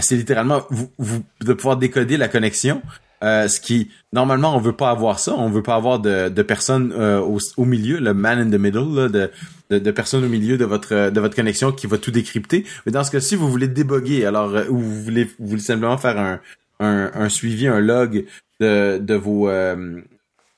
c'est 0.00 0.16
littéralement 0.16 0.62
vous, 0.70 0.90
vous, 0.98 1.22
de 1.42 1.52
pouvoir 1.52 1.76
décoder 1.76 2.16
la 2.16 2.28
connexion. 2.28 2.82
Euh, 3.22 3.48
ce 3.48 3.58
qui 3.58 3.90
normalement 4.12 4.54
on 4.54 4.58
veut 4.58 4.74
pas 4.74 4.90
avoir 4.90 5.18
ça, 5.18 5.34
on 5.34 5.48
veut 5.48 5.62
pas 5.62 5.76
avoir 5.76 5.98
de, 5.98 6.28
de 6.28 6.42
personnes 6.42 6.92
euh, 6.92 7.20
au, 7.20 7.38
au, 7.56 7.64
milieu, 7.64 7.98
le 7.98 8.12
man 8.12 8.38
in 8.38 8.50
the 8.50 8.60
middle, 8.60 8.94
là, 8.94 9.08
de, 9.08 9.30
de, 9.70 9.78
de, 9.78 9.90
personnes 9.92 10.24
au 10.24 10.28
milieu 10.28 10.58
de 10.58 10.64
votre 10.66 11.10
de 11.10 11.20
votre 11.20 11.34
connexion 11.34 11.72
qui 11.72 11.86
va 11.86 11.96
tout 11.96 12.10
décrypter. 12.10 12.66
Mais 12.84 12.92
dans 12.92 13.02
ce 13.02 13.10
cas-ci, 13.10 13.34
vous 13.36 13.50
voulez 13.50 13.68
déboguer, 13.68 14.26
alors 14.26 14.54
euh, 14.54 14.64
ou 14.68 14.78
vous 14.78 15.02
voulez 15.02 15.24
vous 15.38 15.46
voulez 15.46 15.62
simplement 15.62 15.96
faire 15.96 16.18
un, 16.18 16.40
un, 16.80 17.28
suivi, 17.28 17.66
un 17.66 17.80
log 17.80 18.24
de, 18.60 18.98
de 18.98 19.14
vos 19.14 19.48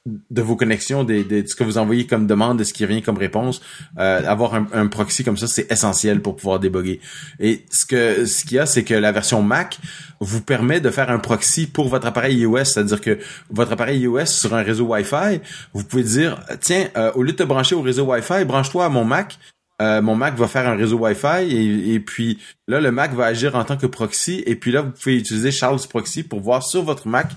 de 0.06 0.42
vos 0.42 0.56
connexions, 0.56 1.04
de 1.04 1.44
ce 1.46 1.54
que 1.54 1.64
vous 1.64 1.78
envoyez 1.78 2.06
comme 2.06 2.26
demande, 2.26 2.58
de 2.58 2.64
ce 2.64 2.72
qui 2.72 2.84
revient 2.84 3.02
comme 3.02 3.18
réponse, 3.18 3.60
euh, 3.98 4.22
avoir 4.26 4.54
un, 4.54 4.86
proxy 4.86 5.24
comme 5.24 5.36
ça, 5.36 5.46
c'est 5.46 5.70
essentiel 5.70 6.22
pour 6.22 6.36
pouvoir 6.36 6.60
déboguer. 6.60 7.00
Et 7.40 7.64
ce 7.70 7.84
que 7.84 8.24
ce 8.24 8.44
qu'il 8.44 8.56
y 8.56 8.58
a, 8.58 8.66
c'est 8.66 8.84
que 8.84 8.94
la 8.94 9.12
version 9.12 9.42
Mac 9.42 9.78
vous 10.20 10.40
permet 10.40 10.80
de 10.80 10.90
faire 10.90 11.10
un 11.10 11.18
proxy 11.18 11.66
pour 11.66 11.88
votre 11.88 12.06
appareil 12.06 12.38
iOS, 12.38 12.64
c'est-à-dire 12.64 13.00
que 13.00 13.18
votre 13.50 13.72
appareil 13.72 14.00
iOS 14.00 14.26
sur 14.26 14.54
un 14.54 14.62
réseau 14.62 14.86
Wi-Fi, 14.86 15.40
vous 15.72 15.84
pouvez 15.84 16.04
dire 16.04 16.40
tiens, 16.60 16.88
euh, 16.96 17.12
au 17.14 17.22
lieu 17.22 17.32
de 17.32 17.36
te 17.36 17.42
brancher 17.42 17.74
au 17.74 17.82
réseau 17.82 18.04
Wi-Fi, 18.04 18.44
branche-toi 18.44 18.84
à 18.84 18.88
mon 18.88 19.04
Mac. 19.04 19.38
Euh, 19.82 20.00
mon 20.00 20.16
Mac 20.16 20.34
va 20.36 20.48
faire 20.48 20.66
un 20.66 20.74
réseau 20.74 20.96
Wi-Fi 20.96 21.92
et, 21.92 22.00
puis 22.00 22.38
là 22.66 22.80
le 22.80 22.90
Mac 22.90 23.12
va 23.12 23.26
agir 23.26 23.56
en 23.56 23.64
tant 23.64 23.76
que 23.76 23.86
proxy 23.86 24.42
et 24.46 24.56
puis 24.56 24.72
là 24.72 24.80
vous 24.80 24.90
pouvez 24.90 25.16
utiliser 25.16 25.50
Charles 25.50 25.80
Proxy 25.88 26.22
pour 26.22 26.40
voir 26.40 26.62
sur 26.62 26.82
votre 26.82 27.08
Mac 27.08 27.28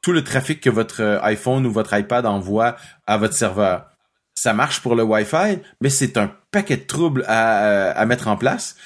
tout 0.00 0.12
le 0.12 0.24
trafic 0.24 0.60
que 0.60 0.70
votre 0.70 1.02
euh, 1.02 1.20
iPhone 1.22 1.66
ou 1.66 1.70
votre 1.70 1.96
iPad 1.96 2.24
envoie 2.24 2.76
à 3.06 3.18
votre 3.18 3.34
serveur. 3.34 3.86
Ça 4.34 4.54
marche 4.54 4.80
pour 4.80 4.96
le 4.96 5.02
Wi-Fi, 5.02 5.58
mais 5.82 5.90
c'est 5.90 6.16
un 6.16 6.32
paquet 6.50 6.78
de 6.78 6.84
troubles 6.84 7.24
à, 7.28 7.66
euh, 7.66 7.92
à 7.94 8.06
mettre 8.06 8.28
en 8.28 8.36
place. 8.36 8.76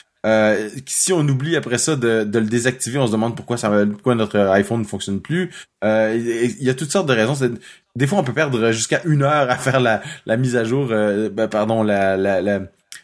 Si 0.86 1.12
on 1.12 1.20
oublie 1.20 1.54
après 1.54 1.78
ça 1.78 1.94
de, 1.94 2.24
de, 2.24 2.38
le 2.40 2.46
désactiver, 2.46 2.98
on 2.98 3.06
se 3.06 3.12
demande 3.12 3.36
pourquoi 3.36 3.56
ça, 3.56 3.70
pourquoi 3.92 4.16
notre 4.16 4.36
iPhone 4.36 4.80
ne 4.80 4.84
fonctionne 4.84 5.20
plus. 5.20 5.52
Il 5.84 6.56
y 6.58 6.68
a 6.68 6.74
toutes 6.74 6.90
sortes 6.90 7.06
de 7.06 7.12
raisons. 7.12 7.34
Des 7.94 8.06
fois, 8.08 8.18
on 8.18 8.24
peut 8.24 8.32
perdre 8.32 8.72
jusqu'à 8.72 9.02
une 9.04 9.22
heure 9.22 9.48
à 9.48 9.56
faire 9.56 9.78
la, 9.78 10.02
mise 10.36 10.56
à 10.56 10.64
jour, 10.64 10.88
ben, 10.88 11.46
pardon, 11.46 11.84
la 11.84 12.16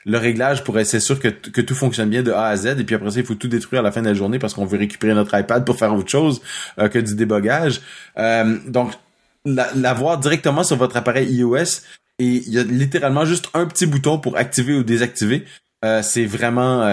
le 0.04 0.18
réglage 0.18 0.64
pour 0.64 0.78
être 0.78 0.98
sûr 0.98 1.20
que, 1.20 1.28
tout 1.28 1.74
fonctionne 1.74 2.10
bien 2.10 2.22
de 2.22 2.32
A 2.32 2.46
à 2.46 2.56
Z 2.56 2.78
et 2.78 2.84
puis 2.84 2.94
après 2.94 3.10
ça 3.10 3.20
il 3.20 3.26
faut 3.26 3.34
tout 3.34 3.48
détruire 3.48 3.80
à 3.80 3.84
la 3.84 3.92
fin 3.92 4.02
de 4.02 4.08
la 4.08 4.14
journée 4.14 4.38
parce 4.38 4.54
qu'on 4.54 4.64
veut 4.64 4.78
récupérer 4.78 5.14
notre 5.14 5.38
iPad 5.38 5.64
pour 5.64 5.76
faire 5.76 5.94
autre 5.94 6.10
chose 6.10 6.40
euh, 6.78 6.88
que 6.88 6.98
du 6.98 7.14
débogage. 7.14 7.80
Euh, 8.18 8.58
donc 8.66 8.92
l'avoir 9.44 10.18
directement 10.18 10.62
sur 10.62 10.76
votre 10.76 10.96
appareil 10.96 11.28
iOS 11.32 11.82
et 12.18 12.24
il 12.24 12.52
y 12.52 12.58
a 12.58 12.62
littéralement 12.62 13.24
juste 13.24 13.48
un 13.54 13.66
petit 13.66 13.86
bouton 13.86 14.18
pour 14.18 14.36
activer 14.36 14.74
ou 14.74 14.84
désactiver. 14.84 15.44
Euh, 15.84 16.00
c'est 16.02 16.26
vraiment 16.26 16.86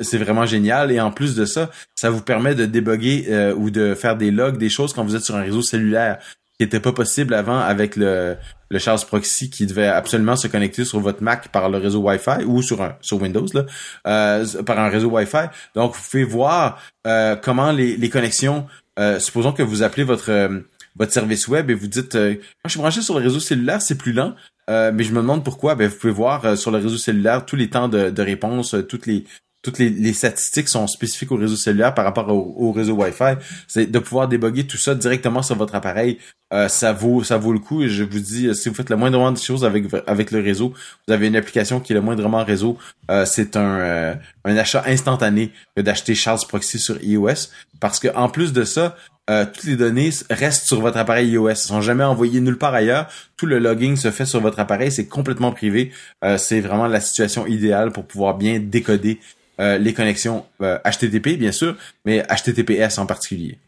c'est 0.00 0.18
vraiment 0.18 0.46
génial 0.46 0.90
et 0.90 1.00
en 1.00 1.12
plus 1.12 1.36
de 1.36 1.44
ça 1.44 1.70
ça 1.94 2.10
vous 2.10 2.22
permet 2.22 2.56
de 2.56 2.66
déboguer 2.66 3.52
ou 3.56 3.70
de 3.70 3.94
faire 3.94 4.16
des 4.16 4.32
logs 4.32 4.58
des 4.58 4.68
choses 4.68 4.92
quand 4.92 5.04
vous 5.04 5.14
êtes 5.14 5.22
sur 5.22 5.36
un 5.36 5.42
réseau 5.42 5.62
cellulaire 5.62 6.18
qui 6.58 6.64
était 6.64 6.80
pas 6.80 6.92
possible 6.92 7.34
avant 7.34 7.58
avec 7.58 7.94
le, 7.94 8.36
le 8.72 8.78
Charles 8.78 9.00
Proxy 9.06 9.50
qui 9.50 9.66
devait 9.66 9.86
absolument 9.86 10.34
se 10.34 10.48
connecter 10.48 10.84
sur 10.84 10.98
votre 10.98 11.22
Mac 11.22 11.48
par 11.48 11.68
le 11.68 11.76
réseau 11.76 12.00
Wi-Fi 12.00 12.44
ou 12.46 12.62
sur 12.62 12.82
un 12.82 12.96
sur 13.02 13.20
Windows 13.20 13.46
là, 13.52 13.66
euh, 14.06 14.62
par 14.62 14.78
un 14.80 14.88
réseau 14.88 15.10
Wi-Fi. 15.10 15.48
Donc 15.74 15.94
vous 15.94 16.00
pouvez 16.10 16.24
voir 16.24 16.80
euh, 17.06 17.36
comment 17.36 17.70
les, 17.70 17.96
les 17.96 18.08
connexions. 18.08 18.66
Euh, 18.98 19.20
supposons 19.20 19.52
que 19.52 19.62
vous 19.62 19.82
appelez 19.82 20.04
votre 20.04 20.62
votre 20.96 21.12
service 21.12 21.48
web 21.48 21.70
et 21.70 21.74
vous 21.74 21.86
dites 21.86 22.14
moi 22.14 22.34
je 22.64 22.70
suis 22.70 22.80
branché 22.80 23.02
sur 23.02 23.18
le 23.18 23.24
réseau 23.24 23.40
cellulaire, 23.40 23.82
c'est 23.82 23.96
plus 23.96 24.14
lent. 24.14 24.34
mais 24.68 25.04
je 25.04 25.12
me 25.12 25.20
demande 25.20 25.44
pourquoi. 25.44 25.74
Ben, 25.74 25.88
vous 25.88 25.96
pouvez 25.96 26.12
voir 26.12 26.56
sur 26.56 26.70
le 26.70 26.78
réseau 26.78 26.96
cellulaire 26.96 27.44
tous 27.44 27.56
les 27.56 27.68
temps 27.68 27.88
de, 27.88 28.08
de 28.08 28.22
réponse, 28.22 28.74
toutes 28.88 29.06
les 29.06 29.24
toutes 29.62 29.78
les, 29.78 29.90
les, 29.90 30.12
statistiques 30.12 30.68
sont 30.68 30.86
spécifiques 30.88 31.30
au 31.30 31.36
réseau 31.36 31.54
cellulaire 31.54 31.94
par 31.94 32.04
rapport 32.04 32.28
au, 32.28 32.72
réseau 32.72 32.94
Wi-Fi. 32.94 33.36
C'est 33.68 33.90
de 33.90 33.98
pouvoir 34.00 34.26
déboguer 34.26 34.66
tout 34.66 34.76
ça 34.76 34.94
directement 34.94 35.42
sur 35.42 35.54
votre 35.54 35.76
appareil. 35.76 36.18
Euh, 36.52 36.68
ça 36.68 36.92
vaut 36.92 37.24
ça 37.24 37.38
vaut 37.38 37.52
le 37.52 37.58
coup. 37.58 37.82
Et 37.82 37.88
je 37.88 38.04
vous 38.04 38.18
dis, 38.18 38.54
si 38.54 38.68
vous 38.68 38.74
faites 38.74 38.90
le 38.90 38.96
moindrement 38.96 39.32
de 39.32 39.38
choses 39.38 39.64
avec 39.64 39.84
avec 40.06 40.30
le 40.30 40.40
réseau, 40.40 40.74
vous 41.06 41.14
avez 41.14 41.28
une 41.28 41.36
application 41.36 41.80
qui 41.80 41.92
est 41.92 41.96
le 41.96 42.02
moindrement 42.02 42.44
réseau. 42.44 42.78
Euh, 43.10 43.24
c'est 43.24 43.56
un 43.56 43.78
euh, 43.78 44.14
un 44.44 44.56
achat 44.56 44.84
instantané 44.86 45.52
d'acheter 45.76 46.14
Charles 46.14 46.40
Proxy 46.48 46.78
sur 46.78 47.02
iOS 47.02 47.48
parce 47.80 47.98
que 47.98 48.08
en 48.14 48.28
plus 48.28 48.52
de 48.52 48.64
ça, 48.64 48.96
toutes 49.28 49.64
les 49.64 49.76
données 49.76 50.10
restent 50.28 50.66
sur 50.66 50.80
votre 50.80 50.98
appareil 50.98 51.30
iOS, 51.30 51.48
Elles 51.48 51.56
sont 51.56 51.80
jamais 51.80 52.04
envoyées 52.04 52.40
nulle 52.40 52.58
part 52.58 52.74
ailleurs. 52.74 53.08
Tout 53.38 53.46
le 53.46 53.58
logging 53.58 53.96
se 53.96 54.10
fait 54.10 54.26
sur 54.26 54.40
votre 54.40 54.58
appareil, 54.58 54.92
c'est 54.92 55.06
complètement 55.06 55.52
privé. 55.52 55.90
c'est 56.36 56.60
vraiment 56.60 56.86
la 56.86 57.00
situation 57.00 57.46
idéale 57.46 57.92
pour 57.92 58.04
pouvoir 58.04 58.36
bien 58.36 58.60
décoder 58.60 59.20
les 59.58 59.94
connexions 59.94 60.44
HTTP 60.60 61.38
bien 61.38 61.52
sûr, 61.52 61.76
mais 62.04 62.22
HTTPS 62.28 62.98
en 62.98 63.06
particulier. 63.06 63.58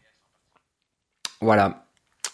Voilà, 1.41 1.84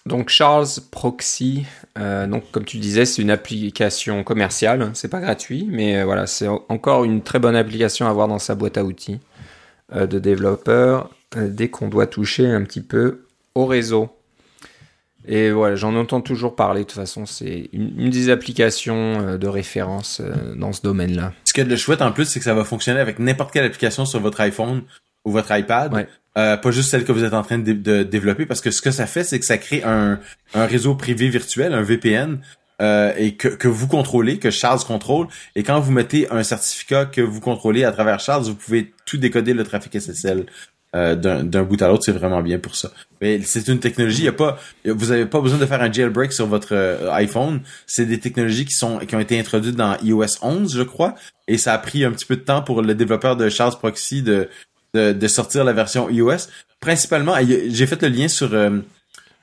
donc 0.06 0.30
Charles 0.30 0.68
Proxy, 0.90 1.66
euh, 2.00 2.26
donc 2.26 2.50
comme 2.52 2.66
tu 2.66 2.78
disais, 2.78 3.06
c'est 3.06 3.22
une 3.22 3.30
application 3.30 4.24
commerciale, 4.24 4.90
c'est 4.94 5.10
pas 5.10 5.20
gratuit, 5.20 5.68
mais 5.70 6.00
euh, 6.00 6.06
voilà, 6.06 6.26
c'est 6.26 6.48
encore 6.48 7.04
une 7.04 7.22
très 7.22 7.38
bonne 7.38 7.56
application 7.56 8.08
à 8.08 8.10
avoir 8.10 8.28
dans 8.28 8.40
sa 8.40 8.56
boîte 8.56 8.78
à 8.78 8.84
outils 8.84 9.20
euh, 9.94 10.08
de 10.08 10.18
développeur 10.18 11.10
dès 11.36 11.70
qu'on 11.70 11.88
doit 11.88 12.08
toucher 12.08 12.46
un 12.48 12.64
petit 12.64 12.82
peu 12.82 13.26
au 13.56 13.66
réseau. 13.66 14.10
Et 15.28 15.52
voilà, 15.52 15.76
j'en 15.76 15.96
entends 15.96 16.20
toujours 16.20 16.56
parler. 16.56 16.82
De 16.82 16.88
toute 16.88 16.96
façon, 16.96 17.26
c'est 17.26 17.70
une, 17.72 18.10
des 18.10 18.30
applications 18.30 19.38
de 19.38 19.48
référence 19.48 20.22
dans 20.58 20.74
ce 20.74 20.82
domaine-là. 20.82 21.32
Ce 21.46 21.54
qui 21.54 21.62
est 21.62 21.64
de 21.64 21.70
le 21.70 21.78
chouette 21.78 22.02
en 22.02 22.12
plus, 22.12 22.26
c'est 22.26 22.40
que 22.40 22.44
ça 22.44 22.56
va 22.56 22.66
fonctionner 22.66 23.00
avec 23.00 23.20
n'importe 23.20 23.54
quelle 23.54 23.64
application 23.64 24.04
sur 24.06 24.20
votre 24.20 24.42
iPhone 24.42 24.82
ou 25.24 25.32
votre 25.32 25.56
iPad. 25.56 26.08
Euh, 26.38 26.56
pas 26.56 26.72
juste 26.72 26.90
celle 26.90 27.04
que 27.04 27.12
vous 27.12 27.24
êtes 27.24 27.34
en 27.34 27.44
train 27.44 27.58
de, 27.60 28.04
développer, 28.04 28.46
parce 28.46 28.62
que 28.62 28.72
ce 28.72 28.82
que 28.82 28.92
ça 28.92 29.06
fait, 29.06 29.24
c'est 29.24 29.40
que 29.40 29.46
ça 29.46 29.58
crée 29.58 29.84
un, 29.84 30.20
réseau 30.54 30.96
privé 30.96 31.28
virtuel, 31.28 31.74
un 31.74 31.82
VPN, 31.82 32.40
euh, 32.82 33.14
et 33.18 33.36
que, 33.36 33.68
vous 33.68 33.88
contrôlez, 33.88 34.40
que 34.40 34.50
Charles 34.50 34.80
contrôle. 34.80 35.28
Et 35.56 35.64
quand 35.64 35.80
vous 35.80 35.92
mettez 35.92 36.32
un 36.32 36.44
certificat 36.44 37.06
que 37.06 37.22
vous 37.22 37.40
contrôlez 37.40 37.84
à 37.84 37.92
travers 37.92 38.20
Charles, 38.20 38.44
vous 38.44 38.56
pouvez 38.56 38.94
tout 39.06 39.18
décoder 39.18 39.54
le 39.54 39.64
trafic 39.64 40.00
SSL 40.00 40.46
euh, 40.96 41.16
d'un 41.16 41.64
bout 41.64 41.80
à 41.82 41.88
l'autre. 41.88 42.04
C'est 42.04 42.12
vraiment 42.12 42.42
bien 42.42 42.58
pour 42.58 42.76
ça. 42.76 42.92
Mais 43.22 43.40
c'est 43.44 43.68
une 43.68 43.80
technologie. 43.80 44.24
Y 44.24 44.30
a 44.30 44.34
pas, 44.34 44.58
vous 44.84 45.12
avez 45.12 45.28
pas 45.28 45.42
besoin 45.42 45.60
de 45.60 45.66
faire 45.66 45.82
un 45.82 45.92
jailbreak 45.92 46.34
sur 46.34 46.48
votre 46.48 46.74
euh, 46.74 47.12
iPhone. 47.12 47.62
C'est 47.86 48.06
des 48.06 48.20
technologies 48.20 48.66
qui 48.66 48.74
sont 48.74 48.98
qui 48.98 49.16
ont 49.16 49.20
été 49.20 49.40
introduites 49.40 49.76
dans 49.76 49.96
iOS 50.02 50.40
11, 50.42 50.76
je 50.76 50.84
crois. 50.84 51.14
Et 51.48 51.58
ça 51.58 51.74
a 51.74 51.78
pris 51.78 52.04
un 52.04 52.12
petit 52.12 52.26
peu 52.26 52.36
de 52.36 52.42
temps 52.42 52.64
pour 52.64 52.82
le 52.82 52.96
développeur 52.96 53.38
de 53.38 53.48
Charles 53.48 53.78
Proxy 53.78 54.24
de 54.24 54.50
de, 54.94 55.28
sortir 55.28 55.64
la 55.64 55.74
version 55.74 56.10
iOS. 56.10 56.48
Principalement, 56.80 57.36
j'ai 57.46 57.88
fait 57.88 58.02
le 58.02 58.10
lien 58.10 58.28
sur... 58.28 58.54
Euh, 58.54 58.80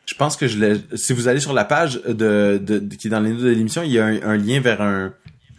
je 0.09 0.15
pense 0.15 0.37
que 0.37 0.49
je. 0.49 0.79
Si 0.95 1.13
vous 1.13 1.29
allez 1.29 1.39
sur 1.39 1.53
la 1.53 1.67
page 1.67 2.01
de, 2.03 2.59
qui 2.99 3.09
est 3.09 3.11
dans 3.11 3.21
les 3.21 3.31
notes 3.31 3.43
de 3.43 3.51
l'émission, 3.51 3.83
il 3.83 3.93
y 3.93 3.99
a 3.99 4.07
un, 4.07 4.37
lien 4.39 4.59
vers 4.59 4.81
un, 4.81 5.13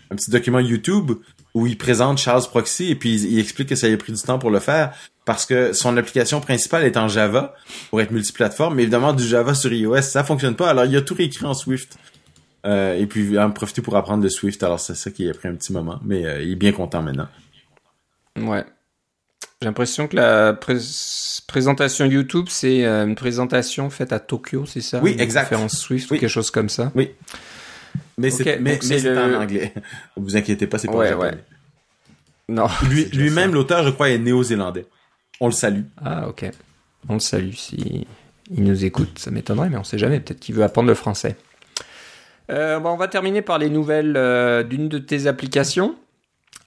petit 0.10 0.32
document 0.32 0.60
YouTube 0.60 1.12
où 1.54 1.68
il 1.68 1.78
présente 1.78 2.18
Charles 2.18 2.48
Proxy 2.50 2.90
et 2.90 2.96
puis 2.96 3.22
il, 3.22 3.38
explique 3.38 3.70
que 3.70 3.76
ça 3.76 3.86
a 3.86 3.96
pris 3.96 4.12
du 4.12 4.20
temps 4.20 4.40
pour 4.40 4.50
le 4.50 4.60
faire 4.60 4.92
parce 5.24 5.46
que 5.46 5.72
son 5.74 5.96
application 5.98 6.42
principale 6.42 6.84
est 6.84 6.98
en 6.98 7.08
Java 7.08 7.54
pour 7.92 8.02
être 8.02 8.10
multiplateforme, 8.10 8.76
mais 8.76 8.84
évidemment 8.84 9.14
du 9.14 9.24
Java 9.24 9.54
sur 9.54 9.72
iOS 9.72 10.02
ça 10.02 10.24
fonctionne 10.24 10.56
pas. 10.56 10.72
Alors 10.72 10.86
il 10.86 10.98
a 10.98 11.02
tout 11.02 11.14
réécrit 11.14 11.46
en 11.46 11.54
Swift. 11.54 12.00
Euh, 12.66 12.96
et 12.96 13.06
puis 13.06 13.40
en 13.40 13.52
profiter 13.52 13.82
pour 13.82 13.96
apprendre 13.96 14.24
de 14.24 14.30
Swift. 14.30 14.64
Alors 14.64 14.80
c'est 14.80 14.96
ça 14.96 15.12
qui 15.12 15.30
a 15.30 15.34
pris 15.34 15.48
un 15.48 15.56
petit 15.56 15.72
moment, 15.72 16.00
mais 16.04 16.26
euh, 16.26 16.42
il 16.42 16.54
est 16.54 16.56
bien 16.56 16.72
content 16.72 17.02
maintenant. 17.02 17.28
Ouais. 18.38 18.66
J'ai 19.62 19.68
l'impression 19.68 20.08
que 20.08 20.16
la 20.16 20.58
présentation 21.48 22.06
YouTube, 22.06 22.46
c'est 22.48 22.86
euh, 22.86 23.06
une 23.06 23.16
présentation 23.16 23.90
faite 23.90 24.14
à 24.14 24.20
Tokyo, 24.22 24.66
c'est 24.66 24.80
ça? 24.80 25.02
Oui, 25.04 25.18
exact. 25.20 25.50
Conférence 25.50 25.74
Swift 25.74 26.10
ou 26.10 26.14
quelque 26.14 26.30
chose 26.30 26.50
comme 26.50 26.70
ça? 26.70 26.94
Oui. 26.96 27.12
Mais 28.18 28.30
c'est 28.30 29.18
en 29.18 29.34
anglais. 29.34 29.74
Vous 30.16 30.38
inquiétez 30.38 30.66
pas, 30.66 30.78
c'est 30.78 30.88
pas 30.88 30.96
ouais, 30.96 31.14
ouais. 31.14 31.34
Non. 32.48 32.68
Lui-même, 32.90 33.54
l'auteur, 33.54 33.84
je 33.84 33.90
crois, 33.90 34.10
est 34.10 34.18
néo-zélandais. 34.18 34.86
On 35.42 35.48
le 35.48 35.52
salue. 35.52 35.84
Ah, 36.06 36.30
ok. 36.30 36.50
On 37.10 37.16
le 37.16 37.20
salue 37.20 37.52
si 37.52 38.08
il 38.50 38.64
nous 38.64 38.86
écoute. 38.86 39.20
Ça 39.20 39.30
m'étonnerait, 39.30 39.70
mais 39.70 39.78
on 39.78 39.84
sait 39.84 39.98
jamais. 39.98 40.22
Peut-être 40.22 40.40
qu'il 40.40 40.56
veut 40.56 40.64
apprendre 40.64 40.88
le 40.88 40.96
français. 40.96 41.36
Euh, 42.50 42.80
bon, 42.80 42.92
on 42.92 42.98
va 42.98 43.10
terminer 43.10 43.42
par 43.42 43.58
les 43.58 43.70
nouvelles 43.70 44.16
euh, 44.16 44.64
d'une 44.64 44.88
de 44.88 45.00
tes 45.00 45.28
applications 45.28 45.96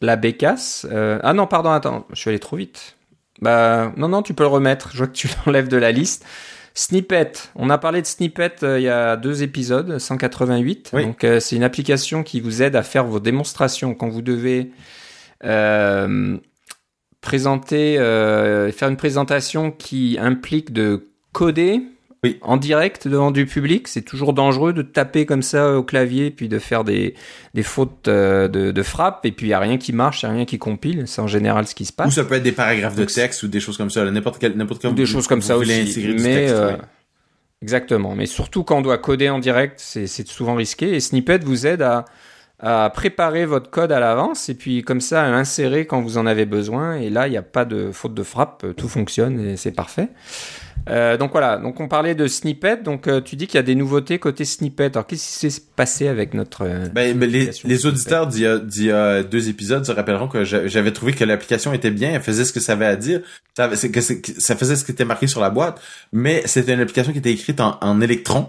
la 0.03 0.17
bécasse. 0.17 0.87
Euh, 0.91 1.19
ah 1.23 1.33
non, 1.33 1.47
pardon, 1.47 1.71
attends, 1.71 2.07
je 2.11 2.17
suis 2.21 2.29
allé 2.29 2.39
trop 2.39 2.57
vite. 2.57 2.97
Bah 3.41 3.93
non, 3.97 4.09
non, 4.09 4.23
tu 4.23 4.35
peux 4.35 4.43
le 4.43 4.49
remettre. 4.49 4.91
Je 4.93 4.99
vois 4.99 5.07
que 5.07 5.13
tu 5.13 5.29
l'enlèves 5.47 5.69
de 5.69 5.79
la 5.79 5.93
liste. 5.93 6.27
Snippet. 6.75 7.33
On 7.55 7.71
a 7.71 7.79
parlé 7.79 8.01
de 8.03 8.07
Snippet 8.07 8.57
euh, 8.63 8.79
il 8.79 8.83
y 8.83 8.89
a 8.89 9.17
deux 9.17 9.43
épisodes, 9.43 9.99
188. 9.99 10.93
Donc 10.95 11.25
euh, 11.25 11.39
c'est 11.39 11.57
une 11.57 11.65
application 11.65 12.23
qui 12.23 12.41
vous 12.41 12.63
aide 12.63 12.77
à 12.77 12.83
faire 12.83 13.05
vos 13.05 13.21
démonstrations 13.21 13.95
quand 13.95 14.09
vous 14.09 14.23
devez 14.23 14.71
présenter, 17.21 17.97
faire 17.97 18.89
une 18.89 18.97
présentation 18.97 19.73
qui 19.73 20.19
implique 20.21 20.73
de 20.73 21.09
coder 21.33 21.83
oui. 22.25 22.39
En 22.41 22.57
direct 22.57 23.09
devant 23.09 23.33
du 23.33 23.47
public, 23.47 23.89
c'est 23.89 24.03
toujours 24.03 24.33
dangereux 24.33 24.73
de 24.73 24.83
taper 24.83 25.27
comme 25.27 25.43
ça 25.43 25.77
au 25.77 25.83
clavier 25.83 26.31
puis 26.31 26.49
de 26.49 26.61
faire 26.61 26.85
des, 26.85 27.15
des 27.55 27.65
fautes 27.65 28.07
euh, 28.07 28.47
de, 28.47 28.71
de 28.71 28.83
frappe 28.83 29.27
et 29.27 29.33
puis 29.33 29.47
il 29.47 29.49
n'y 29.51 29.55
a 29.55 29.59
rien 29.59 29.77
qui 29.77 29.93
marche, 29.93 30.23
il 30.23 30.27
n'y 30.27 30.33
a 30.33 30.35
rien 30.37 30.45
qui 30.45 30.59
compile. 30.59 31.05
C'est 31.07 31.21
en 31.21 31.27
général 31.27 31.67
ce 31.67 31.75
qui 31.75 31.85
se 31.85 31.93
passe. 31.93 32.07
Ou 32.07 32.11
ça 32.13 32.25
peut 32.25 32.37
être 32.37 32.45
des 32.45 32.53
paragraphes 32.53 32.95
de 32.95 33.05
texte 33.05 33.43
ou 33.43 33.49
des 33.49 33.59
choses 33.59 33.77
comme 33.77 33.91
ça, 33.91 34.09
n'importe 34.09 34.39
quel, 34.39 34.57
n'importe 34.57 34.83
quel. 34.83 34.95
Des 34.95 35.07
choses 35.07 35.27
comme 35.27 35.43
ça 35.43 35.57
aussi. 35.57 36.15
Mais, 36.21 36.49
euh, 36.49 36.77
Exactement. 37.61 38.15
Mais 38.15 38.27
surtout 38.27 38.63
quand 38.63 38.79
on 38.79 38.83
doit 38.83 38.99
coder 38.99 39.29
en 39.29 39.41
direct, 39.41 39.75
c'est 39.79 40.07
souvent 40.29 40.55
risqué 40.55 40.95
et 40.95 41.01
Snippet 41.01 41.39
vous 41.39 41.67
aide 41.67 41.83
à, 41.83 42.05
à 42.61 42.89
préparer 42.91 43.47
votre 43.47 43.71
code 43.71 43.91
à 43.91 43.99
l'avance 43.99 44.49
et 44.49 44.55
puis 44.55 44.83
comme 44.83 45.01
ça 45.01 45.25
à 45.25 45.31
l'insérer 45.31 45.87
quand 45.87 46.01
vous 46.01 46.19
en 46.19 46.27
avez 46.27 46.47
besoin. 46.47 46.95
Et 46.97 47.11
là, 47.11 47.27
il 47.27 47.33
n'y 47.33 47.37
a 47.37 47.43
pas 47.43 47.65
de 47.65 47.91
faute 47.91 48.15
de 48.15 48.23
frappe, 48.23 48.65
tout 48.77 48.89
fonctionne 48.89 49.41
et 49.41 49.57
c'est 49.57 49.73
parfait. 49.73 50.09
Euh, 50.89 51.17
donc 51.17 51.33
voilà, 51.33 51.59
donc 51.59 51.81
on 51.81 51.89
parlait 51.89 52.15
de 52.15 52.27
snippet, 52.27 52.79
donc 52.79 53.07
euh, 53.07 53.21
tu 53.21 53.37
dis 53.37 53.47
qu'il 53.47 53.57
y 53.57 53.59
a 53.59 53.63
des 53.63 53.75
nouveautés 53.75 54.19
côté 54.19 54.45
snippet. 54.45 54.91
Alors 54.95 55.07
qu'est-ce 55.07 55.39
qui 55.39 55.51
s'est 55.51 55.63
passé 55.77 56.09
avec 56.09 56.35
notre... 56.35 56.65
Euh, 56.65 56.89
ben, 56.89 57.19
les, 57.21 57.87
auditeurs 57.87 58.27
d'il 58.27 58.43
y, 58.43 58.91
a 58.91 59.23
deux 59.23 59.49
épisodes 59.49 59.85
se 59.85 59.93
rappelleront 59.93 60.29
que 60.29 60.45
j'avais 60.45 60.93
trouvé 60.93 61.13
que 61.13 61.25
l'application 61.25 61.73
était 61.73 61.91
bien, 61.91 62.13
elle 62.15 62.23
faisait 62.23 62.45
ce 62.45 62.53
que 62.53 62.61
ça 62.61 62.73
avait 62.73 62.87
à 62.87 62.97
dire, 62.97 63.21
ça, 63.57 63.69
que 63.69 64.01
ça 64.01 64.57
faisait 64.57 64.77
ce 64.77 64.85
qui 64.85 64.93
était 64.93 65.05
marqué 65.05 65.27
sur 65.27 65.41
la 65.41 65.51
boîte, 65.51 65.81
mais 66.13 66.43
c'était 66.47 66.75
une 66.75 66.81
application 66.81 67.13
qui 67.13 67.19
était 67.19 67.33
écrite 67.33 67.61
en, 67.61 67.79
en 67.81 68.01
Electron. 68.01 68.49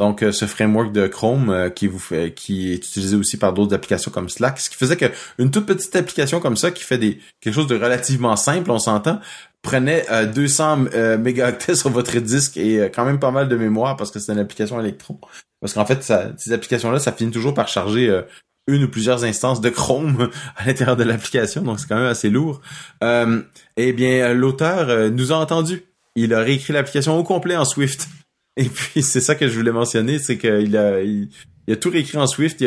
Donc, 0.00 0.24
ce 0.32 0.46
framework 0.46 0.90
de 0.90 1.06
Chrome 1.06 1.70
qui 1.72 1.86
vous 1.86 2.00
fait, 2.00 2.34
qui 2.34 2.72
est 2.72 2.74
utilisé 2.74 3.14
aussi 3.14 3.36
par 3.36 3.52
d'autres 3.52 3.76
applications 3.76 4.10
comme 4.10 4.28
Slack, 4.28 4.58
ce 4.58 4.68
qui 4.68 4.74
faisait 4.74 4.96
que 4.96 5.04
une 5.38 5.52
toute 5.52 5.66
petite 5.66 5.94
application 5.94 6.40
comme 6.40 6.56
ça 6.56 6.72
qui 6.72 6.82
fait 6.82 6.98
des 6.98 7.20
quelque 7.40 7.54
chose 7.54 7.68
de 7.68 7.76
relativement 7.76 8.34
simple, 8.34 8.72
on 8.72 8.80
s'entend, 8.80 9.20
prenait 9.64 10.04
200 10.32 10.84
euh, 10.84 10.88
euh, 10.94 11.18
mégaoctets 11.18 11.74
sur 11.74 11.90
votre 11.90 12.16
disque 12.18 12.56
et 12.56 12.78
euh, 12.78 12.88
quand 12.88 13.04
même 13.04 13.18
pas 13.18 13.32
mal 13.32 13.48
de 13.48 13.56
mémoire 13.56 13.96
parce 13.96 14.12
que 14.12 14.20
c'est 14.20 14.32
une 14.32 14.38
application 14.38 14.78
électron. 14.78 15.18
Parce 15.60 15.72
qu'en 15.72 15.86
fait, 15.86 16.04
ça, 16.04 16.30
ces 16.36 16.52
applications-là, 16.52 17.00
ça 17.00 17.10
finit 17.10 17.32
toujours 17.32 17.54
par 17.54 17.68
charger 17.68 18.22
une 18.66 18.84
ou 18.84 18.88
plusieurs 18.88 19.24
instances 19.24 19.62
de 19.62 19.70
Chrome 19.70 20.30
à 20.56 20.66
l'intérieur 20.66 20.96
de 20.96 21.04
l'application, 21.04 21.62
donc 21.62 21.80
c'est 21.80 21.88
quand 21.88 21.96
même 21.96 22.04
assez 22.04 22.28
lourd. 22.28 22.60
eh 23.02 23.92
bien, 23.94 24.34
l'auteur 24.34 25.10
nous 25.10 25.32
a 25.32 25.36
entendu. 25.36 25.82
Il 26.16 26.34
a 26.34 26.40
réécrit 26.40 26.74
l'application 26.74 27.18
au 27.18 27.24
complet 27.24 27.56
en 27.56 27.64
Swift. 27.64 28.08
Et 28.56 28.66
puis, 28.66 29.02
c'est 29.02 29.20
ça 29.20 29.34
que 29.34 29.48
je 29.48 29.58
voulais 29.58 29.72
mentionner, 29.72 30.18
c'est 30.18 30.38
qu'il 30.38 30.76
a, 30.76 31.00
il, 31.00 31.30
a 31.68 31.76
tout 31.76 31.90
réécrit 31.90 32.18
en 32.18 32.26
Swift. 32.26 32.62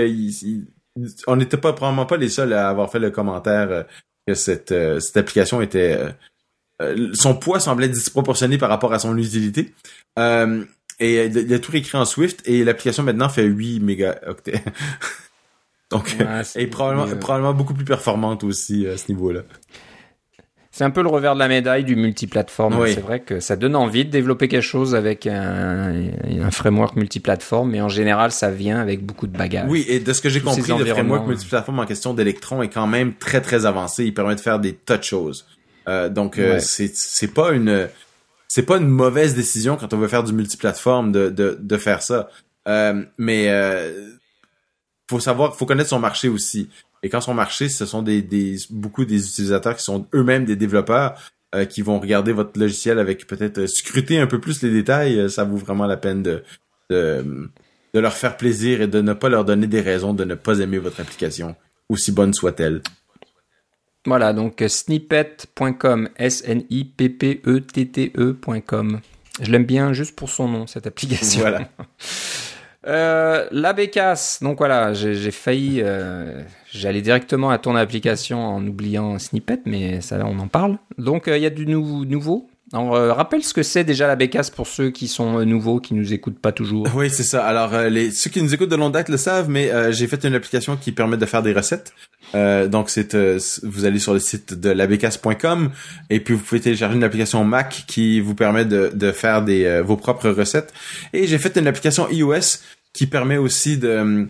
on 1.28 1.36
n'était 1.36 1.58
pas 1.58 1.72
probablement 1.72 2.08
pas 2.08 2.18
les 2.18 2.30
seuls 2.30 2.52
à 2.52 2.68
avoir 2.68 2.91
fait 2.91 3.00
le 3.00 3.12
commentaire 3.12 3.86
que 4.28 4.34
cette, 4.34 4.74
cette 5.00 5.18
application 5.18 5.62
était 5.62 6.00
euh, 6.82 7.09
son 7.13 7.36
poids 7.36 7.59
semblait 7.59 7.89
disproportionné 7.89 8.57
par 8.57 8.69
rapport 8.69 8.93
à 8.93 8.99
son 8.99 9.17
utilité. 9.17 9.73
Euh, 10.19 10.63
et 10.99 11.25
il 11.25 11.53
a 11.53 11.59
tout 11.59 11.71
réécrit 11.71 11.97
en 11.97 12.05
Swift 12.05 12.41
et 12.45 12.63
l'application 12.63 13.03
maintenant 13.03 13.30
fait 13.30 13.43
8 13.43 13.80
mégaoctets. 13.82 14.63
Donc, 15.91 16.17
ouais, 16.19 16.67
probablement, 16.67 17.15
probablement 17.15 17.53
beaucoup 17.53 17.73
plus 17.73 17.86
performante 17.86 18.43
aussi 18.43 18.88
à 18.88 18.97
ce 18.97 19.05
niveau-là. 19.09 19.41
C'est 20.78 20.84
un 20.84 20.91
peu 20.91 21.01
le 21.01 21.07
revers 21.07 21.34
de 21.34 21.39
la 21.39 21.47
médaille 21.47 21.84
du 21.84 21.95
multiplateforme. 21.95 22.86
C'est 22.86 22.99
vrai 22.99 23.21
que 23.21 23.39
ça 23.39 23.55
donne 23.55 23.75
envie 23.75 24.05
de 24.05 24.11
développer 24.11 24.47
quelque 24.47 24.61
chose 24.61 24.93
avec 24.93 25.25
un, 25.25 26.11
un, 26.23 26.51
framework 26.51 26.95
multiplateforme, 26.95 27.71
mais 27.71 27.82
en 27.82 27.89
général, 27.89 28.32
ça 28.32 28.51
vient 28.51 28.80
avec 28.80 29.03
beaucoup 29.03 29.25
de 29.25 29.36
bagages. 29.36 29.65
Oui, 29.69 29.86
et 29.88 29.99
de 29.99 30.13
ce 30.13 30.21
que 30.21 30.30
j'ai 30.30 30.41
compris, 30.41 30.71
le 30.78 30.86
framework 30.86 31.25
multiplateforme 31.25 31.80
en 31.80 31.86
question 31.86 32.13
d'Electron 32.13 32.61
est 32.61 32.69
quand 32.69 32.86
même 32.86 33.15
très 33.15 33.41
très 33.41 33.65
avancé. 33.65 34.05
Il 34.05 34.13
permet 34.13 34.36
de 34.36 34.39
faire 34.39 34.59
des 34.59 34.73
tas 34.73 34.97
de 34.97 35.03
choses. 35.03 35.47
Euh, 35.88 36.09
donc 36.09 36.38
euh, 36.38 36.59
c'est 36.59 36.93
c'est 36.95 37.29
pas 37.29 37.51
une 37.51 37.88
c'est 38.47 38.63
pas 38.63 38.77
une 38.77 38.88
mauvaise 38.88 39.35
décision 39.35 39.77
quand 39.77 39.93
on 39.93 39.97
veut 39.97 40.07
faire 40.07 40.23
du 40.23 40.33
multiplateforme 40.33 41.11
de 41.11 41.29
de, 41.29 41.57
de 41.59 41.77
faire 41.77 42.01
ça. 42.01 42.29
Euh, 42.67 43.03
mais 43.17 43.47
faut 45.09 45.19
savoir, 45.21 45.55
faut 45.55 45.65
connaître 45.65 45.89
son 45.89 45.99
marché 45.99 46.27
aussi. 46.27 46.69
Et 47.03 47.09
quand 47.09 47.21
son 47.21 47.33
marché, 47.33 47.69
ce 47.69 47.85
sont 47.85 48.01
des, 48.01 48.21
des 48.21 48.57
beaucoup 48.69 49.05
des 49.05 49.25
utilisateurs 49.25 49.75
qui 49.75 49.83
sont 49.83 50.07
eux-mêmes 50.13 50.45
des 50.45 50.55
développeurs 50.55 51.15
qui 51.69 51.81
vont 51.81 51.99
regarder 51.99 52.33
votre 52.33 52.59
logiciel 52.59 52.99
avec 52.99 53.25
peut-être 53.25 53.67
scruter 53.67 54.19
un 54.19 54.27
peu 54.27 54.41
plus 54.41 54.61
les 54.63 54.69
détails, 54.69 55.29
ça 55.31 55.45
vaut 55.45 55.55
vraiment 55.55 55.85
la 55.85 55.95
peine 55.95 56.23
de 56.23 56.43
de, 56.89 57.49
de 57.93 57.99
leur 57.99 58.13
faire 58.13 58.35
plaisir 58.35 58.81
et 58.81 58.88
de 58.88 59.01
ne 59.01 59.13
pas 59.13 59.29
leur 59.29 59.45
donner 59.45 59.67
des 59.67 59.81
raisons 59.81 60.13
de 60.13 60.23
ne 60.23 60.35
pas 60.35 60.59
aimer 60.59 60.77
votre 60.77 60.99
application, 60.99 61.55
aussi 61.89 62.11
bonne 62.11 62.33
soit-elle. 62.33 62.81
Voilà, 64.08 64.32
donc 64.32 64.64
snippet.com, 64.66 66.08
S-N-I-P-P-E-T-T-E.com. 66.16 69.01
Je 69.41 69.51
l'aime 69.51 69.66
bien 69.66 69.91
juste 69.91 70.16
pour 70.16 70.30
son 70.30 70.47
nom, 70.47 70.66
cette 70.66 70.88
application. 70.88 71.41
Voilà. 71.41 71.68
Euh, 72.86 73.47
la 73.51 73.74
bécasse, 73.74 74.39
donc 74.41 74.60
voilà, 74.60 74.93
j'ai 74.93 75.32
failli, 75.32 75.82
euh, 75.84 76.41
j'allais 76.72 77.01
directement 77.01 77.49
à 77.49 77.58
ton 77.58 77.76
application 77.76 78.39
en 78.39 78.66
oubliant 78.66 79.20
Snippet, 79.20 79.60
mais 79.66 79.99
ça, 79.99 80.26
on 80.26 80.39
en 80.39 80.47
parle. 80.47 80.78
Donc 80.97 81.28
euh, 81.28 81.36
il 81.36 81.43
y 81.43 81.45
a 81.45 81.49
du 81.49 81.66
nouveau? 81.66 82.47
Alors, 82.74 83.15
rappelle 83.15 83.43
ce 83.43 83.53
que 83.53 83.63
c'est 83.63 83.84
déjà 83.84 84.07
la 84.07 84.15
bécasse 84.15 84.49
pour 84.49 84.68
ceux 84.68 84.89
qui 84.89 85.07
sont 85.07 85.45
nouveaux, 85.45 85.80
qui 85.80 85.93
nous 85.93 86.13
écoutent 86.13 86.39
pas 86.39 86.51
toujours. 86.51 86.88
Oui, 86.95 87.09
c'est 87.09 87.24
ça. 87.24 87.45
Alors, 87.45 87.78
les, 87.89 88.11
ceux 88.11 88.30
qui 88.30 88.41
nous 88.41 88.53
écoutent 88.53 88.70
de 88.70 88.76
longue 88.76 88.93
date 88.93 89.09
le 89.09 89.18
savent, 89.18 89.49
mais 89.49 89.72
j'ai 89.93 90.07
fait 90.07 90.26
une 90.26 90.36
application 90.36 90.76
qui 90.76 90.91
permet 90.91 91.18
de 91.18 91.26
faire 91.26 91.43
des 91.43 91.53
recettes. 91.53 91.93
donc, 92.34 92.89
c'est 92.89 93.15
vous 93.63 93.86
allez 93.86 93.99
sur 93.99 94.13
le 94.13 94.20
site 94.20 94.53
de 94.53 94.70
labécasse.com 94.70 95.72
et 96.09 96.20
puis 96.20 96.34
vous 96.34 96.43
pouvez 96.43 96.59
télécharger 96.59 96.97
une 96.97 97.03
application 97.03 97.43
Mac 97.45 97.86
qui 97.88 98.20
vous 98.20 98.36
permet 98.36 98.65
de, 98.65 98.91
de 98.93 99.11
faire 99.11 99.43
des 99.43 99.82
vos 99.82 99.95
propres 99.95 100.30
recettes. 100.30 100.74
Et 101.13 101.26
j'ai 101.26 101.38
fait 101.38 101.55
une 101.57 101.68
application 101.68 102.09
iOS 102.09 102.59
qui 102.91 103.07
permet 103.07 103.38
aussi 103.38 103.78
de 103.78 104.28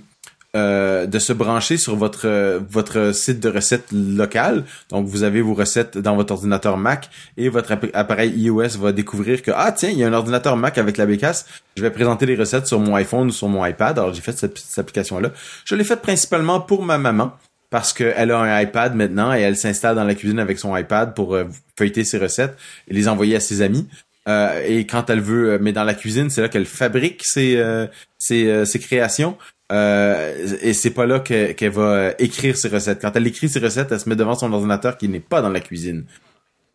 euh, 0.55 1.05
de 1.05 1.19
se 1.19 1.33
brancher 1.33 1.77
sur 1.77 1.95
votre 1.95 2.59
votre 2.69 3.13
site 3.13 3.39
de 3.39 3.49
recettes 3.49 3.91
local. 3.91 4.63
Donc 4.89 5.05
vous 5.07 5.23
avez 5.23 5.41
vos 5.41 5.53
recettes 5.53 5.97
dans 5.97 6.15
votre 6.15 6.33
ordinateur 6.33 6.77
Mac 6.77 7.09
et 7.35 7.49
votre 7.49 7.77
appareil 7.93 8.31
iOS 8.31 8.79
va 8.79 8.91
découvrir 8.91 9.41
que 9.41 9.51
ah 9.53 9.71
tiens, 9.71 9.89
il 9.89 9.97
y 9.97 10.03
a 10.03 10.07
un 10.07 10.13
ordinateur 10.13 10.55
Mac 10.55 10.77
avec 10.77 10.97
la 10.97 11.05
bécasse, 11.05 11.45
je 11.75 11.81
vais 11.81 11.91
présenter 11.91 12.25
les 12.25 12.35
recettes 12.35 12.67
sur 12.67 12.79
mon 12.79 12.95
iPhone 12.95 13.27
ou 13.27 13.31
sur 13.31 13.49
mon 13.49 13.65
iPad. 13.65 13.99
Alors 13.99 14.13
j'ai 14.13 14.21
fait 14.21 14.37
cette, 14.37 14.57
cette 14.57 14.79
application 14.79 15.19
là. 15.19 15.31
Je 15.65 15.75
l'ai 15.75 15.83
faite 15.83 16.01
principalement 16.01 16.61
pour 16.61 16.83
ma 16.83 16.97
maman 16.97 17.33
parce 17.69 17.91
qu'elle 17.91 18.31
a 18.31 18.39
un 18.39 18.61
iPad 18.61 18.95
maintenant 18.95 19.33
et 19.33 19.41
elle 19.41 19.57
s'installe 19.57 19.95
dans 19.95 20.05
la 20.05 20.15
cuisine 20.15 20.39
avec 20.39 20.57
son 20.59 20.75
iPad 20.75 21.13
pour 21.13 21.35
euh, 21.35 21.43
feuilleter 21.77 22.05
ses 22.05 22.17
recettes 22.17 22.57
et 22.87 22.93
les 22.93 23.07
envoyer 23.09 23.35
à 23.35 23.41
ses 23.41 23.61
amis. 23.61 23.87
Euh, 24.27 24.61
et 24.65 24.85
quand 24.85 25.09
elle 25.09 25.21
veut, 25.21 25.53
euh, 25.53 25.57
mais 25.61 25.71
dans 25.71 25.85
la 25.85 25.93
cuisine, 25.93 26.29
c'est 26.29 26.41
là 26.41 26.49
qu'elle 26.49 26.65
fabrique 26.65 27.21
ses, 27.23 27.55
euh, 27.57 27.87
ses, 28.17 28.65
ses, 28.65 28.79
créations. 28.79 29.37
Et 29.70 30.74
c'est 30.74 30.91
pas 30.91 31.05
là 31.05 31.20
qu'elle 31.20 31.72
va 31.72 32.11
écrire 32.20 32.57
ses 32.57 32.70
recettes. 32.70 33.01
Quand 33.01 33.15
elle 33.15 33.28
écrit 33.28 33.49
ses 33.49 33.59
recettes, 33.59 33.91
elle 33.91 33.99
se 33.99 34.07
met 34.07 34.15
devant 34.15 34.36
son 34.36 34.51
ordinateur 34.53 34.97
qui 34.97 35.09
n'est 35.09 35.20
pas 35.20 35.41
dans 35.41 35.49
la 35.49 35.59
cuisine. 35.59 36.05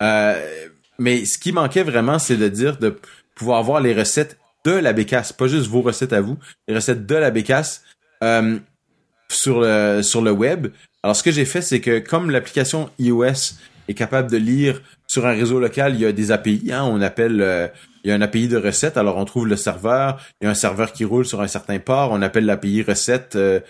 mais 0.01 1.25
ce 1.25 1.39
qui 1.39 1.53
manquait 1.53 1.85
vraiment, 1.85 2.19
c'est 2.19 2.37
de 2.37 2.49
dire 2.49 2.77
de 2.79 2.99
pouvoir 3.35 3.63
voir 3.63 3.81
les 3.81 3.95
recettes 3.95 4.39
de 4.65 4.73
la 4.73 4.93
bécasse, 4.93 5.33
pas 5.33 5.49
juste 5.49 5.67
vos 5.67 5.83
recettes 5.83 6.13
à 6.13 6.21
vous, 6.21 6.39
les 6.69 6.75
recettes 6.75 7.07
de 7.07 7.15
la 7.15 7.31
bécasse 7.31 7.83
sur 9.29 9.61
le 9.61 10.03
sur 10.03 10.23
le 10.23 10.31
web. 10.31 10.69
Alors 11.03 11.17
ce 11.17 11.23
que 11.23 11.33
j'ai 11.33 11.45
fait, 11.45 11.63
c'est 11.63 11.81
que 11.81 11.99
comme 11.99 12.31
l'application 12.31 12.91
iOS 12.99 13.55
est 13.89 13.95
capable 13.95 14.31
de 14.31 14.37
lire 14.37 14.81
sur 15.07 15.27
un 15.27 15.33
réseau 15.33 15.61
local, 15.61 15.95
il 15.95 16.01
y 16.01 16.07
a 16.07 16.13
des 16.13 16.31
API. 16.31 16.71
Hein, 16.73 16.85
on 16.85 17.01
appelle, 17.01 17.41
euh, 17.43 17.69
il 18.05 18.11
y 18.11 18.13
a 18.13 18.15
un 18.15 18.21
API 18.21 18.49
de 18.49 18.57
recette. 18.57 18.97
Alors 18.97 19.17
on 19.17 19.25
trouve 19.25 19.47
le 19.47 19.57
serveur. 19.57 20.21
Il 20.41 20.45
y 20.45 20.49
a 20.49 20.51
un 20.51 20.55
serveur 20.55 20.93
qui 20.93 21.05
roule 21.05 21.25
sur 21.25 21.41
un 21.41 21.49
certain 21.49 21.79
port. 21.79 22.11
On 22.13 22.23
appelle 22.23 22.47
l'API 22.47 22.83
recette 22.83 23.37
euh, 23.37 23.61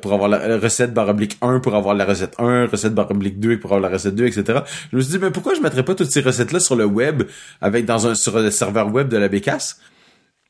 pour 0.00 0.12
avoir 0.12 0.28
la 0.28 0.58
recette 0.58 0.94
baroblique 0.94 1.38
1 1.42 1.60
pour 1.60 1.74
avoir 1.74 1.94
la 1.94 2.04
recette 2.04 2.34
1, 2.38 2.66
recette 2.66 2.94
baroblique 2.94 3.40
2 3.40 3.58
pour 3.58 3.72
avoir 3.72 3.90
la 3.90 3.96
recette 3.96 4.14
2, 4.14 4.26
etc. 4.26 4.60
Je 4.92 4.96
me 4.96 5.02
suis 5.02 5.12
dit, 5.12 5.18
mais 5.18 5.30
pourquoi 5.30 5.54
je 5.54 5.60
mettrais 5.60 5.84
pas 5.84 5.94
toutes 5.94 6.10
ces 6.10 6.20
recettes-là 6.20 6.60
sur 6.60 6.76
le 6.76 6.84
web 6.84 7.24
avec 7.60 7.84
dans 7.84 8.06
un 8.06 8.14
sur 8.14 8.38
le 8.38 8.50
serveur 8.50 8.92
web 8.92 9.08
de 9.08 9.16
la 9.16 9.28
Bécasse? 9.28 9.80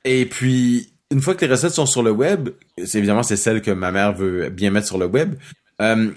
Et 0.05 0.26
puis, 0.26 0.93
une 1.11 1.22
fois 1.22 1.35
que 1.35 1.45
les 1.45 1.51
recettes 1.51 1.72
sont 1.72 1.87
sur 1.87 2.03
le 2.03 2.11
web, 2.11 2.51
c'est 2.85 2.99
évidemment 2.99 3.22
c'est 3.22 3.37
celle 3.37 3.62
que 3.62 3.70
ma 3.70 3.91
mère 3.91 4.12
veut 4.12 4.51
bien 4.51 4.70
mettre 4.70 4.87
sur 4.87 4.99
le 4.99 5.07
web. 5.07 5.37
Euh, 5.80 6.11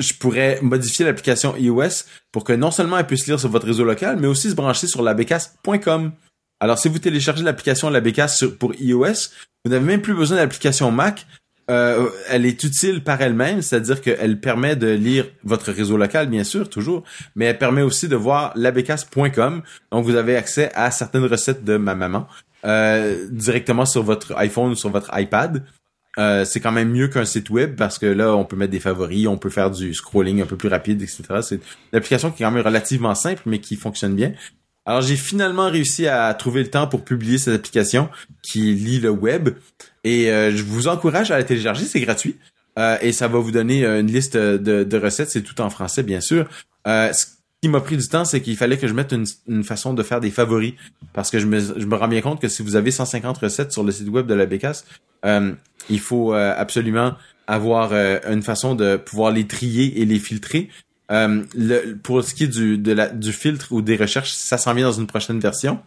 je 0.00 0.14
pourrais 0.14 0.58
modifier 0.62 1.04
l'application 1.04 1.54
iOS 1.56 2.04
pour 2.32 2.42
que 2.42 2.52
non 2.52 2.70
seulement 2.70 2.98
elle 2.98 3.06
puisse 3.06 3.26
lire 3.26 3.38
sur 3.38 3.50
votre 3.50 3.66
réseau 3.66 3.84
local, 3.84 4.16
mais 4.18 4.26
aussi 4.26 4.50
se 4.50 4.54
brancher 4.54 4.86
sur 4.86 5.02
labécasse.com. 5.02 6.12
Alors, 6.60 6.78
si 6.78 6.88
vous 6.88 6.98
téléchargez 6.98 7.42
l'application 7.42 7.90
La 7.90 8.02
pour 8.58 8.74
iOS, 8.74 9.30
vous 9.64 9.70
n'avez 9.70 9.84
même 9.84 10.02
plus 10.02 10.14
besoin 10.14 10.36
d'application 10.36 10.90
Mac. 10.90 11.26
Euh, 11.70 12.08
elle 12.28 12.46
est 12.46 12.64
utile 12.64 13.02
par 13.02 13.22
elle-même, 13.22 13.62
c'est-à-dire 13.62 14.00
qu'elle 14.00 14.40
permet 14.40 14.74
de 14.74 14.88
lire 14.88 15.26
votre 15.44 15.70
réseau 15.70 15.96
local, 15.96 16.28
bien 16.28 16.42
sûr, 16.42 16.68
toujours, 16.68 17.04
mais 17.36 17.44
elle 17.44 17.58
permet 17.58 17.82
aussi 17.82 18.08
de 18.08 18.16
voir 18.16 18.52
labécasse.com. 18.56 19.62
Donc, 19.92 20.04
vous 20.04 20.16
avez 20.16 20.36
accès 20.36 20.70
à 20.74 20.90
certaines 20.90 21.26
recettes 21.26 21.64
de 21.64 21.76
ma 21.76 21.94
maman 21.94 22.26
euh, 22.64 23.26
directement 23.30 23.86
sur 23.86 24.02
votre 24.02 24.36
iPhone 24.36 24.72
ou 24.72 24.74
sur 24.74 24.90
votre 24.90 25.10
iPad. 25.18 25.64
Euh, 26.18 26.44
c'est 26.44 26.60
quand 26.60 26.72
même 26.72 26.90
mieux 26.90 27.08
qu'un 27.08 27.24
site 27.24 27.50
web 27.50 27.76
parce 27.76 27.98
que 27.98 28.06
là, 28.06 28.34
on 28.34 28.44
peut 28.44 28.56
mettre 28.56 28.72
des 28.72 28.80
favoris, 28.80 29.28
on 29.28 29.38
peut 29.38 29.48
faire 29.48 29.70
du 29.70 29.94
scrolling 29.94 30.42
un 30.42 30.46
peu 30.46 30.56
plus 30.56 30.68
rapide, 30.68 31.00
etc. 31.00 31.22
C'est 31.40 31.54
une 31.54 31.96
application 31.96 32.30
qui 32.30 32.42
est 32.42 32.46
quand 32.46 32.50
même 32.52 32.64
relativement 32.64 33.14
simple, 33.14 33.42
mais 33.46 33.60
qui 33.60 33.76
fonctionne 33.76 34.14
bien. 34.14 34.32
Alors, 34.86 35.02
j'ai 35.02 35.16
finalement 35.16 35.70
réussi 35.70 36.06
à 36.06 36.32
trouver 36.34 36.62
le 36.62 36.70
temps 36.70 36.86
pour 36.86 37.04
publier 37.04 37.38
cette 37.38 37.54
application 37.54 38.08
qui 38.42 38.74
lit 38.74 39.00
le 39.00 39.10
web. 39.10 39.50
Et 40.04 40.30
euh, 40.30 40.54
je 40.54 40.62
vous 40.62 40.88
encourage 40.88 41.30
à 41.30 41.38
la 41.38 41.44
télécharger, 41.44 41.84
c'est 41.84 42.00
gratuit. 42.00 42.36
Euh, 42.78 42.96
et 43.00 43.12
ça 43.12 43.28
va 43.28 43.38
vous 43.38 43.50
donner 43.50 43.84
une 43.84 44.06
liste 44.06 44.36
de, 44.36 44.96
recettes, 44.96 45.30
c'est 45.30 45.42
tout 45.42 45.60
en 45.60 45.70
français, 45.70 46.02
bien 46.02 46.20
sûr. 46.20 46.48
ce 46.86 47.26
qui 47.62 47.68
m'a 47.68 47.80
pris 47.80 47.96
du 47.96 48.08
temps, 48.08 48.24
c'est 48.24 48.40
qu'il 48.40 48.56
fallait 48.56 48.78
que 48.78 48.88
je 48.88 48.94
mette 48.94 49.12
une, 49.12 49.64
façon 49.64 49.92
de 49.92 50.02
faire 50.02 50.20
des 50.20 50.30
favoris. 50.30 50.74
Parce 51.12 51.30
que 51.30 51.38
je 51.38 51.46
me, 51.46 51.60
je 51.60 51.84
me 51.84 51.94
rends 51.94 52.08
bien 52.08 52.22
compte 52.22 52.40
que 52.40 52.48
si 52.48 52.62
vous 52.62 52.76
avez 52.76 52.90
150 52.90 53.36
recettes 53.38 53.72
sur 53.72 53.84
le 53.84 53.92
site 53.92 54.08
web 54.08 54.26
de 54.26 54.34
la 54.34 54.46
Bécasse, 54.46 54.86
euh, 55.24 55.52
il 55.88 56.00
faut 56.00 56.34
euh, 56.34 56.54
absolument 56.56 57.14
avoir 57.46 57.92
euh, 57.92 58.18
une 58.30 58.42
façon 58.42 58.74
de 58.74 58.96
pouvoir 58.96 59.32
les 59.32 59.46
trier 59.46 60.00
et 60.00 60.04
les 60.04 60.18
filtrer. 60.18 60.68
Le, 61.10 61.94
pour 61.94 62.22
ce 62.24 62.34
qui 62.34 62.44
est 62.44 62.48
du, 62.48 62.78
de 62.78 62.92
la, 62.92 63.08
du 63.08 63.32
filtre 63.32 63.72
ou 63.72 63.82
des 63.82 63.96
recherches, 63.96 64.30
ça 64.32 64.58
s'en 64.58 64.74
vient 64.74 64.86
dans 64.86 64.92
une 64.92 65.06
prochaine 65.06 65.40
version. 65.40 65.80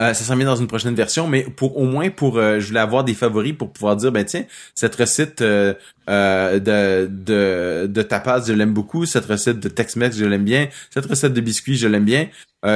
Euh, 0.00 0.14
ça 0.14 0.24
s'en 0.24 0.34
vient 0.34 0.46
dans 0.46 0.56
une 0.56 0.66
prochaine 0.66 0.94
version, 0.94 1.28
mais 1.28 1.42
pour 1.42 1.76
au 1.76 1.84
moins 1.84 2.08
pour 2.08 2.38
euh, 2.38 2.58
je 2.58 2.68
voulais 2.68 2.80
avoir 2.80 3.04
des 3.04 3.12
favoris 3.12 3.52
pour 3.52 3.70
pouvoir 3.70 3.96
dire 3.96 4.10
ben 4.10 4.24
tiens 4.24 4.44
cette 4.74 4.94
recette 4.94 5.42
euh, 5.42 5.74
de 6.08 7.06
de 7.06 7.86
de 7.86 8.02
tapas 8.02 8.44
je 8.46 8.54
l'aime 8.54 8.72
beaucoup, 8.72 9.04
cette 9.04 9.26
recette 9.26 9.60
de 9.60 9.68
Tex-Mex 9.68 10.16
je 10.16 10.24
l'aime 10.24 10.44
bien, 10.44 10.68
cette 10.88 11.04
recette 11.04 11.34
de 11.34 11.40
biscuits 11.42 11.76
je 11.76 11.86
l'aime 11.86 12.04
bien. 12.04 12.28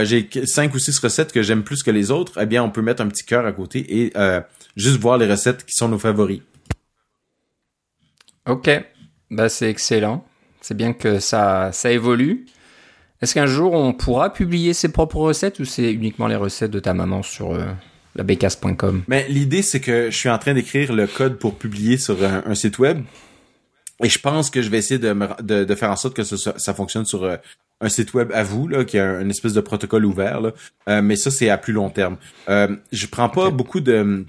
J'ai 0.02 0.28
cinq 0.44 0.74
ou 0.74 0.78
six 0.78 0.98
recettes 0.98 1.30
que 1.32 1.42
j'aime 1.42 1.62
plus 1.62 1.82
que 1.82 1.90
les 1.90 2.10
autres. 2.10 2.38
Eh 2.40 2.46
bien 2.46 2.62
on 2.62 2.70
peut 2.70 2.82
mettre 2.82 3.02
un 3.02 3.08
petit 3.08 3.24
cœur 3.24 3.44
à 3.46 3.52
côté 3.52 4.02
et 4.02 4.12
juste 4.76 4.98
voir 4.98 5.18
les 5.18 5.30
recettes 5.30 5.64
qui 5.64 5.76
sont 5.76 5.88
nos 5.88 5.98
favoris. 5.98 6.40
Ok, 8.48 8.70
bah 9.30 9.48
c'est 9.48 9.70
excellent. 9.70 10.24
C'est 10.60 10.76
bien 10.76 10.92
que 10.92 11.18
ça 11.18 11.70
ça 11.72 11.90
évolue. 11.90 12.46
Est-ce 13.22 13.34
qu'un 13.34 13.46
jour 13.46 13.72
on 13.72 13.92
pourra 13.92 14.32
publier 14.32 14.74
ses 14.74 14.90
propres 14.90 15.16
recettes 15.16 15.60
ou 15.60 15.64
c'est 15.64 15.92
uniquement 15.92 16.26
les 16.26 16.36
recettes 16.36 16.70
de 16.70 16.80
ta 16.80 16.92
maman 16.92 17.22
sur 17.22 17.52
euh, 17.52 17.64
la 18.16 18.24
bécasse.com 18.24 19.04
Mais 19.08 19.26
l'idée 19.28 19.62
c'est 19.62 19.80
que 19.80 20.10
je 20.10 20.16
suis 20.16 20.28
en 20.28 20.38
train 20.38 20.54
d'écrire 20.54 20.92
le 20.92 21.06
code 21.06 21.38
pour 21.38 21.56
publier 21.56 21.96
sur 21.96 22.22
un, 22.22 22.54
site 22.54 22.78
web 22.78 23.02
et 24.02 24.08
je 24.08 24.18
pense 24.18 24.50
que 24.50 24.60
je 24.60 24.68
vais 24.68 24.78
essayer 24.78 24.98
de, 24.98 25.14
de, 25.42 25.74
faire 25.74 25.90
en 25.90 25.96
sorte 25.96 26.14
que 26.14 26.24
ça, 26.24 26.74
fonctionne 26.74 27.06
sur 27.06 27.24
euh, 27.24 27.36
un 27.80 27.88
site 27.88 28.14
web 28.14 28.30
à 28.32 28.42
vous 28.42 28.66
là, 28.68 28.84
qui 28.84 28.98
a 28.98 29.20
une 29.20 29.30
espèce 29.30 29.52
de 29.52 29.60
protocole 29.60 30.04
ouvert. 30.04 30.40
Là. 30.40 30.52
Euh, 30.88 31.02
mais 31.02 31.16
ça 31.16 31.30
c'est 31.30 31.48
à 31.48 31.58
plus 31.58 31.72
long 31.72 31.90
terme. 31.90 32.16
Euh, 32.48 32.76
je 32.92 33.06
prends 33.06 33.28
pas 33.28 33.50
beaucoup 33.50 33.80
de 33.80 34.26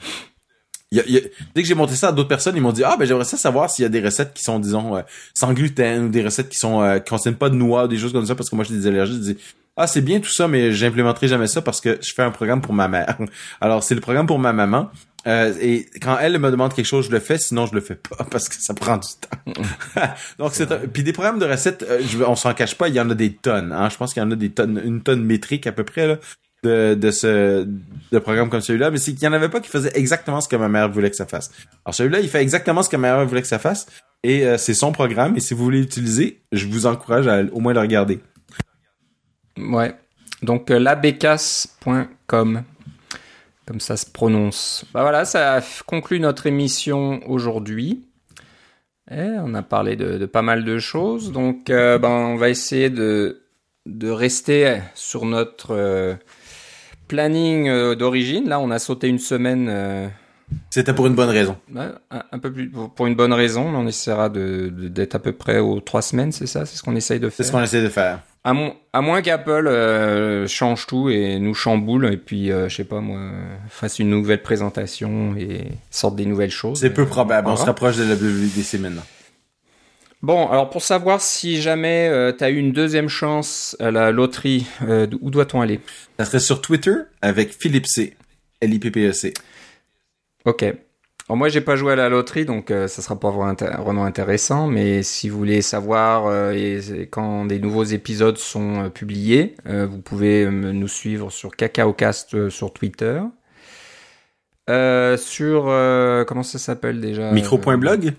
dès 1.03 1.61
que 1.61 1.67
j'ai 1.67 1.75
monté 1.75 1.95
ça 1.95 2.09
à 2.09 2.11
d'autres 2.11 2.29
personnes, 2.29 2.55
ils 2.55 2.61
m'ont 2.61 2.71
dit 2.71 2.83
ah 2.83 2.95
ben 2.97 3.05
j'aimerais 3.05 3.25
ça 3.25 3.37
savoir 3.37 3.69
s'il 3.69 3.83
y 3.83 3.85
a 3.85 3.89
des 3.89 4.01
recettes 4.01 4.33
qui 4.33 4.43
sont 4.43 4.59
disons 4.59 4.95
euh, 4.95 5.01
sans 5.33 5.53
gluten 5.53 6.05
ou 6.05 6.09
des 6.09 6.23
recettes 6.23 6.49
qui 6.49 6.57
sont 6.57 6.81
euh, 6.81 6.99
qui 6.99 7.09
contiennent 7.09 7.35
pas 7.35 7.49
de 7.49 7.55
noix, 7.55 7.87
des 7.87 7.97
choses 7.97 8.13
comme 8.13 8.25
ça 8.25 8.35
parce 8.35 8.49
que 8.49 8.55
moi 8.55 8.65
j'ai 8.65 8.75
des 8.75 8.87
allergies. 8.87 9.13
Je 9.13 9.33
dis 9.33 9.37
ah 9.77 9.87
c'est 9.87 10.01
bien 10.01 10.19
tout 10.19 10.29
ça 10.29 10.47
mais 10.47 10.71
j'implémenterai 10.71 11.27
jamais 11.27 11.47
ça 11.47 11.61
parce 11.61 11.81
que 11.81 11.99
je 12.01 12.13
fais 12.13 12.23
un 12.23 12.31
programme 12.31 12.61
pour 12.61 12.73
ma 12.73 12.87
mère. 12.87 13.17
Alors 13.61 13.83
c'est 13.83 13.95
le 13.95 14.01
programme 14.01 14.27
pour 14.27 14.39
ma 14.39 14.53
maman. 14.53 14.89
Euh, 15.27 15.53
et 15.59 15.87
quand 16.01 16.19
elle 16.19 16.37
me 16.37 16.51
demande 16.51 16.73
quelque 16.73 16.85
chose, 16.85 17.07
je 17.07 17.11
le 17.11 17.19
fais, 17.19 17.39
sinon 17.39 17.65
je 17.65 17.73
le 17.73 17.81
fais 17.81 17.95
pas 17.95 18.23
parce 18.31 18.47
que 18.47 18.55
ça 18.55 18.73
prend 18.73 18.97
du 18.97 19.07
temps. 19.07 20.03
Donc 20.37 20.51
c'est 20.53 20.67
puis 20.91 21.03
des 21.03 21.13
programmes 21.13 21.39
de 21.39 21.45
recettes, 21.45 21.83
euh, 21.83 22.01
je, 22.07 22.19
on 22.23 22.35
s'en 22.35 22.53
cache 22.53 22.75
pas, 22.75 22.89
il 22.89 22.95
y 22.95 22.99
en 22.99 23.09
a 23.09 23.15
des 23.15 23.33
tonnes. 23.33 23.71
Hein. 23.71 23.89
Je 23.89 23.97
pense 23.97 24.13
qu'il 24.13 24.21
y 24.21 24.25
en 24.25 24.31
a 24.31 24.35
des 24.35 24.51
tonnes, 24.51 24.79
une 24.83 25.01
tonne 25.01 25.23
métrique 25.23 25.65
à 25.67 25.71
peu 25.71 25.83
près 25.83 26.07
là 26.07 26.17
de, 26.65 27.11
ce 27.11 27.67
de 28.11 28.19
programme 28.19 28.49
comme 28.49 28.61
celui-là, 28.61 28.91
mais 28.91 28.97
c'est 28.97 29.13
qu'il 29.13 29.27
n'y 29.27 29.33
en 29.33 29.37
avait 29.37 29.49
pas 29.49 29.59
qui 29.59 29.69
faisait 29.69 29.91
exactement 29.95 30.41
ce 30.41 30.47
que 30.47 30.55
ma 30.55 30.69
mère 30.69 30.91
voulait 30.91 31.09
que 31.09 31.15
ça 31.15 31.25
fasse. 31.25 31.51
Alors 31.85 31.95
celui-là, 31.95 32.19
il 32.19 32.29
fait 32.29 32.41
exactement 32.41 32.83
ce 32.83 32.89
que 32.89 32.97
ma 32.97 33.15
mère 33.15 33.25
voulait 33.25 33.41
que 33.41 33.47
ça 33.47 33.59
fasse, 33.59 33.87
et 34.23 34.45
euh, 34.45 34.57
c'est 34.57 34.73
son 34.73 34.91
programme, 34.91 35.35
et 35.35 35.39
si 35.39 35.53
vous 35.53 35.63
voulez 35.63 35.79
l'utiliser, 35.79 36.41
je 36.51 36.67
vous 36.67 36.85
encourage 36.85 37.27
à 37.27 37.43
au 37.51 37.59
moins 37.59 37.73
le 37.73 37.79
regarder. 37.79 38.19
Ouais. 39.57 39.95
Donc 40.41 40.71
euh, 40.71 40.79
labecas.com 40.79 42.63
comme 43.65 43.79
ça 43.79 43.97
se 43.97 44.05
prononce. 44.05 44.85
Bah 44.93 45.01
voilà, 45.01 45.25
ça 45.25 45.59
conclut 45.87 46.19
notre 46.19 46.45
émission 46.45 47.21
aujourd'hui. 47.27 48.05
On 49.09 49.53
a 49.53 49.61
parlé 49.61 49.95
de, 49.95 50.25
pas 50.25 50.41
mal 50.41 50.65
de 50.65 50.79
choses, 50.79 51.31
donc 51.31 51.69
euh, 51.69 51.99
ben, 51.99 52.09
on 52.09 52.35
va 52.35 52.49
essayer 52.49 52.89
de, 52.89 53.43
de 53.85 54.09
rester 54.09 54.79
sur 54.95 55.25
notre 55.25 56.17
planning 57.07 57.95
d'origine. 57.95 58.49
Là, 58.49 58.59
on 58.59 58.71
a 58.71 58.79
sauté 58.79 59.07
une 59.07 59.19
semaine. 59.19 60.11
C'était 60.69 60.93
pour 60.93 61.07
une 61.07 61.15
bonne 61.15 61.29
raison. 61.29 61.57
un, 61.75 62.39
peu 62.39 62.51
plus 62.51 62.69
pour 62.69 63.07
une 63.07 63.15
bonne 63.15 63.33
raison. 63.33 63.73
On 63.75 63.87
essaiera 63.87 64.29
de 64.29 64.69
d'être 64.69 65.15
à 65.15 65.19
peu 65.19 65.31
près 65.31 65.59
aux 65.59 65.79
trois 65.79 66.01
semaines, 66.01 66.31
c'est 66.31 66.47
ça? 66.47 66.65
C'est 66.65 66.77
ce 66.77 66.83
qu'on 66.83 66.95
essaye 66.95 67.19
de 67.19 67.29
faire. 67.29 67.37
C'est 67.37 67.43
ce 67.43 67.51
qu'on 67.51 67.63
essaie 67.63 67.81
de 67.81 67.89
faire. 67.89 68.19
À, 68.45 69.01
moins 69.01 69.23
qu'Apple 69.23 69.67
euh, 69.67 70.47
change 70.47 70.85
tout 70.85 71.09
et 71.09 71.39
nous 71.39 71.55
chamboule 71.55 72.13
et 72.13 72.17
puis 72.17 72.51
euh, 72.51 72.69
je 72.69 72.75
sais 72.75 72.83
pas 72.83 73.01
moi 73.01 73.19
fasse 73.69 73.97
une 73.97 74.11
nouvelle 74.11 74.43
présentation 74.43 75.35
et 75.35 75.71
sorte 75.89 76.15
des 76.15 76.27
nouvelles 76.27 76.51
choses. 76.51 76.79
C'est 76.79 76.91
peu 76.91 77.07
probable. 77.07 77.49
On 77.49 77.55
se 77.55 77.65
rapproche 77.65 77.97
de 77.97 78.03
la 78.03 78.13
WWDC 78.13 78.79
maintenant. 78.79 79.01
Bon, 80.21 80.47
alors 80.47 80.69
pour 80.69 80.81
savoir 80.81 81.21
si 81.21 81.61
jamais 81.61 82.07
euh, 82.07 82.33
tu 82.35 82.43
as 82.43 82.49
eu 82.49 82.57
une 82.57 82.71
deuxième 82.71 83.09
chance 83.09 83.75
à 83.79 83.91
la 83.91 84.11
loterie, 84.11 84.65
où 85.21 85.29
doit-on 85.29 85.61
aller? 85.61 85.79
Ça 86.17 86.25
serait 86.25 86.39
sur 86.39 86.61
Twitter 86.61 86.95
avec 87.21 87.53
Philippe 87.53 87.87
C. 87.87 88.15
L-I-P-P-E-C. 88.61 89.33
Ok. 90.45 90.63
Alors 91.27 91.37
moi, 91.37 91.49
j'ai 91.49 91.61
pas 91.61 91.75
joué 91.75 91.93
à 91.93 91.95
la 91.95 92.07
loterie, 92.07 92.45
donc 92.45 92.69
euh, 92.69 92.87
ça 92.87 93.01
sera 93.01 93.19
pas 93.19 93.31
vraiment 93.31 94.05
intéressant. 94.05 94.67
Mais 94.67 95.01
si 95.01 95.27
vous 95.29 95.37
voulez 95.39 95.63
savoir 95.63 96.27
euh, 96.27 96.51
et, 96.51 97.07
quand 97.09 97.45
des 97.45 97.57
nouveaux 97.57 97.83
épisodes 97.83 98.37
sont 98.37 98.85
euh, 98.85 98.89
publiés, 98.89 99.55
vous 99.65 99.99
pouvez 100.01 100.45
nous 100.49 100.87
suivre 100.87 101.31
sur 101.31 101.55
CacaoCast 101.55 102.49
sur 102.49 102.73
Twitter. 102.73 103.21
sur 104.67 105.63
comment 106.27 106.43
ça 106.43 106.59
s'appelle 106.59 107.01
déjà? 107.01 107.31
Micro.blog 107.31 108.13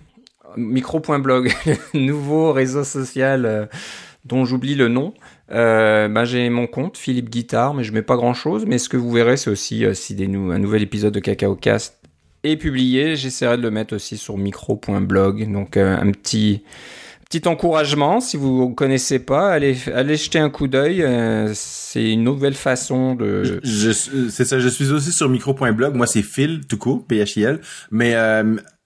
Micro.blog, 0.56 1.52
nouveau 1.94 2.52
réseau 2.52 2.84
social 2.84 3.68
dont 4.24 4.44
j'oublie 4.44 4.74
le 4.74 4.88
nom. 4.88 5.14
bah, 5.48 6.24
j'ai 6.24 6.48
mon 6.50 6.66
compte 6.66 6.98
Philippe 6.98 7.30
Guitare, 7.30 7.74
mais 7.74 7.84
je 7.84 7.92
mets 7.92 8.02
pas 8.02 8.16
grand 8.16 8.34
chose. 8.34 8.64
Mais 8.66 8.78
ce 8.78 8.88
que 8.88 8.96
vous 8.96 9.10
verrez, 9.10 9.36
c'est 9.36 9.50
aussi 9.50 9.84
si 9.94 10.14
des 10.14 10.26
un 10.26 10.58
nouvel 10.58 10.82
épisode 10.82 11.14
de 11.14 11.20
CacaoCast 11.20 11.96
est 12.46 12.56
publié. 12.56 13.16
J'essaierai 13.16 13.56
de 13.56 13.62
le 13.62 13.70
mettre 13.70 13.94
aussi 13.94 14.16
sur 14.16 14.38
micro.blog. 14.38 15.50
Donc 15.52 15.76
euh, 15.76 15.96
un 15.96 16.10
petit 16.10 16.62
petit 17.28 17.48
encouragement 17.48 18.20
si 18.20 18.36
vous 18.36 18.68
ne 18.68 18.74
connaissez 18.74 19.18
pas, 19.18 19.50
allez 19.50 19.76
allez 19.92 20.16
jeter 20.16 20.38
un 20.38 20.50
coup 20.50 20.68
d'œil. 20.68 21.02
Euh, 21.02 21.50
c'est 21.54 22.12
une 22.12 22.22
nouvelle 22.22 22.54
façon 22.54 23.14
de. 23.14 23.60
c'est 23.64 24.44
ça. 24.44 24.58
Je 24.58 24.68
suis 24.68 24.90
aussi 24.92 25.12
sur 25.12 25.28
micro.blog. 25.28 25.94
Moi 25.94 26.06
c'est 26.06 26.22
Phil 26.22 26.66
tout 26.66 26.78
court, 26.78 27.04
P. 27.06 27.24
Mais 27.90 28.14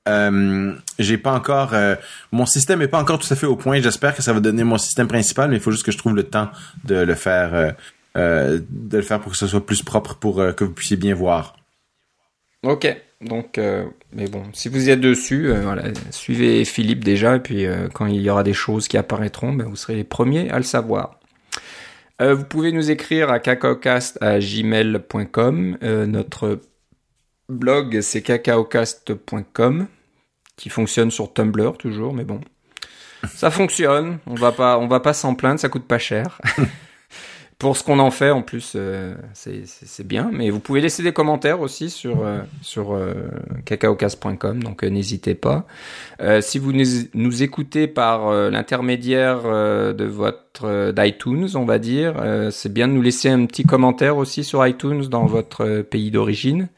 euh, 0.09 0.31
euh, 0.31 0.75
j'ai 0.99 1.19
pas 1.19 1.33
encore 1.33 1.75
mon 2.33 2.47
système 2.47 2.83
est 2.83 2.89
pas 2.89 3.01
encore 3.01 3.19
tout 3.19 3.33
à 3.33 3.37
fait 3.37 3.47
au 3.47 3.57
point. 3.57 3.81
J'espère 3.81 4.15
que 4.15 4.23
ça 4.23 4.33
va 4.33 4.41
donner 4.41 4.65
mon 4.65 4.79
système 4.79 5.09
principal, 5.09 5.51
mais 5.51 5.57
il 5.57 5.63
faut 5.63 5.71
juste 5.71 5.85
que 5.85 5.93
je 5.93 5.99
trouve 5.99 6.15
le 6.15 6.25
temps 6.25 6.51
de 6.85 6.97
le 6.97 7.15
faire 7.15 7.75
de 8.15 8.97
le 8.97 9.03
faire 9.03 9.21
pour 9.21 9.33
que 9.33 9.39
ce 9.39 9.47
soit 9.47 9.65
plus 9.65 9.83
propre 9.83 10.15
pour 10.15 10.37
que 10.57 10.65
vous 10.65 10.73
puissiez 10.73 10.97
bien 10.97 11.15
voir. 11.15 11.57
Ok. 12.63 12.95
Donc, 13.21 13.59
euh, 13.59 13.85
mais 14.13 14.29
bon, 14.29 14.45
si 14.55 14.71
vous 14.71 14.89
êtes 14.89 15.01
dessus, 15.01 15.51
euh, 15.51 15.93
suivez 16.11 16.65
Philippe 16.65 17.05
déjà, 17.05 17.37
et 17.37 17.41
puis 17.41 17.67
euh, 17.67 17.89
quand 17.93 18.07
il 18.07 18.23
y 18.23 18.31
aura 18.31 18.43
des 18.43 18.55
choses 18.55 18.89
qui 18.89 18.97
apparaîtront, 18.97 19.53
ben, 19.53 19.67
vous 19.67 19.77
serez 19.77 19.97
les 19.97 20.05
premiers 20.05 20.49
à 20.51 20.57
le 20.57 20.63
savoir. 20.63 21.21
vous 22.19 22.45
pouvez 22.45 22.73
nous 22.73 22.91
écrire 22.91 23.31
à 23.31 23.39
cacaocast@gmail.com. 23.39 25.77
notre 26.07 26.61
blog 27.51 28.01
c'est 28.01 28.23
cacaocast.com, 28.23 29.87
qui 30.57 30.69
fonctionne 30.69 31.11
sur 31.11 31.33
Tumblr 31.33 31.77
toujours, 31.79 32.13
mais 32.13 32.25
bon, 32.25 32.41
ça 33.29 33.51
fonctionne. 33.51 34.19
On 34.27 34.35
va 34.35 34.53
pas, 34.53 34.79
on 34.79 34.87
va 34.87 35.01
pas 35.01 35.13
s'en 35.13 35.35
plaindre, 35.35 35.61
ça 35.61 35.69
coûte 35.69 35.87
pas 35.87 35.99
cher. 35.99 36.41
pour 37.61 37.77
ce 37.77 37.85
qu'on 37.85 37.99
en 37.99 38.11
fait 38.11 38.31
en 38.31 38.41
plus, 38.41 38.73
euh, 38.75 39.15
c'est 39.35 40.07
bien. 40.07 40.31
Mais 40.33 40.49
vous 40.49 40.61
pouvez 40.61 40.81
laisser 40.81 41.03
des 41.03 41.13
commentaires 41.13 41.61
aussi 41.61 41.91
sur 41.91 42.25
euh, 42.25 42.41
sur 42.63 42.95
euh, 42.95 43.29
cacaocast.com, 43.67 44.63
donc 44.63 44.83
n'hésitez 44.83 45.35
pas. 45.35 45.67
si 46.41 46.59
vous 46.59 46.73
nous, 46.73 47.43
écoutez 47.43 47.87
par 47.87 48.33
l'intermédiaire 48.51 49.43
de 49.43 50.05
votre 50.05 50.93
d'iTunes, 50.93 51.49
on 51.55 51.65
va 51.65 51.79
dire, 51.79 52.15
c'est 52.51 52.73
bien 52.73 52.89
de 52.89 52.95
nous 52.95 53.03
laisser 53.03 53.29
un 53.29 53.45
petit 53.45 53.65
commentaire 53.65 54.17
aussi 54.17 54.43
sur 54.43 54.67
iTunes 54.67 55.07
dans 55.07 55.27
votre 55.27 55.83
pays 55.83 56.11
d'origine. 56.11 56.69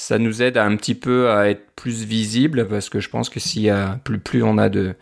Ça 0.00 0.20
nous 0.20 0.42
aide 0.42 0.56
un 0.56 0.76
petit 0.76 0.94
peu 0.94 1.28
à 1.28 1.48
être 1.48 1.72
plus 1.74 2.04
visible 2.04 2.68
parce 2.68 2.88
que 2.88 3.00
je 3.00 3.08
pense 3.08 3.28
que 3.28 3.40
s'il 3.40 3.62
y 3.62 3.68
a 3.68 3.98
plus 4.04 4.20
plus 4.20 4.44
on 4.44 4.56
a 4.56 4.68
de 4.68 4.94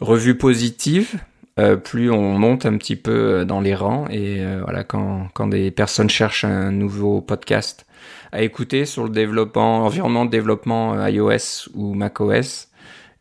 revues 0.00 0.38
positives, 0.38 1.18
euh, 1.58 1.76
plus 1.76 2.10
on 2.10 2.38
monte 2.38 2.64
un 2.64 2.78
petit 2.78 2.96
peu 2.96 3.12
euh, 3.12 3.44
dans 3.44 3.60
les 3.60 3.74
rangs. 3.74 4.06
Et 4.08 4.40
euh, 4.40 4.62
voilà, 4.64 4.84
quand, 4.84 5.28
quand 5.34 5.48
des 5.48 5.70
personnes 5.70 6.08
cherchent 6.08 6.46
un 6.46 6.72
nouveau 6.72 7.20
podcast 7.20 7.84
à 8.32 8.40
écouter 8.40 8.86
sur 8.86 9.04
le 9.04 9.10
développement, 9.10 9.84
environnement 9.84 10.24
de 10.24 10.30
développement 10.30 11.06
iOS 11.06 11.68
ou 11.74 11.92
macOS, 11.92 12.68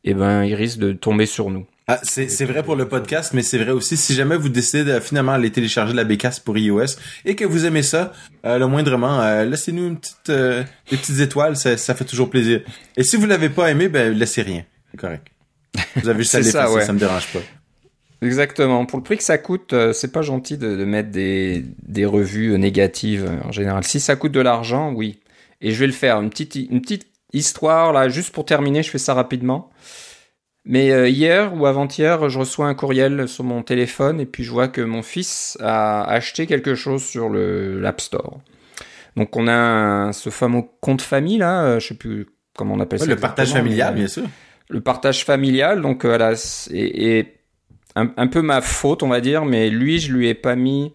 eh 0.06 0.14
ben, 0.14 0.46
ils 0.46 0.56
risquent 0.56 0.80
de 0.80 0.94
tomber 0.94 1.26
sur 1.26 1.50
nous. 1.50 1.66
Ah, 1.94 2.00
c'est 2.04 2.46
vrai 2.46 2.64
pour 2.64 2.76
le 2.76 2.88
podcast, 2.88 3.34
mais 3.34 3.42
c'est 3.42 3.58
vrai 3.58 3.72
aussi 3.72 3.98
si 3.98 4.14
jamais 4.14 4.38
vous 4.38 4.50
décidez 4.50 4.84
de 4.84 5.00
finalement 5.00 5.34
aller 5.34 5.52
télécharger 5.52 5.94
la 5.94 6.04
bécasse 6.04 6.40
pour 6.40 6.58
iOS 6.58 6.98
et 7.26 7.36
que 7.36 7.46
vous 7.46 7.66
aimez 7.66 7.84
ça, 7.84 8.14
le 8.44 8.66
moindrement, 8.66 9.44
laissez-nous 9.44 9.88
une 9.88 9.98
petite, 9.98 10.32
des 10.32 10.98
petites 10.98 11.20
étoiles, 11.20 11.56
ça, 11.56 11.78
ça, 11.78 11.96
fait 11.96 12.06
toujours 12.06 12.30
plaisir. 12.30 12.62
Et 12.96 13.04
si 13.04 13.18
vous 13.18 13.26
l'avez 13.26 13.50
pas 13.50 13.70
aimé, 13.72 13.90
ben 13.90 14.14
laissez 14.14 14.42
rien, 14.42 14.64
c'est 14.92 14.98
correct. 14.98 15.28
Vous 15.96 16.10
avez 16.10 16.20
juste 16.20 16.36
à 16.36 16.40
l'effacer, 16.42 16.80
ça, 16.80 16.86
ça 16.86 16.94
me 16.94 17.00
dérange 17.00 17.28
pas. 17.28 17.40
Exactement. 18.22 18.86
Pour 18.86 19.00
le 19.00 19.04
prix 19.04 19.18
que 19.18 19.24
ça 19.24 19.38
coûte, 19.38 19.74
euh, 19.74 19.94
c'est 19.94 20.12
pas 20.12 20.22
gentil 20.22 20.58
de, 20.58 20.76
de 20.76 20.86
mettre 20.86 21.10
des, 21.10 21.66
des, 21.82 22.06
revues 22.06 22.58
négatives 22.60 23.26
euh, 23.26 23.48
en 23.48 23.52
général. 23.52 23.84
Si 23.84 24.00
ça 24.00 24.16
coûte 24.16 24.32
de 24.32 24.40
l'argent, 24.40 24.92
oui. 24.94 25.20
Et 25.60 25.72
je 25.72 25.80
vais 25.80 25.88
le 25.88 25.94
faire. 25.94 26.22
Une 26.22 26.30
petite, 26.30 26.56
une 26.56 26.82
petite 26.82 27.08
histoire 27.34 27.94
là, 27.94 28.10
juste 28.10 28.32
pour 28.32 28.46
terminer, 28.46 28.84
je 28.84 28.92
fais 28.92 29.00
ça 29.00 29.16
rapidement. 29.16 29.72
Mais 30.64 30.92
euh, 30.92 31.10
hier 31.10 31.56
ou 31.56 31.66
avant-hier, 31.66 32.30
je 32.30 32.38
reçois 32.38 32.68
un 32.68 32.76
courriel 32.76 33.28
sur 33.28 33.44
mon 33.44 33.64
téléphone 33.64 34.20
et 34.20 34.26
puis 34.26 34.44
je 34.44 34.52
vois 34.52 34.68
que 34.68 34.82
mon 34.82 35.02
fils 35.02 35.58
a 35.60 36.04
acheté 36.04 36.46
quelque 36.46 36.76
chose 36.76 37.04
sur 37.04 37.30
l'App 37.30 38.00
Store. 38.00 38.40
Donc 39.16 39.36
on 39.36 39.48
a 39.48 40.14
ce 40.14 40.30
fameux 40.30 40.64
compte 40.80 41.02
famille 41.02 41.40
là, 41.40 41.80
je 41.80 41.88
sais 41.88 41.96
plus 41.96 42.28
comment 42.56 42.76
on 42.76 42.80
appelle 42.80 43.00
ça. 43.00 43.06
Le 43.08 43.16
partage 43.16 43.54
familial, 43.54 43.96
bien 43.96 44.08
sûr. 44.08 44.24
Le 44.70 44.82
partage 44.82 45.26
familial, 45.26 45.82
donc 45.82 46.06
voilà, 46.06 46.34
et, 46.72 47.18
et 47.18 47.42
un, 47.96 48.28
peu 48.28 48.42
ma 48.42 48.62
faute, 48.62 49.04
on 49.04 49.10
va 49.10 49.22
dire, 49.22 49.46
mais 49.46 49.70
lui, 49.70 50.00
je 50.00 50.14
lui 50.14 50.28
ai 50.28 50.34
pas 50.34 50.56
mis 50.56 50.94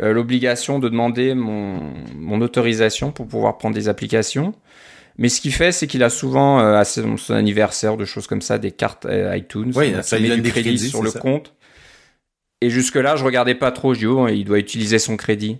euh, 0.00 0.12
l'obligation 0.12 0.78
de 0.78 0.88
demander 0.88 1.34
mon, 1.34 1.92
mon, 2.16 2.40
autorisation 2.40 3.12
pour 3.12 3.26
pouvoir 3.26 3.58
prendre 3.58 3.74
des 3.74 3.88
applications. 3.88 4.54
Mais 5.18 5.28
ce 5.28 5.40
qu'il 5.40 5.52
fait, 5.52 5.72
c'est 5.72 5.86
qu'il 5.86 6.02
a 6.02 6.10
souvent 6.10 6.60
euh, 6.60 6.76
à 6.76 6.84
son, 6.84 7.16
anniversaire, 7.30 7.96
de 7.96 8.04
choses 8.04 8.26
comme 8.26 8.42
ça, 8.42 8.58
des 8.58 8.70
cartes 8.70 9.04
euh, 9.06 9.36
iTunes. 9.36 9.72
Oui, 9.74 9.92
ça 10.02 10.18
donne 10.18 10.40
des 10.40 10.50
crédits 10.50 10.78
sur 10.88 11.02
le 11.02 11.10
compte. 11.10 11.54
Et 12.60 12.70
jusque 12.70 12.96
là, 12.96 13.16
je 13.16 13.24
regardais 13.24 13.54
pas 13.54 13.72
trop. 13.72 13.94
Je 13.94 14.00
dis 14.00 14.06
oh, 14.06 14.28
il 14.28 14.44
doit 14.44 14.58
utiliser 14.58 14.98
son 14.98 15.16
crédit. 15.16 15.58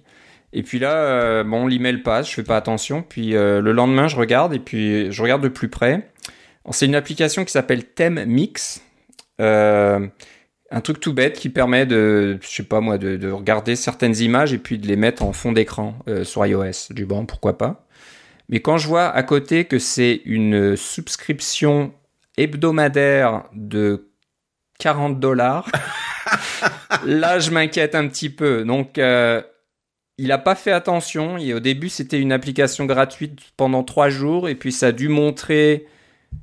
Et 0.53 0.63
puis 0.63 0.79
là, 0.79 1.45
bon, 1.45 1.67
l'email 1.67 1.99
passe, 1.99 2.29
je 2.29 2.35
fais 2.35 2.43
pas 2.43 2.57
attention. 2.57 3.03
Puis 3.03 3.33
le 3.33 3.73
lendemain, 3.73 4.09
je 4.09 4.17
regarde 4.17 4.55
et 4.55 4.59
puis 4.59 5.13
je 5.13 5.23
regarde 5.23 5.43
de 5.43 5.49
plus 5.49 5.69
près. 5.69 6.09
C'est 6.71 6.87
une 6.87 6.95
application 6.95 7.45
qui 7.45 7.53
s'appelle 7.53 7.85
Theme 7.85 8.25
Mix. 8.27 8.83
Euh, 9.41 10.07
un 10.71 10.81
truc 10.81 11.01
tout 11.01 11.15
bête 11.15 11.39
qui 11.39 11.49
permet 11.49 11.87
de, 11.87 12.39
je 12.43 12.49
sais 12.49 12.63
pas 12.63 12.81
moi, 12.81 12.99
de, 12.99 13.17
de 13.17 13.31
regarder 13.31 13.77
certaines 13.77 14.17
images 14.17 14.53
et 14.53 14.59
puis 14.59 14.79
de 14.79 14.87
les 14.87 14.97
mettre 14.97 15.23
en 15.23 15.33
fond 15.33 15.53
d'écran 15.53 15.95
euh, 16.09 16.25
sur 16.25 16.45
iOS. 16.45 16.91
Du 16.91 17.07
bon, 17.07 17.25
pourquoi 17.25 17.57
pas? 17.57 17.87
Mais 18.49 18.61
quand 18.61 18.79
je 18.79 18.89
vois 18.89 19.09
à 19.09 19.23
côté 19.23 19.65
que 19.65 19.79
c'est 19.79 20.23
une 20.25 20.77
subscription 20.77 21.93
hebdomadaire 22.37 23.45
de 23.55 24.11
40 24.79 25.21
dollars, 25.21 25.71
là 27.05 27.39
je 27.39 27.51
m'inquiète 27.51 27.95
un 27.95 28.09
petit 28.09 28.31
peu. 28.31 28.65
Donc 28.65 28.99
euh, 28.99 29.43
il 30.17 30.33
a 30.33 30.39
pas 30.39 30.55
fait 30.55 30.73
attention. 30.73 31.39
Et 31.39 31.55
au 31.55 31.61
début 31.61 31.89
c'était 31.89 32.21
une 32.21 32.33
application 32.33 32.87
gratuite 32.87 33.41
pendant 33.57 33.85
trois 33.85 34.09
jours 34.09 34.49
et 34.49 34.55
puis 34.55 34.73
ça 34.73 34.89
a 34.89 34.93
dû 34.93 35.09
montrer 35.09 35.87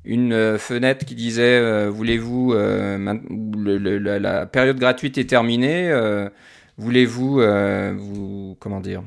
une 0.03 0.33
euh, 0.33 0.57
fenêtre 0.57 1.05
qui 1.05 1.15
disait 1.15 1.59
euh, 1.59 1.89
voulez-vous 1.89 2.53
euh, 2.53 4.19
la 4.19 4.45
période 4.45 4.77
gratuite 4.77 5.17
est 5.17 5.29
terminée 5.29 5.91
voulez-vous 6.77 7.41
vous 7.97 8.57
comment 8.59 8.79
dire 8.79 9.03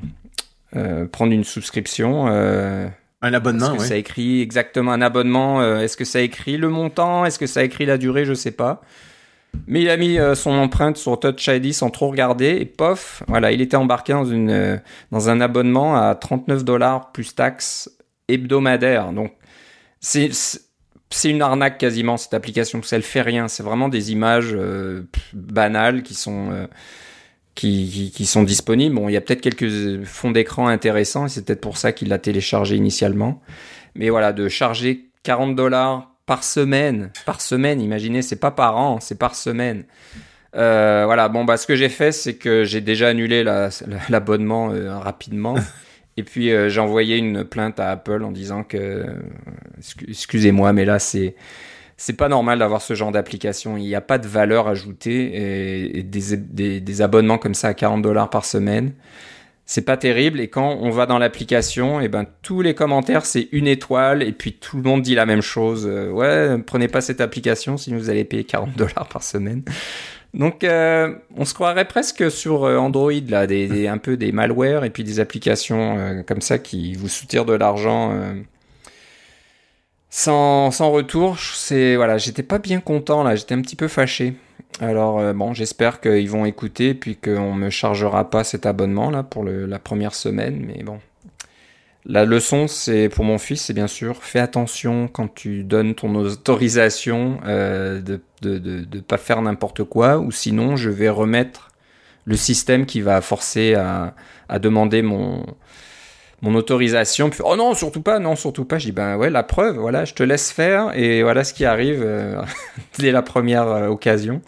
prendre 1.11 1.33
une 1.33 1.43
subscription 1.43 2.27
un 2.27 3.33
abonnement 3.33 3.73
est-ce 3.73 3.83
que 3.83 3.87
ça 3.87 3.97
écrit 3.97 4.41
exactement 4.41 4.91
un 4.91 5.01
abonnement 5.01 5.63
est-ce 5.79 5.97
que 5.97 6.05
ça 6.05 6.21
écrit 6.21 6.57
le 6.57 6.69
montant 6.69 7.25
est-ce 7.25 7.39
que 7.39 7.47
ça 7.47 7.63
écrit 7.63 7.85
la 7.85 7.97
durée 7.97 8.25
je 8.25 8.33
sais 8.33 8.51
pas. 8.51 8.81
Mais 9.65 9.81
il 9.81 9.89
a 9.89 9.97
mis 9.97 10.17
son 10.35 10.51
empreinte 10.51 10.97
sur 10.97 11.19
Touch 11.19 11.47
ID 11.47 11.73
sans 11.73 11.89
trop 11.89 12.09
regarder 12.09 12.57
et 12.59 12.65
pof 12.65 13.23
voilà 13.27 13.51
il 13.51 13.61
était 13.61 13.77
embarqué 13.77 14.13
dans 14.13 14.25
une 14.25 14.81
dans 15.11 15.29
un 15.29 15.41
abonnement 15.41 15.95
à 15.95 16.13
39 16.15 16.63
dollars 16.63 17.11
plus 17.11 17.33
taxes 17.33 17.89
hebdomadaire 18.27 19.11
donc 19.11 19.33
c'est 19.99 20.29
c'est 21.09 21.29
une 21.29 21.41
arnaque 21.41 21.77
quasiment 21.77 22.17
cette 22.17 22.33
application 22.33 22.79
parce 22.79 22.91
qu'elle 22.91 23.01
fait 23.01 23.21
rien. 23.21 23.47
C'est 23.47 23.63
vraiment 23.63 23.89
des 23.89 24.11
images 24.11 24.51
euh, 24.53 25.03
banales 25.33 26.03
qui 26.03 26.13
sont 26.13 26.51
euh, 27.63 27.87
qui, 27.89 28.11
qui, 28.13 28.25
sont 28.25 28.43
disponibles. 28.43 28.95
Bon, 28.95 29.09
il 29.09 29.13
y 29.13 29.17
a 29.17 29.21
peut-être 29.21 29.41
quelques 29.41 30.03
fonds 30.05 30.31
d'écran 30.31 30.67
intéressants 30.67 31.25
et 31.25 31.29
c'est 31.29 31.45
peut-être 31.45 31.61
pour 31.61 31.77
ça 31.77 31.91
qu'il 31.91 32.09
l'a 32.09 32.19
téléchargé 32.19 32.75
initialement. 32.75 33.41
Mais 33.95 34.09
voilà, 34.09 34.33
de 34.33 34.47
charger 34.47 35.09
40 35.23 35.55
dollars 35.55 36.15
par 36.25 36.43
semaine, 36.43 37.11
par 37.25 37.41
semaine, 37.41 37.81
imaginez, 37.81 38.21
c'est 38.21 38.39
pas 38.39 38.51
par 38.51 38.77
an, 38.77 38.99
c'est 38.99 39.17
par 39.17 39.35
semaine. 39.35 39.85
Euh, 40.55 41.03
voilà, 41.05 41.29
bon, 41.29 41.45
bah, 41.45 41.57
ce 41.57 41.67
que 41.67 41.75
j'ai 41.75 41.89
fait, 41.89 42.11
c'est 42.11 42.35
que 42.35 42.63
j'ai 42.63 42.81
déjà 42.81 43.09
annulé 43.09 43.43
l'abonnement 44.09 44.71
euh, 44.71 44.97
rapidement. 44.97 45.55
Et 46.17 46.23
puis, 46.23 46.51
euh, 46.51 46.69
j'ai 46.69 46.81
envoyé 46.81 47.17
une 47.17 47.45
plainte 47.45 47.79
à 47.79 47.91
Apple 47.91 48.23
en 48.23 48.31
disant 48.31 48.63
que, 48.63 49.05
excusez-moi, 50.07 50.73
mais 50.73 50.85
là, 50.85 50.99
c'est, 50.99 51.35
c'est 51.99 52.13
pas 52.13 52.29
normal 52.29 52.59
d'avoir 52.59 52.81
ce 52.81 52.93
genre 52.93 53.11
d'application. 53.11 53.75
Il 53.75 53.83
n'y 53.83 53.93
a 53.93 53.99
pas 53.99 54.17
de 54.17 54.25
valeur 54.25 54.69
ajoutée 54.69 55.97
et, 55.97 56.01
des, 56.01 57.01
abonnements 57.01 57.37
comme 57.37 57.53
ça 57.53 57.67
à 57.67 57.73
40 57.73 58.01
dollars 58.01 58.29
par 58.29 58.45
semaine. 58.45 58.93
C'est 59.65 59.81
pas 59.81 59.97
terrible. 59.97 60.39
Et 60.39 60.47
quand 60.47 60.77
on 60.79 60.91
va 60.91 61.05
dans 61.05 61.19
l'application, 61.19 61.99
et 61.99 62.05
eh 62.05 62.07
ben 62.07 62.25
tous 62.41 62.61
les 62.61 62.73
commentaires 62.73 63.25
c'est 63.25 63.49
une 63.51 63.67
étoile 63.67 64.23
et 64.23 64.31
puis 64.31 64.53
tout 64.53 64.77
le 64.77 64.83
monde 64.83 65.01
dit 65.01 65.13
la 65.13 65.25
même 65.25 65.41
chose. 65.41 65.85
Euh, 65.91 66.09
ouais, 66.09 66.57
prenez 66.65 66.87
pas 66.87 67.01
cette 67.01 67.19
application 67.19 67.75
si 67.75 67.93
vous 67.93 68.09
allez 68.09 68.23
payer 68.23 68.45
40 68.45 68.77
dollars 68.77 69.09
par 69.11 69.21
semaine. 69.21 69.63
Donc, 70.33 70.63
euh, 70.63 71.15
on 71.35 71.43
se 71.43 71.53
croirait 71.53 71.87
presque 71.87 72.31
sur 72.31 72.63
euh, 72.63 72.77
Android 72.77 73.11
là, 73.27 73.41
un 73.41 73.97
peu 73.97 74.15
des 74.15 74.31
malwares 74.31 74.85
et 74.85 74.89
puis 74.89 75.03
des 75.03 75.19
applications 75.19 76.23
comme 76.25 76.39
ça 76.39 76.59
qui 76.59 76.93
vous 76.93 77.09
soutirent 77.09 77.45
de 77.45 77.53
l'argent 77.53 78.17
sans, 80.09 80.71
sans 80.71 80.91
retour, 80.91 81.37
c'est 81.39 81.95
voilà, 81.95 82.17
j'étais 82.17 82.43
pas 82.43 82.59
bien 82.59 82.79
content 82.79 83.23
là, 83.23 83.35
j'étais 83.35 83.55
un 83.55 83.61
petit 83.61 83.75
peu 83.75 83.87
fâché. 83.87 84.35
Alors 84.79 85.19
euh, 85.19 85.33
bon, 85.33 85.53
j'espère 85.53 85.99
qu'ils 86.01 86.29
vont 86.29 86.45
écouter 86.45 86.93
puis 86.93 87.15
qu'on 87.15 87.53
me 87.53 87.69
chargera 87.69 88.29
pas 88.29 88.43
cet 88.43 88.65
abonnement 88.65 89.09
là 89.09 89.23
pour 89.23 89.43
le, 89.43 89.65
la 89.65 89.79
première 89.79 90.15
semaine, 90.15 90.63
mais 90.65 90.83
bon. 90.83 90.99
La 92.05 92.25
leçon, 92.25 92.67
c'est 92.67 93.09
pour 93.09 93.25
mon 93.25 93.37
fils, 93.37 93.65
c'est 93.65 93.73
bien 93.73 93.87
sûr, 93.87 94.23
fais 94.23 94.39
attention 94.39 95.07
quand 95.09 95.33
tu 95.33 95.63
donnes 95.63 95.95
ton 95.95 96.15
autorisation 96.15 97.39
euh, 97.45 98.01
de, 98.01 98.21
de, 98.41 98.57
de, 98.57 98.83
de 98.85 98.99
pas 99.01 99.17
faire 99.17 99.41
n'importe 99.41 99.83
quoi, 99.83 100.17
ou 100.17 100.31
sinon 100.31 100.75
je 100.75 100.89
vais 100.89 101.09
remettre 101.09 101.69
le 102.25 102.35
système 102.35 102.85
qui 102.85 103.01
va 103.01 103.21
forcer 103.21 103.75
à, 103.75 104.15
à 104.47 104.59
demander 104.59 105.01
mon, 105.01 105.45
mon 106.41 106.55
autorisation. 106.55 107.29
Puis, 107.29 107.41
oh 107.43 107.55
non, 107.55 107.73
surtout 107.73 108.01
pas, 108.01 108.19
non, 108.19 108.35
surtout 108.35 108.65
pas. 108.65 108.77
Je 108.79 108.85
dis, 108.85 108.91
ben 108.91 109.17
ouais, 109.17 109.29
la 109.29 109.43
preuve, 109.43 109.77
voilà, 109.77 110.05
je 110.05 110.13
te 110.13 110.23
laisse 110.23 110.51
faire 110.51 110.97
et 110.97 111.23
voilà 111.23 111.43
ce 111.43 111.53
qui 111.53 111.65
arrive 111.65 112.01
euh, 112.03 112.41
dès 112.99 113.11
la 113.11 113.21
première 113.21 113.67
euh, 113.67 113.87
occasion. 113.87 114.41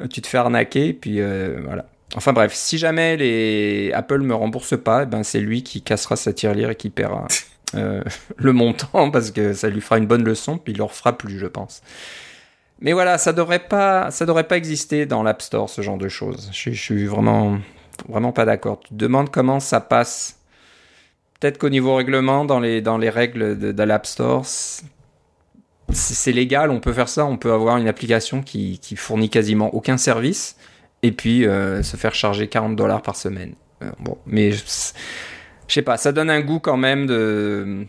Euh, 0.00 0.06
tu 0.06 0.22
te 0.22 0.26
fais 0.26 0.38
arnaquer, 0.38 0.92
puis 0.92 1.20
voilà. 1.64 1.86
Enfin 2.14 2.32
bref, 2.32 2.54
si 2.54 2.78
jamais 2.78 3.16
les 3.16 3.90
Apple 3.92 4.20
me 4.20 4.34
rembourse 4.34 4.78
pas, 4.80 5.04
ben 5.04 5.22
c'est 5.22 5.40
lui 5.40 5.62
qui 5.62 5.82
cassera 5.82 6.16
sa 6.16 6.32
tirelire 6.32 6.70
et 6.70 6.76
qui 6.76 6.88
paiera 6.88 7.26
le 7.74 8.52
montant 8.52 9.10
parce 9.10 9.32
que 9.32 9.52
ça 9.52 9.68
lui 9.68 9.80
fera 9.80 9.98
une 9.98 10.06
bonne 10.06 10.24
leçon, 10.24 10.56
puis 10.56 10.72
il 10.72 10.78
le 10.78 10.84
refera 10.84 11.18
plus, 11.18 11.38
je 11.38 11.46
pense. 11.46 11.82
Mais 12.80 12.92
voilà, 12.92 13.18
ça 13.18 13.32
devrait 13.32 13.58
pas, 13.68 14.10
ça 14.10 14.24
devrait 14.24 14.46
pas 14.46 14.56
exister 14.56 15.04
dans 15.04 15.22
l'App 15.22 15.42
Store 15.42 15.68
ce 15.68 15.82
genre 15.82 15.96
de 15.96 16.08
choses. 16.08 16.50
Je, 16.52 16.70
je 16.70 16.80
suis 16.80 17.06
vraiment, 17.06 17.58
vraiment 18.08 18.32
pas 18.32 18.44
d'accord. 18.44 18.80
Tu 18.80 18.90
te 18.90 18.94
demandes 18.94 19.30
comment 19.30 19.60
ça 19.60 19.80
passe 19.80 20.35
peut-être 21.40 21.58
qu'au 21.58 21.68
niveau 21.68 21.94
règlement, 21.94 22.44
dans 22.44 22.60
les, 22.60 22.80
dans 22.80 22.98
les 22.98 23.10
règles 23.10 23.58
de, 23.58 23.82
l'App 23.82 24.06
Store, 24.06 24.44
c'est 25.90 26.32
légal, 26.32 26.70
on 26.70 26.80
peut 26.80 26.92
faire 26.92 27.08
ça, 27.08 27.24
on 27.26 27.36
peut 27.36 27.52
avoir 27.52 27.76
une 27.76 27.88
application 27.88 28.42
qui, 28.42 28.78
qui 28.78 28.96
fournit 28.96 29.30
quasiment 29.30 29.74
aucun 29.74 29.96
service 29.96 30.56
et 31.02 31.12
puis 31.12 31.46
euh, 31.46 31.82
se 31.82 31.96
faire 31.96 32.14
charger 32.14 32.48
40 32.48 32.76
dollars 32.76 33.02
par 33.02 33.16
semaine. 33.16 33.54
Euh, 33.82 33.90
bon, 34.00 34.18
mais 34.26 34.52
je, 34.52 34.62
sais 35.68 35.82
pas, 35.82 35.96
ça 35.96 36.12
donne 36.12 36.30
un 36.30 36.40
goût 36.40 36.58
quand 36.58 36.76
même 36.76 37.06
de 37.06 37.86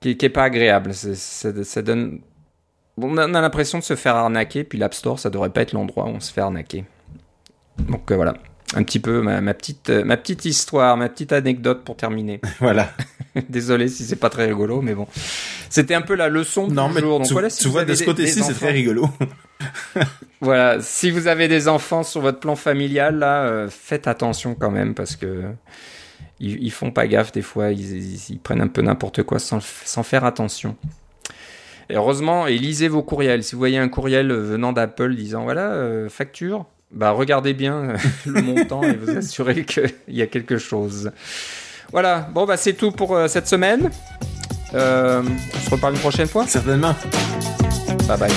qui, 0.00 0.16
qui 0.16 0.26
est 0.26 0.30
pas 0.30 0.44
agréable. 0.44 0.92
Ça, 0.94 1.82
donne, 1.82 2.20
on 3.00 3.16
a 3.16 3.26
l'impression 3.40 3.78
de 3.78 3.84
se 3.84 3.96
faire 3.96 4.16
arnaquer, 4.16 4.64
puis 4.64 4.78
l'App 4.78 4.94
Store, 4.94 5.18
ça 5.18 5.30
devrait 5.30 5.50
pas 5.50 5.62
être 5.62 5.72
l'endroit 5.72 6.04
où 6.04 6.08
on 6.08 6.20
se 6.20 6.32
fait 6.32 6.40
arnaquer. 6.40 6.84
Donc 7.78 8.10
euh, 8.10 8.16
voilà 8.16 8.34
un 8.74 8.82
petit 8.82 9.00
peu 9.00 9.22
ma, 9.22 9.54
petite 9.54 9.90
ma 9.90 10.16
petite 10.16 10.44
histoire, 10.44 10.96
ma 10.96 11.08
petite 11.08 11.32
anecdote 11.32 11.82
pour 11.84 11.96
terminer. 11.96 12.40
Voilà. 12.60 12.90
Désolé 13.48 13.88
si 13.88 14.04
c'est 14.04 14.16
pas 14.16 14.30
très 14.30 14.46
rigolo, 14.46 14.82
mais 14.82 14.94
bon, 14.94 15.06
c'était 15.70 15.94
un 15.94 16.02
peu 16.02 16.14
la 16.14 16.28
leçon 16.28 16.66
non, 16.68 16.88
mais 16.88 17.00
jour. 17.00 17.22
tu, 17.22 17.68
vois 17.68 17.84
de 17.84 17.94
ce 17.94 18.04
côté-ci, 18.04 18.42
c'est 18.42 18.54
très 18.54 18.72
rigolo. 18.72 19.08
voilà, 20.40 20.78
si 20.80 21.10
vous 21.10 21.28
avez 21.28 21.46
des 21.46 21.68
enfants 21.68 22.02
sur 22.02 22.20
votre 22.20 22.40
plan 22.40 22.56
familial, 22.56 23.18
là, 23.18 23.44
euh, 23.44 23.68
faites 23.70 24.08
attention 24.08 24.54
quand 24.54 24.70
même 24.70 24.94
parce 24.94 25.14
que 25.14 25.44
ils, 26.40 26.70
font 26.72 26.90
pas 26.90 27.06
gaffe 27.06 27.32
des 27.32 27.42
fois, 27.42 27.70
ils, 27.70 28.40
prennent 28.42 28.60
un 28.60 28.68
peu 28.68 28.82
n'importe 28.82 29.22
quoi 29.22 29.38
sans, 29.38 29.60
sans 29.60 30.02
faire 30.02 30.24
attention. 30.24 30.76
Et 31.90 31.94
heureusement, 31.94 32.46
et 32.46 32.58
lisez 32.58 32.88
vos 32.88 33.02
courriels. 33.02 33.42
Si 33.44 33.54
vous 33.54 33.58
voyez 33.58 33.78
un 33.78 33.88
courriel 33.88 34.32
venant 34.32 34.72
d'Apple 34.72 35.14
disant 35.14 35.44
voilà 35.44 35.72
euh, 35.72 36.08
facture, 36.08 36.66
bah, 36.90 37.10
regardez 37.10 37.54
bien 37.54 37.74
euh, 37.74 37.96
le 38.26 38.42
montant 38.42 38.82
et 38.82 38.94
vous 38.94 39.16
assurez 39.16 39.64
qu'il 39.66 39.92
y 40.08 40.22
a 40.22 40.26
quelque 40.26 40.58
chose. 40.58 41.10
Voilà, 41.92 42.28
bon, 42.32 42.44
bah, 42.44 42.56
c'est 42.56 42.74
tout 42.74 42.90
pour 42.92 43.14
euh, 43.14 43.28
cette 43.28 43.48
semaine. 43.48 43.90
Euh, 44.74 45.22
on 45.22 45.58
se 45.58 45.70
reparle 45.70 45.94
une 45.94 46.00
prochaine 46.00 46.28
fois 46.28 46.46
Certainement. 46.46 46.94
Bye 48.06 48.18
bye. 48.18 48.32